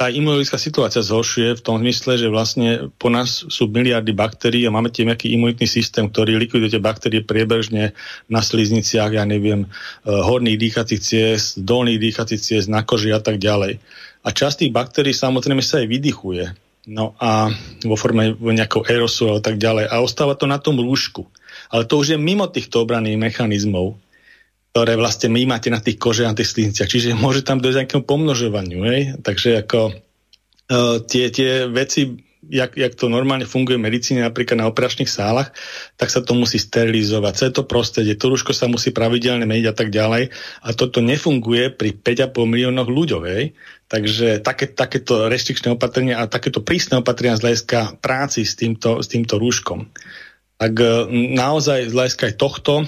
tá 0.01 0.09
imunologická 0.09 0.57
situácia 0.57 1.05
zhoršuje 1.05 1.61
v 1.61 1.61
tom 1.61 1.77
zmysle, 1.77 2.17
že 2.17 2.25
vlastne 2.25 2.89
po 2.97 3.13
nás 3.13 3.45
sú 3.45 3.69
miliardy 3.69 4.17
baktérií 4.17 4.65
a 4.65 4.73
máme 4.73 4.89
tým 4.89 5.13
nejaký 5.13 5.29
imunitný 5.29 5.69
systém, 5.69 6.09
ktorý 6.09 6.41
likviduje 6.41 6.73
tie 6.73 6.81
baktérie 6.81 7.21
priebežne 7.21 7.93
na 8.25 8.41
slizniciach, 8.41 9.13
ja 9.13 9.21
neviem, 9.29 9.69
uh, 9.69 10.25
horných 10.25 10.57
dýchacích 10.57 11.01
ciest, 11.05 11.61
dolných 11.61 12.01
dýchacích 12.01 12.41
ciest, 12.41 12.65
na 12.65 12.81
koži 12.81 13.13
a 13.13 13.21
tak 13.21 13.37
ďalej. 13.37 13.77
A 14.25 14.29
časť 14.33 14.65
tých 14.65 14.73
baktérií 14.73 15.13
samozrejme 15.13 15.61
sa 15.61 15.85
aj 15.85 15.93
vydychuje 15.93 16.49
no 16.89 17.13
a 17.21 17.53
vo 17.85 17.93
forme 17.93 18.33
nejakého 18.33 18.81
aerosolu 18.89 19.37
a 19.37 19.41
tak 19.45 19.61
ďalej. 19.61 19.85
A 19.85 20.01
ostáva 20.01 20.33
to 20.33 20.49
na 20.49 20.57
tom 20.57 20.81
rúšku. 20.81 21.29
Ale 21.69 21.85
to 21.85 22.01
už 22.01 22.17
je 22.17 22.17
mimo 22.17 22.49
týchto 22.49 22.81
obranných 22.81 23.21
mechanizmov, 23.21 24.01
ktoré 24.71 24.95
vlastne 24.95 25.27
my 25.27 25.51
máte 25.51 25.67
na 25.67 25.83
tých 25.83 25.99
kože 25.99 26.23
a 26.23 26.31
tých 26.31 26.55
sliniciach. 26.55 26.87
Čiže 26.87 27.11
môže 27.11 27.43
tam 27.43 27.59
dojsť 27.59 27.77
nejakému 27.83 28.03
pomnožovaniu. 28.07 28.87
Hej? 28.87 29.01
Takže 29.19 29.67
ako 29.67 29.91
uh, 29.91 30.97
tie, 31.03 31.27
tie 31.27 31.67
veci 31.67 32.15
jak, 32.51 32.73
jak 32.73 32.93
to 32.97 33.05
normálne 33.07 33.45
funguje 33.45 33.77
v 33.77 33.85
medicíne, 33.85 34.25
napríklad 34.25 34.57
na 34.57 34.69
operačných 34.71 35.07
sálach, 35.07 35.53
tak 35.95 36.09
sa 36.09 36.25
to 36.25 36.33
musí 36.33 36.57
sterilizovať. 36.57 37.33
Celé 37.37 37.51
to 37.53 37.63
prostredie, 37.63 38.17
to 38.17 38.27
rúško 38.27 38.51
sa 38.51 38.65
musí 38.65 38.89
pravidelne 38.89 39.45
meniť 39.45 39.65
a 39.69 39.75
tak 39.75 39.93
ďalej. 39.93 40.33
A 40.65 40.69
toto 40.73 40.99
nefunguje 40.99 41.69
pri 41.71 41.93
5,5 41.93 42.33
miliónoch 42.43 42.89
ľuďov. 42.89 43.21
Hej. 43.29 43.53
Takže 43.87 44.39
také, 44.41 44.71
takéto 44.71 45.27
restrikčné 45.27 45.75
opatrenia 45.75 46.23
a 46.23 46.31
takéto 46.31 46.63
prísne 46.63 46.99
opatrenia 47.03 47.37
z 47.37 47.43
hľadiska 47.47 48.01
práci 48.03 48.47
s 48.47 48.55
týmto, 48.55 49.03
s 49.03 49.07
týmto 49.11 49.37
rúškom. 49.37 49.91
Tak 50.61 50.77
e, 50.77 51.09
naozaj 51.33 51.89
z 51.89 51.93
hľadiska 51.97 52.23
aj 52.29 52.35
tohto 52.37 52.73
e, 52.81 52.85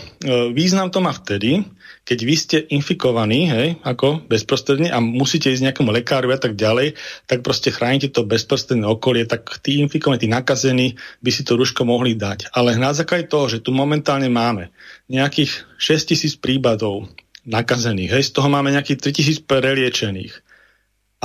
význam 0.53 0.93
to 0.93 1.01
má 1.01 1.09
vtedy, 1.09 1.65
keď 2.05 2.19
vy 2.21 2.35
ste 2.37 2.57
infikovaní, 2.69 3.49
hej, 3.49 3.67
ako 3.81 4.21
bezprostredne 4.29 4.93
a 4.93 5.01
musíte 5.01 5.49
ísť 5.49 5.71
nejakému 5.71 5.89
lekáru 5.89 6.29
a 6.29 6.37
tak 6.37 6.53
ďalej, 6.53 6.93
tak 7.25 7.41
proste 7.41 7.73
chránite 7.73 8.13
to 8.13 8.27
bezprostredné 8.27 8.85
okolie, 8.85 9.25
tak 9.25 9.57
tí 9.65 9.81
infikovaní, 9.81 10.21
tí 10.21 10.29
nakazení 10.29 10.99
by 11.25 11.31
si 11.33 11.41
to 11.41 11.57
rúško 11.57 11.81
mohli 11.81 12.13
dať. 12.13 12.53
Ale 12.53 12.77
na 12.77 12.93
základe 12.93 13.25
toho, 13.25 13.49
že 13.49 13.63
tu 13.63 13.73
momentálne 13.73 14.29
máme 14.29 14.69
nejakých 15.09 15.65
6 15.81 16.13
tisíc 16.13 16.37
prípadov 16.37 17.09
nakazených, 17.47 18.21
hej, 18.21 18.23
z 18.29 18.31
toho 18.37 18.53
máme 18.53 18.69
nejakých 18.69 19.09
3 19.09 19.17
tisíc 19.17 19.37
preliečených 19.41 20.45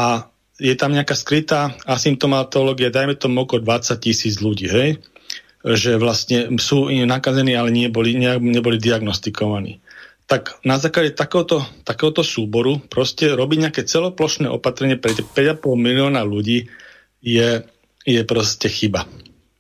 a 0.01 0.33
je 0.59 0.75
tam 0.75 0.97
nejaká 0.97 1.15
skrytá 1.15 1.77
asymptomatológia, 1.87 2.89
dajme 2.95 3.15
tomu 3.21 3.45
okolo 3.45 3.63
20 3.63 3.99
tisíc 3.99 4.39
ľudí, 4.39 4.67
hej, 4.71 4.99
že 5.65 5.99
vlastne 5.99 6.55
sú 6.59 6.91
nakazení, 6.91 7.55
ale 7.59 7.75
neboli, 7.75 8.15
neboli 8.21 8.79
diagnostikovaní 8.79 9.83
tak 10.29 10.61
na 10.61 10.77
základe 10.77 11.17
takéhoto, 11.17 11.65
takéhoto 11.89 12.21
súboru 12.21 12.85
proste 12.93 13.33
robiť 13.33 13.59
nejaké 13.65 13.83
celoplošné 13.89 14.53
opatrenie 14.53 15.01
pre 15.01 15.17
5,5 15.17 15.65
milióna 15.73 16.21
ľudí 16.21 16.69
je, 17.25 17.65
je 18.05 18.21
proste 18.29 18.69
chyba. 18.69 19.09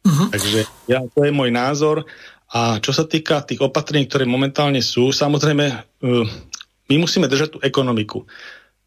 Uh-huh. 0.04 0.28
Takže 0.28 0.68
ja, 0.92 1.00
to 1.08 1.24
je 1.24 1.32
môj 1.32 1.48
názor. 1.48 2.04
A 2.52 2.84
čo 2.84 2.92
sa 2.92 3.08
týka 3.08 3.40
tých 3.48 3.64
opatrení, 3.64 4.04
ktoré 4.04 4.28
momentálne 4.28 4.84
sú, 4.84 5.08
samozrejme, 5.08 5.64
uh, 5.72 6.28
my 6.92 6.96
musíme 7.00 7.32
držať 7.32 7.48
tú 7.56 7.58
ekonomiku. 7.64 8.28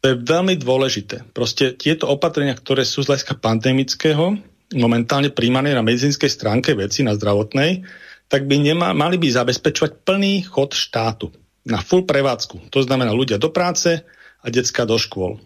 To 0.02 0.04
je 0.06 0.22
veľmi 0.22 0.54
dôležité. 0.62 1.34
Proste 1.34 1.74
tieto 1.74 2.06
opatrenia, 2.06 2.54
ktoré 2.54 2.86
sú 2.86 3.02
z 3.02 3.10
hľadiska 3.10 3.42
pandemického, 3.42 4.38
momentálne 4.76 5.32
príjmané 5.32 5.76
na 5.76 5.84
medicínskej 5.84 6.30
stránke 6.30 6.72
veci, 6.76 7.04
na 7.04 7.16
zdravotnej, 7.16 7.84
tak 8.28 8.48
by 8.48 8.56
nemá, 8.60 8.96
mali 8.96 9.20
by 9.20 9.28
zabezpečovať 9.28 10.08
plný 10.08 10.48
chod 10.48 10.72
štátu 10.72 11.28
na 11.68 11.78
full 11.84 12.08
prevádzku. 12.08 12.72
To 12.72 12.80
znamená 12.82 13.12
ľudia 13.12 13.36
do 13.38 13.52
práce 13.52 14.02
a 14.42 14.46
decka 14.48 14.88
do 14.88 14.98
škôl. 14.98 15.38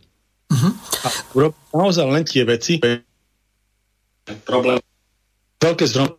Uh-huh. 0.47 0.73
A 1.03 1.09
urobiť 1.35 1.61
naozaj 1.74 2.07
len 2.07 2.24
tie 2.24 2.47
veci, 2.47 2.78
problém, 4.47 4.78
veľké 5.59 5.85
zdrom. 5.86 6.15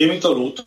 Je 0.00 0.06
mi 0.08 0.18
to 0.18 0.32
ľúto. 0.32 0.64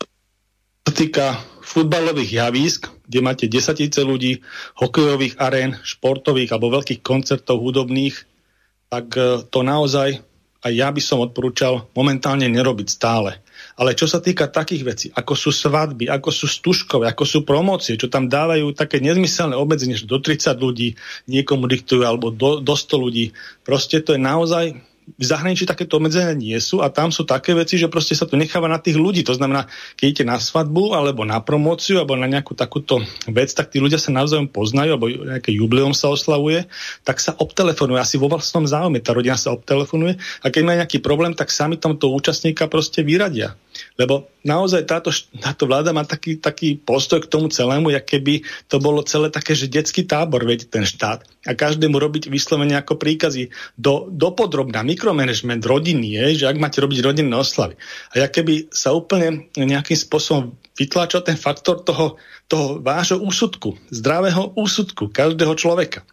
To 0.86 0.90
týka 0.94 1.42
futbalových 1.66 2.46
javísk, 2.46 2.86
kde 3.10 3.18
máte 3.20 3.46
desatice 3.50 4.06
ľudí, 4.06 4.38
hokejových 4.78 5.42
arén, 5.42 5.74
športových 5.82 6.54
alebo 6.54 6.78
veľkých 6.78 7.02
koncertov 7.02 7.58
hudobných, 7.58 8.14
tak 8.86 9.06
e, 9.18 9.42
to 9.50 9.66
naozaj 9.66 10.22
aj 10.62 10.72
ja 10.72 10.88
by 10.88 11.02
som 11.02 11.20
odporúčal 11.20 11.88
momentálne 11.92 12.46
nerobiť 12.48 12.88
stále. 12.88 13.42
Ale 13.76 13.92
čo 13.92 14.08
sa 14.08 14.24
týka 14.24 14.48
takých 14.48 14.82
vecí, 14.84 15.06
ako 15.12 15.32
sú 15.36 15.50
svadby, 15.52 16.08
ako 16.08 16.32
sú 16.32 16.46
stužkové, 16.48 17.08
ako 17.12 17.24
sú 17.28 17.38
promócie, 17.44 18.00
čo 18.00 18.08
tam 18.08 18.28
dávajú 18.28 18.72
také 18.72 19.00
nezmyselné 19.04 19.52
obmedzenie, 19.52 19.96
že 19.96 20.08
do 20.08 20.16
30 20.16 20.56
ľudí 20.56 20.96
niekomu 21.28 21.68
diktujú 21.68 22.02
alebo 22.04 22.32
do, 22.32 22.60
do 22.64 22.74
100 22.76 23.04
ľudí, 23.04 23.36
proste 23.64 24.00
to 24.00 24.16
je 24.16 24.20
naozaj 24.20 24.76
v 25.06 25.24
zahraničí 25.24 25.70
takéto 25.70 26.02
obmedzenia 26.02 26.34
nie 26.34 26.58
sú 26.58 26.82
a 26.82 26.90
tam 26.90 27.14
sú 27.14 27.22
také 27.22 27.54
veci, 27.54 27.78
že 27.78 27.86
proste 27.86 28.18
sa 28.18 28.26
to 28.26 28.34
necháva 28.34 28.66
na 28.66 28.82
tých 28.82 28.98
ľudí. 28.98 29.22
To 29.22 29.38
znamená, 29.38 29.70
keď 29.94 30.04
idete 30.10 30.24
na 30.26 30.42
svadbu 30.42 30.98
alebo 30.98 31.22
na 31.22 31.38
promóciu 31.38 32.02
alebo 32.02 32.18
na 32.18 32.26
nejakú 32.26 32.58
takúto 32.58 32.98
vec, 33.30 33.54
tak 33.54 33.70
tí 33.70 33.78
ľudia 33.78 34.02
sa 34.02 34.10
navzájom 34.10 34.50
poznajú 34.50 34.90
alebo 34.98 35.06
nejaké 35.06 35.54
jubileum 35.54 35.94
sa 35.94 36.10
oslavuje, 36.10 36.66
tak 37.06 37.22
sa 37.22 37.38
obtelefonuje. 37.38 38.02
Asi 38.02 38.18
vo 38.18 38.26
vlastnom 38.26 38.66
záujme 38.66 38.98
tá 38.98 39.14
rodina 39.14 39.38
sa 39.38 39.54
obtelefonuje 39.54 40.18
a 40.42 40.46
keď 40.50 40.62
má 40.66 40.74
nejaký 40.74 40.98
problém, 40.98 41.38
tak 41.38 41.54
sami 41.54 41.78
tomto 41.78 42.10
účastníka 42.10 42.66
proste 42.66 43.06
vyradia. 43.06 43.54
Lebo 43.96 44.28
naozaj 44.44 44.84
táto, 44.84 45.08
táto 45.40 45.64
vláda 45.64 45.90
má 45.96 46.04
taký, 46.04 46.36
taký 46.36 46.76
postoj 46.76 47.24
k 47.24 47.32
tomu 47.32 47.48
celému, 47.48 47.88
jak 47.92 48.04
keby 48.04 48.44
to 48.68 48.76
bolo 48.76 49.00
celé 49.00 49.32
také, 49.32 49.56
že 49.56 49.72
detský 49.72 50.04
tábor, 50.04 50.44
viete, 50.44 50.68
ten 50.68 50.84
štát. 50.84 51.24
A 51.48 51.56
každému 51.56 51.96
robiť 51.96 52.28
vyslovene 52.28 52.76
ako 52.76 53.00
príkazy 53.00 53.48
do, 53.80 54.12
dopodrobná, 54.12 54.84
mikromanagement 54.84 55.64
rodiny 55.64 56.12
je, 56.12 56.44
že 56.44 56.48
ak 56.52 56.60
máte 56.60 56.84
robiť 56.84 57.00
rodinné 57.00 57.32
oslavy. 57.32 57.80
A 58.12 58.20
jak 58.20 58.36
keby 58.36 58.68
sa 58.68 58.92
úplne 58.92 59.48
nejakým 59.56 59.96
spôsobom 59.96 60.52
vytláčal 60.76 61.24
ten 61.24 61.40
faktor 61.40 61.80
toho, 61.80 62.20
toho 62.52 62.84
vášho 62.84 63.16
úsudku, 63.16 63.80
zdravého 63.88 64.52
úsudku 64.60 65.08
každého 65.08 65.56
človeka. 65.56 66.04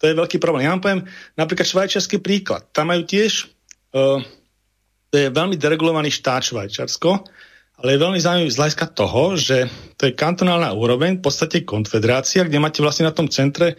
To 0.00 0.08
je 0.08 0.16
veľký 0.16 0.40
problém. 0.40 0.64
Ja 0.64 0.72
vám 0.76 0.84
poviem 0.84 1.02
napríklad 1.36 1.68
švajčiarsky 1.68 2.20
príklad. 2.20 2.64
Tam 2.72 2.88
majú 2.88 3.04
tiež 3.04 3.48
uh, 3.92 4.24
to 5.10 5.14
je 5.18 5.34
veľmi 5.34 5.58
deregulovaný 5.58 6.14
štát 6.14 6.46
Švajčarsko, 6.46 7.10
ale 7.80 7.96
je 7.96 8.02
veľmi 8.02 8.20
zaujímavý 8.22 8.50
z 8.52 8.58
hľadiska 8.60 8.86
toho, 8.94 9.34
že 9.34 9.66
to 9.98 10.06
je 10.06 10.14
kantonálna 10.14 10.70
úroveň, 10.76 11.18
v 11.18 11.24
podstate 11.24 11.66
konfederácia, 11.66 12.46
kde 12.46 12.62
máte 12.62 12.78
vlastne 12.84 13.10
na 13.10 13.14
tom 13.14 13.26
centre, 13.26 13.74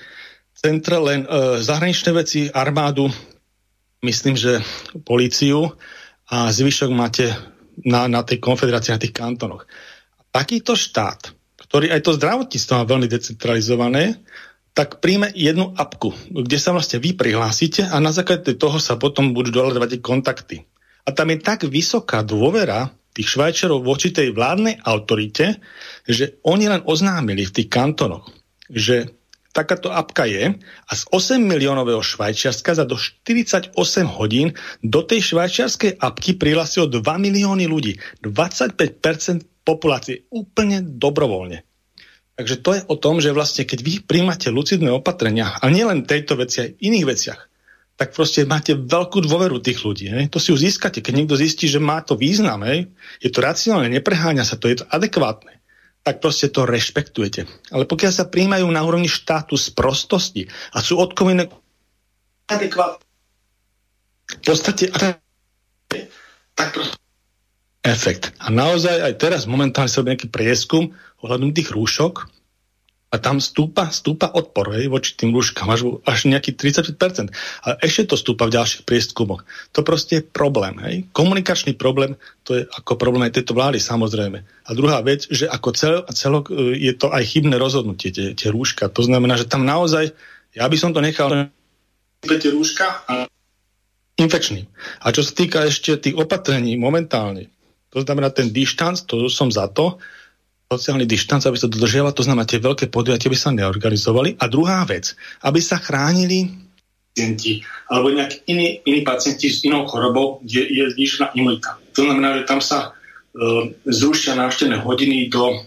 centre 0.52 0.98
len 1.00 1.24
e, 1.24 1.62
zahraničné 1.64 2.12
veci, 2.12 2.50
armádu, 2.50 3.08
myslím, 4.04 4.36
že 4.36 4.60
políciu 5.06 5.72
a 6.28 6.52
zvyšok 6.52 6.90
máte 6.92 7.32
na, 7.86 8.10
na 8.10 8.26
tej 8.26 8.42
konfederácii, 8.42 8.92
na 8.92 9.02
tých 9.02 9.16
kantonoch. 9.16 9.70
Takýto 10.34 10.74
štát, 10.74 11.32
ktorý 11.70 11.94
aj 11.94 12.02
to 12.04 12.18
zdravotníctvo 12.18 12.74
má 12.76 12.84
veľmi 12.84 13.08
decentralizované, 13.08 14.20
tak 14.72 15.04
príjme 15.04 15.30
jednu 15.36 15.76
apku, 15.76 16.16
kde 16.32 16.58
sa 16.58 16.72
vlastne 16.72 17.04
vy 17.04 17.14
prihlásite 17.14 17.86
a 17.86 18.00
na 18.00 18.16
základe 18.16 18.56
toho 18.56 18.80
sa 18.80 18.96
potom 18.96 19.36
budú 19.36 19.52
dohľadovať 19.52 20.00
kontakty. 20.00 20.64
A 21.06 21.10
tam 21.12 21.34
je 21.34 21.38
tak 21.42 21.66
vysoká 21.66 22.22
dôvera 22.22 22.94
tých 23.12 23.36
Švajčerov 23.36 23.84
voči 23.84 24.16
tej 24.16 24.32
vládnej 24.32 24.80
autorite, 24.88 25.60
že 26.08 26.40
oni 26.48 26.72
len 26.72 26.82
oznámili 26.88 27.44
v 27.44 27.56
tých 27.60 27.70
kantonoch, 27.70 28.32
že 28.72 29.12
takáto 29.52 29.92
apka 29.92 30.24
je 30.24 30.56
a 30.60 30.92
z 30.96 31.04
8 31.12 31.44
miliónového 31.44 32.00
Švajčiarska 32.00 32.72
za 32.72 32.86
do 32.88 32.96
48 32.96 33.76
hodín 34.16 34.56
do 34.80 35.04
tej 35.04 35.36
švajčiarskej 35.36 36.00
apky 36.00 36.40
prihlásilo 36.40 36.88
2 36.88 37.04
milióny 37.04 37.68
ľudí. 37.68 38.00
25% 38.24 39.68
populácie 39.68 40.26
úplne 40.32 40.82
dobrovoľne. 40.82 41.68
Takže 42.40 42.56
to 42.64 42.70
je 42.74 42.82
o 42.88 42.96
tom, 42.96 43.20
že 43.22 43.36
vlastne 43.36 43.68
keď 43.68 43.80
vy 43.86 43.94
príjmate 44.02 44.50
lucidné 44.50 44.90
opatrenia, 44.90 45.52
a 45.62 45.68
nielen 45.68 46.08
tejto 46.08 46.40
veci, 46.40 46.64
aj 46.64 46.70
v 46.74 46.82
iných 46.90 47.06
veciach, 47.06 47.40
tak 48.02 48.18
proste 48.18 48.50
máte 48.50 48.74
veľkú 48.74 49.22
dôveru 49.22 49.62
tých 49.62 49.86
ľudí. 49.86 50.10
Hej? 50.10 50.34
To 50.34 50.42
si 50.42 50.50
už 50.50 50.66
získate. 50.66 51.06
Keď 51.06 51.14
niekto 51.14 51.38
zistí, 51.38 51.70
že 51.70 51.78
má 51.78 52.02
to 52.02 52.18
význam, 52.18 52.66
hej? 52.66 52.90
je 53.22 53.30
to 53.30 53.46
racionálne, 53.46 53.94
nepreháňa 53.94 54.42
sa 54.42 54.58
to, 54.58 54.66
je 54.74 54.82
to 54.82 54.90
adekvátne, 54.90 55.62
tak 56.02 56.18
proste 56.18 56.50
to 56.50 56.66
rešpektujete. 56.66 57.46
Ale 57.70 57.86
pokiaľ 57.86 58.10
sa 58.10 58.26
príjmajú 58.26 58.66
na 58.74 58.82
úrovni 58.82 59.06
štátu 59.06 59.54
z 59.54 59.70
prostosti 59.78 60.50
a 60.74 60.82
sú 60.82 60.98
odkovené 60.98 61.46
adekvátne, 62.50 63.06
v 64.34 64.42
podstate 64.50 64.90
tak 66.58 66.70
proste 66.74 66.98
efekt. 67.86 68.34
A 68.42 68.50
naozaj 68.50 68.98
aj 68.98 69.14
teraz 69.22 69.46
momentálne 69.46 69.94
sa 69.94 70.02
robí 70.02 70.18
nejaký 70.18 70.34
prieskum 70.34 70.90
ohľadom 71.22 71.54
tých 71.54 71.70
rúšok, 71.70 72.26
a 73.12 73.20
tam 73.20 73.44
stúpa, 73.44 73.92
stúpa 73.92 74.32
odpor 74.32 74.72
hej, 74.72 74.88
voči 74.88 75.20
tým 75.20 75.36
rúškam 75.36 75.68
až, 75.68 76.00
až 76.08 76.32
nejaký 76.32 76.56
35%. 76.56 77.28
A 77.68 77.76
ešte 77.84 78.08
to 78.08 78.16
stúpa 78.16 78.48
v 78.48 78.56
ďalších 78.56 78.88
prieskumoch. 78.88 79.44
To 79.76 79.84
proste 79.84 80.24
je 80.24 80.24
problém. 80.24 80.80
Hej. 80.80 81.12
Komunikačný 81.12 81.76
problém, 81.76 82.16
to 82.48 82.56
je 82.56 82.64
ako 82.72 82.96
problém 82.96 83.28
aj 83.28 83.36
tejto 83.36 83.52
vlády 83.52 83.84
samozrejme. 83.84 84.40
A 84.48 84.70
druhá 84.72 85.04
vec, 85.04 85.28
že 85.28 85.44
ako 85.44 85.70
cel, 85.76 85.96
celok 86.16 86.56
e, 86.56 86.80
je 86.80 86.96
to 86.96 87.12
aj 87.12 87.20
chybné 87.28 87.60
rozhodnutie, 87.60 88.16
tie, 88.16 88.32
tie 88.32 88.48
rúška. 88.48 88.88
To 88.88 89.04
znamená, 89.04 89.36
že 89.36 89.52
tam 89.52 89.68
naozaj, 89.68 90.16
ja 90.56 90.64
by 90.72 90.78
som 90.80 90.96
to 90.96 91.04
nechal 91.04 91.52
tie 92.24 92.52
rúška 92.56 93.04
a 93.12 93.28
infekčný. 94.16 94.72
A 95.04 95.12
čo 95.12 95.20
sa 95.20 95.36
týka 95.36 95.68
ešte 95.68 96.00
tých 96.00 96.16
opatrení 96.16 96.80
momentálne, 96.80 97.52
to 97.92 98.08
znamená 98.08 98.32
ten 98.32 98.56
dištanc, 98.56 99.04
to 99.04 99.28
som 99.28 99.52
za 99.52 99.68
to, 99.68 100.00
sociálny 100.72 101.04
dištanc, 101.04 101.44
aby 101.44 101.60
sa 101.60 101.68
dodržiaval, 101.68 102.16
to 102.16 102.24
znamená, 102.24 102.48
tie 102.48 102.64
veľké 102.64 102.88
podujatia 102.88 103.28
by 103.28 103.38
sa 103.38 103.52
neorganizovali. 103.52 104.40
A 104.40 104.48
druhá 104.48 104.88
vec, 104.88 105.12
aby 105.44 105.60
sa 105.60 105.76
chránili 105.84 106.48
pacienti 107.12 107.60
alebo 107.92 108.08
nejakí 108.08 108.48
iní, 108.48 108.80
iní 108.88 109.02
pacienti 109.04 109.52
s 109.52 109.68
inou 109.68 109.84
chorobou, 109.84 110.40
kde 110.48 110.64
je 110.64 110.84
zvýšená 110.96 111.36
imunita. 111.36 111.76
To 112.00 112.08
znamená, 112.08 112.40
že 112.40 112.48
tam 112.48 112.64
sa 112.64 112.96
uh, 112.96 113.68
zrušia 113.84 114.40
návštevné 114.40 114.80
hodiny 114.80 115.28
do, 115.28 115.60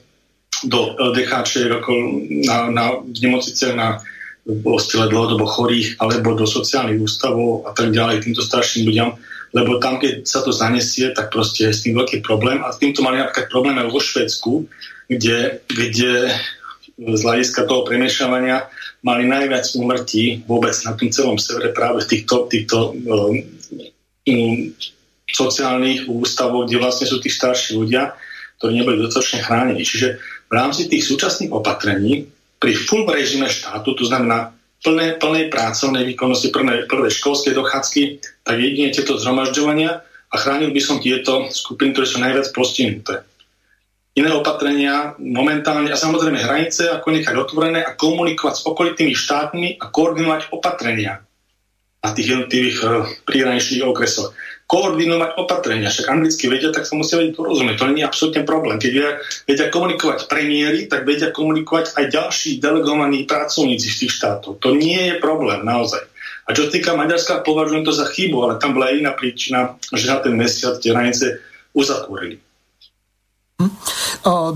do 0.64 0.96
LDH, 0.96 1.44
ako 1.68 1.92
na, 2.48 2.72
na 2.72 2.84
nemocnice, 3.04 3.76
na 3.76 4.00
postele 4.44 5.08
dlhodobo 5.08 5.44
chorých 5.44 6.00
alebo 6.00 6.36
do 6.36 6.48
sociálnych 6.48 7.00
ústavov 7.00 7.64
a 7.68 7.76
tak 7.76 7.92
ďalej 7.92 8.24
týmto 8.24 8.44
starším 8.44 8.88
ľuďom, 8.92 9.10
lebo 9.56 9.80
tam, 9.80 9.96
keď 9.96 10.24
sa 10.28 10.44
to 10.44 10.52
zanesie, 10.52 11.12
tak 11.16 11.32
proste 11.32 11.68
je 11.68 11.72
s 11.72 11.82
tým 11.84 11.96
veľký 11.96 12.20
problém. 12.20 12.60
A 12.60 12.72
s 12.72 12.80
týmto 12.80 13.00
mali 13.00 13.20
napríklad 13.20 13.48
problém 13.48 13.76
aj 13.80 13.88
vo 13.88 14.00
Švedsku, 14.00 14.52
kde, 15.08 15.60
kde 15.68 16.12
z 16.94 17.20
hľadiska 17.20 17.66
toho 17.66 17.82
premiešavania 17.82 18.70
mali 19.04 19.26
najviac 19.28 19.66
úmrtí 19.76 20.46
vôbec 20.48 20.72
na 20.86 20.96
tom 20.96 21.10
celom 21.10 21.36
severe 21.36 21.74
práve 21.74 22.06
v 22.06 22.08
týchto, 22.08 22.48
týchto 22.48 22.94
um, 22.94 23.36
um, 24.30 24.56
sociálnych 25.28 26.06
ústavoch, 26.08 26.64
kde 26.70 26.80
vlastne 26.80 27.10
sú 27.10 27.18
tí 27.18 27.28
starší 27.28 27.76
ľudia, 27.76 28.14
ktorí 28.62 28.80
neboli 28.80 29.02
dostatočne 29.02 29.44
chránení. 29.44 29.82
Čiže 29.82 30.08
v 30.48 30.52
rámci 30.54 30.86
tých 30.86 31.04
súčasných 31.04 31.52
opatrení 31.52 32.30
pri 32.62 32.72
full 32.72 33.04
režime 33.04 33.50
štátu, 33.50 33.92
to 33.98 34.06
znamená 34.06 34.54
plné, 34.80 35.18
plnej 35.18 35.50
pracovnej 35.50 36.06
výkonnosti, 36.14 36.48
plné, 36.54 36.86
prvé 36.86 37.10
školské 37.10 37.52
dochádzky, 37.52 38.02
tak 38.46 38.56
jedine 38.56 38.94
tieto 38.94 39.18
zhromažďovania 39.20 40.00
a 40.30 40.34
chránil 40.38 40.70
by 40.72 40.80
som 40.80 41.02
tieto 41.02 41.50
skupiny, 41.50 41.92
ktoré 41.92 42.06
sú 42.08 42.18
najviac 42.22 42.46
postihnuté 42.54 43.26
iné 44.14 44.30
opatrenia 44.30 45.18
momentálne 45.18 45.90
a 45.90 45.98
samozrejme 45.98 46.38
hranice, 46.38 46.86
ako 46.86 47.10
nechať 47.10 47.34
otvorené 47.34 47.82
a 47.82 47.98
komunikovať 47.98 48.54
s 48.54 48.66
okolitými 48.66 49.14
štátmi 49.14 49.82
a 49.82 49.90
koordinovať 49.90 50.54
opatrenia 50.54 51.26
na 52.04 52.10
tých 52.12 52.36
jednotlivých 52.36 52.78
uh, 52.84 53.08
príhraničných 53.26 53.82
okresoch. 53.82 54.36
Koordinovať 54.64 55.40
opatrenia, 55.40 55.92
však 55.92 56.08
anglicky 56.08 56.48
vedia, 56.48 56.72
tak 56.72 56.88
sa 56.88 56.96
musia 56.96 57.20
vedieť 57.20 57.36
porozumieť. 57.36 57.76
To 57.80 57.88
nie 57.90 58.00
je 58.04 58.08
absolútne 58.08 58.44
problém. 58.48 58.76
Keď 58.76 58.90
vedia, 58.92 59.12
vedia 59.44 59.66
komunikovať 59.72 60.18
premiéry, 60.28 60.88
tak 60.88 61.04
vedia 61.04 61.32
komunikovať 61.32 61.96
aj 61.96 62.04
ďalší 62.12 62.60
delegovaní 62.60 63.24
pracovníci 63.28 63.88
z 63.88 63.96
tých 64.04 64.12
štátov. 64.20 64.60
To 64.60 64.76
nie 64.76 65.12
je 65.12 65.14
problém, 65.20 65.64
naozaj. 65.64 66.00
A 66.44 66.52
čo 66.52 66.68
sa 66.68 66.70
týka 66.76 66.92
Maďarska, 66.92 67.40
považujem 67.40 67.88
to 67.88 67.92
za 67.96 68.04
chybu, 68.04 68.36
ale 68.44 68.54
tam 68.60 68.76
bola 68.76 68.92
iná 68.92 69.16
príčina, 69.16 69.80
že 69.88 70.04
na 70.04 70.20
ten 70.20 70.36
mesiac 70.36 70.76
tie 70.76 70.92
hranice 70.92 71.40
uzatvorili. 71.72 72.43
Hm? 73.64 73.72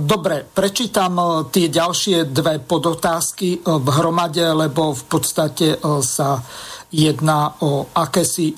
Dobre, 0.05 0.44
prečítam 0.44 1.48
tie 1.48 1.72
ďalšie 1.72 2.28
dve 2.28 2.60
podotázky 2.60 3.64
v 3.64 3.89
hromade, 3.97 4.44
lebo 4.44 4.93
v 4.93 5.05
podstate 5.09 5.80
sa 6.05 6.44
jedná 6.93 7.56
o 7.64 7.89
akési 7.97 8.52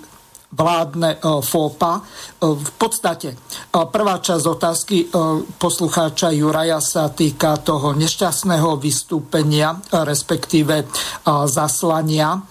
vládne 0.50 1.22
FOPA. 1.22 2.02
V 2.42 2.70
podstate 2.74 3.38
prvá 3.70 4.18
časť 4.18 4.44
otázky 4.50 5.06
poslucháča 5.54 6.34
Juraja 6.34 6.82
sa 6.82 7.06
týka 7.14 7.54
toho 7.62 7.94
nešťastného 7.94 8.74
vystúpenia, 8.82 9.78
respektíve 9.94 10.90
zaslania 11.46 12.42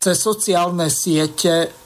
cez 0.00 0.16
sociálne 0.16 0.88
siete 0.88 1.83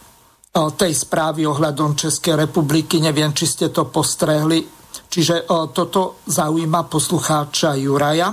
tej 0.53 0.93
správy 0.93 1.47
ohľadom 1.47 1.95
Českej 1.95 2.35
republiky. 2.49 2.99
Neviem, 2.99 3.31
či 3.37 3.47
ste 3.47 3.67
to 3.71 3.87
postrehli. 3.89 4.65
Čiže 5.09 5.49
toto 5.73 6.21
zaujíma 6.27 6.85
poslucháča 6.91 7.79
Juraja. 7.79 8.29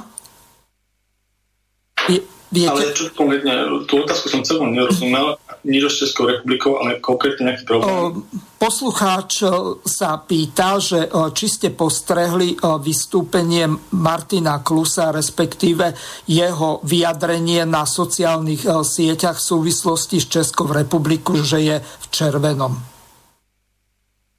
Viete... 2.56 2.72
Ale 2.72 2.96
čo 2.96 3.12
konkrétne, 3.12 3.84
tú 3.84 4.08
otázku 4.08 4.32
som 4.32 4.40
celom 4.48 4.72
nerozumel, 4.72 5.36
nič 5.68 5.92
s 5.92 6.08
Českou 6.08 6.32
republikou, 6.32 6.80
ale 6.80 7.04
konkrétne 7.04 7.52
nejaký 7.52 7.68
problém. 7.68 8.24
Poslucháč 8.56 9.44
sa 9.84 10.16
pýta, 10.24 10.80
že 10.80 11.12
či 11.36 11.52
ste 11.52 11.76
postrehli 11.76 12.56
vystúpenie 12.80 13.68
Martina 13.92 14.64
Klusa, 14.64 15.12
respektíve 15.12 15.92
jeho 16.32 16.80
vyjadrenie 16.88 17.68
na 17.68 17.84
sociálnych 17.84 18.64
sieťach 18.64 19.36
v 19.36 19.48
súvislosti 19.52 20.24
s 20.24 20.32
Českou 20.32 20.72
republikou, 20.72 21.36
že 21.44 21.60
je 21.60 21.76
v 21.84 22.06
červenom. 22.08 22.72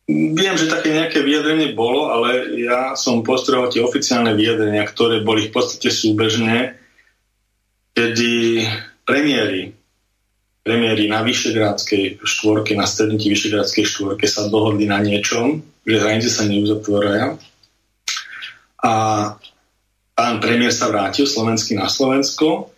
Viem, 0.08 0.54
že 0.54 0.70
také 0.70 0.94
nejaké 0.94 1.20
vyjadrenie 1.20 1.74
bolo, 1.74 2.08
ale 2.08 2.54
ja 2.56 2.94
som 2.96 3.26
postrehol 3.26 3.68
tie 3.68 3.82
oficiálne 3.82 4.32
vyjadrenia, 4.38 4.86
ktoré 4.88 5.20
boli 5.20 5.50
v 5.50 5.58
podstate 5.58 5.92
súbežné, 5.92 6.85
kedy 7.96 8.60
premiéry, 9.08 9.72
premiéry 10.60 11.08
na 11.08 11.24
Vyšegrádskej 11.24 12.20
štvorke, 12.20 12.76
na 12.76 12.84
strednutí 12.84 13.32
Vyšegrádskej 13.32 13.84
štvorke 13.88 14.28
sa 14.28 14.52
dohodli 14.52 14.84
na 14.84 15.00
niečom, 15.00 15.64
že 15.88 15.96
hranice 15.96 16.28
sa 16.28 16.44
neuzatvoria. 16.44 17.40
A 18.84 18.92
pán 20.12 20.36
premiér 20.44 20.76
sa 20.76 20.92
vrátil 20.92 21.24
slovenský 21.24 21.72
na 21.72 21.88
Slovensko 21.88 22.68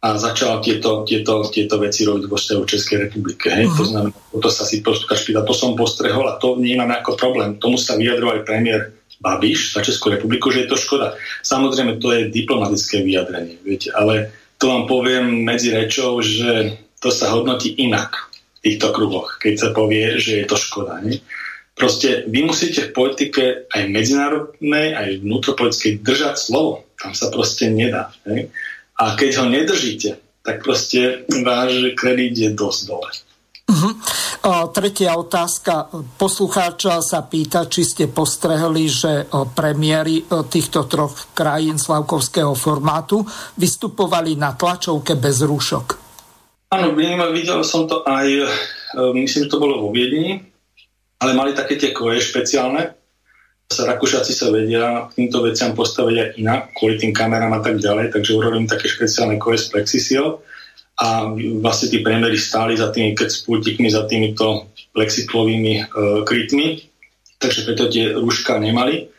a 0.00 0.16
začala 0.16 0.64
tieto, 0.64 1.04
tieto, 1.04 1.44
tieto 1.52 1.76
veci 1.76 2.08
robiť 2.08 2.24
vo 2.24 2.36
vzťahu 2.40 2.62
Českej 2.64 3.08
republike. 3.08 3.52
Hej? 3.52 3.68
Uh-huh. 3.68 3.78
To 3.80 3.84
znamená, 3.84 4.16
to 4.32 4.48
sa 4.48 4.64
si 4.64 4.80
poslucháč 4.80 5.28
pýta, 5.28 5.44
to 5.44 5.52
som 5.52 5.76
postrehol 5.76 6.24
a 6.28 6.40
to 6.40 6.56
vnímam 6.56 6.88
ako 6.88 7.20
problém. 7.20 7.60
Tomu 7.60 7.76
sa 7.76 8.00
vyjadroval 8.00 8.40
aj 8.40 8.48
premiér 8.48 8.80
Babiš 9.20 9.72
za 9.72 9.80
Českú 9.80 10.12
republiku, 10.12 10.52
že 10.52 10.64
je 10.64 10.70
to 10.72 10.76
škoda. 10.76 11.16
Samozrejme, 11.40 11.96
to 11.96 12.12
je 12.12 12.28
diplomatické 12.28 13.00
vyjadrenie, 13.00 13.56
viete, 13.64 13.88
ale 13.96 14.43
to 14.64 14.72
vám 14.72 14.88
poviem 14.88 15.44
medzi 15.44 15.76
rečou, 15.76 16.24
že 16.24 16.80
to 16.96 17.12
sa 17.12 17.36
hodnotí 17.36 17.76
inak 17.84 18.32
v 18.32 18.58
týchto 18.64 18.96
kruhoch, 18.96 19.36
keď 19.36 19.54
sa 19.60 19.68
povie, 19.76 20.16
že 20.16 20.40
je 20.40 20.46
to 20.48 20.56
škoda. 20.56 21.04
Nie? 21.04 21.20
Proste 21.76 22.24
vy 22.24 22.48
musíte 22.48 22.88
v 22.88 22.96
politike 22.96 23.68
aj 23.68 23.92
medzinárodnej, 23.92 24.96
aj 24.96 25.20
vnútropolitickej 25.20 26.00
držať 26.00 26.40
slovo. 26.40 26.88
Tam 26.96 27.12
sa 27.12 27.28
proste 27.28 27.68
nedá. 27.68 28.08
Nie? 28.24 28.48
A 28.96 29.12
keď 29.12 29.44
ho 29.44 29.52
nedržíte, 29.52 30.16
tak 30.40 30.64
proste 30.64 31.28
váš 31.44 31.92
kredit 31.92 32.32
je 32.32 32.48
dosť 32.56 32.80
dole. 32.88 33.10
Uh-huh. 33.68 33.92
Tretia 34.44 35.16
otázka. 35.16 35.88
Poslucháča 36.20 37.00
sa 37.00 37.24
pýta, 37.24 37.64
či 37.64 37.80
ste 37.80 38.12
postrehli, 38.12 38.84
že 38.92 39.24
premiéry 39.56 40.20
týchto 40.28 40.84
troch 40.84 41.32
krajín 41.32 41.80
slavkovského 41.80 42.52
formátu 42.52 43.24
vystupovali 43.56 44.36
na 44.36 44.52
tlačovke 44.52 45.16
bez 45.16 45.40
rúšok. 45.40 45.86
Áno, 46.76 46.92
videl 47.32 47.64
som 47.64 47.88
to 47.88 48.04
aj, 48.04 48.28
e, 48.28 48.46
myslím, 49.16 49.48
že 49.48 49.52
to 49.52 49.62
bolo 49.62 49.80
vo 49.80 49.88
Viedni, 49.94 50.44
ale 51.24 51.32
mali 51.32 51.56
také 51.56 51.80
tie 51.80 51.96
koje 51.96 52.20
špeciálne, 52.20 53.00
Rakúšaci 53.64 54.32
sa 54.36 54.52
vedia 54.52 55.08
k 55.08 55.24
týmto 55.24 55.40
veciam 55.40 55.72
postaviť 55.72 56.16
aj 56.20 56.28
inak, 56.36 56.62
kvôli 56.76 57.00
tým 57.00 57.16
kamerám 57.16 57.58
a 57.58 57.60
tak 57.64 57.80
ďalej, 57.80 58.12
takže 58.12 58.36
urobím 58.36 58.68
také 58.68 58.86
špeciálne 58.92 59.40
koje 59.40 59.56
z 59.56 59.66
plexisiel 59.72 60.44
a 60.94 61.26
vlastne 61.58 61.90
tí 61.90 61.98
premiéry 62.06 62.38
stáli 62.38 62.78
za 62.78 62.94
tými 62.94 63.18
keď 63.18 63.28
s 63.30 63.42
pultikmi, 63.42 63.90
za 63.90 64.06
týmito 64.06 64.70
plexiklovými 64.94 65.74
e, 65.74 65.84
krytmi, 66.22 66.86
takže 67.42 67.66
preto 67.66 67.90
tie 67.90 68.14
rúška 68.14 68.62
nemali. 68.62 69.10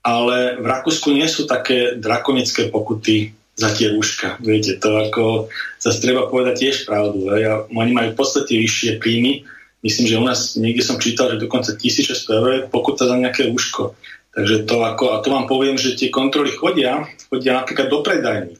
Ale 0.00 0.56
v 0.56 0.64
Rakúsku 0.64 1.12
nie 1.12 1.28
sú 1.28 1.44
také 1.44 2.00
drakonické 2.00 2.72
pokuty 2.72 3.36
za 3.52 3.68
tie 3.76 3.92
rúška. 3.92 4.40
Viete, 4.40 4.80
to 4.80 4.96
ako 4.96 5.52
zase 5.76 6.00
treba 6.00 6.24
povedať 6.24 6.54
tiež 6.56 6.88
pravdu. 6.88 7.28
Ja, 7.36 7.68
oni 7.68 7.92
majú 7.92 8.16
v 8.16 8.18
podstate 8.18 8.56
vyššie 8.56 8.96
príjmy, 8.96 9.44
myslím, 9.84 10.06
že 10.08 10.20
u 10.20 10.24
nás 10.24 10.56
niekde 10.56 10.80
som 10.80 10.96
čítal, 10.96 11.36
že 11.36 11.44
dokonca 11.44 11.76
1600 11.76 12.16
eur 12.32 12.48
je 12.48 12.60
pokuta 12.72 13.04
za 13.04 13.20
nejaké 13.20 13.52
úško. 13.52 13.92
Takže 14.30 14.64
to 14.64 14.76
ako, 14.80 15.04
a 15.12 15.16
to 15.20 15.28
vám 15.28 15.44
poviem, 15.50 15.76
že 15.76 15.98
tie 15.98 16.08
kontroly 16.08 16.54
chodia, 16.54 17.04
chodia 17.28 17.60
napríklad 17.60 17.92
do 17.92 17.98
predajní. 18.00 18.54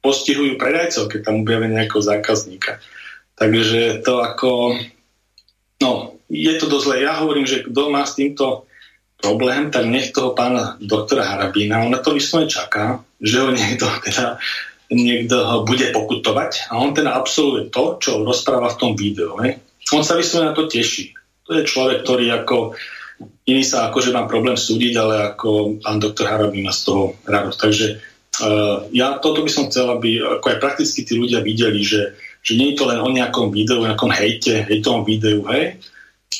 Postihujú 0.00 0.56
predajcov, 0.56 1.12
keď 1.12 1.20
tam 1.28 1.44
objavia 1.44 1.68
nejakého 1.68 2.00
zákazníka. 2.00 2.80
Takže 3.36 4.00
to 4.00 4.24
ako, 4.24 4.80
no, 5.84 6.18
je 6.32 6.52
to 6.56 6.66
dosť 6.66 6.84
zle. 6.84 6.96
Ja 7.04 7.20
hovorím, 7.20 7.44
že 7.44 7.64
kto 7.64 7.92
má 7.92 8.02
s 8.02 8.16
týmto 8.16 8.68
problém, 9.18 9.68
tak 9.68 9.86
nech 9.86 10.14
toho 10.14 10.32
pána 10.32 10.78
doktora 10.80 11.26
Harabína, 11.26 11.84
on 11.84 11.92
na 11.92 12.00
to 12.00 12.14
vyslovene 12.14 12.48
čaká, 12.48 13.02
že 13.18 13.42
ho 13.42 13.50
niekto 13.50 13.86
teda 14.06 14.40
niekto 14.88 15.36
ho 15.44 15.58
bude 15.68 15.92
pokutovať 15.92 16.72
a 16.72 16.80
on 16.80 16.96
teda 16.96 17.12
absolvuje 17.12 17.68
to, 17.68 18.00
čo 18.00 18.24
rozpráva 18.24 18.72
v 18.72 18.78
tom 18.80 18.92
videu. 18.96 19.36
Ne? 19.36 19.60
on 19.92 20.04
sa 20.04 20.16
vyslovene 20.16 20.52
na 20.52 20.56
to 20.56 20.68
teší. 20.68 21.16
To 21.48 21.56
je 21.56 21.68
človek, 21.68 22.04
ktorý 22.04 22.28
ako 22.44 22.76
iný 23.48 23.64
sa 23.64 23.88
akože 23.88 24.12
má 24.12 24.28
problém 24.28 24.56
súdiť, 24.56 24.92
ale 25.00 25.14
ako 25.32 25.80
pán 25.80 25.98
doktor 26.00 26.28
Harabý 26.28 26.60
má 26.60 26.72
z 26.72 26.82
toho 26.88 27.02
radosť. 27.24 27.58
Takže 27.58 27.86
ja 28.94 29.18
toto 29.18 29.42
by 29.42 29.50
som 29.50 29.66
chcel, 29.66 29.90
aby 29.90 30.22
ako 30.22 30.46
aj 30.46 30.58
prakticky 30.62 31.02
tí 31.02 31.18
ľudia 31.18 31.42
videli, 31.42 31.82
že, 31.82 32.14
že 32.42 32.54
nie 32.54 32.72
je 32.72 32.78
to 32.78 32.84
len 32.86 33.02
o 33.02 33.10
nejakom 33.10 33.50
videu, 33.50 33.82
nejakom 33.82 34.10
hejte, 34.14 34.66
hejtovom 34.66 35.02
videu, 35.02 35.42
hej, 35.50 35.78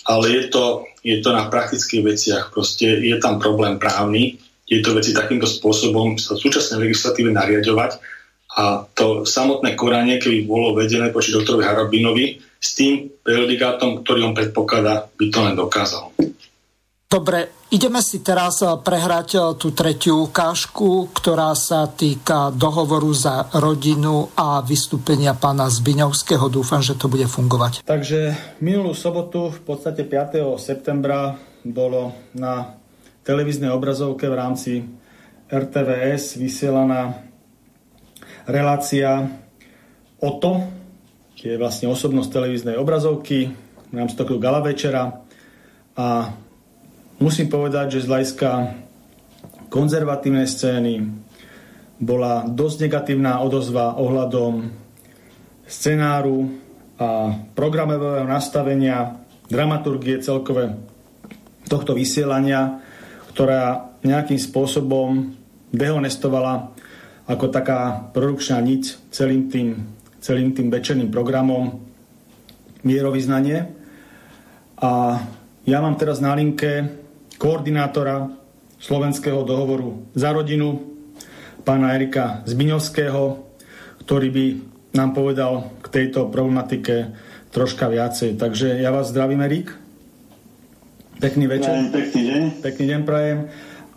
ale 0.06 0.24
je 0.30 0.42
to, 0.52 0.86
je 1.02 1.18
to 1.18 1.30
na 1.34 1.50
praktických 1.50 2.02
veciach. 2.04 2.44
Proste 2.54 2.86
je 3.02 3.16
tam 3.18 3.42
problém 3.42 3.80
právny, 3.80 4.38
je 4.68 4.84
to 4.84 4.92
veci 4.92 5.16
takýmto 5.16 5.48
spôsobom 5.48 6.20
sa 6.20 6.36
súčasnej 6.36 6.88
legislatíve 6.88 7.32
nariadovať 7.32 7.98
a 8.58 8.84
to 8.92 9.24
samotné 9.24 9.72
koranie, 9.78 10.20
keby 10.20 10.44
bolo 10.44 10.76
vedené 10.76 11.08
poči 11.08 11.32
doktorovi 11.32 11.64
Harabinovi, 11.64 12.26
s 12.58 12.74
tým 12.74 13.06
predikátom, 13.22 14.02
ktorý 14.02 14.28
on 14.28 14.34
predpokladá, 14.34 15.06
by 15.14 15.26
to 15.30 15.38
len 15.46 15.54
dokázal. 15.54 16.10
Dobre, 17.08 17.64
ideme 17.72 18.04
si 18.04 18.20
teraz 18.20 18.60
eh, 18.60 18.68
prehrať 18.68 19.28
eh, 19.32 19.40
tú 19.56 19.72
tretiu 19.72 20.28
ukážku, 20.28 21.08
ktorá 21.16 21.56
sa 21.56 21.88
týka 21.88 22.52
dohovoru 22.52 23.08
za 23.16 23.48
rodinu 23.56 24.28
a 24.36 24.60
vystúpenia 24.60 25.32
pána 25.32 25.72
Zbiňovského. 25.72 26.52
Dúfam, 26.52 26.84
že 26.84 27.00
to 27.00 27.08
bude 27.08 27.24
fungovať. 27.24 27.88
Takže 27.88 28.36
minulú 28.60 28.92
sobotu, 28.92 29.48
v 29.48 29.60
podstate 29.64 30.04
5. 30.04 30.52
septembra, 30.60 31.32
bolo 31.64 32.12
na 32.36 32.76
televíznej 33.24 33.72
obrazovke 33.72 34.28
v 34.28 34.36
rámci 34.36 34.72
RTVS 35.48 36.36
vysielaná 36.36 37.24
relácia 38.44 39.24
o 40.20 40.30
to, 40.36 40.60
je 41.40 41.56
vlastne 41.56 41.88
osobnosť 41.88 42.28
televíznej 42.28 42.76
obrazovky 42.76 43.48
v 43.88 43.94
rámci 43.96 44.12
takého 44.12 44.36
gala 44.36 44.60
večera 44.60 45.24
a 45.96 46.36
musím 47.18 47.46
povedať, 47.50 47.98
že 47.98 48.04
z 48.04 48.10
hľadiska 48.10 48.50
konzervatívnej 49.68 50.48
scény 50.48 50.94
bola 51.98 52.46
dosť 52.46 52.88
negatívna 52.88 53.42
odozva 53.42 53.98
ohľadom 53.98 54.70
scenáru 55.68 56.48
a 56.98 57.34
programového 57.54 58.26
nastavenia, 58.26 59.18
dramaturgie 59.46 60.18
celkové 60.18 60.74
tohto 61.68 61.94
vysielania, 61.94 62.80
ktorá 63.34 63.92
nejakým 64.02 64.38
spôsobom 64.40 65.34
dehonestovala 65.70 66.72
ako 67.28 67.46
taká 67.52 68.08
produkčná 68.16 68.56
niť 68.64 69.12
celým 69.12 69.52
tým 69.52 69.98
celým 70.18 70.52
tým 70.54 70.68
večerným 70.68 71.10
programom 71.14 71.78
mierovýznanie. 72.82 73.70
A 74.78 75.22
ja 75.66 75.78
mám 75.82 75.98
teraz 75.98 76.18
na 76.22 76.34
linke 76.34 76.86
koordinátora 77.38 78.28
slovenského 78.82 79.46
dohovoru 79.46 80.10
za 80.14 80.34
rodinu, 80.34 80.82
pána 81.62 81.94
Erika 81.94 82.42
Zbiňovského, 82.46 83.38
ktorý 84.02 84.28
by 84.30 84.46
nám 84.98 85.10
povedal 85.14 85.70
k 85.82 85.86
tejto 85.88 86.26
problematike 86.28 87.14
troška 87.54 87.86
viacej. 87.88 88.36
Takže 88.36 88.82
ja 88.82 88.90
vás 88.90 89.10
zdravím, 89.14 89.46
Erik. 89.46 89.70
Pekný 91.18 91.50
večer. 91.50 91.90
Pekný 91.90 92.22
deň. 92.30 92.42
Pekný 92.62 92.84
deň 92.94 93.00
prajem. 93.02 93.38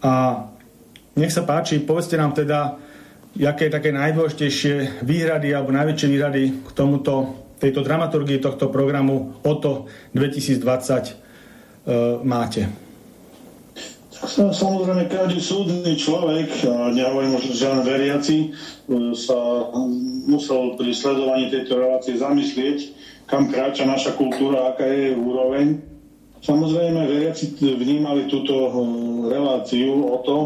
A 0.02 0.44
nech 1.14 1.30
sa 1.30 1.46
páči, 1.46 1.78
povedzte 1.82 2.18
nám 2.18 2.34
teda, 2.34 2.82
jaké 3.38 3.70
také 3.70 3.94
najdôležitejšie 3.94 5.06
výhrady 5.06 5.54
alebo 5.54 5.70
najväčšie 5.70 6.08
výhrady 6.10 6.44
k 6.66 6.70
tomuto, 6.74 7.46
tejto 7.62 7.86
dramaturgii 7.86 8.42
tohto 8.42 8.74
programu 8.74 9.38
OTO 9.46 9.86
2020 10.18 10.58
e, 10.58 11.14
máte? 12.26 12.91
Samozrejme, 14.30 15.10
každý 15.10 15.42
súdny 15.42 15.98
človek, 15.98 16.62
nehovorím 16.94 17.42
už 17.42 17.58
žiaden 17.58 17.82
veriaci, 17.82 18.38
e, 18.38 19.18
sa 19.18 19.66
musel 20.30 20.78
pri 20.78 20.94
sledovaní 20.94 21.50
tejto 21.50 21.82
relácie 21.82 22.22
zamyslieť, 22.22 22.94
kam 23.26 23.50
kráča 23.50 23.90
naša 23.90 24.14
kultúra, 24.14 24.70
aká 24.70 24.86
je 24.86 24.98
jej 25.10 25.16
úroveň. 25.18 25.68
Samozrejme, 26.46 27.02
veriaci 27.10 27.58
vnímali 27.58 28.30
túto 28.30 28.54
e, 28.54 28.70
reláciu 29.26 30.06
o 30.06 30.18
to, 30.22 30.38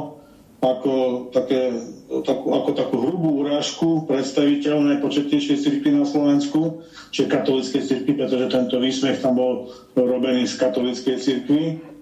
ako, 0.63 0.93
také, 1.35 1.75
takú, 2.23 2.47
ako 2.55 2.69
takú 2.79 2.95
hrubú 3.03 3.43
urážku 3.43 4.07
predstaviteľ 4.07 4.95
najpočetnejšej 4.95 5.57
cirkvi 5.61 5.91
na 5.99 6.07
Slovensku, 6.07 6.79
čiže 7.11 7.27
katolíckej 7.27 7.83
cirkvi, 7.83 8.11
pretože 8.15 8.47
tento 8.47 8.79
výsmech 8.79 9.19
tam 9.19 9.35
bol 9.35 9.67
robený 9.99 10.47
z 10.47 10.55
katolíckej 10.55 11.17
cirkvi. 11.19 11.94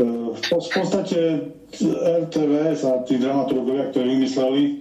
V 0.00 0.68
podstate 0.72 1.52
RTVS 2.24 2.80
a 2.88 3.04
tí 3.04 3.20
dramaturgovia, 3.20 3.92
ktorí 3.92 4.16
vymysleli 4.16 4.62
e, 4.64 4.72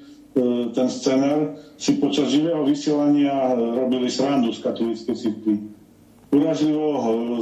ten 0.71 0.87
scenár, 0.87 1.59
si 1.75 1.99
počas 1.99 2.31
živého 2.31 2.63
vysielania 2.63 3.53
robili 3.55 4.07
srandu 4.07 4.55
z 4.55 4.63
katolíckej 4.63 5.15
cirkvi. 5.15 5.55
Uražlivo 6.29 6.87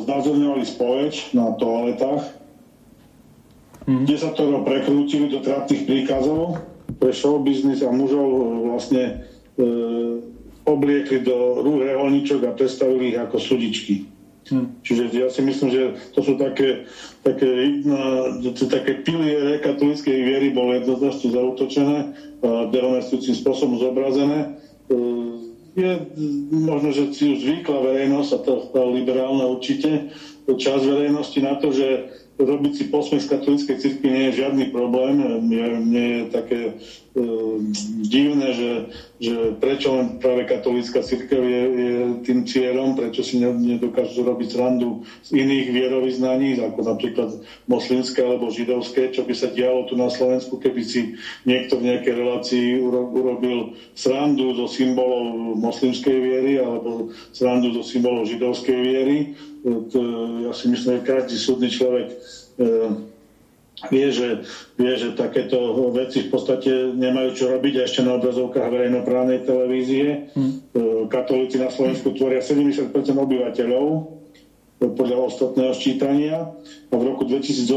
znázorňovali 0.08 0.66
spoveč 0.66 1.36
na 1.36 1.54
toaletách, 1.60 2.24
mm. 3.86 4.06
to 4.10 4.44
prekrútili 4.64 5.28
do 5.30 5.44
trápnych 5.44 5.86
príkazov 5.86 6.64
pre 6.98 7.12
show 7.14 7.38
business 7.44 7.84
a 7.84 7.92
mužov 7.94 8.26
vlastne 8.74 9.04
e, 9.06 9.14
obliekli 10.68 11.24
do 11.24 11.62
rúh 11.64 11.84
reholničok 11.84 12.42
a 12.48 12.56
predstavili 12.58 13.16
ich 13.16 13.20
ako 13.20 13.38
sudičky. 13.40 14.17
Hmm. 14.48 14.80
Čiže 14.80 15.12
ja 15.12 15.28
si 15.28 15.44
myslím, 15.44 15.70
že 15.70 15.84
to 16.16 16.24
sú 16.24 16.40
také, 16.40 16.88
také, 17.24 17.48
na, 17.84 18.32
také 18.56 19.04
piliere 19.04 19.60
katolíckej 19.60 20.18
viery 20.24 20.48
boli 20.56 20.80
jednoznačne 20.80 21.30
zautočené 21.36 21.98
dehonestujúcim 22.72 23.36
spôsobom 23.44 23.76
zobrazené. 23.76 24.40
E, 24.88 24.98
je 25.78 25.92
možno, 26.50 26.90
že 26.96 27.12
si 27.14 27.38
už 27.38 27.44
zvykla 27.44 27.80
verejnosť, 27.86 28.30
a 28.34 28.40
to 28.42 28.54
liberálna 28.98 29.46
určite, 29.52 30.10
čas 30.56 30.82
verejnosti 30.88 31.40
na 31.44 31.60
to, 31.60 31.76
že 31.76 32.08
robiť 32.38 32.74
si 32.74 32.84
posmech 32.94 33.26
z 33.26 33.32
katolíckej 33.34 33.78
cirkvi 33.82 34.08
nie 34.08 34.24
je 34.30 34.40
žiadny 34.46 34.66
problém. 34.70 35.18
Mne, 35.20 35.64
mne 35.84 36.04
je 36.06 36.24
také 36.30 36.60
divné, 38.06 38.48
že, 38.54 38.72
že 39.18 39.36
prečo 39.58 39.90
len 39.98 40.22
práve 40.22 40.46
katolícka 40.46 41.02
cirkev 41.02 41.42
je, 41.42 41.64
je 41.66 41.94
tým 42.22 42.46
cieľom, 42.46 42.94
prečo 42.94 43.26
si 43.26 43.42
nedokážu 43.42 44.22
robiť 44.22 44.50
srandu 44.54 45.02
z 45.26 45.42
iných 45.42 45.68
vierovýznaní, 45.74 46.62
ako 46.62 46.80
napríklad 46.86 47.30
moslimské 47.66 48.22
alebo 48.22 48.54
židovské, 48.54 49.10
čo 49.10 49.26
by 49.26 49.34
sa 49.34 49.50
dialo 49.50 49.90
tu 49.90 49.98
na 49.98 50.14
Slovensku, 50.14 50.62
keby 50.62 50.82
si 50.86 51.18
niekto 51.50 51.82
v 51.82 51.90
nejakej 51.90 52.14
relácii 52.14 52.68
urobil 52.86 53.74
srandu 53.98 54.54
zo 54.54 54.70
symbolov 54.70 55.58
moslimskej 55.58 56.18
viery 56.22 56.54
alebo 56.62 57.10
srandu 57.34 57.74
zo 57.74 57.82
symbolov 57.82 58.30
židovskej 58.30 58.78
viery. 58.78 59.18
To, 59.66 60.00
ja 60.48 60.54
si 60.54 60.70
myslím, 60.70 61.02
že 61.02 61.10
každý 61.10 61.36
súdny 61.36 61.68
človek 61.74 62.08
e, 62.14 62.16
vie, 63.94 64.10
že, 64.10 64.42
vie, 64.74 64.94
že 64.98 65.14
takéto 65.14 65.58
veci 65.94 66.26
v 66.26 66.30
podstate 66.34 66.98
nemajú 66.98 67.30
čo 67.38 67.46
robiť 67.54 67.74
a 67.78 67.86
ešte 67.86 68.02
na 68.02 68.18
obrazovkách 68.18 68.74
verejnoprávnej 68.74 69.46
televízie. 69.46 70.34
Hmm. 70.34 70.66
Katolíci 71.08 71.62
na 71.62 71.70
Slovensku 71.70 72.18
tvoria 72.18 72.42
70% 72.42 72.90
obyvateľov, 73.14 74.17
podľa 74.78 75.18
ostatného 75.26 75.74
ščítania. 75.74 76.54
A 76.88 76.94
v 76.96 77.04
roku 77.04 77.26
2018 77.26 77.68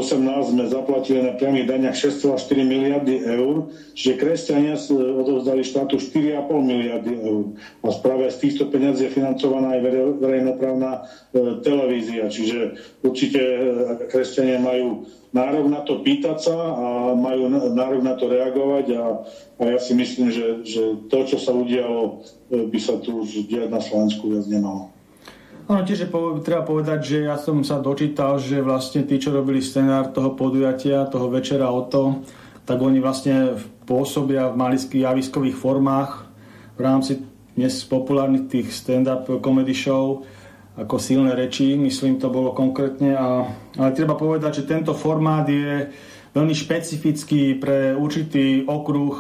sme 0.53 0.71
zaplatili 0.71 1.25
na 1.25 1.33
priamých 1.35 1.67
daniach 1.67 1.97
6,4 1.97 2.37
miliardy 2.63 3.25
eur, 3.25 3.73
čiže 3.97 4.21
kresťania 4.21 4.77
odovzdali 4.95 5.65
štátu 5.65 5.97
4,5 5.99 6.47
miliardy 6.61 7.13
eur. 7.19 7.57
A 7.83 7.91
správe 7.91 8.29
z 8.29 8.39
týchto 8.39 8.69
peniazí 8.69 9.09
je 9.09 9.17
financovaná 9.17 9.81
aj 9.81 9.83
verejnoprávna 10.21 10.91
e, 10.95 11.01
televízia, 11.65 12.29
čiže 12.29 12.79
určite 13.03 13.41
e, 13.41 13.59
kresťania 14.13 14.61
majú 14.61 15.09
nárok 15.33 15.67
na 15.73 15.81
to 15.83 16.05
pýtať 16.07 16.39
sa 16.39 16.55
a 16.55 16.87
majú 17.17 17.49
nárok 17.75 18.03
na 18.05 18.15
to 18.15 18.29
reagovať 18.29 18.87
a, 18.95 19.05
a 19.59 19.63
ja 19.75 19.79
si 19.81 19.97
myslím, 19.97 20.31
že, 20.31 20.63
že 20.69 20.83
to, 21.11 21.19
čo 21.27 21.41
sa 21.41 21.51
udialo, 21.57 22.23
e, 22.53 22.69
by 22.69 22.79
sa 22.79 23.01
tu 23.01 23.25
už 23.25 23.49
diať 23.49 23.73
na 23.73 23.81
Slovensku 23.81 24.29
viac 24.29 24.47
nemalo. 24.47 25.00
Ono 25.69 25.85
tiež 25.85 26.09
treba 26.41 26.63
povedať, 26.65 27.01
že 27.03 27.19
ja 27.29 27.37
som 27.37 27.61
sa 27.61 27.83
dočítal, 27.83 28.41
že 28.41 28.65
vlastne 28.65 29.05
tí, 29.05 29.21
čo 29.21 29.35
robili 29.35 29.61
scenár 29.61 30.15
toho 30.15 30.33
podujatia, 30.39 31.11
toho 31.11 31.29
večera 31.29 31.69
o 31.69 31.85
to, 31.85 32.25
tak 32.65 32.79
oni 32.79 33.03
vlastne 33.03 33.59
pôsobia 33.85 34.49
v 34.51 34.59
malických 34.59 35.05
javiskových 35.11 35.59
formách 35.59 36.31
v 36.79 36.81
rámci 36.81 37.13
dnes 37.59 37.83
populárnych 37.85 38.49
tých 38.49 38.73
stand-up 38.73 39.27
comedy 39.43 39.75
show 39.75 40.23
ako 40.79 40.97
silné 40.97 41.37
reči, 41.37 41.77
myslím 41.77 42.17
to 42.17 42.33
bolo 42.33 42.57
konkrétne. 42.57 43.13
A, 43.13 43.45
ale 43.77 43.91
treba 43.93 44.17
povedať, 44.17 44.63
že 44.63 44.69
tento 44.71 44.97
formát 44.97 45.45
je 45.45 45.91
veľmi 46.33 46.55
špecifický 46.55 47.59
pre 47.59 47.93
určitý 47.93 48.65
okruh 48.65 49.19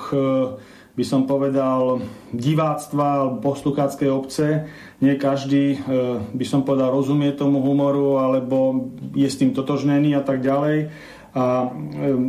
by 1.00 1.04
som 1.08 1.24
povedal, 1.24 2.04
diváctva 2.36 3.24
alebo 3.24 3.40
poslucháckej 3.40 4.08
obce. 4.12 4.68
Nie 5.00 5.16
každý, 5.16 5.80
e, 5.80 6.20
by 6.20 6.44
som 6.44 6.60
povedal, 6.60 6.92
rozumie 6.92 7.32
tomu 7.32 7.64
humoru 7.64 8.20
alebo 8.20 8.84
je 9.16 9.24
s 9.24 9.40
tým 9.40 9.56
totožnený 9.56 10.12
a 10.12 10.20
tak 10.20 10.44
ďalej. 10.44 10.92
A 11.32 11.44
e, 11.64 11.68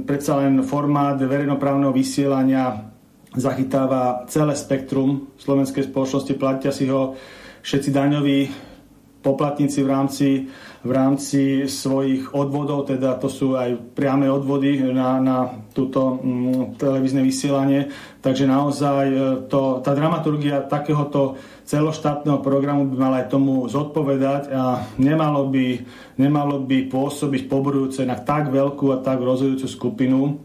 predsa 0.07 0.39
len 0.39 0.63
formát 0.63 1.19
verejnoprávneho 1.19 1.91
vysielania 1.91 2.95
zachytáva 3.35 4.23
celé 4.31 4.55
spektrum 4.55 5.35
slovenskej 5.35 5.91
spoločnosti, 5.91 6.39
platia 6.39 6.71
si 6.71 6.87
ho 6.87 7.19
všetci 7.67 7.91
daňoví 7.91 8.39
poplatníci 9.19 9.83
v 9.83 9.91
rámci 9.91 10.27
v 10.81 10.91
rámci 10.91 11.69
svojich 11.69 12.33
odvodov, 12.33 12.89
teda 12.89 13.13
to 13.21 13.29
sú 13.29 13.53
aj 13.53 13.93
priame 13.93 14.25
odvody 14.25 14.81
na, 14.89 15.21
na 15.21 15.37
túto 15.77 16.17
mm, 16.17 16.81
televízne 16.81 17.21
vysielanie. 17.21 17.93
Takže 18.17 18.49
naozaj 18.49 19.05
e, 19.05 19.17
to, 19.45 19.77
tá 19.85 19.93
dramaturgia 19.93 20.65
takéhoto 20.65 21.37
celoštátneho 21.69 22.41
programu 22.41 22.89
by 22.89 22.95
mala 22.97 23.15
aj 23.21 23.29
tomu 23.29 23.69
zodpovedať 23.69 24.49
a 24.49 24.89
nemalo 24.97 25.53
by, 25.53 25.85
nemalo 26.17 26.65
by 26.65 26.89
pôsobiť 26.89 27.45
poborujúce 27.45 28.01
na 28.01 28.17
tak 28.17 28.49
veľkú 28.49 28.89
a 28.89 29.05
tak 29.05 29.21
rozhodujúcu 29.21 29.67
skupinu, 29.69 30.41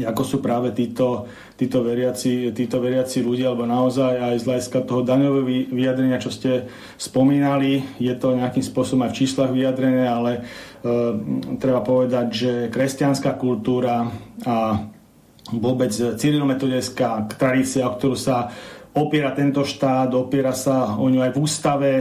ako 0.00 0.22
sú 0.24 0.36
práve 0.44 0.72
títo, 0.76 1.28
títo, 1.62 1.86
veriaci, 1.86 2.50
títo 2.50 2.82
veriaci 2.82 3.22
ľudia, 3.22 3.54
alebo 3.54 3.70
naozaj 3.70 4.18
aj 4.18 4.34
z 4.42 4.46
hľadiska 4.50 4.78
toho 4.82 5.06
daňového 5.06 5.70
vyjadrenia, 5.70 6.18
čo 6.18 6.34
ste 6.34 6.66
spomínali, 6.98 7.86
je 8.02 8.10
to 8.18 8.34
nejakým 8.34 8.66
spôsobom 8.66 9.06
aj 9.06 9.14
v 9.14 9.18
číslach 9.22 9.54
vyjadrené, 9.54 10.10
ale 10.10 10.30
e, 10.34 10.40
treba 11.62 11.86
povedať, 11.86 12.26
že 12.34 12.52
kresťanská 12.66 13.38
kultúra 13.38 14.10
a 14.42 14.90
vôbec 15.54 15.94
cyrilometodická 15.94 17.30
tradícia, 17.30 17.86
o 17.86 17.94
ktorú 17.94 18.18
sa 18.18 18.50
opiera 18.98 19.30
tento 19.30 19.62
štát, 19.62 20.10
opiera 20.18 20.50
sa 20.50 20.98
o 20.98 21.06
ňu 21.06 21.22
aj 21.22 21.30
v 21.30 21.38
ústave, 21.38 21.92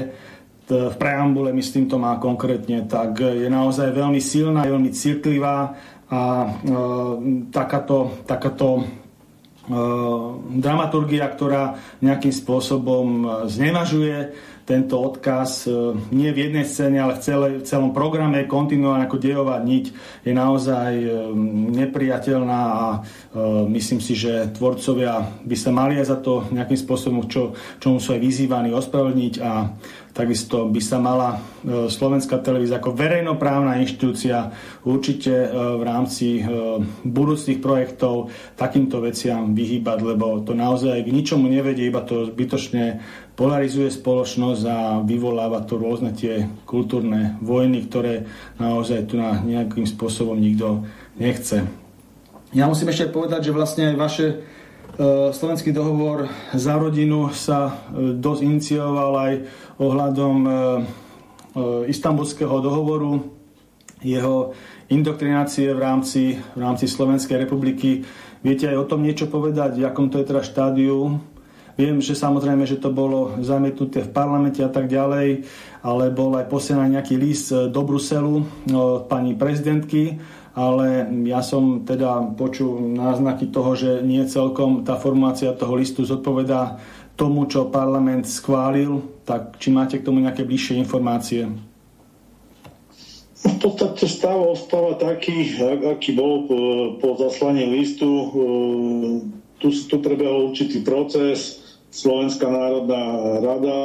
v 0.71 0.95
preambule, 0.95 1.51
myslím 1.51 1.85
to 1.85 1.99
má 1.99 2.15
konkrétne, 2.15 2.87
tak 2.87 3.19
je 3.19 3.51
naozaj 3.51 3.91
veľmi 3.91 4.23
silná, 4.23 4.63
veľmi 4.63 4.89
citlivá 4.95 5.75
a 6.07 6.21
e, 6.43 6.47
takáto, 7.51 8.23
takáto 8.23 8.87
dramaturgia, 10.57 11.29
ktorá 11.29 11.77
nejakým 12.01 12.33
spôsobom 12.33 13.05
znevažuje 13.45 14.33
tento 14.71 14.95
odkaz 14.95 15.67
e, 15.67 15.91
nie 16.15 16.31
v 16.31 16.47
jednej 16.47 16.63
scéne, 16.63 17.03
ale 17.03 17.19
v, 17.19 17.21
celé, 17.27 17.47
v 17.59 17.67
celom 17.67 17.91
programe 17.91 18.47
kontinuálne 18.47 19.03
ako 19.03 19.19
dejová 19.19 19.59
niť 19.59 19.85
je 20.23 20.31
naozaj 20.31 20.91
e, 20.95 21.07
nepriateľná 21.75 22.61
a 22.71 22.87
e, 22.95 22.99
myslím 23.75 23.99
si, 23.99 24.15
že 24.15 24.47
tvorcovia 24.55 25.43
by 25.43 25.55
sa 25.59 25.75
mali 25.75 25.99
aj 25.99 26.07
za 26.07 26.17
to 26.23 26.47
nejakým 26.55 26.79
spôsobom, 26.79 27.27
čo, 27.27 27.51
čomu 27.83 27.99
sú 27.99 28.15
aj 28.15 28.23
vyzývaní, 28.23 28.71
ospravedlniť 28.71 29.33
a 29.43 29.51
Takisto 30.11 30.67
by 30.67 30.81
sa 30.83 30.99
mala 30.99 31.39
slovenská 31.63 32.43
televízia 32.43 32.83
ako 32.83 32.91
verejnoprávna 32.91 33.79
inštitúcia 33.79 34.51
určite 34.83 35.31
v 35.55 35.83
rámci 35.87 36.43
budúcich 37.07 37.63
projektov 37.63 38.27
takýmto 38.59 38.99
veciam 38.99 39.55
vyhýbať, 39.55 40.03
lebo 40.03 40.43
to 40.43 40.51
naozaj 40.51 40.99
k 40.99 41.15
ničomu 41.15 41.47
nevedie, 41.47 41.87
iba 41.87 42.03
to 42.03 42.27
zbytočne 42.27 42.99
polarizuje 43.41 43.89
spoločnosť 43.89 44.63
a 44.69 44.77
vyvoláva 45.01 45.65
to 45.65 45.81
rôzne 45.81 46.13
tie 46.13 46.45
kultúrne 46.69 47.41
vojny, 47.41 47.89
ktoré 47.89 48.29
naozaj 48.61 49.09
tu 49.09 49.17
na 49.17 49.41
nejakým 49.41 49.89
spôsobom 49.89 50.37
nikto 50.37 50.85
nechce. 51.17 51.65
Ja 52.53 52.69
musím 52.69 52.93
ešte 52.93 53.09
povedať, 53.09 53.49
že 53.49 53.55
vlastne 53.57 53.89
aj 53.89 53.95
vaše 53.97 54.27
E, 54.91 55.31
slovenský 55.31 55.71
dohovor 55.71 56.27
za 56.51 56.75
rodinu 56.75 57.31
sa 57.31 57.71
e, 57.89 58.11
dosť 58.19 58.41
inicioval 58.43 59.11
aj 59.15 59.33
ohľadom 59.79 60.37
e, 60.43 60.51
istambulského 61.87 62.59
dohovoru, 62.59 63.23
jeho 64.03 64.51
indoktrinácie 64.91 65.71
v 65.71 65.79
rámci, 65.79 66.23
v 66.37 66.59
rámci 66.59 66.91
Slovenskej 66.91 67.39
republiky. 67.39 68.03
Viete 68.43 68.67
aj 68.67 68.77
o 68.83 68.87
tom 68.87 69.03
niečo 69.03 69.31
povedať, 69.31 69.79
v 69.79 69.87
akom 69.87 70.11
to 70.11 70.19
je 70.19 70.27
teda 70.27 70.43
štádiu? 70.43 71.23
Viem, 71.81 71.97
že 71.97 72.13
samozrejme, 72.13 72.61
že 72.69 72.77
to 72.77 72.93
bolo 72.93 73.41
zamietnuté 73.41 74.05
v 74.05 74.13
parlamente 74.13 74.61
a 74.61 74.69
tak 74.69 74.85
ďalej, 74.85 75.49
ale 75.81 76.13
bol 76.13 76.37
aj 76.37 76.45
posielaný 76.45 76.93
nejaký 76.93 77.17
list 77.17 77.49
do 77.49 77.81
Bruselu 77.81 78.45
od 78.69 79.09
pani 79.09 79.33
prezidentky, 79.33 80.21
ale 80.53 81.09
ja 81.25 81.41
som 81.41 81.81
teda 81.81 82.37
počul 82.37 82.77
náznaky 82.93 83.49
toho, 83.49 83.73
že 83.73 84.05
nie 84.05 84.21
celkom 84.29 84.85
tá 84.85 84.93
formácia 84.93 85.57
toho 85.57 85.73
listu 85.73 86.05
zodpovedá 86.05 86.77
tomu, 87.17 87.49
čo 87.49 87.73
parlament 87.73 88.29
schválil, 88.29 89.01
tak 89.25 89.57
či 89.57 89.73
máte 89.73 89.97
k 89.97 90.05
tomu 90.05 90.21
nejaké 90.21 90.45
bližšie 90.45 90.77
informácie? 90.77 91.49
V 93.41 93.57
podstate 93.57 94.05
stav 94.05 94.37
ostáva 94.37 95.01
taký, 95.01 95.57
aký 95.65 96.13
bol 96.13 96.45
po, 96.45 96.57
po 97.01 97.09
zaslaní 97.17 97.65
listu. 97.73 98.05
E, 98.05 98.25
tu, 99.57 99.73
tu 99.73 99.95
prebehol 99.97 100.53
určitý 100.53 100.85
proces. 100.85 101.60
Slovenská 101.91 102.47
národná 102.47 103.03
rada, 103.43 103.77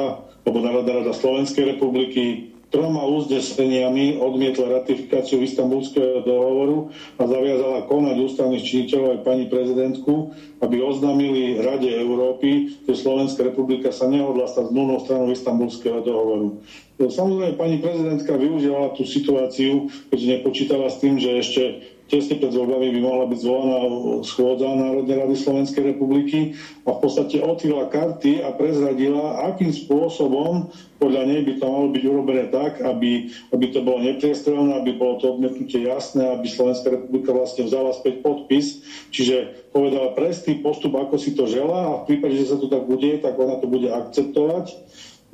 alebo 0.47 0.57
Národná 0.63 1.03
rada 1.03 1.11
Slovenskej 1.11 1.75
republiky 1.75 2.55
troma 2.67 3.07
uzneseniami 3.07 4.19
odmietla 4.19 4.83
ratifikáciu 4.83 5.39
istambulského 5.39 6.23
dohovoru 6.27 6.91
a 7.15 7.23
zaviazala 7.23 7.87
konať 7.87 8.15
ústavných 8.19 8.63
činiteľov 8.63 9.07
aj 9.11 9.19
pani 9.23 9.45
prezidentku, 9.47 10.35
aby 10.59 10.83
oznámili 10.83 11.63
Rade 11.63 11.87
Európy, 11.87 12.83
že 12.83 12.95
Slovenská 12.95 13.47
republika 13.47 13.95
sa 13.95 14.11
nehodla 14.11 14.51
stať 14.51 14.71
zmluvnou 14.71 14.99
stranou 14.99 15.27
istambulského 15.31 16.03
dohovoru. 16.03 16.59
Samozrejme, 16.99 17.55
pani 17.55 17.77
prezidentka 17.79 18.35
využívala 18.35 18.91
tú 18.99 19.07
situáciu, 19.07 19.87
keďže 20.11 20.27
nepočítala 20.27 20.91
s 20.91 20.99
tým, 20.99 21.15
že 21.23 21.39
ešte 21.39 21.63
tesne 22.07 22.39
pred 22.39 22.51
voľbami 22.55 22.87
by 22.95 22.99
mohla 23.03 23.25
byť 23.27 23.39
zvolaná 23.43 23.77
schôdza 24.23 24.67
Národnej 24.67 25.15
rady 25.19 25.35
Slovenskej 25.35 25.83
republiky 25.95 26.55
a 26.87 26.95
v 26.95 26.99
podstate 27.03 27.43
otvila 27.43 27.91
karty 27.91 28.39
a 28.43 28.55
prezradila, 28.55 29.51
akým 29.51 29.75
spôsobom 29.75 30.71
podľa 30.97 31.23
nej 31.29 31.41
by 31.45 31.53
to 31.61 31.65
malo 31.67 31.87
byť 31.93 32.03
urobené 32.07 32.43
tak, 32.49 32.81
aby, 32.81 33.29
aby 33.53 33.65
to 33.69 33.85
bolo 33.85 34.01
nepriestrelné, 34.01 34.81
aby 34.81 34.97
bolo 34.97 35.21
to 35.21 35.37
odmietnutie 35.37 35.85
jasné, 35.85 36.25
aby 36.25 36.49
Slovenská 36.49 36.89
republika 36.89 37.35
vlastne 37.35 37.69
vzala 37.69 37.93
späť 37.93 38.25
podpis. 38.25 38.81
Čiže 39.13 39.69
povedala 39.69 40.17
presný 40.17 40.63
postup, 40.65 40.97
ako 40.97 41.21
si 41.21 41.37
to 41.37 41.45
žela 41.45 41.77
a 41.77 41.97
v 42.01 42.15
prípade, 42.15 42.39
že 42.39 42.49
sa 42.49 42.57
to 42.57 42.65
tak 42.65 42.89
bude, 42.89 43.21
tak 43.21 43.37
ona 43.37 43.61
to 43.61 43.69
bude 43.69 43.85
akceptovať. 43.93 44.65
E, 44.73 44.75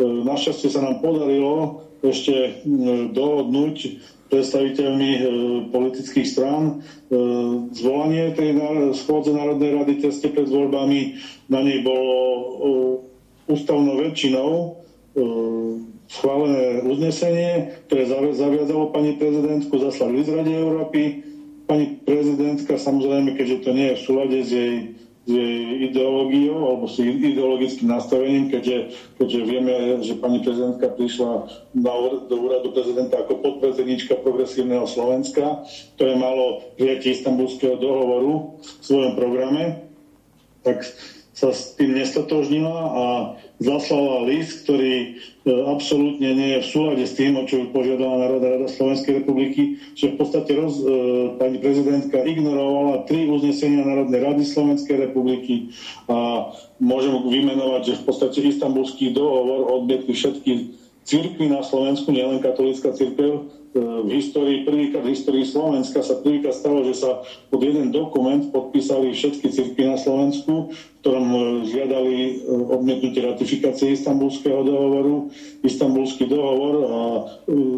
našťastie 0.03 0.67
sa 0.67 0.83
nám 0.83 0.99
podarilo 0.99 1.85
ešte 2.03 2.59
dohodnúť 3.15 4.03
predstaviteľmi 4.27 5.09
e, 5.09 5.19
politických 5.69 6.27
strán. 6.27 6.63
E, 6.69 6.73
zvolanie 7.71 8.31
tej 8.33 8.55
schôdze 8.95 9.31
Národnej 9.31 9.75
rady 9.75 9.93
tesne 9.99 10.29
pred 10.29 10.47
voľbami 10.47 11.19
na 11.47 11.59
nej 11.61 11.81
bolo 11.81 12.13
e, 12.15 12.43
ústavnou 13.47 13.99
väčšinou 13.99 14.49
e, 14.53 14.67
schválené 16.07 16.83
uznesenie, 16.83 17.51
ktoré 17.87 18.05
zaviazalo 18.31 18.91
pani 18.91 19.17
prezidentku 19.17 19.73
zaslať 19.79 20.11
v 20.13 20.29
Rade 20.29 20.53
Európy. 20.53 21.01
Pani 21.63 21.97
prezidentka 22.03 22.75
samozrejme, 22.75 23.33
keďže 23.33 23.57
to 23.63 23.71
nie 23.71 23.87
je 23.91 23.97
v 23.97 24.03
súlade 24.03 24.37
s 24.39 24.51
jej 24.51 24.75
ideológiou 25.23 26.67
alebo 26.67 26.85
s 26.91 26.99
ideologickým 26.99 27.87
nastavením, 27.87 28.51
keďže, 28.51 28.91
keďže 29.15 29.39
vieme, 29.47 29.73
že 30.03 30.19
pani 30.19 30.43
prezidentka 30.43 30.91
prišla 30.91 31.47
do 32.27 32.35
úradu 32.35 32.75
prezidenta 32.75 33.23
ako 33.23 33.39
podpredsednička 33.39 34.19
progresívneho 34.19 34.83
Slovenska, 34.83 35.63
ktoré 35.95 36.19
malo 36.19 36.75
prijatie 36.75 37.15
istambulského 37.15 37.79
dohovoru 37.79 38.59
v 38.59 38.83
svojom 38.83 39.13
programe, 39.15 39.87
tak 40.59 40.83
sa 41.33 41.49
s 41.49 41.73
tým 41.73 41.97
nestotožnila 41.97 42.77
a 42.93 43.05
zaslala 43.57 44.29
list, 44.29 44.69
ktorý 44.69 44.93
e, 44.93 45.49
absolútne 45.65 46.29
nie 46.29 46.49
je 46.57 46.59
v 46.61 46.69
súlade 46.69 47.03
s 47.09 47.17
tým, 47.17 47.33
o 47.41 47.43
čo 47.49 47.73
požiadala 47.73 48.21
Národná 48.29 48.47
rada 48.57 48.69
Slovenskej 48.69 49.25
republiky, 49.25 49.81
že 49.97 50.13
v 50.13 50.15
podstate 50.21 50.53
roz, 50.53 50.77
e, 50.77 50.85
pani 51.41 51.57
prezidentka 51.57 52.21
ignorovala 52.21 53.09
tri 53.09 53.25
uznesenia 53.25 53.81
Národnej 53.81 54.21
rady 54.21 54.43
Slovenskej 54.45 55.09
republiky 55.09 55.73
a 56.05 56.49
môžem 56.77 57.17
vymenovať, 57.25 57.81
že 57.81 57.99
v 58.01 58.03
podstate 58.05 58.37
istambulský 58.53 59.09
dohovor 59.17 59.73
odmietli 59.73 60.13
všetky 60.13 60.51
cirkvy 61.01 61.49
na 61.49 61.65
Slovensku, 61.65 62.13
nielen 62.13 62.45
katolická 62.45 62.93
cirkev, 62.93 63.49
v 63.73 64.09
histórii, 64.13 64.61
prvýkrát 64.61 65.01
v 65.01 65.17
histórii 65.17 65.45
Slovenska 65.49 66.05
sa 66.05 66.21
prvýkrát 66.21 66.53
stalo, 66.53 66.85
že 66.85 66.93
sa 66.93 67.25
pod 67.49 67.65
jeden 67.65 67.89
dokument 67.89 68.45
podpísali 68.53 69.09
všetky 69.17 69.49
cirkvy 69.49 69.89
na 69.89 69.97
Slovensku, 69.97 70.69
v 70.69 70.97
ktorom 71.01 71.27
e, 71.33 71.39
žiadali 71.73 72.13
e, 72.13 72.31
odmietnutie 72.69 73.25
ratifikácie 73.25 73.97
istambulského 73.97 74.61
dohovoru. 74.61 75.33
Istambulský 75.65 76.29
dohovor 76.29 76.75
a 76.85 77.01
e, 77.01 77.21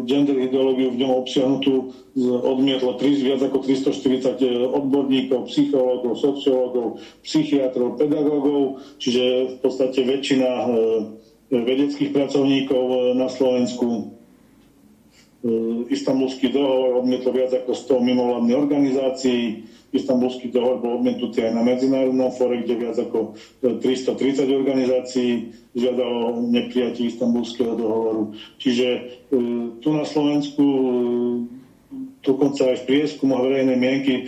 gender 0.04 0.36
ideológiu 0.36 0.92
v 0.92 1.00
ňom 1.00 1.12
obsiahnutú 1.24 1.96
odmietlo 2.44 3.00
viac 3.00 3.40
ako 3.48 3.64
340 3.64 4.36
odborníkov, 4.76 5.48
psychológov, 5.48 6.20
sociológov, 6.20 7.00
psychiatrov, 7.24 7.96
pedagógov, 7.96 8.84
čiže 9.00 9.56
v 9.56 9.56
podstate 9.60 10.00
väčšina 10.04 10.48
vedeckých 11.52 12.16
pracovníkov 12.16 13.16
na 13.20 13.28
Slovensku 13.28 14.16
E, 15.44 15.48
Istanbulský 15.92 16.48
dohovor 16.48 17.04
odmietlo 17.04 17.30
viac 17.32 17.52
ako 17.52 17.72
100 17.76 18.08
mimovládnych 18.08 18.56
organizácií. 18.56 19.68
Istanbulský 19.92 20.48
dohovor 20.52 20.78
bol 20.80 20.92
odmietnutý 21.00 21.46
aj 21.46 21.52
na 21.56 21.62
medzinárodnom 21.62 22.32
fóre, 22.32 22.64
kde 22.64 22.74
viac 22.76 22.96
ako 23.00 23.36
330 23.60 24.48
organizácií 24.50 25.56
žiadalo 25.76 26.42
neprijatie 26.48 27.12
Istanbulského 27.12 27.76
dohovoru. 27.76 28.32
Čiže 28.56 28.88
e, 28.88 29.00
tu 29.84 29.88
na 29.92 30.04
Slovensku 30.08 30.64
e, 30.64 30.88
dokonca 32.24 32.72
aj 32.72 32.82
v 32.82 32.86
prieskumoch 32.88 33.44
verejnej 33.44 33.78
mienky 33.78 34.26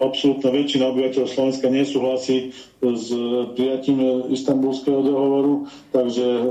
absolútna 0.00 0.48
väčšina 0.50 0.88
obyvateľov 0.90 1.28
Slovenska 1.28 1.68
nesúhlasí 1.68 2.56
s 2.80 3.08
prijatím 3.54 4.32
istambulského 4.32 5.04
dohovoru, 5.04 5.68
takže 5.92 6.24
e, 6.24 6.44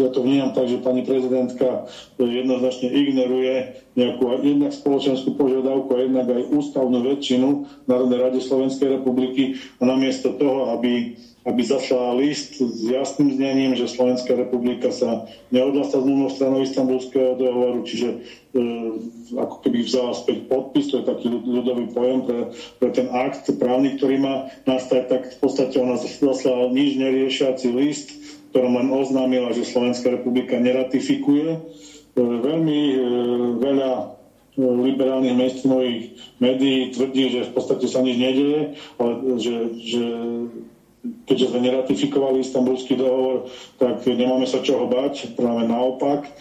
ja 0.00 0.08
to 0.08 0.24
vnímam 0.24 0.56
tak, 0.56 0.72
že 0.72 0.80
pani 0.80 1.04
prezidentka 1.04 1.86
jednoznačne 2.16 2.88
ignoruje 2.88 3.84
nejakú 3.92 4.24
jednak 4.40 4.72
spoločenskú 4.72 5.36
požiadavku 5.36 5.92
a 5.92 6.02
jednak 6.08 6.26
aj 6.32 6.48
ústavnú 6.48 7.04
väčšinu 7.04 7.48
Národnej 7.84 8.18
rade 8.24 8.40
Slovenskej 8.40 9.00
republiky 9.00 9.60
a 9.78 9.84
namiesto 9.84 10.32
toho, 10.40 10.72
aby 10.80 11.20
aby 11.42 11.60
zaslala 11.66 12.22
list 12.22 12.62
s 12.62 12.86
jasným 12.86 13.34
znením, 13.34 13.72
že 13.74 13.90
Slovenská 13.90 14.38
republika 14.38 14.94
sa 14.94 15.26
neodlasta 15.50 15.98
z 15.98 16.06
stranou 16.38 16.62
istambulského 16.62 17.34
dohovoru, 17.34 17.82
čiže 17.82 18.08
e, 18.14 18.18
ako 19.34 19.56
keby 19.66 19.82
vzala 19.82 20.14
späť 20.14 20.46
podpis, 20.46 20.86
to 20.94 21.02
je 21.02 21.10
taký 21.10 21.26
ľudový 21.34 21.90
pojem 21.90 22.20
pre, 22.22 22.40
pre 22.78 22.90
ten 22.94 23.10
akt 23.10 23.50
právny, 23.58 23.98
ktorý 23.98 24.22
má 24.22 24.34
nastať, 24.70 25.02
tak 25.10 25.22
v 25.34 25.38
podstate 25.42 25.74
ona 25.82 25.98
zaslala 25.98 26.70
nič 26.70 26.94
neriešiaci 26.94 27.68
list, 27.74 28.14
ktorom 28.54 28.78
len 28.78 28.88
oznámila, 28.94 29.50
že 29.50 29.66
Slovenská 29.66 30.14
republika 30.14 30.62
neratifikuje. 30.62 31.58
E, 31.58 31.60
veľmi 32.22 32.80
e, 32.92 32.98
veľa 33.58 33.92
e, 33.98 34.04
liberálnych 34.62 35.34
mainstreamových 35.34 36.02
médií 36.38 36.94
tvrdí, 36.94 37.24
že 37.34 37.50
v 37.50 37.52
podstate 37.56 37.90
sa 37.90 37.98
nič 37.98 38.14
nedieje, 38.14 38.78
ale 39.02 39.12
že, 39.42 39.56
že 39.80 40.04
keďže 41.26 41.50
sme 41.50 41.60
neratifikovali 41.66 42.46
istambulský 42.46 42.94
dohovor, 42.94 43.50
tak 43.78 44.06
nemáme 44.06 44.46
sa 44.46 44.62
čoho 44.62 44.86
bať, 44.86 45.34
práve 45.34 45.66
naopak. 45.66 46.26
E, 46.26 46.32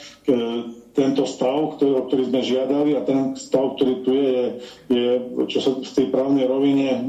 tento 0.91 1.23
stav, 1.23 1.79
ktorý, 1.79 2.07
ktorý 2.07 2.23
sme 2.27 2.41
žiadali 2.43 2.91
a 2.99 3.01
ten 3.07 3.19
stav, 3.39 3.79
ktorý 3.79 3.93
tu 4.03 4.11
je, 4.11 4.27
je, 4.27 4.45
je 4.91 5.07
čo 5.47 5.59
sa 5.63 5.71
v 5.79 5.87
tej 5.87 6.07
právnej 6.11 6.45
rovine 6.51 6.87
e, 6.91 6.99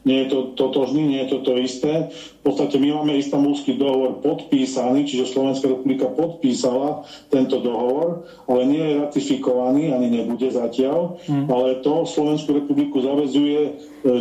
nie 0.00 0.24
je 0.24 0.32
to 0.32 0.38
totožný, 0.56 1.04
nie 1.04 1.20
je 1.24 1.36
to 1.36 1.38
to 1.44 1.52
isté. 1.60 2.08
V 2.40 2.42
podstate 2.42 2.80
my 2.80 3.04
máme 3.04 3.20
istambulský 3.20 3.76
dohovor 3.76 4.24
podpísaný, 4.24 5.04
čiže 5.04 5.28
Slovenská 5.28 5.68
republika 5.68 6.08
podpísala 6.08 7.04
tento 7.28 7.60
dohovor, 7.60 8.24
ale 8.48 8.64
nie 8.64 8.80
je 8.80 9.00
ratifikovaný, 9.04 9.92
ani 9.92 10.08
nebude 10.08 10.48
zatiaľ, 10.48 11.20
mm. 11.28 11.52
ale 11.52 11.84
to 11.84 12.08
Slovenskú 12.08 12.56
republiku 12.56 13.04
zavezuje, 13.04 13.60
e, 13.60 13.70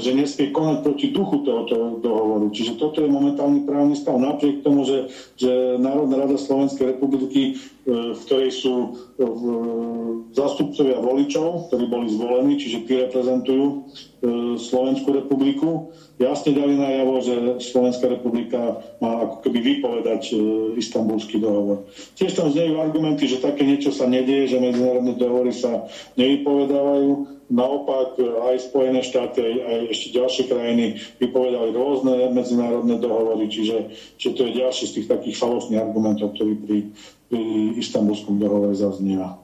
že 0.03 0.11
nesmie 0.11 0.51
konať 0.51 0.83
proti 0.83 1.15
duchu 1.15 1.47
tohoto 1.47 2.03
dohovoru. 2.03 2.51
Čiže 2.51 2.75
toto 2.75 2.99
je 2.99 3.07
momentálny 3.07 3.63
právny 3.63 3.95
stav. 3.95 4.19
Napriek 4.19 4.59
tomu, 4.67 4.83
že, 4.83 5.07
že 5.39 5.79
Národná 5.79 6.27
rada 6.27 6.35
Slovenskej 6.35 6.99
republiky, 6.99 7.55
v 7.89 8.19
ktorej 8.29 8.51
sú 8.53 8.75
e, 8.77 8.87
zástupcovia 10.37 11.01
voličov, 11.01 11.73
ktorí 11.73 11.85
boli 11.89 12.07
zvolení, 12.13 12.53
čiže 12.61 12.85
tí 12.85 12.93
reprezentujú 13.01 13.89
Slovenskú 14.59 15.15
republiku, 15.15 15.95
jasne 16.19 16.51
dali 16.51 16.75
najavo, 16.75 17.13
že 17.23 17.35
Slovenská 17.63 18.11
republika 18.11 18.83
má 18.99 19.23
ako 19.23 19.47
keby 19.47 19.59
vypovedať 19.63 20.21
e, 20.29 20.37
istambulský 20.75 21.39
dohovor. 21.39 21.87
Tiež 22.19 22.35
tam 22.35 22.51
znejú 22.51 22.83
argumenty, 22.83 23.31
že 23.31 23.39
také 23.39 23.63
niečo 23.63 23.95
sa 23.95 24.11
nedieje, 24.11 24.51
že 24.51 24.59
medzinárodné 24.59 25.15
dohovory 25.15 25.55
sa 25.55 25.87
nevypovedávajú. 26.19 27.39
Naopak 27.49 28.21
aj 28.21 28.69
Spojené 28.69 29.01
štáty, 29.01 29.41
aj, 29.41 29.55
aj 29.57 29.79
ešte 29.89 30.07
ďalšie 30.13 30.43
krajiny 30.51 30.85
vypovedali 31.17 31.73
rôzne 31.73 32.29
medzinárodné 32.29 33.01
dohovory, 33.01 33.49
čiže, 33.49 33.89
čiže 34.21 34.35
to 34.37 34.41
je 34.45 34.59
ďalší 34.61 34.83
z 34.85 34.93
tých 34.99 35.07
takých 35.09 35.39
falošných 35.39 35.81
argumentov, 35.81 36.37
ktorý 36.37 36.53
pri, 36.61 36.77
pri 37.29 37.77
istambulskom 37.77 38.41
dohovore 38.41 38.73
zaznieva. 38.73 39.37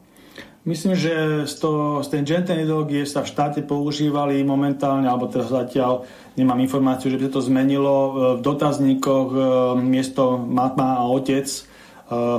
Myslím, 0.66 0.98
že 0.98 1.46
z, 1.46 1.54
to, 1.62 2.02
z 2.02 2.08
tej 2.10 2.22
gender 2.26 2.58
ideológie 2.58 3.06
sa 3.06 3.22
v 3.22 3.30
štáte 3.30 3.62
používali 3.62 4.42
momentálne, 4.42 5.06
alebo 5.06 5.30
teraz 5.30 5.54
zatiaľ 5.54 6.10
nemám 6.34 6.58
informáciu, 6.58 7.14
že 7.14 7.22
by 7.22 7.30
sa 7.30 7.34
to 7.38 7.46
zmenilo 7.46 7.94
e, 7.94 8.12
v 8.38 8.40
dotazníkoch 8.42 9.30
e, 9.30 9.40
miesto 9.78 10.42
matma 10.42 10.98
a 10.98 11.06
otec 11.06 11.46
e, 11.46 11.62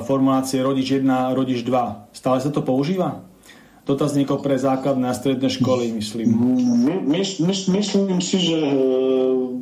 formulácie 0.02 0.58
rodič 0.58 0.98
1, 0.98 1.06
rodič 1.38 1.62
2. 1.62 2.10
Stále 2.10 2.42
sa 2.42 2.50
to 2.50 2.66
používa? 2.66 3.22
Dotazníkov 3.86 4.42
pre 4.42 4.58
základné 4.58 5.06
a 5.06 5.14
stredné 5.14 5.46
školy, 5.46 5.94
myslím. 5.94 6.26
My, 6.82 6.94
my, 6.98 7.22
my, 7.22 7.54
myslím 7.54 8.18
si, 8.18 8.42
že 8.42 8.58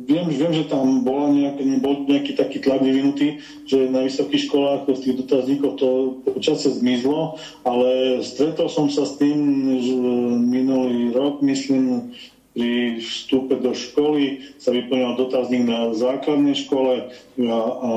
viem, 0.05 0.25
viem, 0.29 0.53
že 0.53 0.69
tam 0.69 1.01
bola 1.01 1.33
nejaký, 1.33 1.63
bol 1.81 2.05
nejaký 2.05 2.37
taký 2.37 2.61
tlak 2.61 2.85
vyvinutý, 2.85 3.41
že 3.65 3.89
na 3.89 4.05
vysokých 4.05 4.45
školách 4.47 4.85
z 4.85 5.01
tých 5.01 5.15
dotazníkov 5.25 5.71
to 5.81 5.89
počasie 6.23 6.71
zmizlo, 6.77 7.41
ale 7.65 8.21
stretol 8.21 8.69
som 8.69 8.87
sa 8.87 9.03
s 9.03 9.17
tým 9.17 9.37
že 9.81 9.97
minulý 10.39 11.11
rok, 11.11 11.41
myslím, 11.41 12.13
pri 12.55 13.03
vstupe 13.03 13.59
do 13.59 13.75
školy 13.75 14.55
sa 14.63 14.71
vyplňal 14.71 15.19
dotazník 15.19 15.67
na 15.67 15.91
základnej 15.91 16.55
škole 16.55 17.11
a, 17.11 17.59
a 17.59 17.89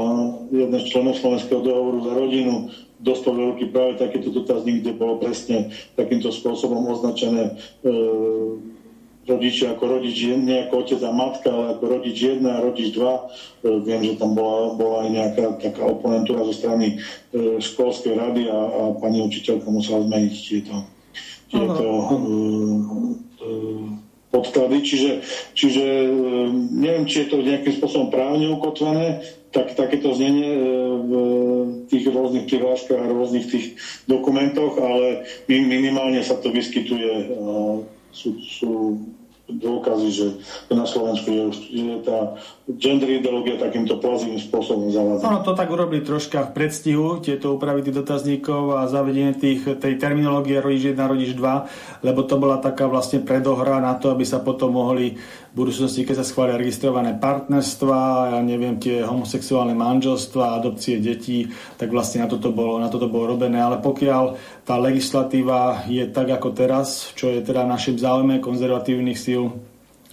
jeden 0.50 0.82
členov 0.82 1.14
Slovenského 1.22 1.62
dohovoru 1.62 1.98
za 2.02 2.12
rodinu 2.18 2.54
dostal 2.98 3.38
veľký 3.38 3.70
práve 3.70 4.02
takýto 4.02 4.34
dotazník, 4.34 4.82
kde 4.82 4.98
bolo 4.98 5.22
presne 5.22 5.70
takýmto 5.94 6.34
spôsobom 6.34 6.90
označené 6.90 7.54
e, 7.54 7.92
rodičia 9.28 9.76
ako 9.76 9.84
rodič, 10.00 10.16
nie 10.24 10.64
ako 10.64 10.74
otec 10.82 11.00
a 11.04 11.12
matka, 11.12 11.48
ale 11.52 11.76
ako 11.76 11.84
rodič 12.00 12.16
1 12.16 12.40
a 12.48 12.64
rodič 12.64 12.96
2. 12.96 13.04
E, 13.04 13.22
viem, 13.84 14.00
že 14.02 14.16
tam 14.16 14.32
bola, 14.32 14.72
bola 14.74 15.04
aj 15.04 15.08
nejaká 15.12 15.44
taká 15.60 15.84
oponentúra 15.84 16.48
zo 16.48 16.54
strany 16.56 16.96
e, 16.96 17.60
školskej 17.60 18.16
rady 18.16 18.48
a, 18.48 18.58
a 18.58 18.80
pani 18.96 19.20
učiteľka 19.20 19.68
musela 19.68 20.00
zmeniť 20.08 20.34
tieto, 20.34 20.74
tieto 21.52 21.84
e, 21.84 22.06
podklady. 24.32 24.76
Čiže, 24.80 25.10
čiže 25.52 25.84
neviem, 26.72 27.04
či 27.04 27.24
je 27.24 27.28
to 27.28 27.44
nejakým 27.44 27.74
spôsobom 27.76 28.08
právne 28.08 28.48
ukotvené, 28.48 29.24
tak 29.48 29.72
takéto 29.72 30.12
znenie 30.12 30.52
v 31.08 31.12
tých 31.88 32.04
rôznych 32.12 32.44
prihláškach 32.52 33.00
a 33.00 33.08
rôznych 33.08 33.48
tých 33.48 33.80
dokumentoch, 34.04 34.76
ale 34.76 35.24
minimálne 35.48 36.20
sa 36.20 36.36
to 36.36 36.52
vyskytuje. 36.52 37.32
Sú, 38.10 38.40
sú 38.40 38.98
dôkazy, 39.48 40.08
že 40.12 40.26
na 40.68 40.84
Slovensku 40.84 41.32
je, 41.32 41.44
je 41.72 41.96
tá 42.04 42.36
gender 42.76 43.16
ideológia 43.16 43.56
takýmto 43.56 43.96
plazivým 43.96 44.36
spôsobom 44.36 44.92
zavádzaná. 44.92 45.24
Ono 45.24 45.40
to 45.40 45.56
tak 45.56 45.72
urobili 45.72 46.04
troška 46.04 46.52
v 46.52 46.52
predstihu, 46.52 47.24
tieto 47.24 47.56
úpravy 47.56 47.80
tých 47.80 47.96
dotazníkov 47.96 48.76
a 48.76 48.84
zavedenie 48.84 49.32
tých, 49.32 49.80
tej 49.80 49.96
terminológie 49.96 50.60
rodič 50.60 50.92
1, 50.92 51.00
rodič 51.00 51.32
2, 51.32 52.04
lebo 52.04 52.20
to 52.28 52.36
bola 52.36 52.60
taká 52.60 52.84
vlastne 52.84 53.24
predohra 53.24 53.80
na 53.80 53.96
to, 53.96 54.12
aby 54.12 54.28
sa 54.28 54.44
potom 54.44 54.76
mohli 54.76 55.16
budúcnosti, 55.58 56.06
keď 56.06 56.22
sa 56.22 56.28
schvália 56.30 56.54
registrované 56.54 57.18
partnerstva, 57.18 58.30
ja 58.32 58.40
neviem, 58.40 58.78
tie 58.78 59.02
homosexuálne 59.02 59.74
manželstva, 59.74 60.62
adopcie 60.62 61.02
detí, 61.02 61.50
tak 61.74 61.90
vlastne 61.90 62.22
na 62.22 62.30
toto 62.30 62.54
bolo, 62.54 62.78
na 62.78 62.86
toto 62.86 63.10
bolo 63.10 63.34
robené. 63.34 63.58
Ale 63.58 63.82
pokiaľ 63.82 64.38
tá 64.62 64.78
legislatíva 64.78 65.82
je 65.90 66.06
tak 66.06 66.30
ako 66.30 66.54
teraz, 66.54 67.10
čo 67.18 67.34
je 67.34 67.42
teda 67.42 67.66
našim 67.66 67.98
záujme 67.98 68.38
konzervatívnych 68.38 69.18
síl, 69.18 69.50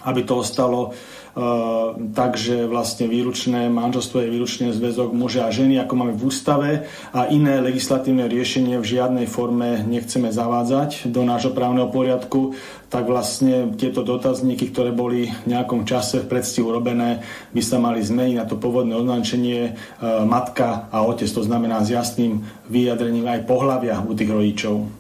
aby 0.02 0.26
to 0.26 0.42
ostalo 0.42 0.98
uh, 1.36 1.94
tak, 2.16 2.40
že 2.40 2.66
vlastne 2.66 3.06
výručné 3.12 3.68
manželstvo 3.68 4.24
je 4.24 4.34
výručný 4.34 4.68
zväzok 4.72 5.12
muža 5.12 5.48
a 5.48 5.54
ženy, 5.54 5.78
ako 5.84 5.94
máme 5.94 6.14
v 6.16 6.26
ústave 6.26 6.70
a 7.12 7.28
iné 7.28 7.60
legislatívne 7.60 8.26
riešenie 8.32 8.80
v 8.80 8.90
žiadnej 8.98 9.28
forme 9.28 9.84
nechceme 9.84 10.32
zavádzať 10.32 11.12
do 11.12 11.28
nášho 11.28 11.52
právneho 11.52 11.92
poriadku, 11.92 12.56
tak 12.88 13.12
vlastne 13.12 13.76
tieto 13.76 14.08
dotazníky, 14.08 14.72
ktoré 14.72 14.96
boli 14.96 15.28
v 15.44 15.46
nejakom 15.52 15.84
čase 15.84 16.24
v 16.24 16.32
predstihu 16.32 16.72
robené, 16.72 17.22
by 17.52 17.62
sa 17.62 17.78
mali 17.78 18.00
zmeniť 18.00 18.36
na 18.40 18.48
to 18.48 18.56
pôvodné 18.56 18.96
označenie 18.96 19.76
uh, 19.76 20.24
matka 20.24 20.88
a 20.90 21.04
otec, 21.04 21.28
to 21.28 21.44
znamená 21.44 21.84
s 21.84 21.92
jasným 21.92 22.48
vyjadrením 22.72 23.28
aj 23.28 23.44
pohľavia 23.44 24.00
u 24.00 24.16
tých 24.16 24.32
rodičov. 24.32 24.95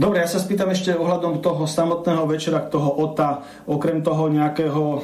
Dobre, 0.00 0.24
ja 0.24 0.32
sa 0.32 0.40
spýtam 0.40 0.72
ešte 0.72 0.96
ohľadom 0.96 1.44
toho 1.44 1.68
samotného 1.68 2.24
večera, 2.24 2.64
toho 2.64 2.88
OTA, 3.04 3.44
okrem 3.68 4.00
toho 4.00 4.32
nejakého 4.32 4.84
e, 4.96 5.00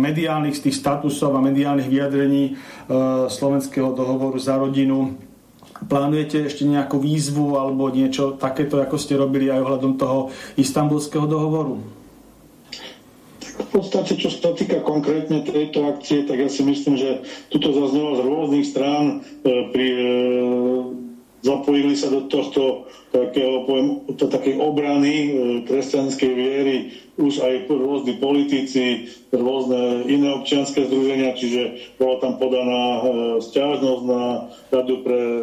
mediálnych 0.00 0.56
z 0.56 0.64
tých 0.64 0.80
statusov 0.80 1.36
a 1.36 1.44
mediálnych 1.44 1.84
vyjadrení 1.84 2.44
e, 2.48 2.52
slovenského 3.28 3.92
dohovoru 3.92 4.40
za 4.40 4.56
rodinu. 4.56 5.20
Plánujete 5.84 6.48
ešte 6.48 6.64
nejakú 6.64 6.96
výzvu 6.96 7.60
alebo 7.60 7.92
niečo 7.92 8.40
takéto, 8.40 8.80
ako 8.80 8.96
ste 8.96 9.20
robili 9.20 9.52
aj 9.52 9.68
ohľadom 9.68 10.00
toho 10.00 10.32
istambulského 10.56 11.28
dohovoru? 11.28 11.84
V 13.52 13.68
podstate, 13.68 14.16
čo 14.16 14.32
sa 14.32 14.56
týka 14.56 14.80
konkrétne 14.80 15.44
tejto 15.44 15.92
akcie, 15.92 16.24
tak 16.24 16.40
ja 16.40 16.48
si 16.48 16.64
myslím, 16.64 16.96
že 16.96 17.20
tuto 17.52 17.68
zaznelo 17.76 18.16
z 18.16 18.20
rôznych 18.24 18.64
strán 18.64 19.04
e, 19.44 19.68
pri 19.76 19.88
zapojili 21.42 21.98
sa 21.98 22.08
do 22.08 22.30
tohto 22.30 22.86
takého, 23.12 23.66
poviem, 23.68 23.88
to 24.16 24.30
takej 24.30 24.56
obrany 24.62 25.12
e, 25.12 25.30
kresťanskej 25.68 26.32
viery 26.32 26.76
už 27.20 27.44
aj 27.44 27.68
rôzni 27.68 28.16
politici, 28.16 29.12
rôzne 29.28 30.08
iné 30.08 30.32
občianské 30.32 30.88
združenia, 30.88 31.36
čiže 31.36 31.92
bola 32.00 32.16
tam 32.24 32.40
podaná 32.40 32.82
e, 32.82 33.00
stiažnosť 33.44 34.02
na 34.06 34.22
radu 34.72 35.04
pre 35.04 35.20
e, 35.20 35.42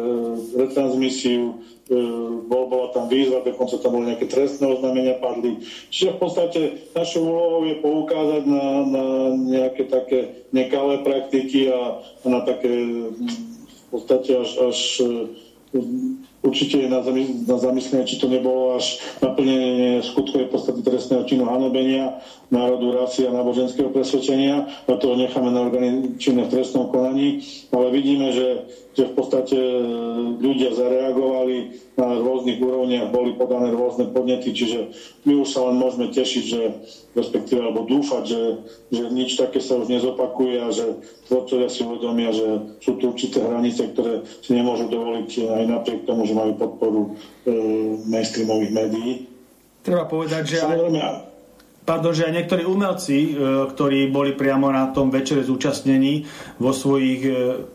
retransmisiu, 0.66 1.62
bol, 2.46 2.70
bola 2.70 2.94
tam 2.94 3.10
výzva, 3.10 3.42
dokonca 3.42 3.74
tam 3.82 3.98
boli 3.98 4.14
nejaké 4.14 4.30
trestné 4.30 4.62
oznámenia 4.62 5.18
padli. 5.18 5.58
Čiže 5.90 6.14
v 6.14 6.20
podstate 6.22 6.60
našou 6.94 7.26
úlohou 7.26 7.66
je 7.66 7.76
poukázať 7.82 8.42
na, 8.46 8.66
na 8.86 9.04
nejaké 9.34 9.90
také 9.90 10.46
nekalé 10.54 11.02
praktiky 11.02 11.66
a, 11.66 11.98
a 11.98 12.26
na 12.30 12.46
také 12.46 12.70
v 12.70 13.86
podstate 13.90 14.38
až, 14.38 14.50
až 14.70 14.78
pues 15.72 15.84
určite 16.42 16.80
je 16.80 16.88
na, 16.88 17.00
na 17.46 17.56
zamyslenie, 17.60 18.08
či 18.08 18.20
to 18.20 18.26
nebolo 18.28 18.76
až 18.76 19.00
naplnenie 19.20 20.00
skutkovej 20.00 20.48
podstaty 20.48 20.80
trestného 20.80 21.24
činu 21.28 21.44
hanobenia 21.44 22.20
národu, 22.50 22.98
rasy 22.98 23.30
a 23.30 23.34
náboženského 23.34 23.94
presvedčenia. 23.94 24.66
Na 24.90 24.98
to 24.98 25.14
necháme 25.14 25.54
na 25.54 25.70
orgány 25.70 26.18
činné 26.18 26.50
v 26.50 26.52
trestnom 26.58 26.90
konaní. 26.90 27.46
Ale 27.70 27.94
vidíme, 27.94 28.34
že, 28.34 28.66
že 28.98 29.06
v 29.06 29.14
podstate 29.14 29.54
e, 29.54 29.72
ľudia 30.42 30.74
zareagovali 30.74 31.78
na 31.94 32.18
rôznych 32.18 32.58
úrovniach, 32.58 33.14
boli 33.14 33.38
podané 33.38 33.70
rôzne 33.70 34.10
podnety, 34.10 34.50
čiže 34.50 34.90
my 35.28 35.46
už 35.46 35.48
sa 35.52 35.68
len 35.70 35.78
môžeme 35.78 36.10
tešiť, 36.10 36.44
že 36.44 36.60
respektíve 37.14 37.60
alebo 37.62 37.86
dúfať, 37.86 38.24
že, 38.26 38.42
že 38.90 39.02
nič 39.14 39.38
také 39.38 39.62
sa 39.62 39.78
už 39.78 39.90
nezopakuje 39.90 40.56
a 40.58 40.68
že 40.74 40.86
tvorcovia 41.30 41.68
si 41.70 41.86
uvedomia, 41.86 42.30
že 42.34 42.46
sú 42.82 42.98
tu 42.98 43.14
určité 43.14 43.44
hranice, 43.44 43.94
ktoré 43.94 44.26
si 44.42 44.50
nemôžu 44.56 44.90
dovoliť 44.90 45.30
aj 45.44 45.64
napriek 45.70 46.00
tomu, 46.08 46.26
že 46.30 46.38
majú 46.38 46.52
podporu 46.54 47.00
e, 47.42 47.52
mainstreamových 48.06 48.70
médií. 48.70 49.10
Treba 49.82 50.06
povedať, 50.06 50.42
že 50.46 50.56
aj, 50.62 50.78
pardon, 51.82 52.14
že 52.14 52.30
aj 52.30 52.36
niektorí 52.38 52.62
umelci, 52.62 53.34
e, 53.34 53.66
ktorí 53.66 54.14
boli 54.14 54.38
priamo 54.38 54.70
na 54.70 54.94
tom 54.94 55.10
večere 55.10 55.42
zúčastnení, 55.42 56.22
vo 56.62 56.70
svojich, 56.70 57.20
e, 57.26 57.32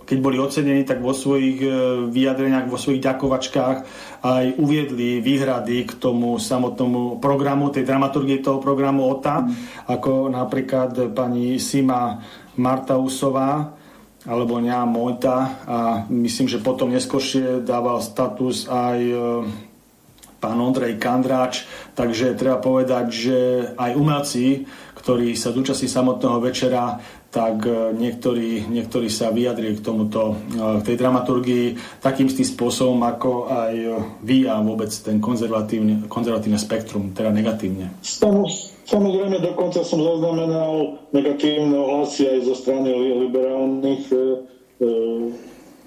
keď 0.07 0.17
boli 0.23 0.39
ocenení, 0.39 0.87
tak 0.87 1.03
vo 1.03 1.11
svojich 1.11 1.59
e, 1.59 1.67
vyjadreniach, 2.07 2.71
vo 2.71 2.79
svojich 2.79 3.03
ďakovačkách 3.03 3.77
aj 4.23 4.45
uviedli 4.55 5.19
výhrady 5.19 5.83
k 5.83 5.91
tomu 5.99 6.39
samotnému 6.39 7.19
programu, 7.19 7.75
tej 7.75 7.83
dramaturgie 7.83 8.39
toho 8.39 8.63
programu 8.63 9.11
OTA, 9.11 9.43
mm. 9.43 9.51
ako 9.91 10.31
napríklad 10.31 11.11
pani 11.11 11.59
Sima 11.59 12.23
Martausová, 12.55 13.74
alebo 14.25 14.57
Ňa 14.57 14.89
Mojta 14.89 15.37
a 15.65 15.77
myslím, 16.09 16.49
že 16.49 16.61
potom 16.61 16.89
neskôršie 16.89 17.61
dával 17.61 18.01
status 18.01 18.65
aj 18.65 18.99
pán 20.45 20.61
Ondrej 20.61 21.01
Kandráč, 21.01 21.65
takže 21.97 22.37
treba 22.37 22.61
povedať, 22.61 23.05
že 23.09 23.37
aj 23.73 23.91
umelci, 23.97 24.61
ktorí 25.01 25.33
sa 25.33 25.49
zúčastní 25.49 25.89
samotného 25.89 26.37
večera, 26.37 27.01
tak 27.33 27.65
e, 27.65 27.97
niektorí, 27.97 28.69
niektorí 28.69 29.09
sa 29.09 29.33
vyjadrili 29.33 29.81
k 29.81 29.85
tomuto, 29.85 30.37
k 30.53 30.81
tej 30.85 30.95
dramaturgii 31.01 31.65
takým 31.99 32.29
tým 32.29 32.45
spôsobom, 32.45 33.01
ako 33.03 33.49
aj 33.49 33.73
vy 34.21 34.45
a 34.45 34.61
vôbec 34.61 34.93
ten 34.93 35.17
konzervatívny, 35.17 36.05
konzervatívne 36.05 36.61
spektrum, 36.61 37.11
teda 37.11 37.33
negatívne. 37.33 37.91
Samozrejme, 38.85 39.41
dokonca 39.41 39.81
som 39.81 39.97
zaznamenal 39.97 41.01
negatívne 41.09 41.73
ohlasy 41.73 42.29
aj 42.29 42.39
zo 42.45 42.53
strany 42.53 42.93
liberálnych 43.25 44.05
e, 44.13 44.15
e, 44.15 44.23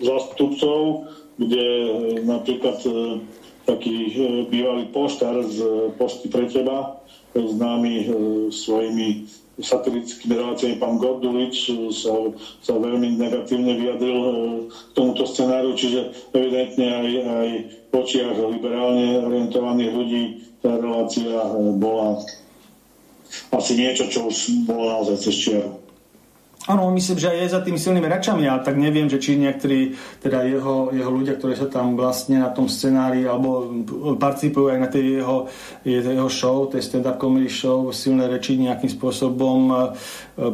zástupcov, 0.03 1.07
kde 1.39 1.63
e, 1.63 1.89
napríklad 2.27 2.83
e, 2.83 3.23
taký 3.71 3.95
e, 3.95 4.11
bývalý 4.51 4.91
poštár 4.91 5.47
z 5.47 5.63
e, 5.63 5.71
Pošty 5.95 6.27
pre 6.27 6.51
teba, 6.51 6.99
známy 7.39 8.11
svojimi 8.51 9.31
satirickými 9.63 10.35
reláciami 10.35 10.75
pán 10.83 10.99
Gordulič 10.99 11.71
sa, 11.95 12.35
sa 12.63 12.75
veľmi 12.75 13.15
negatívne 13.15 13.79
vyjadril 13.79 14.19
k 14.67 14.73
tomuto 14.99 15.23
scenáru, 15.23 15.75
čiže 15.79 16.31
evidentne 16.35 16.87
aj, 16.89 17.09
aj 17.23 17.49
v 17.91 17.93
očiach 17.95 18.35
liberálne 18.43 19.23
orientovaných 19.23 19.93
ľudí 19.93 20.23
tá 20.63 20.75
relácia 20.79 21.39
bola 21.79 22.19
asi 23.53 23.73
niečo, 23.77 24.09
čo 24.09 24.29
už 24.29 24.67
bolo 24.69 24.89
naozaj 24.89 25.17
cez 25.21 25.35
čiaru. 25.37 25.89
Áno, 26.69 26.93
myslím, 26.93 27.17
že 27.17 27.33
aj 27.33 27.39
je 27.41 27.55
za 27.57 27.61
tými 27.65 27.81
silnými 27.81 28.05
račami, 28.13 28.45
ale 28.45 28.61
tak 28.61 28.77
neviem, 28.77 29.09
že 29.09 29.17
či 29.17 29.41
niektorí, 29.41 29.97
teda 30.21 30.45
jeho, 30.45 30.93
jeho 30.93 31.09
ľudia, 31.09 31.41
ktorí 31.41 31.57
sa 31.57 31.65
tam 31.65 31.97
vlastne 31.97 32.45
na 32.45 32.53
tom 32.53 32.69
scenári 32.69 33.25
alebo 33.25 33.73
participujú 34.21 34.77
aj 34.77 34.79
na 34.85 34.89
tej 34.93 35.25
jeho, 35.25 35.49
jeho 35.89 36.29
show, 36.29 36.69
tej 36.69 36.85
stand-up 36.85 37.17
comedy 37.17 37.49
show, 37.49 37.89
silné 37.89 38.29
reči 38.29 38.61
nejakým 38.61 38.93
spôsobom 38.93 39.59
e, 39.73 39.77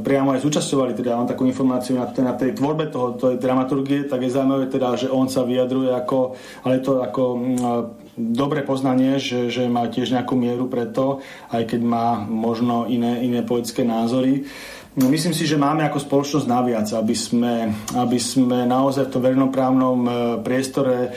priamo 0.06 0.30
aj 0.38 0.46
zúčastovali, 0.46 0.94
teda 0.94 1.18
mám 1.18 1.26
takú 1.26 1.51
informáciu 1.51 1.98
na, 1.98 2.06
na 2.06 2.38
tej 2.38 2.55
tvorbe 2.55 2.94
toho, 2.94 3.18
tej 3.18 3.42
dramaturgie, 3.42 4.06
tak 4.06 4.22
je 4.22 4.30
zaujímavé 4.30 4.70
teda, 4.70 4.94
že 4.94 5.10
on 5.10 5.26
sa 5.26 5.42
vyjadruje 5.42 5.90
ako, 5.98 6.38
ale 6.62 6.78
to 6.78 7.02
ako 7.02 7.22
dobré 8.16 8.62
poznanie, 8.62 9.18
že, 9.18 9.50
že 9.50 9.66
má 9.66 9.86
tiež 9.90 10.14
nejakú 10.14 10.38
mieru 10.38 10.70
preto, 10.70 11.22
aj 11.50 11.74
keď 11.74 11.80
má 11.82 12.06
možno 12.22 12.86
iné, 12.86 13.22
iné 13.26 13.42
politické 13.42 13.82
názory. 13.82 14.46
No, 14.94 15.10
myslím 15.10 15.34
si, 15.34 15.42
že 15.42 15.58
máme 15.58 15.82
ako 15.82 15.98
spoločnosť 15.98 16.46
naviac, 16.46 16.86
aby 16.94 17.18
sme, 17.18 17.66
aby 17.98 18.14
sme 18.14 18.62
naozaj 18.62 19.10
v 19.10 19.12
tom 19.18 19.22
verejnoprávnom 19.26 19.98
e, 20.06 20.10
priestore 20.46 20.96
e, 21.02 21.08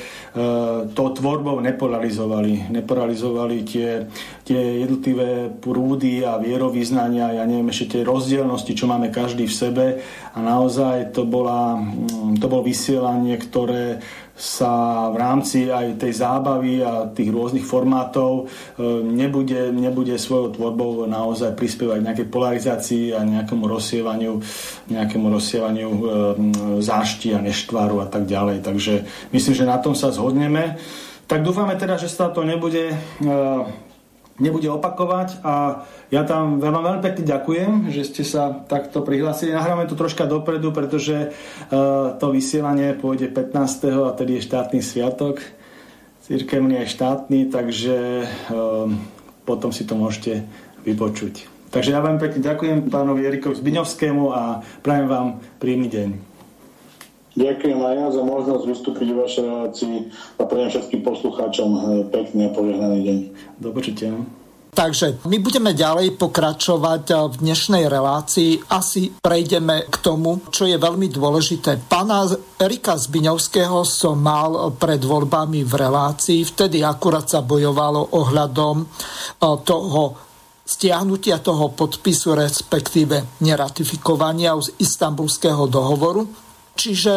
to 0.98 1.04
tvorbou 1.14 1.62
nepolarizovali. 1.62 2.74
Nepolarizovali 2.74 3.58
tie, 3.70 4.10
tie 4.50 4.82
jednotlivé 4.82 5.54
prúdy 5.62 6.26
a 6.26 6.42
vierovýznania, 6.42 7.38
ja 7.38 7.46
neviem, 7.46 7.70
ešte 7.70 8.02
tie 8.02 8.02
rozdielnosti, 8.02 8.74
čo 8.74 8.90
máme 8.90 9.14
každý 9.14 9.46
v 9.46 9.54
sebe. 9.54 9.86
A 10.34 10.42
naozaj 10.42 11.14
to, 11.14 11.30
bola, 11.30 11.78
mm, 11.78 12.42
to 12.42 12.50
bolo 12.50 12.66
vysielanie, 12.66 13.38
ktoré 13.38 14.02
sa 14.38 15.10
v 15.10 15.18
rámci 15.18 15.66
aj 15.74 15.98
tej 15.98 16.14
zábavy 16.22 16.86
a 16.86 17.10
tých 17.10 17.34
rôznych 17.34 17.66
formátov 17.66 18.46
e, 18.78 19.02
nebude, 19.02 19.74
nebude 19.74 20.14
svojou 20.14 20.54
tvorbou 20.54 21.10
naozaj 21.10 21.58
prispievať 21.58 22.06
nejakej 22.06 22.28
polarizácii 22.30 23.06
a 23.18 23.26
nejakému 23.26 23.66
rozsievaniu, 23.66 24.38
nejakému 24.94 25.28
rozsievaniu 25.34 25.90
e, 25.90 26.00
zášti 26.86 27.34
a 27.34 27.42
neštvaru 27.42 27.98
a 27.98 28.08
tak 28.08 28.30
ďalej. 28.30 28.62
Takže 28.62 28.94
myslím, 29.34 29.54
že 29.58 29.66
na 29.66 29.82
tom 29.82 29.98
sa 29.98 30.14
zhodneme. 30.14 30.78
Tak 31.26 31.42
dúfame 31.42 31.74
teda, 31.74 31.98
že 31.98 32.06
sa 32.06 32.30
to 32.30 32.46
nebude 32.46 32.94
e, 32.94 32.98
nebude 34.38 34.70
opakovať 34.70 35.42
a 35.42 35.86
ja 36.14 36.22
tam 36.24 36.62
veľmi, 36.62 36.82
veľmi 36.82 37.02
pekne 37.02 37.24
ďakujem, 37.26 37.72
že 37.90 38.06
ste 38.06 38.24
sa 38.24 38.54
takto 38.54 39.02
prihlásili. 39.02 39.54
Nahráme 39.54 39.90
to 39.90 39.98
troška 39.98 40.30
dopredu, 40.30 40.70
pretože 40.70 41.34
uh, 41.34 42.14
to 42.22 42.30
vysielanie 42.30 42.94
pôjde 42.94 43.34
15. 43.34 44.08
a 44.08 44.12
tedy 44.14 44.38
je 44.38 44.48
štátny 44.48 44.80
sviatok, 44.86 45.42
církevný 46.30 46.86
aj 46.86 46.94
štátny, 46.94 47.50
takže 47.50 47.98
uh, 48.24 48.88
potom 49.44 49.74
si 49.74 49.90
to 49.90 49.98
môžete 49.98 50.46
vypočuť. 50.86 51.50
Takže 51.68 51.92
ja 51.92 52.00
veľmi 52.00 52.22
pekne 52.22 52.40
ďakujem 52.40 52.78
pánovi 52.88 53.28
Erikovi 53.28 53.60
Zbiňovskému 53.60 54.32
a 54.32 54.64
prajem 54.86 55.08
vám 55.12 55.28
príjemný 55.60 55.90
deň. 55.92 56.37
Ďakujem 57.38 57.78
aj 57.78 57.94
ja 57.94 58.08
za 58.10 58.24
možnosť 58.26 58.64
vystúpiť 58.66 59.08
v 59.14 59.22
vašej 59.22 59.44
relácii 59.46 59.96
a 60.42 60.44
prajem 60.50 60.70
všetkým 60.74 61.02
poslucháčom 61.06 61.70
eh, 61.70 61.82
pekný 62.10 62.50
a 62.50 62.52
požehnaný 62.52 63.00
deň. 63.06 63.18
Do 63.62 63.70
počutia. 63.70 64.10
Takže 64.74 65.26
my 65.26 65.42
budeme 65.42 65.74
ďalej 65.74 66.18
pokračovať 66.18 67.04
eh, 67.14 67.16
v 67.30 67.36
dnešnej 67.46 67.86
relácii. 67.86 68.74
Asi 68.74 69.14
prejdeme 69.22 69.86
k 69.86 69.96
tomu, 70.02 70.50
čo 70.50 70.66
je 70.66 70.82
veľmi 70.82 71.14
dôležité. 71.14 71.78
Pána 71.86 72.26
Erika 72.58 72.98
Zbiňovského 72.98 73.86
som 73.86 74.18
mal 74.18 74.74
pred 74.74 75.06
voľbami 75.06 75.62
v 75.62 75.74
relácii. 75.78 76.42
Vtedy 76.42 76.82
akurát 76.82 77.30
sa 77.30 77.46
bojovalo 77.46 78.18
ohľadom 78.18 78.82
eh, 78.82 78.88
toho 79.62 80.26
stiahnutia 80.66 81.38
toho 81.38 81.70
podpisu, 81.70 82.34
respektíve 82.34 83.40
neratifikovania 83.46 84.58
z 84.58 84.74
istambulského 84.82 85.70
dohovoru. 85.70 86.47
Čiže 86.78 87.14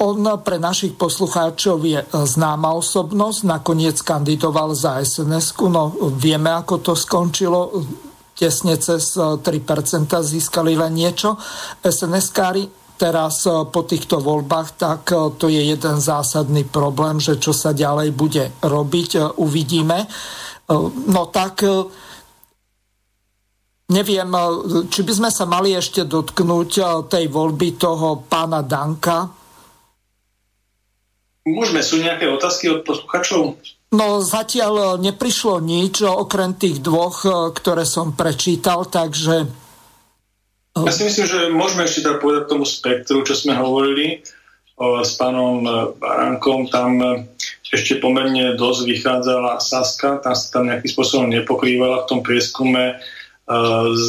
on 0.00 0.24
pre 0.44 0.60
našich 0.60 0.92
poslucháčov 0.96 1.80
je 1.84 2.00
známa 2.12 2.72
osobnosť, 2.76 3.48
nakoniec 3.48 3.96
kandidoval 4.04 4.76
za 4.76 5.00
sns 5.00 5.56
no 5.68 5.92
vieme, 6.16 6.52
ako 6.52 6.84
to 6.84 6.92
skončilo, 6.92 7.72
tesne 8.36 8.76
cez 8.76 9.16
3% 9.16 9.40
získali 10.20 10.76
len 10.76 10.92
niečo. 10.92 11.40
SNS-kári 11.80 12.68
teraz 13.00 13.48
po 13.48 13.80
týchto 13.88 14.20
voľbách, 14.20 14.68
tak 14.76 15.02
to 15.40 15.48
je 15.48 15.64
jeden 15.64 15.96
zásadný 15.96 16.68
problém, 16.68 17.16
že 17.16 17.40
čo 17.40 17.56
sa 17.56 17.72
ďalej 17.72 18.12
bude 18.12 18.52
robiť, 18.60 19.40
uvidíme. 19.40 20.04
No 21.08 21.22
tak 21.32 21.64
Neviem, 23.86 24.30
eh, 24.34 24.42
či 24.90 25.06
by 25.06 25.12
sme 25.14 25.30
sa 25.30 25.46
mali 25.46 25.70
ešte 25.70 26.02
dotknúť 26.02 26.70
eh, 26.82 26.86
tej 27.06 27.24
voľby 27.30 27.78
toho 27.78 28.26
pána 28.26 28.66
Danka. 28.66 29.30
Môžeme, 31.46 31.78
sú 31.78 32.02
nejaké 32.02 32.26
otázky 32.26 32.66
od 32.66 32.82
posluchačov? 32.82 33.54
No 33.94 34.18
zatiaľ 34.18 34.74
eh, 34.74 34.90
neprišlo 35.06 35.62
nič, 35.62 36.02
okrem 36.02 36.58
tých 36.58 36.82
dvoch, 36.82 37.22
ktoré 37.54 37.86
som 37.86 38.10
prečítal, 38.18 38.90
takže... 38.90 39.46
Ja 40.76 40.92
si 40.92 41.08
myslím, 41.08 41.24
že 41.24 41.40
môžeme 41.54 41.88
ešte 41.88 42.04
tak 42.04 42.20
povedať 42.20 42.52
tomu 42.52 42.68
spektru, 42.68 43.24
čo 43.24 43.32
sme 43.32 43.56
hovorili 43.56 44.20
o, 44.76 45.00
s 45.00 45.16
pánom 45.16 45.64
Barankom. 45.96 46.68
Tam 46.68 47.00
ešte 47.64 47.96
pomerne 47.96 48.52
dosť 48.60 48.84
vychádzala 48.84 49.56
Saska, 49.56 50.20
tam 50.20 50.36
sa 50.36 50.46
tam 50.52 50.68
nejakým 50.68 50.92
spôsobom 50.92 51.32
nepokrývala 51.32 52.04
v 52.04 52.08
tom 52.12 52.20
prieskume 52.20 53.00
z, 53.94 54.08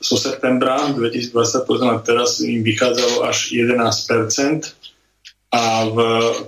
zo 0.00 0.16
septembra 0.16 0.88
2020, 0.96 1.68
potom 1.68 1.92
teraz 2.00 2.40
im 2.40 2.64
vychádzalo 2.64 3.28
až 3.28 3.52
11% 3.52 4.72
a 5.52 5.86
v 5.86 5.98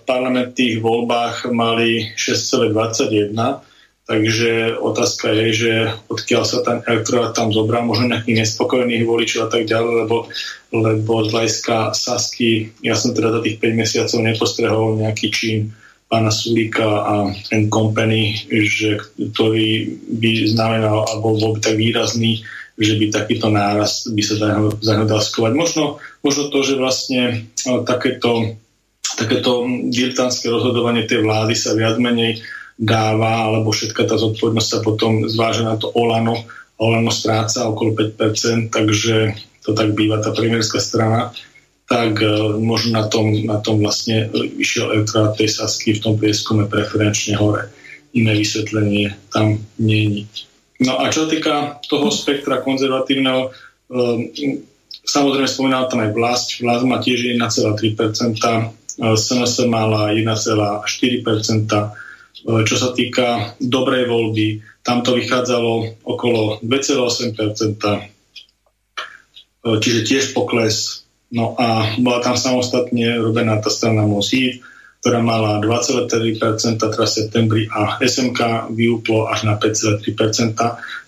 parlamentných 0.03 0.81
voľbách 0.81 1.53
mali 1.53 2.11
6,21, 2.17 3.37
takže 4.09 4.81
otázka 4.81 5.27
je, 5.31 5.47
že 5.53 5.73
odkiaľ 6.09 6.43
sa 6.49 6.59
ten 6.65 6.81
elektorát 6.89 7.37
tam 7.37 7.53
zobrá, 7.53 7.85
možno 7.85 8.09
nejakých 8.09 8.49
nespokojných 8.49 9.05
voličov 9.05 9.47
a 9.47 9.49
tak 9.53 9.69
ďalej, 9.69 9.93
lebo, 10.09 10.17
lebo 10.73 11.13
z 11.23 11.29
hľadiska 11.37 11.77
Sasky, 11.93 12.73
ja 12.81 12.97
som 12.97 13.13
teda 13.13 13.29
za 13.39 13.41
tých 13.45 13.61
5 13.61 13.77
mesiacov 13.77 14.19
nepostrehol 14.25 14.87
nejaký 15.05 15.29
čin 15.31 15.61
pána 16.07 16.31
Sulíka 16.31 16.87
a 16.87 17.15
ten 17.51 17.67
company, 17.67 18.39
že, 18.47 19.03
ktorý 19.19 19.99
by 20.07 20.31
znamenal, 20.55 21.03
alebo 21.03 21.35
bol 21.35 21.53
by 21.59 21.61
tak 21.61 21.77
výrazný, 21.77 22.47
že 22.79 22.95
by 22.95 23.11
takýto 23.11 23.51
náraz 23.51 24.07
by 24.07 24.23
sa 24.23 24.37
dal 24.85 25.21
skovať. 25.21 25.53
Možno, 25.57 25.99
možno 26.23 26.53
to, 26.53 26.63
že 26.63 26.79
vlastne 26.79 27.51
takéto, 27.89 28.55
takéto 29.19 29.67
diletantské 29.91 30.47
rozhodovanie 30.47 31.09
tej 31.09 31.27
vlády 31.27 31.59
sa 31.59 31.75
viac 31.75 31.99
menej 31.99 32.39
dáva, 32.77 33.49
alebo 33.49 33.73
všetka 33.73 34.05
tá 34.05 34.21
zodpovednosť 34.21 34.69
sa 34.69 34.81
potom 34.85 35.25
zváža 35.27 35.65
na 35.65 35.81
to 35.81 35.91
Olano. 35.97 36.45
Olano 36.77 37.09
stráca 37.09 37.67
okolo 37.67 37.97
5%, 37.97 38.69
takže 38.69 39.33
to 39.65 39.73
tak 39.73 39.97
býva 39.97 40.21
tá 40.21 40.31
premiérska 40.31 40.79
strana 40.79 41.33
tak 41.87 42.19
uh, 42.19 42.59
možno 42.59 42.99
na 42.99 43.05
tom, 43.07 43.31
na 43.47 43.63
tom 43.63 43.79
vlastne 43.79 44.27
išiel 44.59 44.91
elektorát 44.91 45.39
tej 45.39 45.51
Sasky 45.55 45.95
v 45.95 46.03
tom 46.03 46.15
prieskume 46.19 46.67
preferenčne 46.67 47.39
hore. 47.39 47.71
Iné 48.11 48.35
vysvetlenie 48.35 49.15
tam 49.31 49.63
nie 49.79 50.27
je. 50.27 50.45
No 50.77 51.01
a 51.01 51.09
čo 51.09 51.25
týka 51.31 51.81
toho 51.89 52.13
spektra 52.13 52.61
konzervatívneho, 52.61 53.55
um, 53.89 54.19
samozrejme 55.07 55.49
spomínala 55.49 55.87
tam 55.87 56.03
aj 56.03 56.11
vlast. 56.13 56.59
Vlast 56.59 56.85
má 56.85 56.99
tiež 56.99 57.33
1,3%, 57.39 58.99
SNS 58.99 59.55
mala 59.71 60.11
1,4%. 60.13 60.85
Čo 62.47 62.77
sa 62.79 62.95
týka 62.95 63.59
dobrej 63.59 64.07
voľby, 64.07 64.63
tam 64.87 65.03
to 65.03 65.19
vychádzalo 65.19 65.99
okolo 66.07 66.63
2,8%, 66.63 67.35
čiže 69.83 70.01
tiež 70.07 70.31
pokles. 70.31 71.06
No 71.35 71.59
a 71.59 71.99
bola 71.99 72.23
tam 72.23 72.39
samostatne 72.39 73.19
robená 73.19 73.59
tá 73.59 73.67
strana 73.67 74.07
Mosív, 74.07 74.63
ktorá 75.03 75.23
mala 75.23 75.63
2,3% 75.63 76.79
teraz 76.79 77.11
v 77.15 77.17
septembri 77.23 77.63
a 77.71 77.99
SMK 78.03 78.71
vyúplo 78.75 79.27
až 79.31 79.47
na 79.47 79.55
5,3%, 79.59 80.55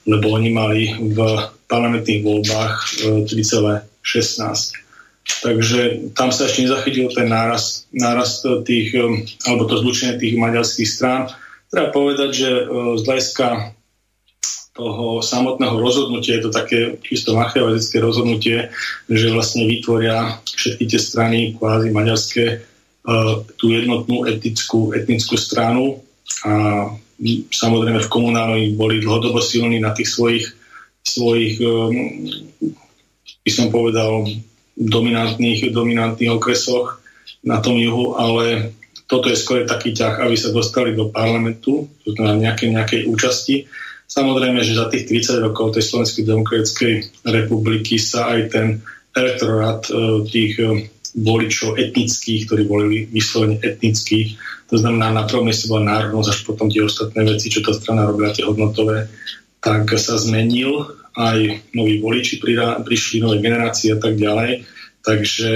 lebo 0.07 0.27
oni 0.35 0.51
mali 0.55 0.90
v 0.95 1.19
parlamentných 1.66 2.23
voľbách 2.23 2.74
3,16%. 3.27 4.86
Takže 5.28 6.09
tam 6.16 6.32
sa 6.32 6.49
ešte 6.49 6.65
nezachytil 6.65 7.12
ten 7.12 7.28
nárast, 7.28 7.85
nárast 7.93 8.49
tých, 8.65 8.97
alebo 9.45 9.69
to 9.69 9.77
zlučenie 9.82 10.16
tých 10.16 10.40
maďarských 10.40 10.89
strán. 10.89 11.28
Treba 11.69 11.93
povedať, 11.93 12.31
že 12.32 12.51
z 12.97 13.03
hľadiska 13.05 13.77
toho 14.78 15.18
samotného 15.18 15.74
rozhodnutia, 15.82 16.38
je 16.38 16.46
to 16.46 16.52
také 16.55 16.78
čisto 17.02 17.34
machiavelické 17.34 17.98
rozhodnutie, 17.98 18.70
že 19.10 19.34
vlastne 19.34 19.66
vytvoria 19.66 20.38
všetky 20.46 20.84
tie 20.86 21.00
strany 21.02 21.38
kvázi 21.59 21.90
maďarské 21.90 22.44
e, 22.46 22.56
tú 23.59 23.74
jednotnú 23.74 24.22
etickú, 24.30 24.94
etnickú 24.94 25.34
stranu. 25.34 25.98
A 26.46 26.86
samozrejme 27.50 27.98
v 28.06 28.12
komunálnej 28.12 28.78
boli 28.78 29.02
dlhodobo 29.02 29.42
silní 29.42 29.82
na 29.82 29.90
tých 29.90 30.14
svojich, 30.14 30.46
svojich 31.02 31.59
e, 31.59 31.66
by 33.42 33.50
som 33.50 33.74
povedal, 33.74 34.30
dominantných, 34.78 35.74
dominantných 35.74 36.38
okresoch 36.38 37.02
na 37.42 37.59
tom 37.59 37.74
juhu, 37.82 38.14
ale 38.14 38.78
toto 39.10 39.26
je 39.26 39.34
skôr 39.34 39.66
taký 39.66 39.90
ťah, 39.90 40.22
aby 40.22 40.38
sa 40.38 40.55
dostali 40.55 40.94
do 40.94 41.10
parlamentu, 41.10 41.90
to 42.06 42.14
znamená 42.14 42.46
nejakej, 42.46 42.68
nejakej 42.78 43.00
účasti 43.10 43.66
Samozrejme, 44.09 44.64
že 44.64 44.72
za 44.72 44.89
tých 44.89 45.05
30 45.05 45.44
rokov 45.44 45.76
tej 45.76 45.85
Slovenskej 45.85 46.24
demokratickej 46.24 46.94
republiky 47.28 48.01
sa 48.01 48.32
aj 48.32 48.40
ten 48.48 48.66
elektorát 49.12 49.85
e, 49.93 50.24
tých 50.24 50.52
e, 50.56 50.89
voličov 51.12 51.76
etnických, 51.76 52.48
ktorí 52.48 52.62
boli 52.64 53.05
vyslovene 53.05 53.60
etnických, 53.60 54.40
to 54.68 54.76
znamená 54.80 55.12
na 55.12 55.24
prvom 55.28 55.48
mieste 55.48 55.68
bola 55.68 55.85
národnosť, 55.93 56.28
až 56.28 56.39
potom 56.44 56.72
tie 56.72 56.85
ostatné 56.85 57.20
veci, 57.24 57.52
čo 57.52 57.60
tá 57.60 57.76
strana 57.76 58.09
robila, 58.09 58.32
tie 58.32 58.48
hodnotové, 58.48 59.12
tak 59.60 59.93
sa 60.01 60.16
zmenil, 60.16 60.89
aj 61.12 61.68
noví 61.76 62.01
voliči 62.01 62.40
prišli, 62.85 63.20
nové 63.20 63.44
generácie 63.44 63.93
a 63.93 63.98
tak 63.98 64.16
ďalej. 64.16 64.64
Takže 65.02 65.51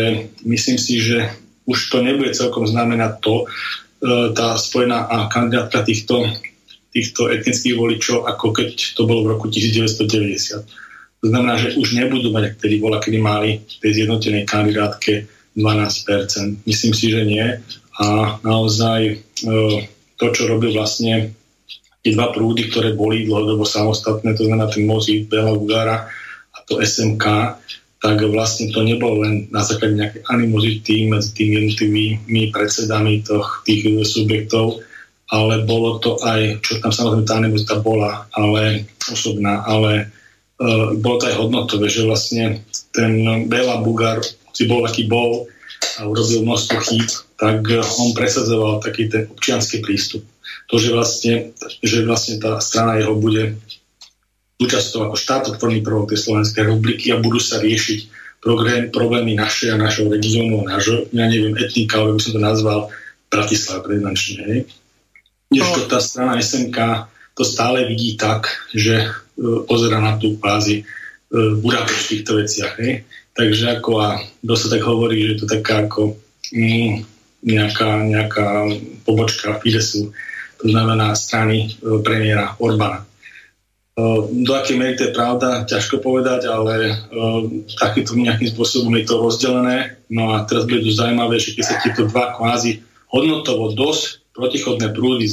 myslím 0.44 0.78
si, 0.80 1.00
že 1.00 1.30
už 1.64 1.78
to 1.88 2.02
nebude 2.02 2.34
celkom 2.34 2.68
znamenať 2.68 3.12
to, 3.24 3.34
e, 3.40 3.46
tá 4.36 4.60
spojená 4.60 5.08
a 5.08 5.32
kandidátka 5.32 5.88
týchto 5.88 6.28
týchto 6.92 7.32
etnických 7.32 7.74
voličov, 7.74 8.28
ako 8.28 8.52
keď 8.52 8.68
to 8.92 9.02
bolo 9.08 9.24
v 9.24 9.32
roku 9.34 9.48
1990. 9.48 10.68
To 11.22 11.26
znamená, 11.30 11.56
že 11.56 11.78
už 11.80 11.96
nebudú 11.96 12.28
mať, 12.34 12.58
ktorí 12.58 12.82
bola, 12.82 13.00
kedy 13.00 13.18
mali 13.18 13.64
v 13.64 13.76
tej 13.80 14.04
zjednotenej 14.04 14.44
kandidátke 14.44 15.24
12%. 15.56 16.66
Myslím 16.68 16.92
si, 16.92 17.06
že 17.08 17.22
nie. 17.24 17.46
A 17.96 18.36
naozaj 18.42 19.00
e, 19.08 19.14
to, 20.18 20.26
čo 20.34 20.50
robil 20.50 20.74
vlastne 20.74 21.32
tie 22.02 22.12
dva 22.12 22.34
prúdy, 22.34 22.68
ktoré 22.68 22.98
boli 22.98 23.24
dlhodobo 23.24 23.62
samostatné, 23.62 24.34
to 24.34 24.44
znamená 24.50 24.68
ten 24.68 24.82
Mozi, 24.84 25.22
Bela 25.24 25.54
Ugara 25.54 26.10
a 26.52 26.58
to 26.66 26.82
SMK, 26.82 27.24
tak 28.02 28.18
vlastne 28.26 28.74
to 28.74 28.82
nebolo 28.82 29.22
len 29.22 29.46
na 29.54 29.62
základe 29.62 29.94
nejaké 29.94 30.26
animozity 30.26 31.06
medzi 31.06 31.30
tými 31.38 31.52
jednotlivými 31.62 32.42
predsedami 32.50 33.22
toh, 33.22 33.62
tých 33.62 33.86
subjektov, 34.02 34.82
ale 35.32 35.64
bolo 35.64 35.96
to 35.96 36.20
aj, 36.20 36.60
čo 36.60 36.84
tam 36.84 36.92
samozrejme 36.92 37.24
tá 37.24 37.40
animozita 37.40 37.80
bola, 37.80 38.28
ale 38.36 38.84
osobná, 39.08 39.64
ale 39.64 40.12
uh, 40.60 40.92
bolo 41.00 41.16
to 41.16 41.32
aj 41.32 41.38
hodnotové, 41.40 41.88
že 41.88 42.04
vlastne 42.04 42.60
ten 42.92 43.16
Bela 43.48 43.80
Bugar, 43.80 44.20
si 44.52 44.68
bol 44.68 44.84
aký 44.84 45.08
bol 45.08 45.48
a 45.96 46.04
urobil 46.04 46.44
množstvo 46.44 46.76
chýb, 46.84 47.08
tak 47.40 47.64
on 47.72 48.12
presadzoval 48.12 48.84
taký 48.84 49.08
ten 49.08 49.26
občianský 49.32 49.80
prístup. 49.80 50.22
To, 50.68 50.76
že 50.76 50.92
vlastne, 50.92 51.56
že 51.80 52.04
vlastne 52.04 52.36
tá 52.36 52.60
strana 52.60 53.00
jeho 53.00 53.16
bude 53.16 53.56
súčasťou 54.62 55.10
ako 55.10 55.16
štátotvorný 55.18 55.82
prvok 55.82 56.14
tej 56.14 56.22
Slovenskej 56.22 56.70
republiky 56.70 57.10
a 57.10 57.18
budú 57.18 57.42
sa 57.42 57.58
riešiť 57.58 57.98
problém, 58.38 58.94
problémy 58.94 59.34
naše 59.34 59.74
a 59.74 59.80
našho 59.80 60.06
regiónu, 60.06 60.62
nášho, 60.62 61.10
ja 61.10 61.26
neviem, 61.26 61.58
etnika, 61.58 61.98
alebo 61.98 62.18
by 62.18 62.22
som 62.22 62.32
to 62.36 62.40
nazval 62.40 62.80
Bratislava 63.26 63.80
prednančne. 63.82 64.68
Kdežto 65.52 65.80
tá 65.92 66.00
strana 66.00 66.40
SNK 66.40 67.12
to 67.36 67.44
stále 67.44 67.84
vidí 67.88 68.16
tak, 68.16 68.48
že 68.72 68.94
e, 69.04 69.08
pozera 69.64 70.00
na 70.00 70.20
tú 70.20 70.36
kvázi 70.36 70.82
e, 70.82 70.84
Budapešť 71.60 72.02
v 72.04 72.10
týchto 72.12 72.32
veciach. 72.40 72.72
Hej? 72.80 72.92
Takže 73.32 73.80
ako 73.80 73.90
a 74.00 74.08
dosť 74.44 74.76
tak 74.76 74.82
hovorí, 74.84 75.16
že 75.24 75.28
je 75.32 75.38
to 75.40 75.46
taká 75.48 75.88
ako 75.88 76.20
mm, 76.52 76.92
nejaká, 77.48 78.04
nejaká 78.04 78.46
pobočka 79.08 79.56
Fidesu, 79.60 80.12
to 80.60 80.66
znamená 80.68 81.16
strany 81.16 81.72
e, 81.72 82.00
premiéra 82.04 82.56
Orbána. 82.60 83.08
Do 84.32 84.56
akej 84.56 84.80
miery 84.80 84.96
to 84.96 85.12
je 85.12 85.16
pravda, 85.16 85.68
ťažko 85.68 86.00
povedať, 86.00 86.48
ale 86.48 86.96
takýmto 87.76 88.16
nejakým 88.16 88.48
spôsobom 88.48 88.88
je 88.96 89.04
to 89.04 89.20
rozdelené. 89.20 90.00
No 90.08 90.32
a 90.32 90.48
teraz 90.48 90.64
bude 90.64 90.80
to 90.80 90.96
zaujímavé, 90.96 91.36
že 91.36 91.52
keď 91.52 91.64
sa 91.68 91.76
tieto 91.76 92.08
dva 92.08 92.32
kvázi 92.32 92.80
hodnotovo 93.12 93.76
dosť 93.76 94.21
protichodné 94.32 94.92
prúdy 94.96 95.28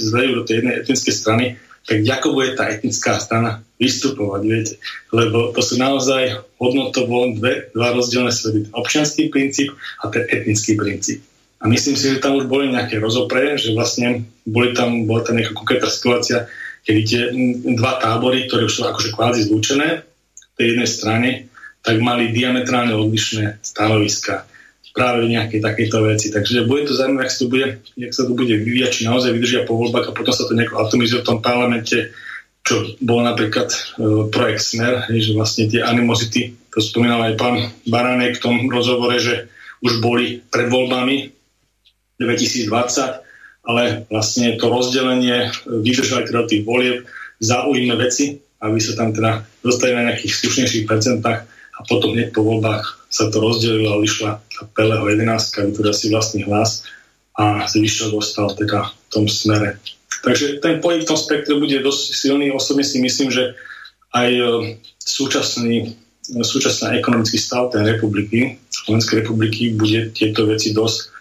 zlejú 0.00 0.30
do 0.40 0.42
tej 0.44 0.64
jednej 0.64 0.74
etnickej 0.80 1.14
strany, 1.14 1.44
tak 1.88 2.04
ako 2.04 2.36
bude 2.36 2.52
tá 2.52 2.68
etnická 2.68 3.16
strana 3.16 3.64
vystupovať, 3.80 4.42
viete? 4.44 4.74
Lebo 5.08 5.56
to 5.56 5.64
sú 5.64 5.80
naozaj 5.80 6.44
hodnotovo 6.60 7.32
dve, 7.32 7.72
dva 7.72 7.96
rozdielne 7.96 8.28
svety. 8.28 8.68
Občianský 8.76 9.32
princíp 9.32 9.72
a 10.04 10.12
ten 10.12 10.28
etnický 10.28 10.76
princíp. 10.76 11.24
A 11.58 11.66
myslím 11.66 11.96
si, 11.96 12.12
že 12.12 12.22
tam 12.22 12.36
už 12.36 12.46
boli 12.46 12.68
nejaké 12.68 13.00
rozopre, 13.00 13.56
že 13.56 13.72
vlastne 13.72 14.28
boli 14.44 14.76
tam, 14.76 15.08
bola 15.08 15.24
tam 15.24 15.40
nejaká 15.40 15.56
konkrétna 15.56 15.88
situácia, 15.88 16.44
kedy 16.84 17.00
tie 17.08 17.22
dva 17.74 17.96
tábory, 17.98 18.46
ktoré 18.46 18.68
už 18.68 18.74
sú 18.78 18.82
akože 18.84 19.16
kvázi 19.16 19.48
zlúčené 19.48 20.04
v 20.04 20.54
tej 20.60 20.66
jednej 20.76 20.88
strane, 20.88 21.30
tak 21.80 22.04
mali 22.04 22.36
diametrálne 22.36 22.92
odlišné 22.92 23.64
stanoviska 23.64 24.44
práve 24.98 25.30
v 25.30 25.38
nejakej 25.38 25.62
takejto 25.62 25.98
veci. 26.02 26.34
Takže 26.34 26.66
bude 26.66 26.90
to 26.90 26.98
zaujímavé, 26.98 27.30
ak 27.30 27.30
sa 27.30 27.46
to 27.46 27.48
bude, 27.54 27.66
jak 27.94 28.10
sa 28.10 28.26
to 28.26 28.34
bude 28.34 28.50
vyvíjať, 28.50 28.90
či 28.90 29.06
naozaj 29.06 29.30
vydržia 29.30 29.62
po 29.62 29.78
voľbách 29.78 30.10
a 30.10 30.16
potom 30.18 30.34
sa 30.34 30.42
to 30.50 30.58
nejako 30.58 30.82
atomizuje 30.82 31.22
v 31.22 31.28
tom 31.30 31.38
parlamente, 31.38 32.10
čo 32.66 32.98
bol 32.98 33.22
napríklad 33.22 33.70
e, 33.70 33.78
projekt 34.34 34.66
Smer, 34.66 35.06
že 35.06 35.38
vlastne 35.38 35.70
tie 35.70 35.86
animozity, 35.86 36.58
to 36.74 36.82
spomínal 36.82 37.22
aj 37.22 37.38
pán 37.38 37.70
Baranek 37.86 38.42
v 38.42 38.42
tom 38.42 38.56
rozhovore, 38.66 39.14
že 39.22 39.46
už 39.78 40.02
boli 40.02 40.42
pred 40.42 40.66
voľbami 40.66 41.30
2020, 42.18 42.66
ale 43.70 43.82
vlastne 44.10 44.58
to 44.58 44.66
rozdelenie 44.66 45.54
vydržali 45.62 46.26
teda 46.26 46.50
tých 46.50 46.66
volieb, 46.66 47.06
zaujímavé 47.38 48.10
veci, 48.10 48.42
aby 48.58 48.78
sa 48.82 48.98
tam 48.98 49.14
teda 49.14 49.46
dostali 49.62 49.94
na 49.94 50.10
nejakých 50.10 50.34
slušnejších 50.34 50.84
percentách 50.90 51.46
a 51.78 51.80
potom 51.86 52.12
hneď 52.12 52.34
po 52.34 52.42
voľbách 52.42 53.06
sa 53.06 53.30
to 53.30 53.38
rozdelilo 53.38 53.94
a 53.94 54.02
vyšla 54.02 54.30
tá 54.42 54.62
Peleho 54.74 55.06
11, 55.06 55.70
vytvorila 55.70 55.94
si 55.94 56.06
vlastný 56.10 56.40
hlas 56.44 56.82
a 57.38 57.64
zvyšok 57.70 58.18
ostal 58.18 58.50
teda 58.58 58.90
v 58.90 59.08
tom 59.14 59.24
smere. 59.30 59.78
Takže 60.26 60.58
ten 60.58 60.82
pohyb 60.82 61.06
v 61.06 61.10
tom 61.14 61.16
spektre 61.16 61.54
bude 61.54 61.78
dosť 61.78 62.02
silný. 62.10 62.50
Osobne 62.50 62.82
si 62.82 62.98
myslím, 62.98 63.30
že 63.30 63.54
aj 64.10 64.28
e, 64.34 64.42
súčasný, 64.98 65.94
súčasný 66.26 66.98
ekonomický 66.98 67.38
stav 67.38 67.70
tej 67.70 67.86
republiky, 67.86 68.58
Slovenskej 68.66 69.22
republiky, 69.22 69.78
bude 69.78 70.10
tieto 70.10 70.50
veci 70.50 70.74
dosť, 70.74 71.14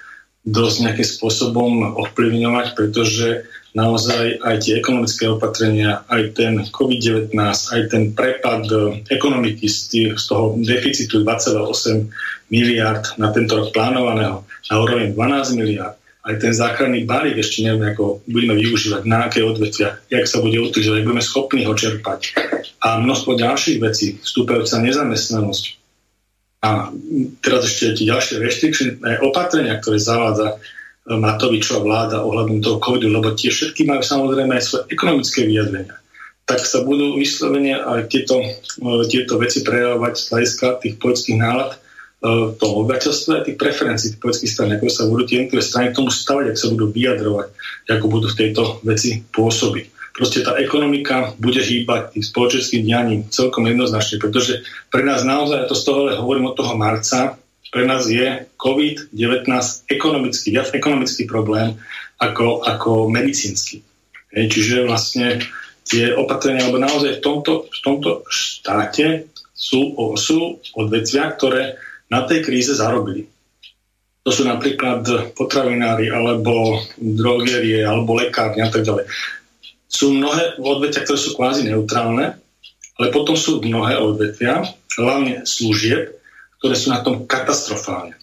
dosť 0.50 0.76
nejakým 0.82 1.08
spôsobom 1.08 1.72
ovplyvňovať, 2.02 2.68
pretože 2.74 3.46
naozaj 3.78 4.42
aj 4.42 4.56
tie 4.66 4.82
ekonomické 4.82 5.30
opatrenia, 5.30 6.02
aj 6.10 6.34
ten 6.34 6.54
COVID-19, 6.66 7.38
aj 7.38 7.82
ten 7.94 8.18
prepad 8.18 8.66
e, 8.74 9.06
ekonomiky 9.14 9.70
z, 9.70 9.78
tých, 9.86 10.12
z 10.18 10.26
toho 10.26 10.58
deficitu 10.58 11.22
2,8 11.22 12.10
miliard 12.50 13.06
na 13.22 13.30
tento 13.30 13.62
rok 13.62 13.70
plánovaného 13.70 14.42
na 14.68 14.76
úroveň 14.82 15.14
12 15.14 15.62
miliard, 15.62 15.96
aj 16.28 16.36
ten 16.44 16.52
záchranný 16.52 17.08
balík 17.08 17.40
ešte 17.40 17.64
neviem, 17.64 17.94
ako 17.96 18.26
budeme 18.28 18.58
využívať, 18.60 19.02
na 19.08 19.32
aké 19.32 19.46
odvetvia, 19.46 19.96
jak 20.12 20.26
sa 20.28 20.44
bude 20.44 20.60
utilizovať, 20.60 21.06
budeme 21.06 21.24
schopní 21.24 21.62
ho 21.64 21.72
čerpať. 21.72 22.36
A 22.84 23.00
množstvo 23.00 23.40
ďalších 23.40 23.78
vecí, 23.80 24.20
vstúpajúca 24.20 24.84
nezamestnanosť. 24.84 25.64
A 26.68 26.92
teraz 27.40 27.70
ešte 27.70 27.96
tie 27.96 28.12
ďalšie 28.12 28.44
reštrikčné 28.44 29.24
opatrenia, 29.24 29.80
ktoré 29.80 30.02
zavádza 30.02 30.60
Matovičová 31.08 31.80
vláda 31.80 32.18
ohľadom 32.28 32.60
toho 32.60 32.84
covidu, 32.84 33.08
lebo 33.08 33.32
tie 33.32 33.48
všetky 33.48 33.88
majú 33.88 34.04
samozrejme 34.04 34.60
aj 34.60 34.64
svoje 34.64 34.84
ekonomické 34.92 35.48
vyjadrenia 35.48 35.96
tak 36.48 36.64
sa 36.64 36.80
budú 36.80 37.20
vyslovene 37.20 37.76
aj 37.76 38.08
tieto, 38.08 38.40
e, 38.40 39.04
tieto 39.12 39.36
veci 39.36 39.68
prejavovať 39.68 40.14
z 40.16 40.24
hľadiska 40.32 40.68
tých 40.80 40.96
politických 40.96 41.40
nálad 41.44 41.76
e, 41.76 41.78
toho 42.56 42.74
obyvateľstva 42.88 43.32
a 43.36 43.44
tých 43.44 43.60
preferencií 43.60 44.16
tých 44.16 44.24
politických 44.24 44.52
strán, 44.56 44.72
ako 44.80 44.88
sa 44.88 45.12
budú 45.12 45.28
tie 45.28 45.44
jednotlivé 45.44 45.64
strany 45.68 45.86
k 45.92 45.98
tomu 46.00 46.08
stavať, 46.08 46.46
ak 46.56 46.58
sa 46.58 46.72
budú 46.72 46.86
vyjadrovať, 46.96 47.48
ako 47.92 48.06
budú 48.08 48.28
v 48.32 48.40
tejto 48.40 48.80
veci 48.88 49.20
pôsobiť. 49.28 49.86
proste 50.16 50.40
tá 50.42 50.56
ekonomika 50.58 51.36
bude 51.36 51.60
hýbať 51.60 52.16
tým 52.16 52.24
spoločenským 52.24 52.82
dianím 52.88 53.28
celkom 53.28 53.68
jednoznačne, 53.68 54.18
pretože 54.18 54.64
pre 54.88 55.04
nás 55.04 55.28
naozaj, 55.28 55.62
ja 55.62 55.68
to 55.68 55.76
z 55.76 55.84
toho 55.84 56.02
hovorím 56.16 56.50
od 56.50 56.56
toho 56.56 56.74
marca, 56.80 57.36
pre 57.72 57.84
nás 57.84 58.08
je 58.08 58.48
COVID-19 58.56 59.48
ekonomický, 59.92 60.48
viac 60.56 60.72
ekonomický 60.72 61.28
problém 61.28 61.76
ako, 62.18 62.64
ako 62.64 62.92
medicínsky. 63.12 63.84
Čiže 64.32 64.88
vlastne 64.88 65.42
tie 65.88 66.12
opatrenia, 66.14 66.68
alebo 66.68 66.84
naozaj 66.84 67.20
v 67.20 67.24
tomto, 67.24 67.54
v 67.72 67.80
tomto 67.80 68.10
štáte 68.28 69.32
sú, 69.56 69.96
sú 70.20 70.60
odvetvia, 70.76 71.32
ktoré 71.32 71.80
na 72.12 72.28
tej 72.28 72.44
kríze 72.44 72.76
zarobili. 72.76 73.28
To 74.28 74.36
sú 74.36 74.44
napríklad 74.44 75.32
potravinári, 75.40 76.12
alebo 76.12 76.84
drogerie, 77.00 77.80
alebo 77.88 78.20
lekárne 78.20 78.68
a 78.68 78.72
tak 78.72 78.84
ďalej. 78.84 79.08
Sú 79.88 80.12
mnohé 80.12 80.60
odvetvia, 80.60 81.08
ktoré 81.08 81.20
sú 81.20 81.32
kvázi 81.40 81.64
neutrálne, 81.64 82.36
ale 83.00 83.08
potom 83.16 83.40
sú 83.40 83.64
mnohé 83.64 83.96
odvetvia, 83.96 84.68
hlavne 85.00 85.48
služieb, 85.48 86.17
ktoré 86.60 86.76
sú 86.78 86.94
na 86.94 87.02
tom 87.06 87.26
katastrofálne. 87.30 88.18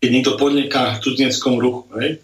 Keď 0.00 0.08
niekto 0.10 0.32
podniká 0.36 0.96
v 0.96 1.02
cudzineckom 1.04 1.60
ruchu, 1.60 1.88
hej, 2.00 2.20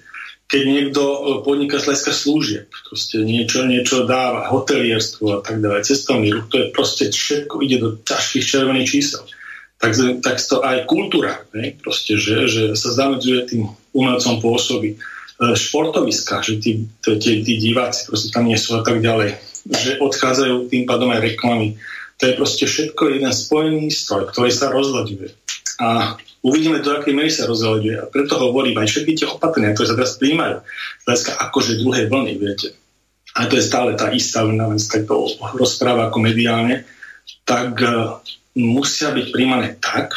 keď 0.50 0.62
niekto 0.66 1.02
e, 1.06 1.18
podniká 1.46 1.78
z 1.78 1.86
hľadiska 1.86 2.12
služieb, 2.12 2.66
proste 2.90 3.22
niečo, 3.22 3.62
niečo 3.70 4.02
dáva, 4.02 4.50
hotelierstvo 4.50 5.38
a 5.38 5.40
tak 5.46 5.62
ďalej, 5.62 5.86
cestovný 5.86 6.34
ruch, 6.34 6.50
to 6.50 6.58
je 6.58 6.66
proste 6.74 7.14
všetko 7.14 7.62
ide 7.62 7.78
do 7.78 7.88
ťažkých 8.02 8.44
červených 8.44 8.90
čísel. 8.90 9.22
Tak, 9.80 9.96
tak 10.20 10.36
to 10.44 10.60
aj 10.60 10.84
kultúra, 10.84 11.40
ne? 11.56 11.72
proste, 11.78 12.20
že, 12.20 12.50
že 12.50 12.62
sa 12.76 12.92
zamedzuje 12.92 13.48
tým 13.48 13.62
umelcom 13.94 14.42
pôsoby. 14.42 14.98
E, 15.40 15.54
športoviska, 15.54 16.42
že 16.42 16.58
tí, 16.58 16.84
tí, 17.00 17.46
tí 17.46 17.54
diváci 17.56 18.10
proste 18.10 18.34
tam 18.34 18.50
nie 18.50 18.58
sú 18.58 18.74
a 18.76 18.82
tak 18.82 18.98
ďalej. 18.98 19.38
Že 19.70 20.02
odchádzajú 20.02 20.66
tým 20.66 20.84
pádom 20.84 21.14
aj 21.14 21.20
reklamy. 21.30 21.78
To 22.20 22.22
je 22.28 22.36
proste 22.36 22.64
všetko 22.68 23.16
jeden 23.16 23.32
spojený 23.32 23.88
stroj, 23.88 24.28
ktorý 24.28 24.52
sa 24.52 24.68
rozhľaduje. 24.68 25.32
A 25.80 26.20
Uvidíme, 26.40 26.80
do 26.80 26.96
akej 26.96 27.12
miery 27.12 27.28
sa 27.28 27.44
rozhoduje. 27.44 28.00
A 28.00 28.08
preto 28.08 28.40
hovorím 28.40 28.80
aj 28.80 28.88
všetky 28.88 29.12
tie 29.12 29.26
opatrenia, 29.28 29.76
ktoré 29.76 29.92
sa 29.92 29.96
teraz 30.00 30.16
príjmajú, 30.16 30.64
hľadiska 31.04 31.32
akože 31.36 31.80
druhej 31.84 32.04
vlny, 32.08 32.32
viete. 32.40 32.68
A 33.36 33.44
to 33.44 33.60
je 33.60 33.68
stále 33.68 33.92
tá 33.92 34.08
istá 34.08 34.42
vlna, 34.48 34.72
len 34.72 34.80
to 34.80 35.14
rozpráva 35.60 36.08
ako 36.08 36.18
mediálne, 36.24 36.88
tak 37.44 37.76
uh, 37.84 38.24
musia 38.56 39.12
byť 39.12 39.26
príjmané 39.28 39.76
tak, 39.76 40.16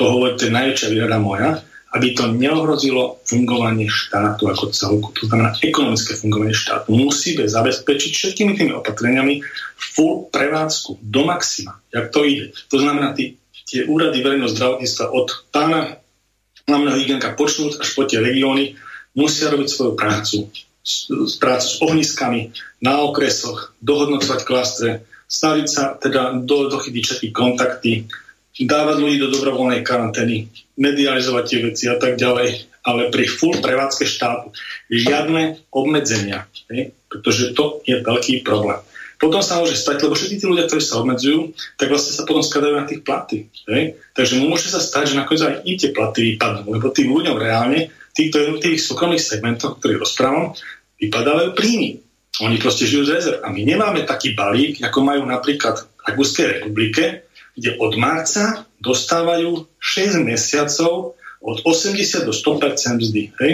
to 0.00 0.08
hovorí, 0.08 0.40
to 0.40 0.48
je 0.48 0.56
najväčšia 0.56 0.88
výhrada 0.88 1.20
moja, 1.20 1.60
aby 1.88 2.12
to 2.12 2.28
neohrozilo 2.28 3.24
fungovanie 3.24 3.88
štátu 3.88 4.52
ako 4.52 4.64
celku, 4.76 5.08
to 5.16 5.24
znamená 5.24 5.56
ekonomické 5.64 6.12
fungovanie 6.16 6.52
štátu. 6.52 6.92
Musíme 6.92 7.48
zabezpečiť 7.48 8.12
všetkými 8.12 8.52
tými 8.52 8.72
opatreniami 8.76 9.40
full 9.76 10.28
prevádzku 10.28 11.00
do 11.00 11.24
maxima, 11.24 11.80
jak 11.88 12.12
to 12.12 12.28
ide. 12.28 12.52
To 12.68 12.76
znamená, 12.76 13.16
tí 13.16 13.40
tie 13.68 13.84
úrady 13.84 14.24
verejného 14.24 14.48
zdravotníctva 14.48 15.04
od 15.12 15.28
pána 15.52 16.00
hlavného 16.64 16.96
hygienka 17.04 17.36
počnúť 17.36 17.84
až 17.84 17.88
po 17.92 18.08
tie 18.08 18.24
regióny 18.24 18.80
musia 19.12 19.52
robiť 19.52 19.68
svoju 19.68 19.92
prácu. 19.92 20.48
Prácu 21.36 21.66
s 21.68 21.76
ohniskami 21.84 22.56
na 22.80 23.04
okresoch, 23.04 23.76
dohodnocovať 23.84 24.40
klastre, 24.48 24.90
staviť 25.28 25.66
sa 25.68 25.92
teda 26.00 26.40
do, 26.40 26.72
dochytiť 26.72 27.02
všetky 27.04 27.28
kontakty, 27.28 28.08
dávať 28.58 28.96
ľudí 28.98 29.16
do 29.22 29.30
dobrovoľnej 29.30 29.86
karantény, 29.86 30.50
medializovať 30.74 31.44
tie 31.46 31.58
veci 31.62 31.84
a 31.86 31.96
tak 31.98 32.18
ďalej, 32.18 32.66
ale 32.82 33.12
pri 33.12 33.24
full 33.30 33.58
prevádzke 33.62 34.08
štátu 34.08 34.50
žiadne 34.90 35.62
obmedzenia, 35.70 36.50
ne? 36.72 36.90
pretože 37.06 37.54
to 37.54 37.84
je 37.86 38.02
veľký 38.02 38.42
problém. 38.42 38.82
Potom 39.18 39.42
sa 39.42 39.58
môže 39.58 39.74
stať, 39.74 40.06
lebo 40.06 40.14
všetci 40.14 40.38
tí 40.38 40.46
ľudia, 40.46 40.70
ktorí 40.70 40.78
sa 40.78 41.02
obmedzujú, 41.02 41.50
tak 41.74 41.90
vlastne 41.90 42.14
sa 42.14 42.22
potom 42.22 42.38
skladajú 42.38 42.74
na 42.78 42.86
tých 42.86 43.02
platy. 43.02 43.50
Hej? 43.66 43.98
Takže 44.14 44.38
môže 44.38 44.70
sa 44.70 44.78
stať, 44.78 45.14
že 45.14 45.18
nakoniec 45.18 45.42
aj 45.42 45.54
im 45.66 45.74
tie 45.74 45.90
platy 45.90 46.18
vypadnú, 46.34 46.70
lebo 46.70 46.94
tým 46.94 47.10
ľuďom 47.10 47.34
reálne, 47.34 47.90
týchto 48.14 48.38
jednotlivých 48.38 48.82
súkromných 48.82 49.22
segmentov, 49.22 49.74
o 49.74 49.76
ktorých 49.82 50.02
rozprávam, 50.06 50.54
vypadávajú 51.02 51.50
príjmy. 51.58 51.98
Oni 52.46 52.56
proste 52.62 52.86
žijú 52.86 53.10
z 53.10 53.14
rezerv. 53.18 53.38
A 53.42 53.50
my 53.50 53.62
nemáme 53.66 54.06
taký 54.06 54.38
balík, 54.38 54.78
ako 54.86 55.02
majú 55.02 55.26
napríklad 55.26 55.82
v 56.14 56.22
republike, 56.38 57.27
kde 57.58 57.74
od 57.82 57.98
marca 57.98 58.64
dostávajú 58.78 59.66
6 59.82 60.22
mesiacov 60.22 61.18
od 61.42 61.56
80 61.66 62.26
do 62.26 62.32
100% 62.34 62.98
mzdy, 62.98 63.22
hej? 63.42 63.52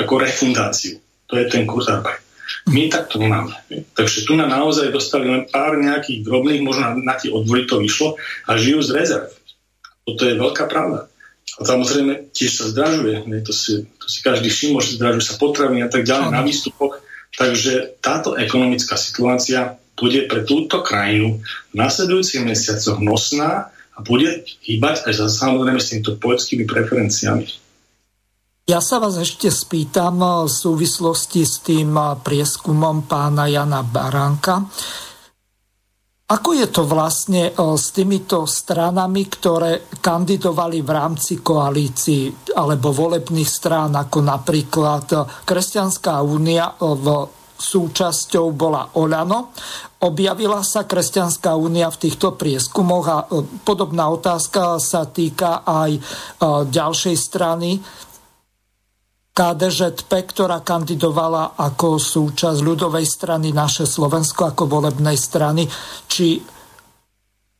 ako 0.00 0.20
refundáciu. 0.20 0.96
To 1.28 1.36
je 1.36 1.44
ten 1.48 1.68
Kurzarbeit. 1.68 2.20
My 2.68 2.88
takto 2.92 3.16
nemáme. 3.16 3.56
Takže 3.96 4.28
tu 4.28 4.36
na 4.36 4.44
naozaj 4.44 4.92
dostali 4.92 5.28
len 5.28 5.48
pár 5.48 5.80
nejakých 5.80 6.24
drobných, 6.24 6.60
možno 6.60 7.00
na, 7.00 7.16
tie 7.16 7.32
odvory 7.32 7.64
to 7.64 7.80
vyšlo 7.80 8.20
a 8.44 8.60
žijú 8.60 8.84
z 8.84 8.90
rezerv. 8.92 9.28
Toto 10.04 10.22
je 10.28 10.34
veľká 10.36 10.68
pravda. 10.68 11.08
A 11.58 11.62
samozrejme 11.64 12.32
tiež 12.32 12.50
sa 12.52 12.64
zdražuje. 12.68 13.24
To 13.44 13.52
si, 13.52 13.84
to 13.98 14.06
si 14.08 14.18
každý 14.20 14.48
všimol, 14.48 14.84
že 14.84 14.96
zdražujú 15.00 15.24
sa 15.24 15.34
potraviny 15.40 15.80
a 15.84 15.90
tak 15.90 16.04
ďalej 16.04 16.28
na 16.32 16.42
výstupoch. 16.44 17.00
Takže 17.32 17.98
táto 18.04 18.36
ekonomická 18.36 19.00
situácia 19.00 19.80
bude 19.96 20.24
pre 20.26 20.42
túto 20.42 20.80
krajinu 20.80 21.40
v 21.70 21.74
nasledujúcich 21.76 22.42
mesiacoch 22.42 22.98
nosná 22.98 23.68
a 23.92 23.98
bude 24.00 24.44
hýbať 24.64 25.04
aj 25.04 25.12
za 25.20 25.28
samozrejme 25.28 25.80
s 25.80 25.92
týmto 25.92 26.16
poľskými 26.16 26.64
preferenciami. 26.64 27.46
Ja 28.70 28.78
sa 28.78 29.02
vás 29.02 29.18
ešte 29.18 29.50
spýtam 29.50 30.46
v 30.46 30.50
súvislosti 30.50 31.42
s 31.42 31.60
tým 31.66 31.98
prieskumom 32.22 33.10
pána 33.10 33.50
Jana 33.50 33.82
Baránka. 33.82 34.64
Ako 36.32 36.56
je 36.56 36.70
to 36.70 36.88
vlastne 36.88 37.52
s 37.52 37.92
týmito 37.92 38.48
stranami, 38.48 39.28
ktoré 39.28 39.92
kandidovali 40.00 40.80
v 40.80 40.90
rámci 40.94 41.44
koalícií 41.44 42.54
alebo 42.56 42.94
volebných 42.94 43.50
strán, 43.50 43.92
ako 43.92 44.24
napríklad 44.24 45.06
Kresťanská 45.44 46.24
únia 46.24 46.72
v 46.80 47.28
súčasťou 47.62 48.50
bola 48.50 48.90
Oľano. 48.98 49.54
Objavila 50.02 50.66
sa 50.66 50.82
Kresťanská 50.82 51.54
únia 51.54 51.86
v 51.94 52.10
týchto 52.10 52.34
prieskumoch 52.34 53.06
a 53.06 53.22
podobná 53.62 54.10
otázka 54.10 54.82
sa 54.82 55.06
týka 55.06 55.62
aj 55.62 56.02
ďalšej 56.66 57.16
strany 57.16 57.78
KDŽP, 59.32 60.10
ktorá 60.10 60.60
kandidovala 60.60 61.54
ako 61.56 61.96
súčasť 61.96 62.58
ľudovej 62.60 63.06
strany 63.06 63.54
naše 63.54 63.86
Slovensko 63.88 64.52
ako 64.52 64.68
volebnej 64.68 65.16
strany, 65.16 65.64
či 66.10 66.36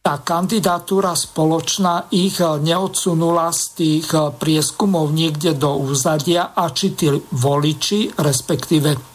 tá 0.03 0.19
kandidatúra 0.19 1.15
spoločná 1.15 2.11
ich 2.11 2.43
neodsunula 2.43 3.55
z 3.55 3.63
tých 3.79 4.11
prieskumov 4.35 5.15
niekde 5.15 5.55
do 5.55 5.79
úzadia 5.79 6.51
a 6.59 6.75
či 6.75 6.91
tí 6.99 7.07
voliči, 7.15 8.19
respektíve 8.19 9.12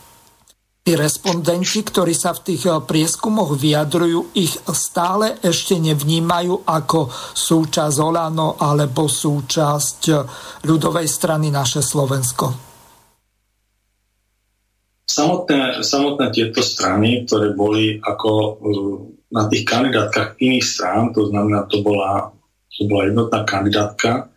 tí 0.88 0.95
respondenti, 0.95 1.84
ktorí 1.84 2.15
sa 2.15 2.31
v 2.31 2.55
tých 2.55 2.64
eh, 2.72 2.80
prieskumoch 2.80 3.59
vyjadrujú, 3.59 4.31
ich 4.39 4.55
stále 4.72 5.35
ešte 5.43 5.76
nevnímajú 5.76 6.64
ako 6.64 7.11
súčasť 7.35 7.97
Olano 7.99 8.55
alebo 8.55 9.11
súčasť 9.11 9.99
eh, 10.07 10.23
ľudovej 10.64 11.07
strany 11.11 11.51
naše 11.51 11.84
Slovensko. 11.84 12.64
Samotné, 15.07 15.84
samotné 15.84 16.31
tieto 16.31 16.64
strany, 16.64 17.27
ktoré 17.27 17.51
boli 17.51 17.99
ako 17.99 18.31
eh, 18.31 18.55
na 19.27 19.51
tých 19.51 19.68
kandidátkach 19.68 20.39
iných 20.39 20.64
strán, 20.64 21.11
to 21.11 21.27
znamená, 21.27 21.68
to 21.68 21.84
bola, 21.84 22.31
to 22.72 22.88
bola 22.88 23.11
jednotná 23.11 23.43
kandidátka, 23.43 24.31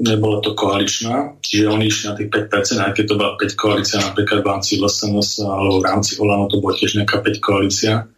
nebola 0.00 0.40
to 0.40 0.56
koaličná, 0.56 1.36
čiže 1.44 1.68
oni 1.68 1.84
išli 1.90 2.04
na 2.08 2.14
tých 2.16 2.28
5%, 2.32 2.86
aj 2.86 2.92
keď 2.96 3.04
to 3.04 3.18
bola 3.18 3.32
5 3.36 3.52
koalícia 3.56 3.98
napríklad 4.00 4.40
v 4.40 4.48
rámci 4.48 4.70
LSNS 4.80 5.30
alebo 5.44 5.82
v 5.82 5.86
rámci 5.86 6.12
Olano 6.22 6.46
to 6.48 6.62
bola 6.62 6.74
tiež 6.76 6.96
nejaká 6.96 7.20
5 7.20 7.44
koalícia, 7.44 8.08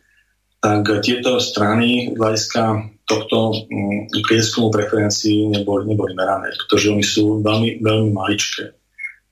tak 0.59 0.82
tieto 1.03 1.39
strany 1.39 2.15
hľadiska 2.15 2.90
tohto 3.09 3.66
mm, 3.66 4.20
prieskumu 4.27 4.69
preferencií 4.69 5.49
neboli, 5.49 5.89
neboli 5.89 6.12
merané, 6.12 6.53
pretože 6.55 6.93
oni 6.93 7.05
sú 7.07 7.40
veľmi, 7.40 7.81
veľmi 7.81 8.11
maličké. 8.12 8.77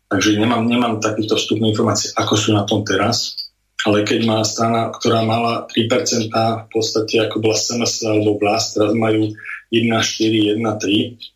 Takže 0.06 0.38
nemám, 0.38 0.64
nemám 0.64 1.02
takýchto 1.02 1.34
vstupné 1.34 1.74
informácie, 1.74 2.14
ako 2.14 2.34
sú 2.38 2.54
na 2.54 2.62
tom 2.62 2.86
teraz, 2.86 3.34
ale 3.82 4.06
keď 4.06 4.20
má 4.22 4.38
strana, 4.46 4.94
ktorá 4.94 5.26
mala 5.26 5.66
3%, 5.70 6.30
v 6.30 6.68
podstate 6.70 7.26
ako 7.26 7.42
bola 7.42 7.58
SNS 7.58 8.06
alebo 8.06 8.38
Vlast, 8.38 8.78
teraz 8.78 8.94
majú 8.94 9.34
1,4, 9.70 10.56
1,3, 10.56 11.35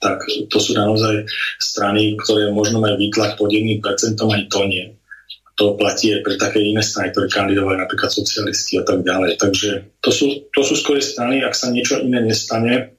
tak 0.00 0.24
to 0.48 0.58
sú 0.60 0.76
naozaj 0.76 1.26
strany, 1.58 2.16
ktoré 2.20 2.50
možno 2.50 2.80
majú 2.80 2.96
výtlak 3.00 3.36
pod 3.36 3.50
1%, 3.50 3.80
ani 4.18 4.46
to 4.48 4.60
nie. 4.66 4.84
To 5.54 5.78
platí 5.78 6.10
aj 6.10 6.26
pre 6.26 6.34
také 6.34 6.58
iné 6.58 6.82
strany, 6.82 7.14
ktoré 7.14 7.30
kandidovali 7.30 7.78
napríklad 7.78 8.10
socialisti 8.10 8.82
a 8.82 8.84
tak 8.84 9.06
ďalej. 9.06 9.38
Takže 9.38 9.70
to 10.02 10.10
sú, 10.10 10.26
to 10.50 10.60
sú 10.66 10.74
skôr 10.74 10.98
strany, 10.98 11.46
ak 11.46 11.54
sa 11.54 11.70
niečo 11.70 12.02
iné 12.02 12.18
nestane, 12.26 12.98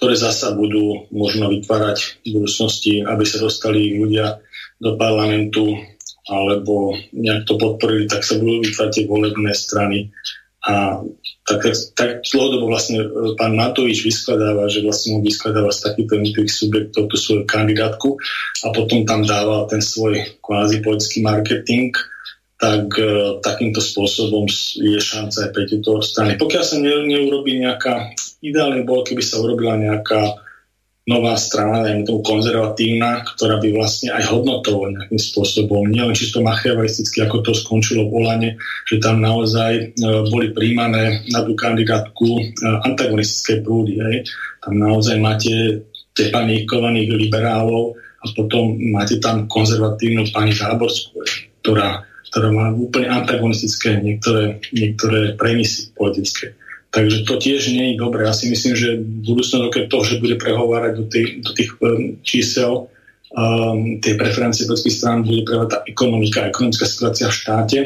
ktoré 0.00 0.16
zasa 0.16 0.56
budú 0.56 1.10
možno 1.12 1.52
vytvárať 1.52 2.24
v 2.24 2.40
budúcnosti, 2.40 3.04
aby 3.04 3.24
sa 3.28 3.42
dostali 3.42 4.00
ľudia 4.00 4.40
do 4.80 4.96
parlamentu 4.96 5.76
alebo 6.30 6.96
nejak 7.12 7.44
to 7.44 7.60
podporili, 7.60 8.08
tak 8.08 8.24
sa 8.24 8.40
budú 8.40 8.64
vytvárať 8.64 8.92
tie 8.96 9.04
volebné 9.04 9.52
strany. 9.52 10.08
A 10.60 11.00
tak, 11.48 11.72
tak 11.96 12.20
dlhodobo 12.28 12.68
vlastne 12.68 13.00
pán 13.40 13.56
Matovič 13.56 14.04
vyskladáva, 14.04 14.68
že 14.68 14.84
vlastne 14.84 15.16
on 15.16 15.24
vyskladáva 15.24 15.72
z 15.72 15.88
takýchto 15.88 16.20
jednotlivých 16.20 16.52
subjektov 16.52 17.02
tú 17.08 17.16
svoju 17.16 17.42
kandidátku 17.48 18.20
a 18.64 18.66
potom 18.68 19.08
tam 19.08 19.24
dáva 19.24 19.64
ten 19.72 19.80
svoj 19.80 20.20
kvázi 20.44 20.84
politický 20.84 21.24
marketing, 21.24 21.96
tak 22.60 22.92
e, 23.00 23.40
takýmto 23.40 23.80
spôsobom 23.80 24.44
je 24.76 25.00
šanca 25.00 25.48
aj 25.48 25.50
pre 25.56 25.64
tieto 25.64 26.04
strany. 26.04 26.36
Pokiaľ 26.36 26.64
sa 26.64 26.76
ne, 26.76 26.92
neurobí 27.08 27.56
nejaká, 27.56 28.12
ideálne 28.44 28.84
bolo, 28.84 29.00
keby 29.00 29.24
sa 29.24 29.40
urobila 29.40 29.80
nejaká 29.80 30.44
nová 31.08 31.32
strana, 31.40 31.80
dajme 31.80 32.04
tomu 32.04 32.20
konzervatívna, 32.20 33.24
ktorá 33.24 33.56
by 33.56 33.72
vlastne 33.72 34.12
aj 34.12 34.30
hodnotovo 34.30 34.92
nejakým 34.92 35.16
spôsobom, 35.16 35.88
nielen 35.88 36.12
čisto 36.12 36.44
machiavalisticky, 36.44 37.24
ako 37.24 37.40
to 37.40 37.52
skončilo 37.56 38.06
v 38.06 38.14
Olane, 38.20 38.50
že 38.84 39.00
tam 39.00 39.24
naozaj 39.24 39.72
e, 39.72 39.84
boli 40.28 40.52
príjmané 40.52 41.24
na 41.32 41.40
tú 41.40 41.56
kandidátku 41.56 42.28
e, 42.38 42.42
antagonistické 42.84 43.64
prúdy. 43.64 43.96
Hej. 43.96 44.28
Tam 44.60 44.76
naozaj 44.76 45.16
máte 45.18 45.82
tepaníkovaných 46.12 47.16
liberálov 47.16 47.96
a 48.20 48.24
potom 48.36 48.76
máte 48.92 49.16
tam 49.16 49.48
konzervatívnu 49.48 50.28
pani 50.30 50.52
Záborskú, 50.52 51.24
ktorá 51.64 52.04
ktorá 52.30 52.54
má 52.54 52.70
úplne 52.70 53.10
antagonistické 53.10 53.98
niektoré, 53.98 54.62
niektoré 54.70 55.34
premisy 55.34 55.90
politické. 55.98 56.54
Takže 56.90 57.22
to 57.22 57.38
tiež 57.38 57.70
nie 57.70 57.94
je 57.94 58.02
dobré. 58.02 58.26
Ja 58.26 58.34
si 58.34 58.50
myslím, 58.50 58.74
že 58.74 58.98
v 58.98 59.22
budúcnosti 59.22 59.62
okrem 59.62 59.86
toho, 59.86 60.02
že 60.02 60.18
bude 60.18 60.34
prehovárať 60.34 60.92
do 60.98 61.04
tých, 61.06 61.30
do 61.38 61.50
tých 61.54 61.70
um, 61.78 62.18
čísel 62.26 62.90
um, 63.30 64.02
tie 64.02 64.18
preferencie 64.18 64.66
politických 64.66 64.98
strán, 64.98 65.22
bude 65.22 65.46
prehovárať 65.46 65.70
tá 65.70 65.80
ekonomika, 65.86 66.50
ekonomická 66.50 66.90
situácia 66.90 67.30
v 67.30 67.38
štáte, 67.38 67.78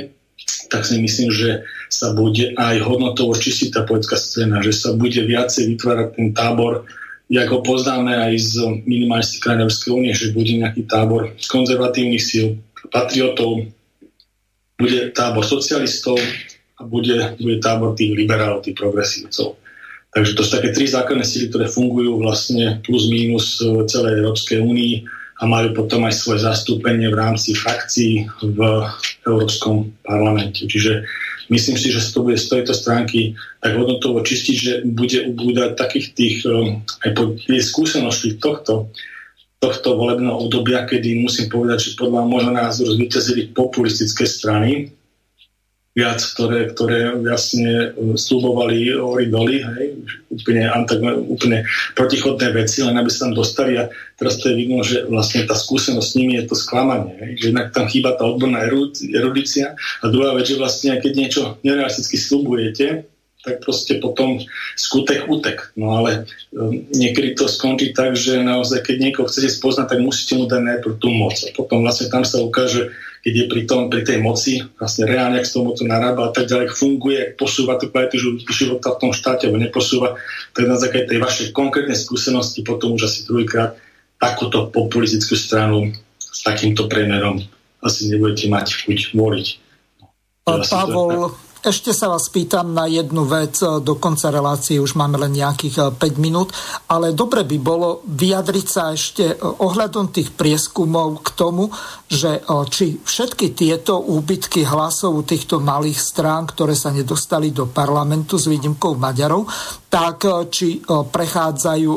tak 0.72 0.88
si 0.88 0.96
myslím, 1.04 1.28
že 1.28 1.68
sa 1.92 2.16
bude 2.16 2.56
aj 2.56 2.80
hodnotovo 2.80 3.36
čistiť 3.36 3.76
tá 3.76 3.80
politická 3.84 4.16
scéna, 4.16 4.64
že 4.64 4.72
sa 4.72 4.96
bude 4.96 5.20
viacej 5.20 5.76
vytvárať 5.76 6.08
ten 6.16 6.28
tábor, 6.32 6.88
jak 7.28 7.48
ho 7.52 7.60
poznáme 7.60 8.16
aj 8.16 8.32
z 8.40 8.54
minimalistiky 8.88 9.40
krajín 9.44 9.68
únie, 9.92 10.12
že 10.16 10.32
bude 10.32 10.48
nejaký 10.48 10.88
tábor 10.88 11.32
konzervatívnych 11.44 12.24
síl, 12.24 12.56
patriotov, 12.88 13.68
bude 14.80 15.12
tábor 15.12 15.44
socialistov 15.44 16.16
a 16.78 16.82
bude, 16.82 17.38
bude 17.38 17.62
tábor 17.62 17.94
tých 17.94 18.14
liberálov, 18.14 18.66
tých 18.66 18.78
progresívcov. 18.78 19.58
Takže 20.14 20.32
to 20.38 20.42
sú 20.46 20.50
také 20.54 20.70
tri 20.70 20.86
základné 20.86 21.26
síly, 21.26 21.50
ktoré 21.50 21.66
fungujú 21.66 22.22
vlastne 22.22 22.78
plus 22.86 23.10
minus 23.10 23.58
v 23.58 23.82
celej 23.90 24.22
Európskej 24.22 24.62
únii 24.62 24.94
a 25.42 25.42
majú 25.50 25.74
potom 25.74 26.06
aj 26.06 26.14
svoje 26.14 26.46
zastúpenie 26.46 27.10
v 27.10 27.18
rámci 27.18 27.58
frakcií 27.58 28.30
v 28.42 28.58
Európskom 29.26 29.90
parlamente. 30.06 30.70
Čiže 30.70 31.02
myslím 31.50 31.74
si, 31.74 31.90
že 31.90 31.98
sa 31.98 32.14
to 32.14 32.30
bude 32.30 32.38
z 32.38 32.46
tejto 32.46 32.70
stránky 32.70 33.34
tak 33.58 33.74
hodnotovo 33.74 34.22
čistiť, 34.22 34.56
že 34.56 34.72
bude 34.86 35.34
ubúdať 35.34 35.74
takých 35.74 36.06
tých 36.14 36.36
aj 37.02 37.10
po 37.18 37.34
skúsenosti 37.42 38.38
tohto 38.38 38.94
tohto 39.64 39.96
volebného 39.96 40.36
obdobia, 40.44 40.84
kedy 40.84 41.24
musím 41.24 41.48
povedať, 41.48 41.88
že 41.88 41.96
podľa 41.96 42.28
môjho 42.28 42.52
názoru 42.52 43.00
zvyťazili 43.00 43.56
populistické 43.56 44.28
strany, 44.28 44.92
viac, 45.94 46.18
ktoré, 46.18 46.74
ktoré 46.74 47.14
jasne 47.22 47.94
e, 47.94 48.18
slúbovali 48.18 48.98
hory 48.98 49.30
doly, 49.30 49.62
hej, 49.62 49.86
úplne, 50.26 50.66
úplne 51.30 51.58
protichodné 51.94 52.50
veci, 52.50 52.82
len 52.82 52.98
aby 52.98 53.06
sa 53.06 53.30
tam 53.30 53.38
dostali 53.38 53.78
a 53.78 53.86
teraz 54.18 54.42
to 54.42 54.50
je 54.50 54.58
vidno, 54.58 54.82
že 54.82 55.06
vlastne 55.06 55.46
tá 55.46 55.54
skúsenosť 55.54 56.02
s 56.02 56.18
nimi 56.18 56.34
je 56.42 56.50
to 56.50 56.58
sklamanie, 56.58 57.14
hej, 57.22 57.32
že 57.38 57.46
jednak 57.54 57.70
tam 57.70 57.86
chýba 57.86 58.18
tá 58.18 58.26
odborná 58.26 58.66
erudícia 59.06 59.78
a 60.02 60.04
druhá 60.10 60.34
vec, 60.34 60.50
že 60.50 60.58
vlastne 60.58 60.98
keď 60.98 61.12
niečo 61.14 61.42
nerealisticky 61.62 62.18
slúbujete, 62.18 63.06
tak 63.44 63.60
proste 63.60 64.00
potom 64.00 64.40
skutek 64.74 65.28
utek. 65.28 65.76
No 65.76 66.00
ale 66.00 66.24
um, 66.56 66.88
niekedy 66.96 67.36
to 67.36 67.44
skončí 67.44 67.92
tak, 67.92 68.16
že 68.16 68.40
naozaj, 68.40 68.80
keď 68.80 68.96
niekoho 68.98 69.28
chcete 69.28 69.52
spoznať, 69.52 69.86
tak 69.94 70.00
musíte 70.00 70.40
mu 70.40 70.48
dať 70.48 70.62
najprv 70.64 70.94
tú 70.96 71.12
moc. 71.12 71.36
A 71.44 71.52
potom 71.52 71.84
vlastne 71.84 72.08
tam 72.08 72.24
sa 72.24 72.40
ukáže, 72.40 72.96
keď 73.24 73.32
je 73.32 73.44
pri, 73.48 73.62
tom, 73.64 73.88
pri 73.88 74.04
tej 74.04 74.20
moci, 74.20 74.60
vlastne 74.76 75.08
reálne, 75.08 75.40
ak 75.40 75.48
s 75.48 75.56
tou 75.56 75.64
mocou 75.64 75.88
narába 75.88 76.28
a 76.28 76.32
tak 76.36 76.44
ďalej, 76.44 76.76
funguje, 76.76 77.32
posúva 77.40 77.80
tú 77.80 77.88
kvalitu 77.88 78.20
života 78.52 78.92
v 78.92 79.00
tom 79.00 79.12
štáte, 79.16 79.48
alebo 79.48 79.64
neposúva, 79.64 80.20
tak 80.52 80.68
na 80.68 80.76
základe 80.76 81.08
tej 81.08 81.24
vašej 81.24 81.46
konkrétnej 81.56 81.96
skúsenosti 81.96 82.60
potom 82.60 83.00
už 83.00 83.08
asi 83.08 83.24
druhýkrát 83.24 83.80
takúto 84.20 84.68
populistickú 84.68 85.40
stranu 85.40 85.96
s 86.20 86.44
takýmto 86.44 86.84
premerom 86.84 87.40
asi 87.84 88.08
nebudete 88.08 88.48
mať 88.48 88.66
chuť 88.88 89.12
voliť. 89.12 89.46
Pavol, 90.44 91.36
ešte 91.64 91.96
sa 91.96 92.12
vás 92.12 92.28
pýtam 92.28 92.76
na 92.76 92.84
jednu 92.84 93.24
vec, 93.24 93.56
do 93.58 93.96
konca 93.96 94.28
relácie 94.28 94.76
už 94.76 95.00
máme 95.00 95.16
len 95.16 95.32
nejakých 95.32 95.96
5 95.96 95.96
e, 95.96 96.08
minút, 96.20 96.52
ale 96.92 97.16
dobre 97.16 97.40
by 97.48 97.56
bolo 97.56 98.04
vyjadriť 98.04 98.66
sa 98.68 98.92
ešte 98.92 99.32
e, 99.32 99.36
ohľadom 99.40 100.12
tých 100.12 100.36
prieskumov 100.36 101.24
k 101.24 101.28
tomu, 101.32 101.72
že 102.04 102.38
e, 102.38 102.40
či 102.68 103.00
všetky 103.00 103.56
tieto 103.56 103.96
úbytky 103.96 104.68
hlasov 104.68 105.24
týchto 105.24 105.56
malých 105.64 105.96
strán, 105.96 106.44
ktoré 106.44 106.76
sa 106.76 106.92
nedostali 106.92 107.48
do 107.48 107.64
parlamentu 107.64 108.36
s 108.36 108.44
výnimkou 108.44 109.00
Maďarov, 109.00 109.48
tak 109.88 110.28
či 110.52 110.84
prechádzajú 110.84 111.92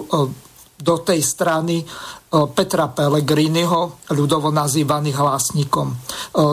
do 0.78 0.96
tej 1.02 1.20
strany 1.26 1.82
Petra 2.28 2.92
Pellegriniho, 2.92 4.04
ľudovo 4.12 4.52
nazývaný 4.52 5.16
hlasníkom. 5.16 5.96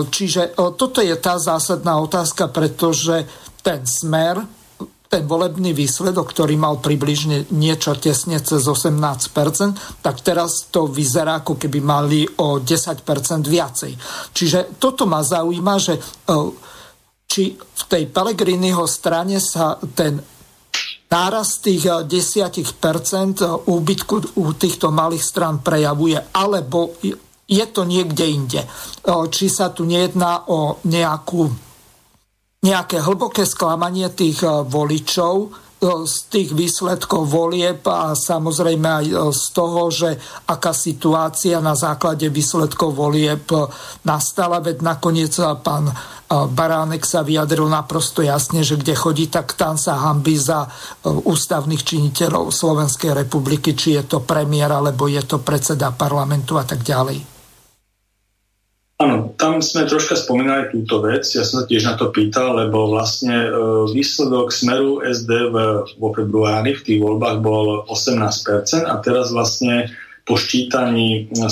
Čiže 0.06 0.54
toto 0.78 1.02
je 1.02 1.18
tá 1.18 1.34
zásadná 1.42 1.98
otázka, 1.98 2.46
pretože 2.46 3.26
ten 3.58 3.82
smer, 3.82 4.38
ten 5.10 5.26
volebný 5.26 5.74
výsledok, 5.74 6.30
ktorý 6.30 6.54
mal 6.54 6.78
približne 6.78 7.50
niečo 7.54 7.94
tesne 7.98 8.38
cez 8.38 8.62
18%, 8.62 9.98
tak 9.98 10.22
teraz 10.22 10.70
to 10.70 10.86
vyzerá, 10.86 11.42
ako 11.42 11.58
keby 11.58 11.78
mali 11.82 12.22
o 12.38 12.62
10% 12.62 13.02
viacej. 13.46 13.92
Čiže 14.30 14.78
toto 14.78 15.10
ma 15.10 15.22
zaujíma, 15.22 15.74
že 15.82 15.98
či 17.26 17.54
v 17.58 17.82
tej 17.90 18.10
Pellegriniho 18.14 18.86
strane 18.86 19.42
sa 19.42 19.74
ten 19.94 20.22
nárast 21.14 21.62
tých 21.62 21.86
10% 21.86 22.10
eh, 22.10 23.46
eh, 23.46 23.70
úbytku 23.70 24.34
u 24.42 24.44
týchto 24.58 24.90
malých 24.90 25.22
strán 25.22 25.62
prejavuje, 25.62 26.18
alebo 26.34 26.98
je 27.46 27.64
to 27.70 27.86
niekde 27.86 28.26
inde. 28.26 28.60
Eh, 28.66 28.70
či 29.30 29.46
sa 29.46 29.70
tu 29.70 29.86
nejedná 29.86 30.50
o 30.50 30.82
nejakú, 30.82 31.46
nejaké 32.66 32.98
hlboké 32.98 33.46
sklamanie 33.46 34.10
tých 34.10 34.42
voličov, 34.42 35.63
z 35.84 36.16
tých 36.32 36.50
výsledkov 36.56 37.28
volieb 37.28 37.84
a 37.84 38.16
samozrejme 38.16 38.88
aj 38.88 39.06
z 39.36 39.44
toho, 39.52 39.92
že 39.92 40.16
aká 40.48 40.72
situácia 40.72 41.60
na 41.60 41.76
základe 41.76 42.32
výsledkov 42.32 42.96
volieb 42.96 43.44
nastala, 44.08 44.64
veď 44.64 44.80
nakoniec 44.80 45.36
pán 45.60 45.92
Baránek 46.34 47.04
sa 47.04 47.20
vyjadril 47.20 47.68
naprosto 47.68 48.24
jasne, 48.24 48.64
že 48.64 48.80
kde 48.80 48.96
chodí, 48.96 49.28
tak 49.28 49.54
tam 49.60 49.76
sa 49.76 50.08
hambí 50.08 50.40
za 50.40 50.66
ústavných 51.04 51.84
činiteľov 51.84 52.48
Slovenskej 52.48 53.12
republiky, 53.12 53.76
či 53.76 54.00
je 54.00 54.08
to 54.08 54.24
premiér, 54.24 54.72
alebo 54.72 55.04
je 55.04 55.20
to 55.22 55.44
predseda 55.44 55.92
parlamentu 55.92 56.56
a 56.56 56.64
tak 56.64 56.80
ďalej. 56.80 57.33
Áno, 58.94 59.34
tam 59.34 59.58
sme 59.58 59.90
troška 59.90 60.14
spomínali 60.14 60.70
túto 60.70 61.02
vec, 61.02 61.26
ja 61.26 61.42
som 61.42 61.62
sa 61.62 61.64
tiež 61.66 61.82
na 61.82 61.98
to 61.98 62.14
pýtal, 62.14 62.54
lebo 62.54 62.94
vlastne 62.94 63.34
e, 63.34 63.50
výsledok 63.90 64.54
smeru 64.54 65.02
SD 65.02 65.50
vo 65.98 66.08
februári 66.14 66.78
v 66.78 66.84
tých 66.86 67.00
voľbách 67.02 67.42
bol 67.42 67.82
18% 67.90 68.86
a 68.86 68.94
teraz 69.02 69.34
vlastne 69.34 69.90
po 70.22 70.38
ščítaní, 70.38 71.26
e, 71.26 71.46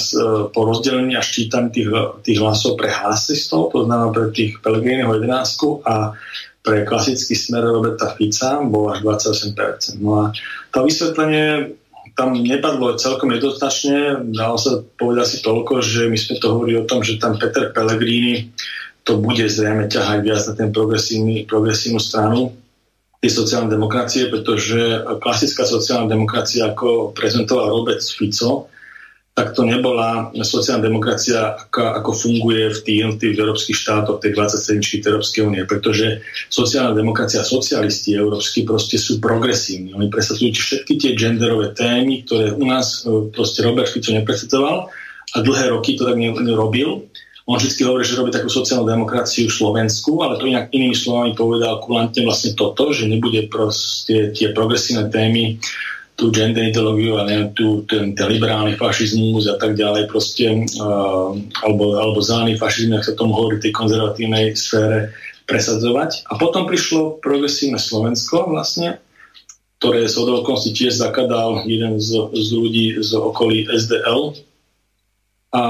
po 0.55 0.61
rozdelení 0.63 1.19
a 1.19 1.27
ščítaní 1.27 1.75
tých, 1.75 1.91
tých 2.23 2.39
hlasov 2.39 2.79
pre 2.79 2.95
hlasistov, 2.95 3.75
to 3.75 3.91
znamená 3.91 4.15
pre 4.15 4.31
tých 4.31 4.63
Pelegrínyho 4.63 5.11
11 5.11 5.83
a 5.83 6.15
pre 6.63 6.87
klasický 6.87 7.35
smer 7.35 7.67
Roberta 7.67 8.15
Fica 8.15 8.63
bol 8.63 8.95
až 8.95 9.03
28%. 9.03 9.99
No 9.99 10.11
a 10.15 10.25
to 10.71 10.87
vysvetlenie 10.87 11.75
tam 12.13 12.37
nepadlo 12.37 13.01
celkom 13.01 13.33
jednoznačne. 13.33 14.21
Dalo 14.33 14.61
sa 14.61 14.85
povedať 15.01 15.27
si 15.27 15.39
toľko, 15.41 15.81
že 15.81 16.09
my 16.09 16.19
sme 16.19 16.37
to 16.37 16.47
hovorili 16.53 16.77
o 16.81 16.89
tom, 16.89 17.01
že 17.01 17.17
tam 17.17 17.41
Peter 17.41 17.73
Pellegrini 17.73 18.53
to 19.03 19.19
bude 19.19 19.43
zrejme 19.43 19.91
ťahať 19.91 20.19
viac 20.23 20.43
na 20.47 20.55
ten 20.55 20.69
progresívnu 20.71 21.99
stranu 21.99 22.55
tej 23.23 23.31
sociálnej 23.35 23.79
demokracie, 23.79 24.27
pretože 24.27 24.79
klasická 25.23 25.63
sociálna 25.63 26.11
demokracia, 26.11 26.75
ako 26.75 27.15
prezentoval 27.15 27.71
Robert 27.71 28.03
Fico, 28.03 28.71
tak 29.33 29.57
to 29.57 29.65
nebola 29.65 30.29
sociálna 30.37 30.85
demokracia, 30.93 31.57
ako, 31.57 32.05
ako 32.05 32.11
funguje 32.13 32.69
v 32.69 32.79
tých 32.85 32.97
jednotlivých 33.01 33.41
európskych 33.41 33.79
štátoch, 33.81 34.21
tej 34.21 34.37
27 34.37 34.85
štít 34.85 35.03
Európskej 35.09 35.43
únie, 35.49 35.65
pretože 35.65 36.21
sociálna 36.53 36.93
demokracia, 36.93 37.41
socialisti 37.41 38.13
európsky 38.13 38.69
proste 38.69 39.01
sú 39.01 39.25
progresívni. 39.25 39.97
Oni 39.97 40.13
presadzujú 40.13 40.53
všetky 40.53 41.01
tie 41.01 41.13
genderové 41.17 41.73
témy, 41.73 42.29
ktoré 42.29 42.53
u 42.53 42.65
nás 42.69 43.09
e, 43.09 43.33
proste 43.33 43.65
Robert 43.65 43.89
Fico 43.89 44.13
nepresadzoval 44.13 44.93
a 45.33 45.37
dlhé 45.41 45.73
roky 45.73 45.97
to 45.97 46.05
tak 46.05 46.21
nerobil 46.21 47.09
on 47.43 47.59
vždy 47.59 47.83
hovorí, 47.83 48.07
že 48.07 48.15
robí 48.15 48.31
takú 48.31 48.47
sociálnu 48.47 48.87
demokraciu 48.87 49.51
v 49.51 49.57
Slovensku, 49.59 50.23
ale 50.23 50.39
to 50.39 50.47
inak 50.47 50.71
inými 50.71 50.95
slovami 50.95 51.35
povedal 51.35 51.83
kulantne 51.83 52.23
vlastne 52.23 52.55
toto, 52.55 52.95
že 52.95 53.11
nebude 53.11 53.51
proste 53.51 54.31
tie 54.31 54.55
progresívne 54.55 55.11
témy 55.11 55.59
tú 56.13 56.29
gender 56.29 56.69
ideológiu 56.69 57.17
a 57.19 57.25
neviem, 57.25 57.51
tú, 57.57 57.83
ten, 57.89 58.13
ten 58.13 58.29
liberálny 58.29 58.77
fašizmus 58.77 59.49
a 59.49 59.57
tak 59.57 59.75
ďalej 59.75 60.07
proste, 60.13 60.65
uh, 60.79 61.33
alebo, 61.65 61.97
alebo 61.99 62.21
zelený 62.21 62.61
fašizmus, 62.61 63.01
ak 63.01 63.07
sa 63.09 63.19
tomu 63.19 63.33
hovorí 63.33 63.59
v 63.59 63.65
tej 63.69 63.73
konzervatívnej 63.73 64.53
sfére, 64.53 65.11
presadzovať. 65.43 66.31
A 66.31 66.39
potom 66.39 66.71
prišlo 66.71 67.19
progresívne 67.19 67.77
Slovensko 67.77 68.47
vlastne, 68.47 69.03
ktoré 69.83 70.07
z 70.07 70.15
okolností 70.23 70.71
tiež 70.71 70.95
zakadal 70.95 71.67
jeden 71.67 71.99
z, 71.99 72.31
z 72.31 72.49
ľudí 72.55 72.87
z 73.03 73.11
okolí 73.19 73.67
SDL, 73.67 74.39
a 75.53 75.65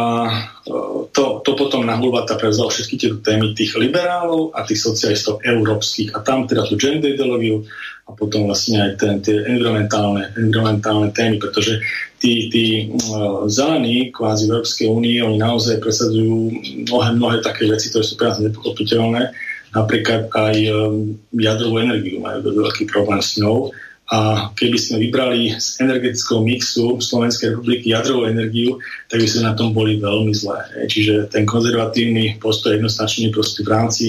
e, 0.62 0.70
to, 1.10 1.42
to 1.42 1.50
potom 1.58 1.82
na 1.82 1.98
Hulvata 1.98 2.38
prevzal 2.38 2.70
všetky 2.70 2.94
tie 3.02 3.10
témy 3.18 3.50
tých 3.58 3.74
liberálov 3.74 4.54
a 4.54 4.62
tých 4.62 4.78
socialistov 4.78 5.42
európskych. 5.42 6.14
A 6.14 6.22
tam 6.22 6.46
teda 6.46 6.70
tú 6.70 6.78
gender 6.78 7.18
ideológiu 7.18 7.66
a 8.12 8.16
potom 8.20 8.44
vlastne 8.44 8.84
aj 8.84 8.90
ten, 9.00 9.24
tie 9.24 9.40
environmentálne, 9.48 10.36
environmentálne 10.36 11.08
témy, 11.16 11.40
pretože 11.40 11.80
tí, 12.20 12.52
tí 12.52 12.92
uh, 12.92 13.48
zelení 13.48 14.12
kvázi 14.12 14.44
v 14.46 14.60
Európskej 14.60 14.86
únii, 14.92 15.16
oni 15.24 15.38
naozaj 15.40 15.80
presadzujú 15.80 16.52
mnohé, 16.92 17.08
mnohé 17.16 17.36
také 17.40 17.64
veci, 17.64 17.88
ktoré 17.88 18.04
sú 18.04 18.14
pre 18.20 18.28
nás 18.28 18.38
nepochopiteľné. 18.44 19.32
Napríklad 19.72 20.28
aj 20.28 20.56
um, 20.68 21.16
jadrovú 21.32 21.80
energiu 21.80 22.20
majú 22.20 22.44
veľký 22.52 22.92
problém 22.92 23.24
s 23.24 23.40
ňou 23.40 23.72
a 24.12 24.52
keby 24.52 24.76
sme 24.76 25.08
vybrali 25.08 25.56
z 25.56 25.80
energetického 25.80 26.44
mixu 26.44 27.00
Slovenskej 27.00 27.56
republiky 27.56 27.96
jadrovú 27.96 28.28
energiu, 28.28 28.76
tak 29.08 29.24
by 29.24 29.28
sme 29.30 29.48
na 29.48 29.56
tom 29.56 29.72
boli 29.72 29.96
veľmi 29.96 30.36
zlé. 30.36 30.68
Čiže 30.84 31.32
ten 31.32 31.48
konzervatívny 31.48 32.36
postoj 32.36 32.76
jednoznačne 32.76 33.32
proste 33.32 33.64
v 33.64 33.72
rámci 33.72 34.04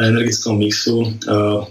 energetického 0.00 0.56
mixu, 0.56 0.96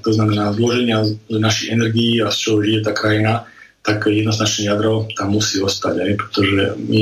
to 0.01 0.09
znamená 0.13 0.53
zloženia 0.53 1.01
našich 1.29 1.73
energií 1.73 2.21
a 2.21 2.29
z 2.29 2.37
čoho 2.37 2.57
žije 2.61 2.79
tá 2.85 2.93
krajina, 2.93 3.49
tak 3.81 4.05
jednoznačne 4.05 4.69
jadro 4.69 5.07
tam 5.17 5.33
musí 5.33 5.57
ostať, 5.63 5.95
aj, 5.97 6.11
pretože 6.19 6.61
my, 6.77 7.01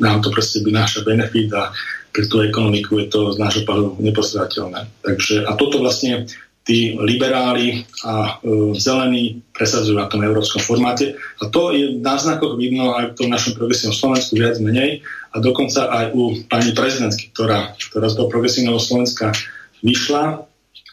nám 0.00 0.22
to 0.22 0.32
proste 0.32 0.64
vynáša 0.64 1.04
benefit 1.04 1.50
a 1.52 1.74
pre 2.12 2.28
tú 2.28 2.44
ekonomiku 2.44 3.00
je 3.02 3.06
to 3.08 3.32
z 3.32 3.40
nášho 3.40 3.62
pohľadu 3.64 4.00
nepostrateľné. 4.00 4.80
Takže, 5.00 5.48
a 5.48 5.52
toto 5.56 5.80
vlastne 5.80 6.28
tí 6.62 6.94
liberáli 6.94 7.82
a 8.06 8.38
e, 8.38 8.76
zelení 8.78 9.42
presadzujú 9.50 9.98
na 9.98 10.06
tom 10.06 10.22
európskom 10.22 10.62
formáte. 10.62 11.18
A 11.42 11.50
to 11.50 11.74
je 11.74 11.98
na 11.98 12.14
znakoch 12.14 12.54
vidno 12.54 12.94
aj 12.94 13.12
v 13.12 13.16
tom 13.18 13.28
našom 13.34 13.58
progresívnom 13.58 13.96
Slovensku 13.96 14.38
viac 14.38 14.62
menej 14.62 15.02
a 15.34 15.42
dokonca 15.42 15.90
aj 15.90 16.14
u 16.14 16.38
pani 16.46 16.70
prezidentky, 16.70 17.34
ktorá, 17.34 17.74
ktorá 17.90 18.06
z 18.06 18.14
toho 18.14 18.28
progresívneho 18.30 18.78
Slovenska 18.78 19.34
vyšla, 19.82 20.46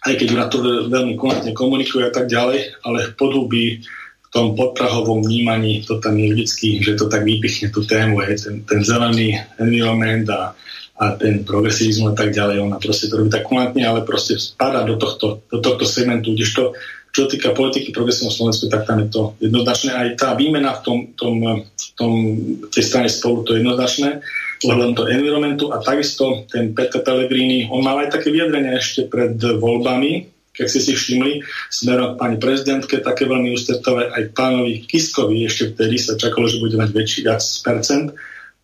aj 0.06 0.14
keď 0.16 0.28
na 0.36 0.46
to 0.48 0.64
veľmi 0.88 1.20
konatne 1.20 1.52
komunikuje 1.52 2.08
a 2.08 2.14
tak 2.14 2.32
ďalej, 2.32 2.84
ale 2.88 3.12
v 3.12 3.16
podhubí 3.20 3.66
v 4.30 4.30
tom 4.30 4.54
podprahovom 4.54 5.26
vnímaní 5.26 5.82
to 5.84 5.98
tam 5.98 6.14
je 6.16 6.30
vždycky, 6.30 6.86
že 6.86 6.96
to 6.96 7.10
tak 7.10 7.26
vypichne 7.26 7.74
tú 7.74 7.82
tému, 7.82 8.22
je 8.30 8.38
ten, 8.38 8.56
ten 8.62 8.80
zelený 8.86 9.42
environment 9.58 10.30
a 10.30 10.54
a 11.00 11.16
ten 11.16 11.48
progresivizmus 11.48 12.12
a 12.12 12.16
tak 12.16 12.36
ďalej. 12.36 12.60
Ona 12.60 12.76
proste 12.76 13.08
to 13.08 13.24
robí 13.24 13.32
tak 13.32 13.48
kulantne, 13.48 13.88
ale 13.88 14.04
proste 14.04 14.36
spadá 14.36 14.84
do 14.84 15.00
tohto, 15.00 15.40
do 15.48 15.64
tohto 15.64 15.88
segmentu, 15.88 16.36
kdežto 16.36 16.76
čo 17.10 17.26
týka 17.26 17.58
politiky 17.58 17.90
progresívneho 17.90 18.36
Slovensku, 18.36 18.70
tak 18.70 18.86
tam 18.86 19.02
je 19.02 19.08
to 19.10 19.34
jednoznačné. 19.42 19.90
Aj 19.98 20.08
tá 20.14 20.30
výmena 20.38 20.78
v 20.78 20.82
tom, 20.86 20.98
tom, 21.18 21.36
tom 21.98 22.14
tej 22.70 22.84
strane 22.86 23.10
spolu, 23.10 23.42
to 23.42 23.58
je 23.58 23.66
jednoznačné, 23.66 24.22
ohľadom 24.66 24.94
toho 24.96 25.08
environmentu 25.08 25.66
a 25.72 25.80
takisto 25.80 26.44
ten 26.52 26.76
Peter 26.76 27.00
Pellegrini, 27.00 27.72
on 27.72 27.80
mal 27.80 28.04
aj 28.04 28.20
také 28.20 28.34
vyjadrenie 28.34 28.76
ešte 28.76 29.08
pred 29.08 29.40
voľbami, 29.40 30.28
keď 30.52 30.66
ste 30.68 30.82
si 30.84 30.92
všimli, 30.92 31.40
smerom 31.72 32.16
k 32.16 32.20
pani 32.20 32.36
prezidentke, 32.36 33.00
také 33.00 33.24
veľmi 33.24 33.56
ústretové 33.56 34.12
aj 34.12 34.36
pánovi 34.36 34.84
Kiskovi, 34.84 35.48
ešte 35.48 35.72
vtedy 35.72 35.96
sa 35.96 36.20
čakalo, 36.20 36.52
že 36.52 36.60
bude 36.60 36.76
mať 36.76 36.92
väčší 36.92 37.20
viac 37.24 37.40
percent, 37.64 38.12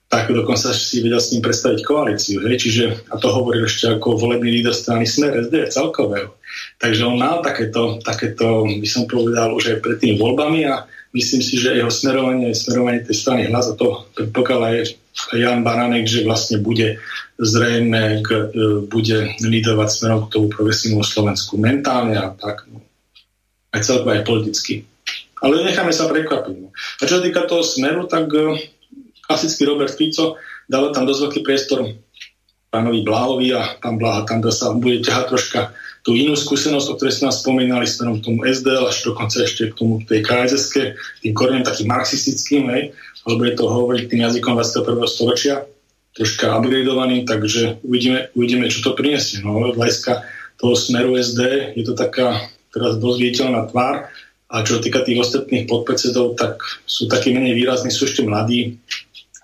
tak 0.05 0.29
dokonca 0.29 0.75
si 0.75 1.01
vedel 1.01 1.17
s 1.17 1.31
ním 1.33 1.41
predstaviť 1.41 1.79
koalíciu. 1.81 2.43
Hej? 2.45 2.55
Čiže, 2.61 2.83
a 3.09 3.15
to 3.17 3.31
hovoril 3.31 3.65
ešte 3.65 3.89
ako 3.89 4.19
volebný 4.19 4.61
líder 4.61 4.75
strany 4.75 5.07
Smer 5.07 5.33
SD 5.47 5.71
celkového. 5.71 6.37
Takže 6.77 7.01
on 7.07 7.17
mal 7.17 7.41
takéto, 7.41 7.97
takéto, 8.03 8.67
by 8.67 8.87
som 8.87 9.09
povedal, 9.09 9.55
už 9.55 9.75
aj 9.75 9.77
pred 9.81 9.97
tými 9.97 10.15
voľbami 10.21 10.67
a 10.67 10.85
myslím 11.15 11.41
si, 11.41 11.55
že 11.55 11.79
jeho 11.79 11.87
smerovanie, 11.87 12.51
smerovanie 12.51 13.07
tej 13.07 13.15
strany 13.15 13.47
hlas 13.47 13.71
a 13.71 13.79
to 13.79 14.03
predpokladá 14.11 14.75
aj 14.75 14.99
Jan 15.31 15.63
Baranek, 15.63 16.03
že 16.03 16.27
vlastne 16.27 16.59
bude 16.59 16.99
zrejme 17.39 18.19
k, 18.19 18.29
e, 18.51 18.83
bude 18.83 19.39
lídovať 19.39 19.89
smerom 19.89 20.27
k 20.27 20.31
tomu 20.35 20.51
progresívnu 20.51 21.01
Slovensku 21.07 21.55
mentálne 21.55 22.19
a 22.19 22.35
tak, 22.35 22.67
no, 22.67 22.83
aj 23.71 23.81
celkovo 23.81 24.11
aj 24.11 24.27
politicky. 24.27 24.83
Ale 25.39 25.63
necháme 25.63 25.95
sa 25.95 26.11
prekvapiť. 26.11 26.55
No. 26.59 26.75
A 26.75 27.01
čo 27.07 27.19
sa 27.19 27.23
týka 27.23 27.47
toho 27.47 27.63
smeru, 27.63 28.11
tak 28.11 28.27
e, 28.35 28.59
klasický 29.23 29.63
Robert 29.63 29.95
Fico, 29.95 30.35
dal 30.67 30.91
tam 30.91 31.07
dosť 31.07 31.21
veľký 31.31 31.41
priestor 31.47 31.79
pánovi 32.75 33.07
Bláhovi 33.07 33.55
a 33.55 33.79
pán 33.79 33.95
Bláha 33.95 34.27
tam 34.27 34.43
sa 34.51 34.75
bude 34.75 34.99
ťahať 34.99 35.25
troška 35.31 35.59
tú 36.05 36.13
inú 36.13 36.37
skúsenosť, 36.37 36.87
o 36.93 36.95
ktorej 37.01 37.13
ste 37.17 37.25
nás 37.25 37.41
spomínali, 37.41 37.89
smerom 37.89 38.21
k 38.21 38.29
tomu 38.29 38.45
SDL, 38.45 38.85
až 38.85 39.09
dokonca 39.09 39.41
ešte 39.41 39.73
k 39.73 39.77
tomu 39.77 40.05
tej 40.05 40.21
kss 40.21 40.93
tým 41.25 41.33
koreňom 41.33 41.65
takým 41.65 41.89
marxistickým, 41.89 42.69
hej, 42.69 42.93
alebo 43.25 43.41
je 43.49 43.53
to 43.57 43.65
hovoriť 43.65 44.03
tým 44.05 44.21
jazykom 44.21 44.53
21. 44.53 45.01
storočia, 45.09 45.55
troška 46.13 46.61
upgradeovaný, 46.61 47.25
takže 47.25 47.81
uvidíme, 47.81 48.29
uvidíme 48.37 48.69
čo 48.69 48.85
to 48.85 48.93
prinesie. 48.93 49.41
No, 49.41 49.73
hľadiska 49.73 50.21
toho 50.61 50.77
smeru 50.77 51.17
SD 51.17 51.73
je 51.73 51.83
to 51.83 51.97
taká 51.97 52.37
teraz 52.69 53.01
dosť 53.01 53.17
viditeľná 53.19 53.65
tvár 53.67 54.13
a 54.45 54.55
čo 54.61 54.77
týka 54.77 55.01
tých 55.01 55.25
ostatných 55.25 55.65
podpredsedov, 55.65 56.37
tak 56.37 56.61
sú 56.85 57.09
takí 57.09 57.33
menej 57.33 57.57
výrazní, 57.57 57.89
sú 57.89 58.05
ešte 58.05 58.21
mladí, 58.21 58.77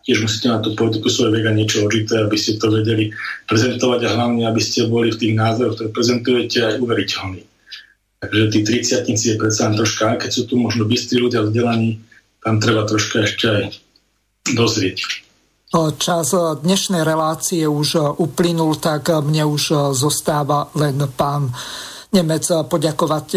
tiež 0.02 0.26
musíte 0.26 0.50
na 0.50 0.60
tú 0.62 0.74
politiku 0.74 1.08
svoje 1.10 1.40
vega 1.40 1.54
niečo 1.54 1.86
odžité, 1.86 2.26
aby 2.26 2.38
ste 2.38 2.58
to 2.58 2.74
vedeli 2.74 3.14
prezentovať 3.46 4.00
a 4.06 4.14
hlavne, 4.18 4.44
aby 4.50 4.62
ste 4.62 4.90
boli 4.90 5.14
v 5.14 5.20
tých 5.22 5.34
názoroch, 5.38 5.78
ktoré 5.78 5.90
prezentujete, 5.94 6.58
aj 6.66 6.82
uveriteľní. 6.82 7.44
Takže 8.22 8.42
tí 8.54 8.60
30 8.62 9.10
je 9.10 9.36
predsa 9.38 9.74
troška, 9.74 10.22
keď 10.22 10.30
sú 10.30 10.46
tu 10.46 10.54
možno 10.58 10.86
bystrí 10.86 11.18
ľudia 11.18 11.42
vzdelaní, 11.42 12.02
tam 12.42 12.62
treba 12.62 12.86
troška 12.86 13.26
ešte 13.26 13.46
aj 13.50 13.64
dozrieť. 14.54 15.26
Čas 15.98 16.36
dnešnej 16.36 17.08
relácie 17.08 17.64
už 17.64 18.20
uplynul, 18.20 18.76
tak 18.78 19.08
mne 19.10 19.48
už 19.48 19.96
zostáva 19.96 20.68
len 20.76 21.00
pán 21.16 21.48
Nemec 22.12 22.44
poďakovať 22.68 23.28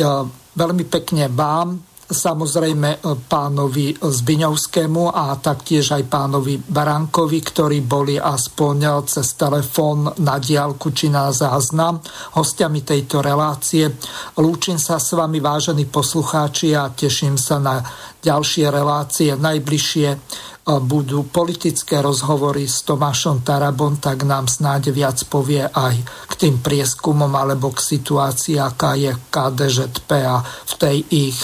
veľmi 0.58 0.84
pekne 0.90 1.30
vám, 1.30 1.78
samozrejme 2.14 2.90
e, 2.94 2.98
pánovi 3.26 3.98
Zbiňovskému 3.98 5.10
a 5.10 5.34
taktiež 5.42 5.98
aj 5.98 6.06
pánovi 6.06 6.62
Barankovi, 6.62 7.42
ktorí 7.42 7.82
boli 7.82 8.14
aspoň 8.16 9.04
cez 9.10 9.34
telefón 9.34 10.14
na 10.22 10.38
diálku 10.38 10.94
či 10.94 11.10
na 11.10 11.34
záznam 11.34 11.98
hostiami 12.38 12.86
tejto 12.86 13.18
relácie. 13.18 13.90
Lúčim 14.38 14.78
sa 14.78 15.02
s 15.02 15.12
vami, 15.18 15.42
vážení 15.42 15.90
poslucháči, 15.90 16.78
a 16.78 16.94
teším 16.94 17.34
sa 17.34 17.58
na 17.58 17.82
ďalšie 18.22 18.70
relácie 18.70 19.34
najbližšie 19.36 20.08
budú 20.64 21.28
politické 21.28 22.00
rozhovory 22.00 22.64
s 22.64 22.88
Tomášom 22.88 23.44
Tarabom, 23.44 24.00
tak 24.00 24.24
nám 24.24 24.48
snáď 24.48 24.96
viac 24.96 25.20
povie 25.28 25.60
aj 25.60 26.00
k 26.24 26.32
tým 26.40 26.64
prieskumom 26.64 27.28
alebo 27.36 27.68
k 27.68 27.84
situácii, 27.84 28.56
aká 28.56 28.96
je 28.96 29.12
KDŽP 29.28 30.10
a 30.24 30.40
v 30.40 30.72
tej 30.80 30.96
ich 31.12 31.40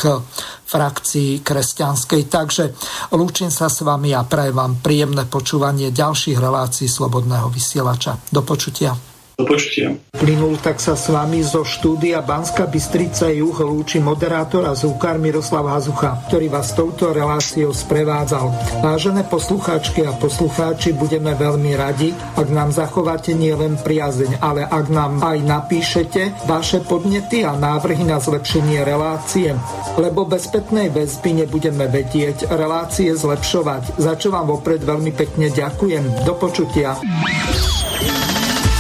frakcii 0.71 1.45
kresťanskej. 1.45 2.23
Takže 2.33 2.65
lúčim 3.13 3.53
sa 3.53 3.69
s 3.69 3.85
vami 3.85 4.17
a 4.17 4.25
prajem 4.25 4.57
vám 4.57 4.73
príjemné 4.81 5.29
počúvanie 5.29 5.93
ďalších 5.93 6.39
relácií 6.41 6.89
Slobodného 6.89 7.53
vysielača. 7.53 8.17
Do 8.33 8.41
počutia. 8.41 9.10
Do 9.41 9.49
počutia. 9.49 9.97
Plynul 10.21 10.61
tak 10.61 10.85
sa 10.85 10.93
s 10.93 11.09
vami 11.09 11.41
zo 11.41 11.65
štúdia 11.65 12.21
Banska 12.21 12.69
Bystrica 12.69 13.33
Juh 13.33 13.57
lúči 13.57 13.97
moderátor 13.97 14.69
a 14.69 14.77
zúkar 14.77 15.17
Miroslav 15.17 15.65
Hazucha, 15.65 16.29
ktorý 16.29 16.53
vás 16.53 16.77
touto 16.77 17.09
reláciou 17.09 17.73
sprevádzal. 17.73 18.53
Vážené 18.85 19.25
poslucháčky 19.25 20.05
a 20.05 20.13
poslucháči, 20.13 20.93
budeme 20.93 21.33
veľmi 21.33 21.73
radi, 21.73 22.13
ak 22.37 22.53
nám 22.53 22.69
zachováte 22.69 23.33
nielen 23.33 23.81
priazeň, 23.81 24.45
ale 24.45 24.69
ak 24.69 24.93
nám 24.93 25.25
aj 25.25 25.41
napíšete 25.41 26.45
vaše 26.45 26.85
podnety 26.85 27.41
a 27.41 27.57
návrhy 27.57 28.05
na 28.05 28.21
zlepšenie 28.21 28.85
relácie, 28.85 29.57
lebo 29.97 30.29
bez 30.29 30.53
spätnej 30.53 30.93
väzby 30.93 31.49
nebudeme 31.49 31.89
vedieť 31.89 32.45
relácie 32.53 33.09
zlepšovať, 33.17 33.97
za 33.97 34.21
čo 34.21 34.37
vám 34.37 34.53
vopred 34.53 34.85
veľmi 34.85 35.17
pekne 35.17 35.49
ďakujem. 35.49 36.29
Do 36.29 36.37
počutia. 36.37 36.93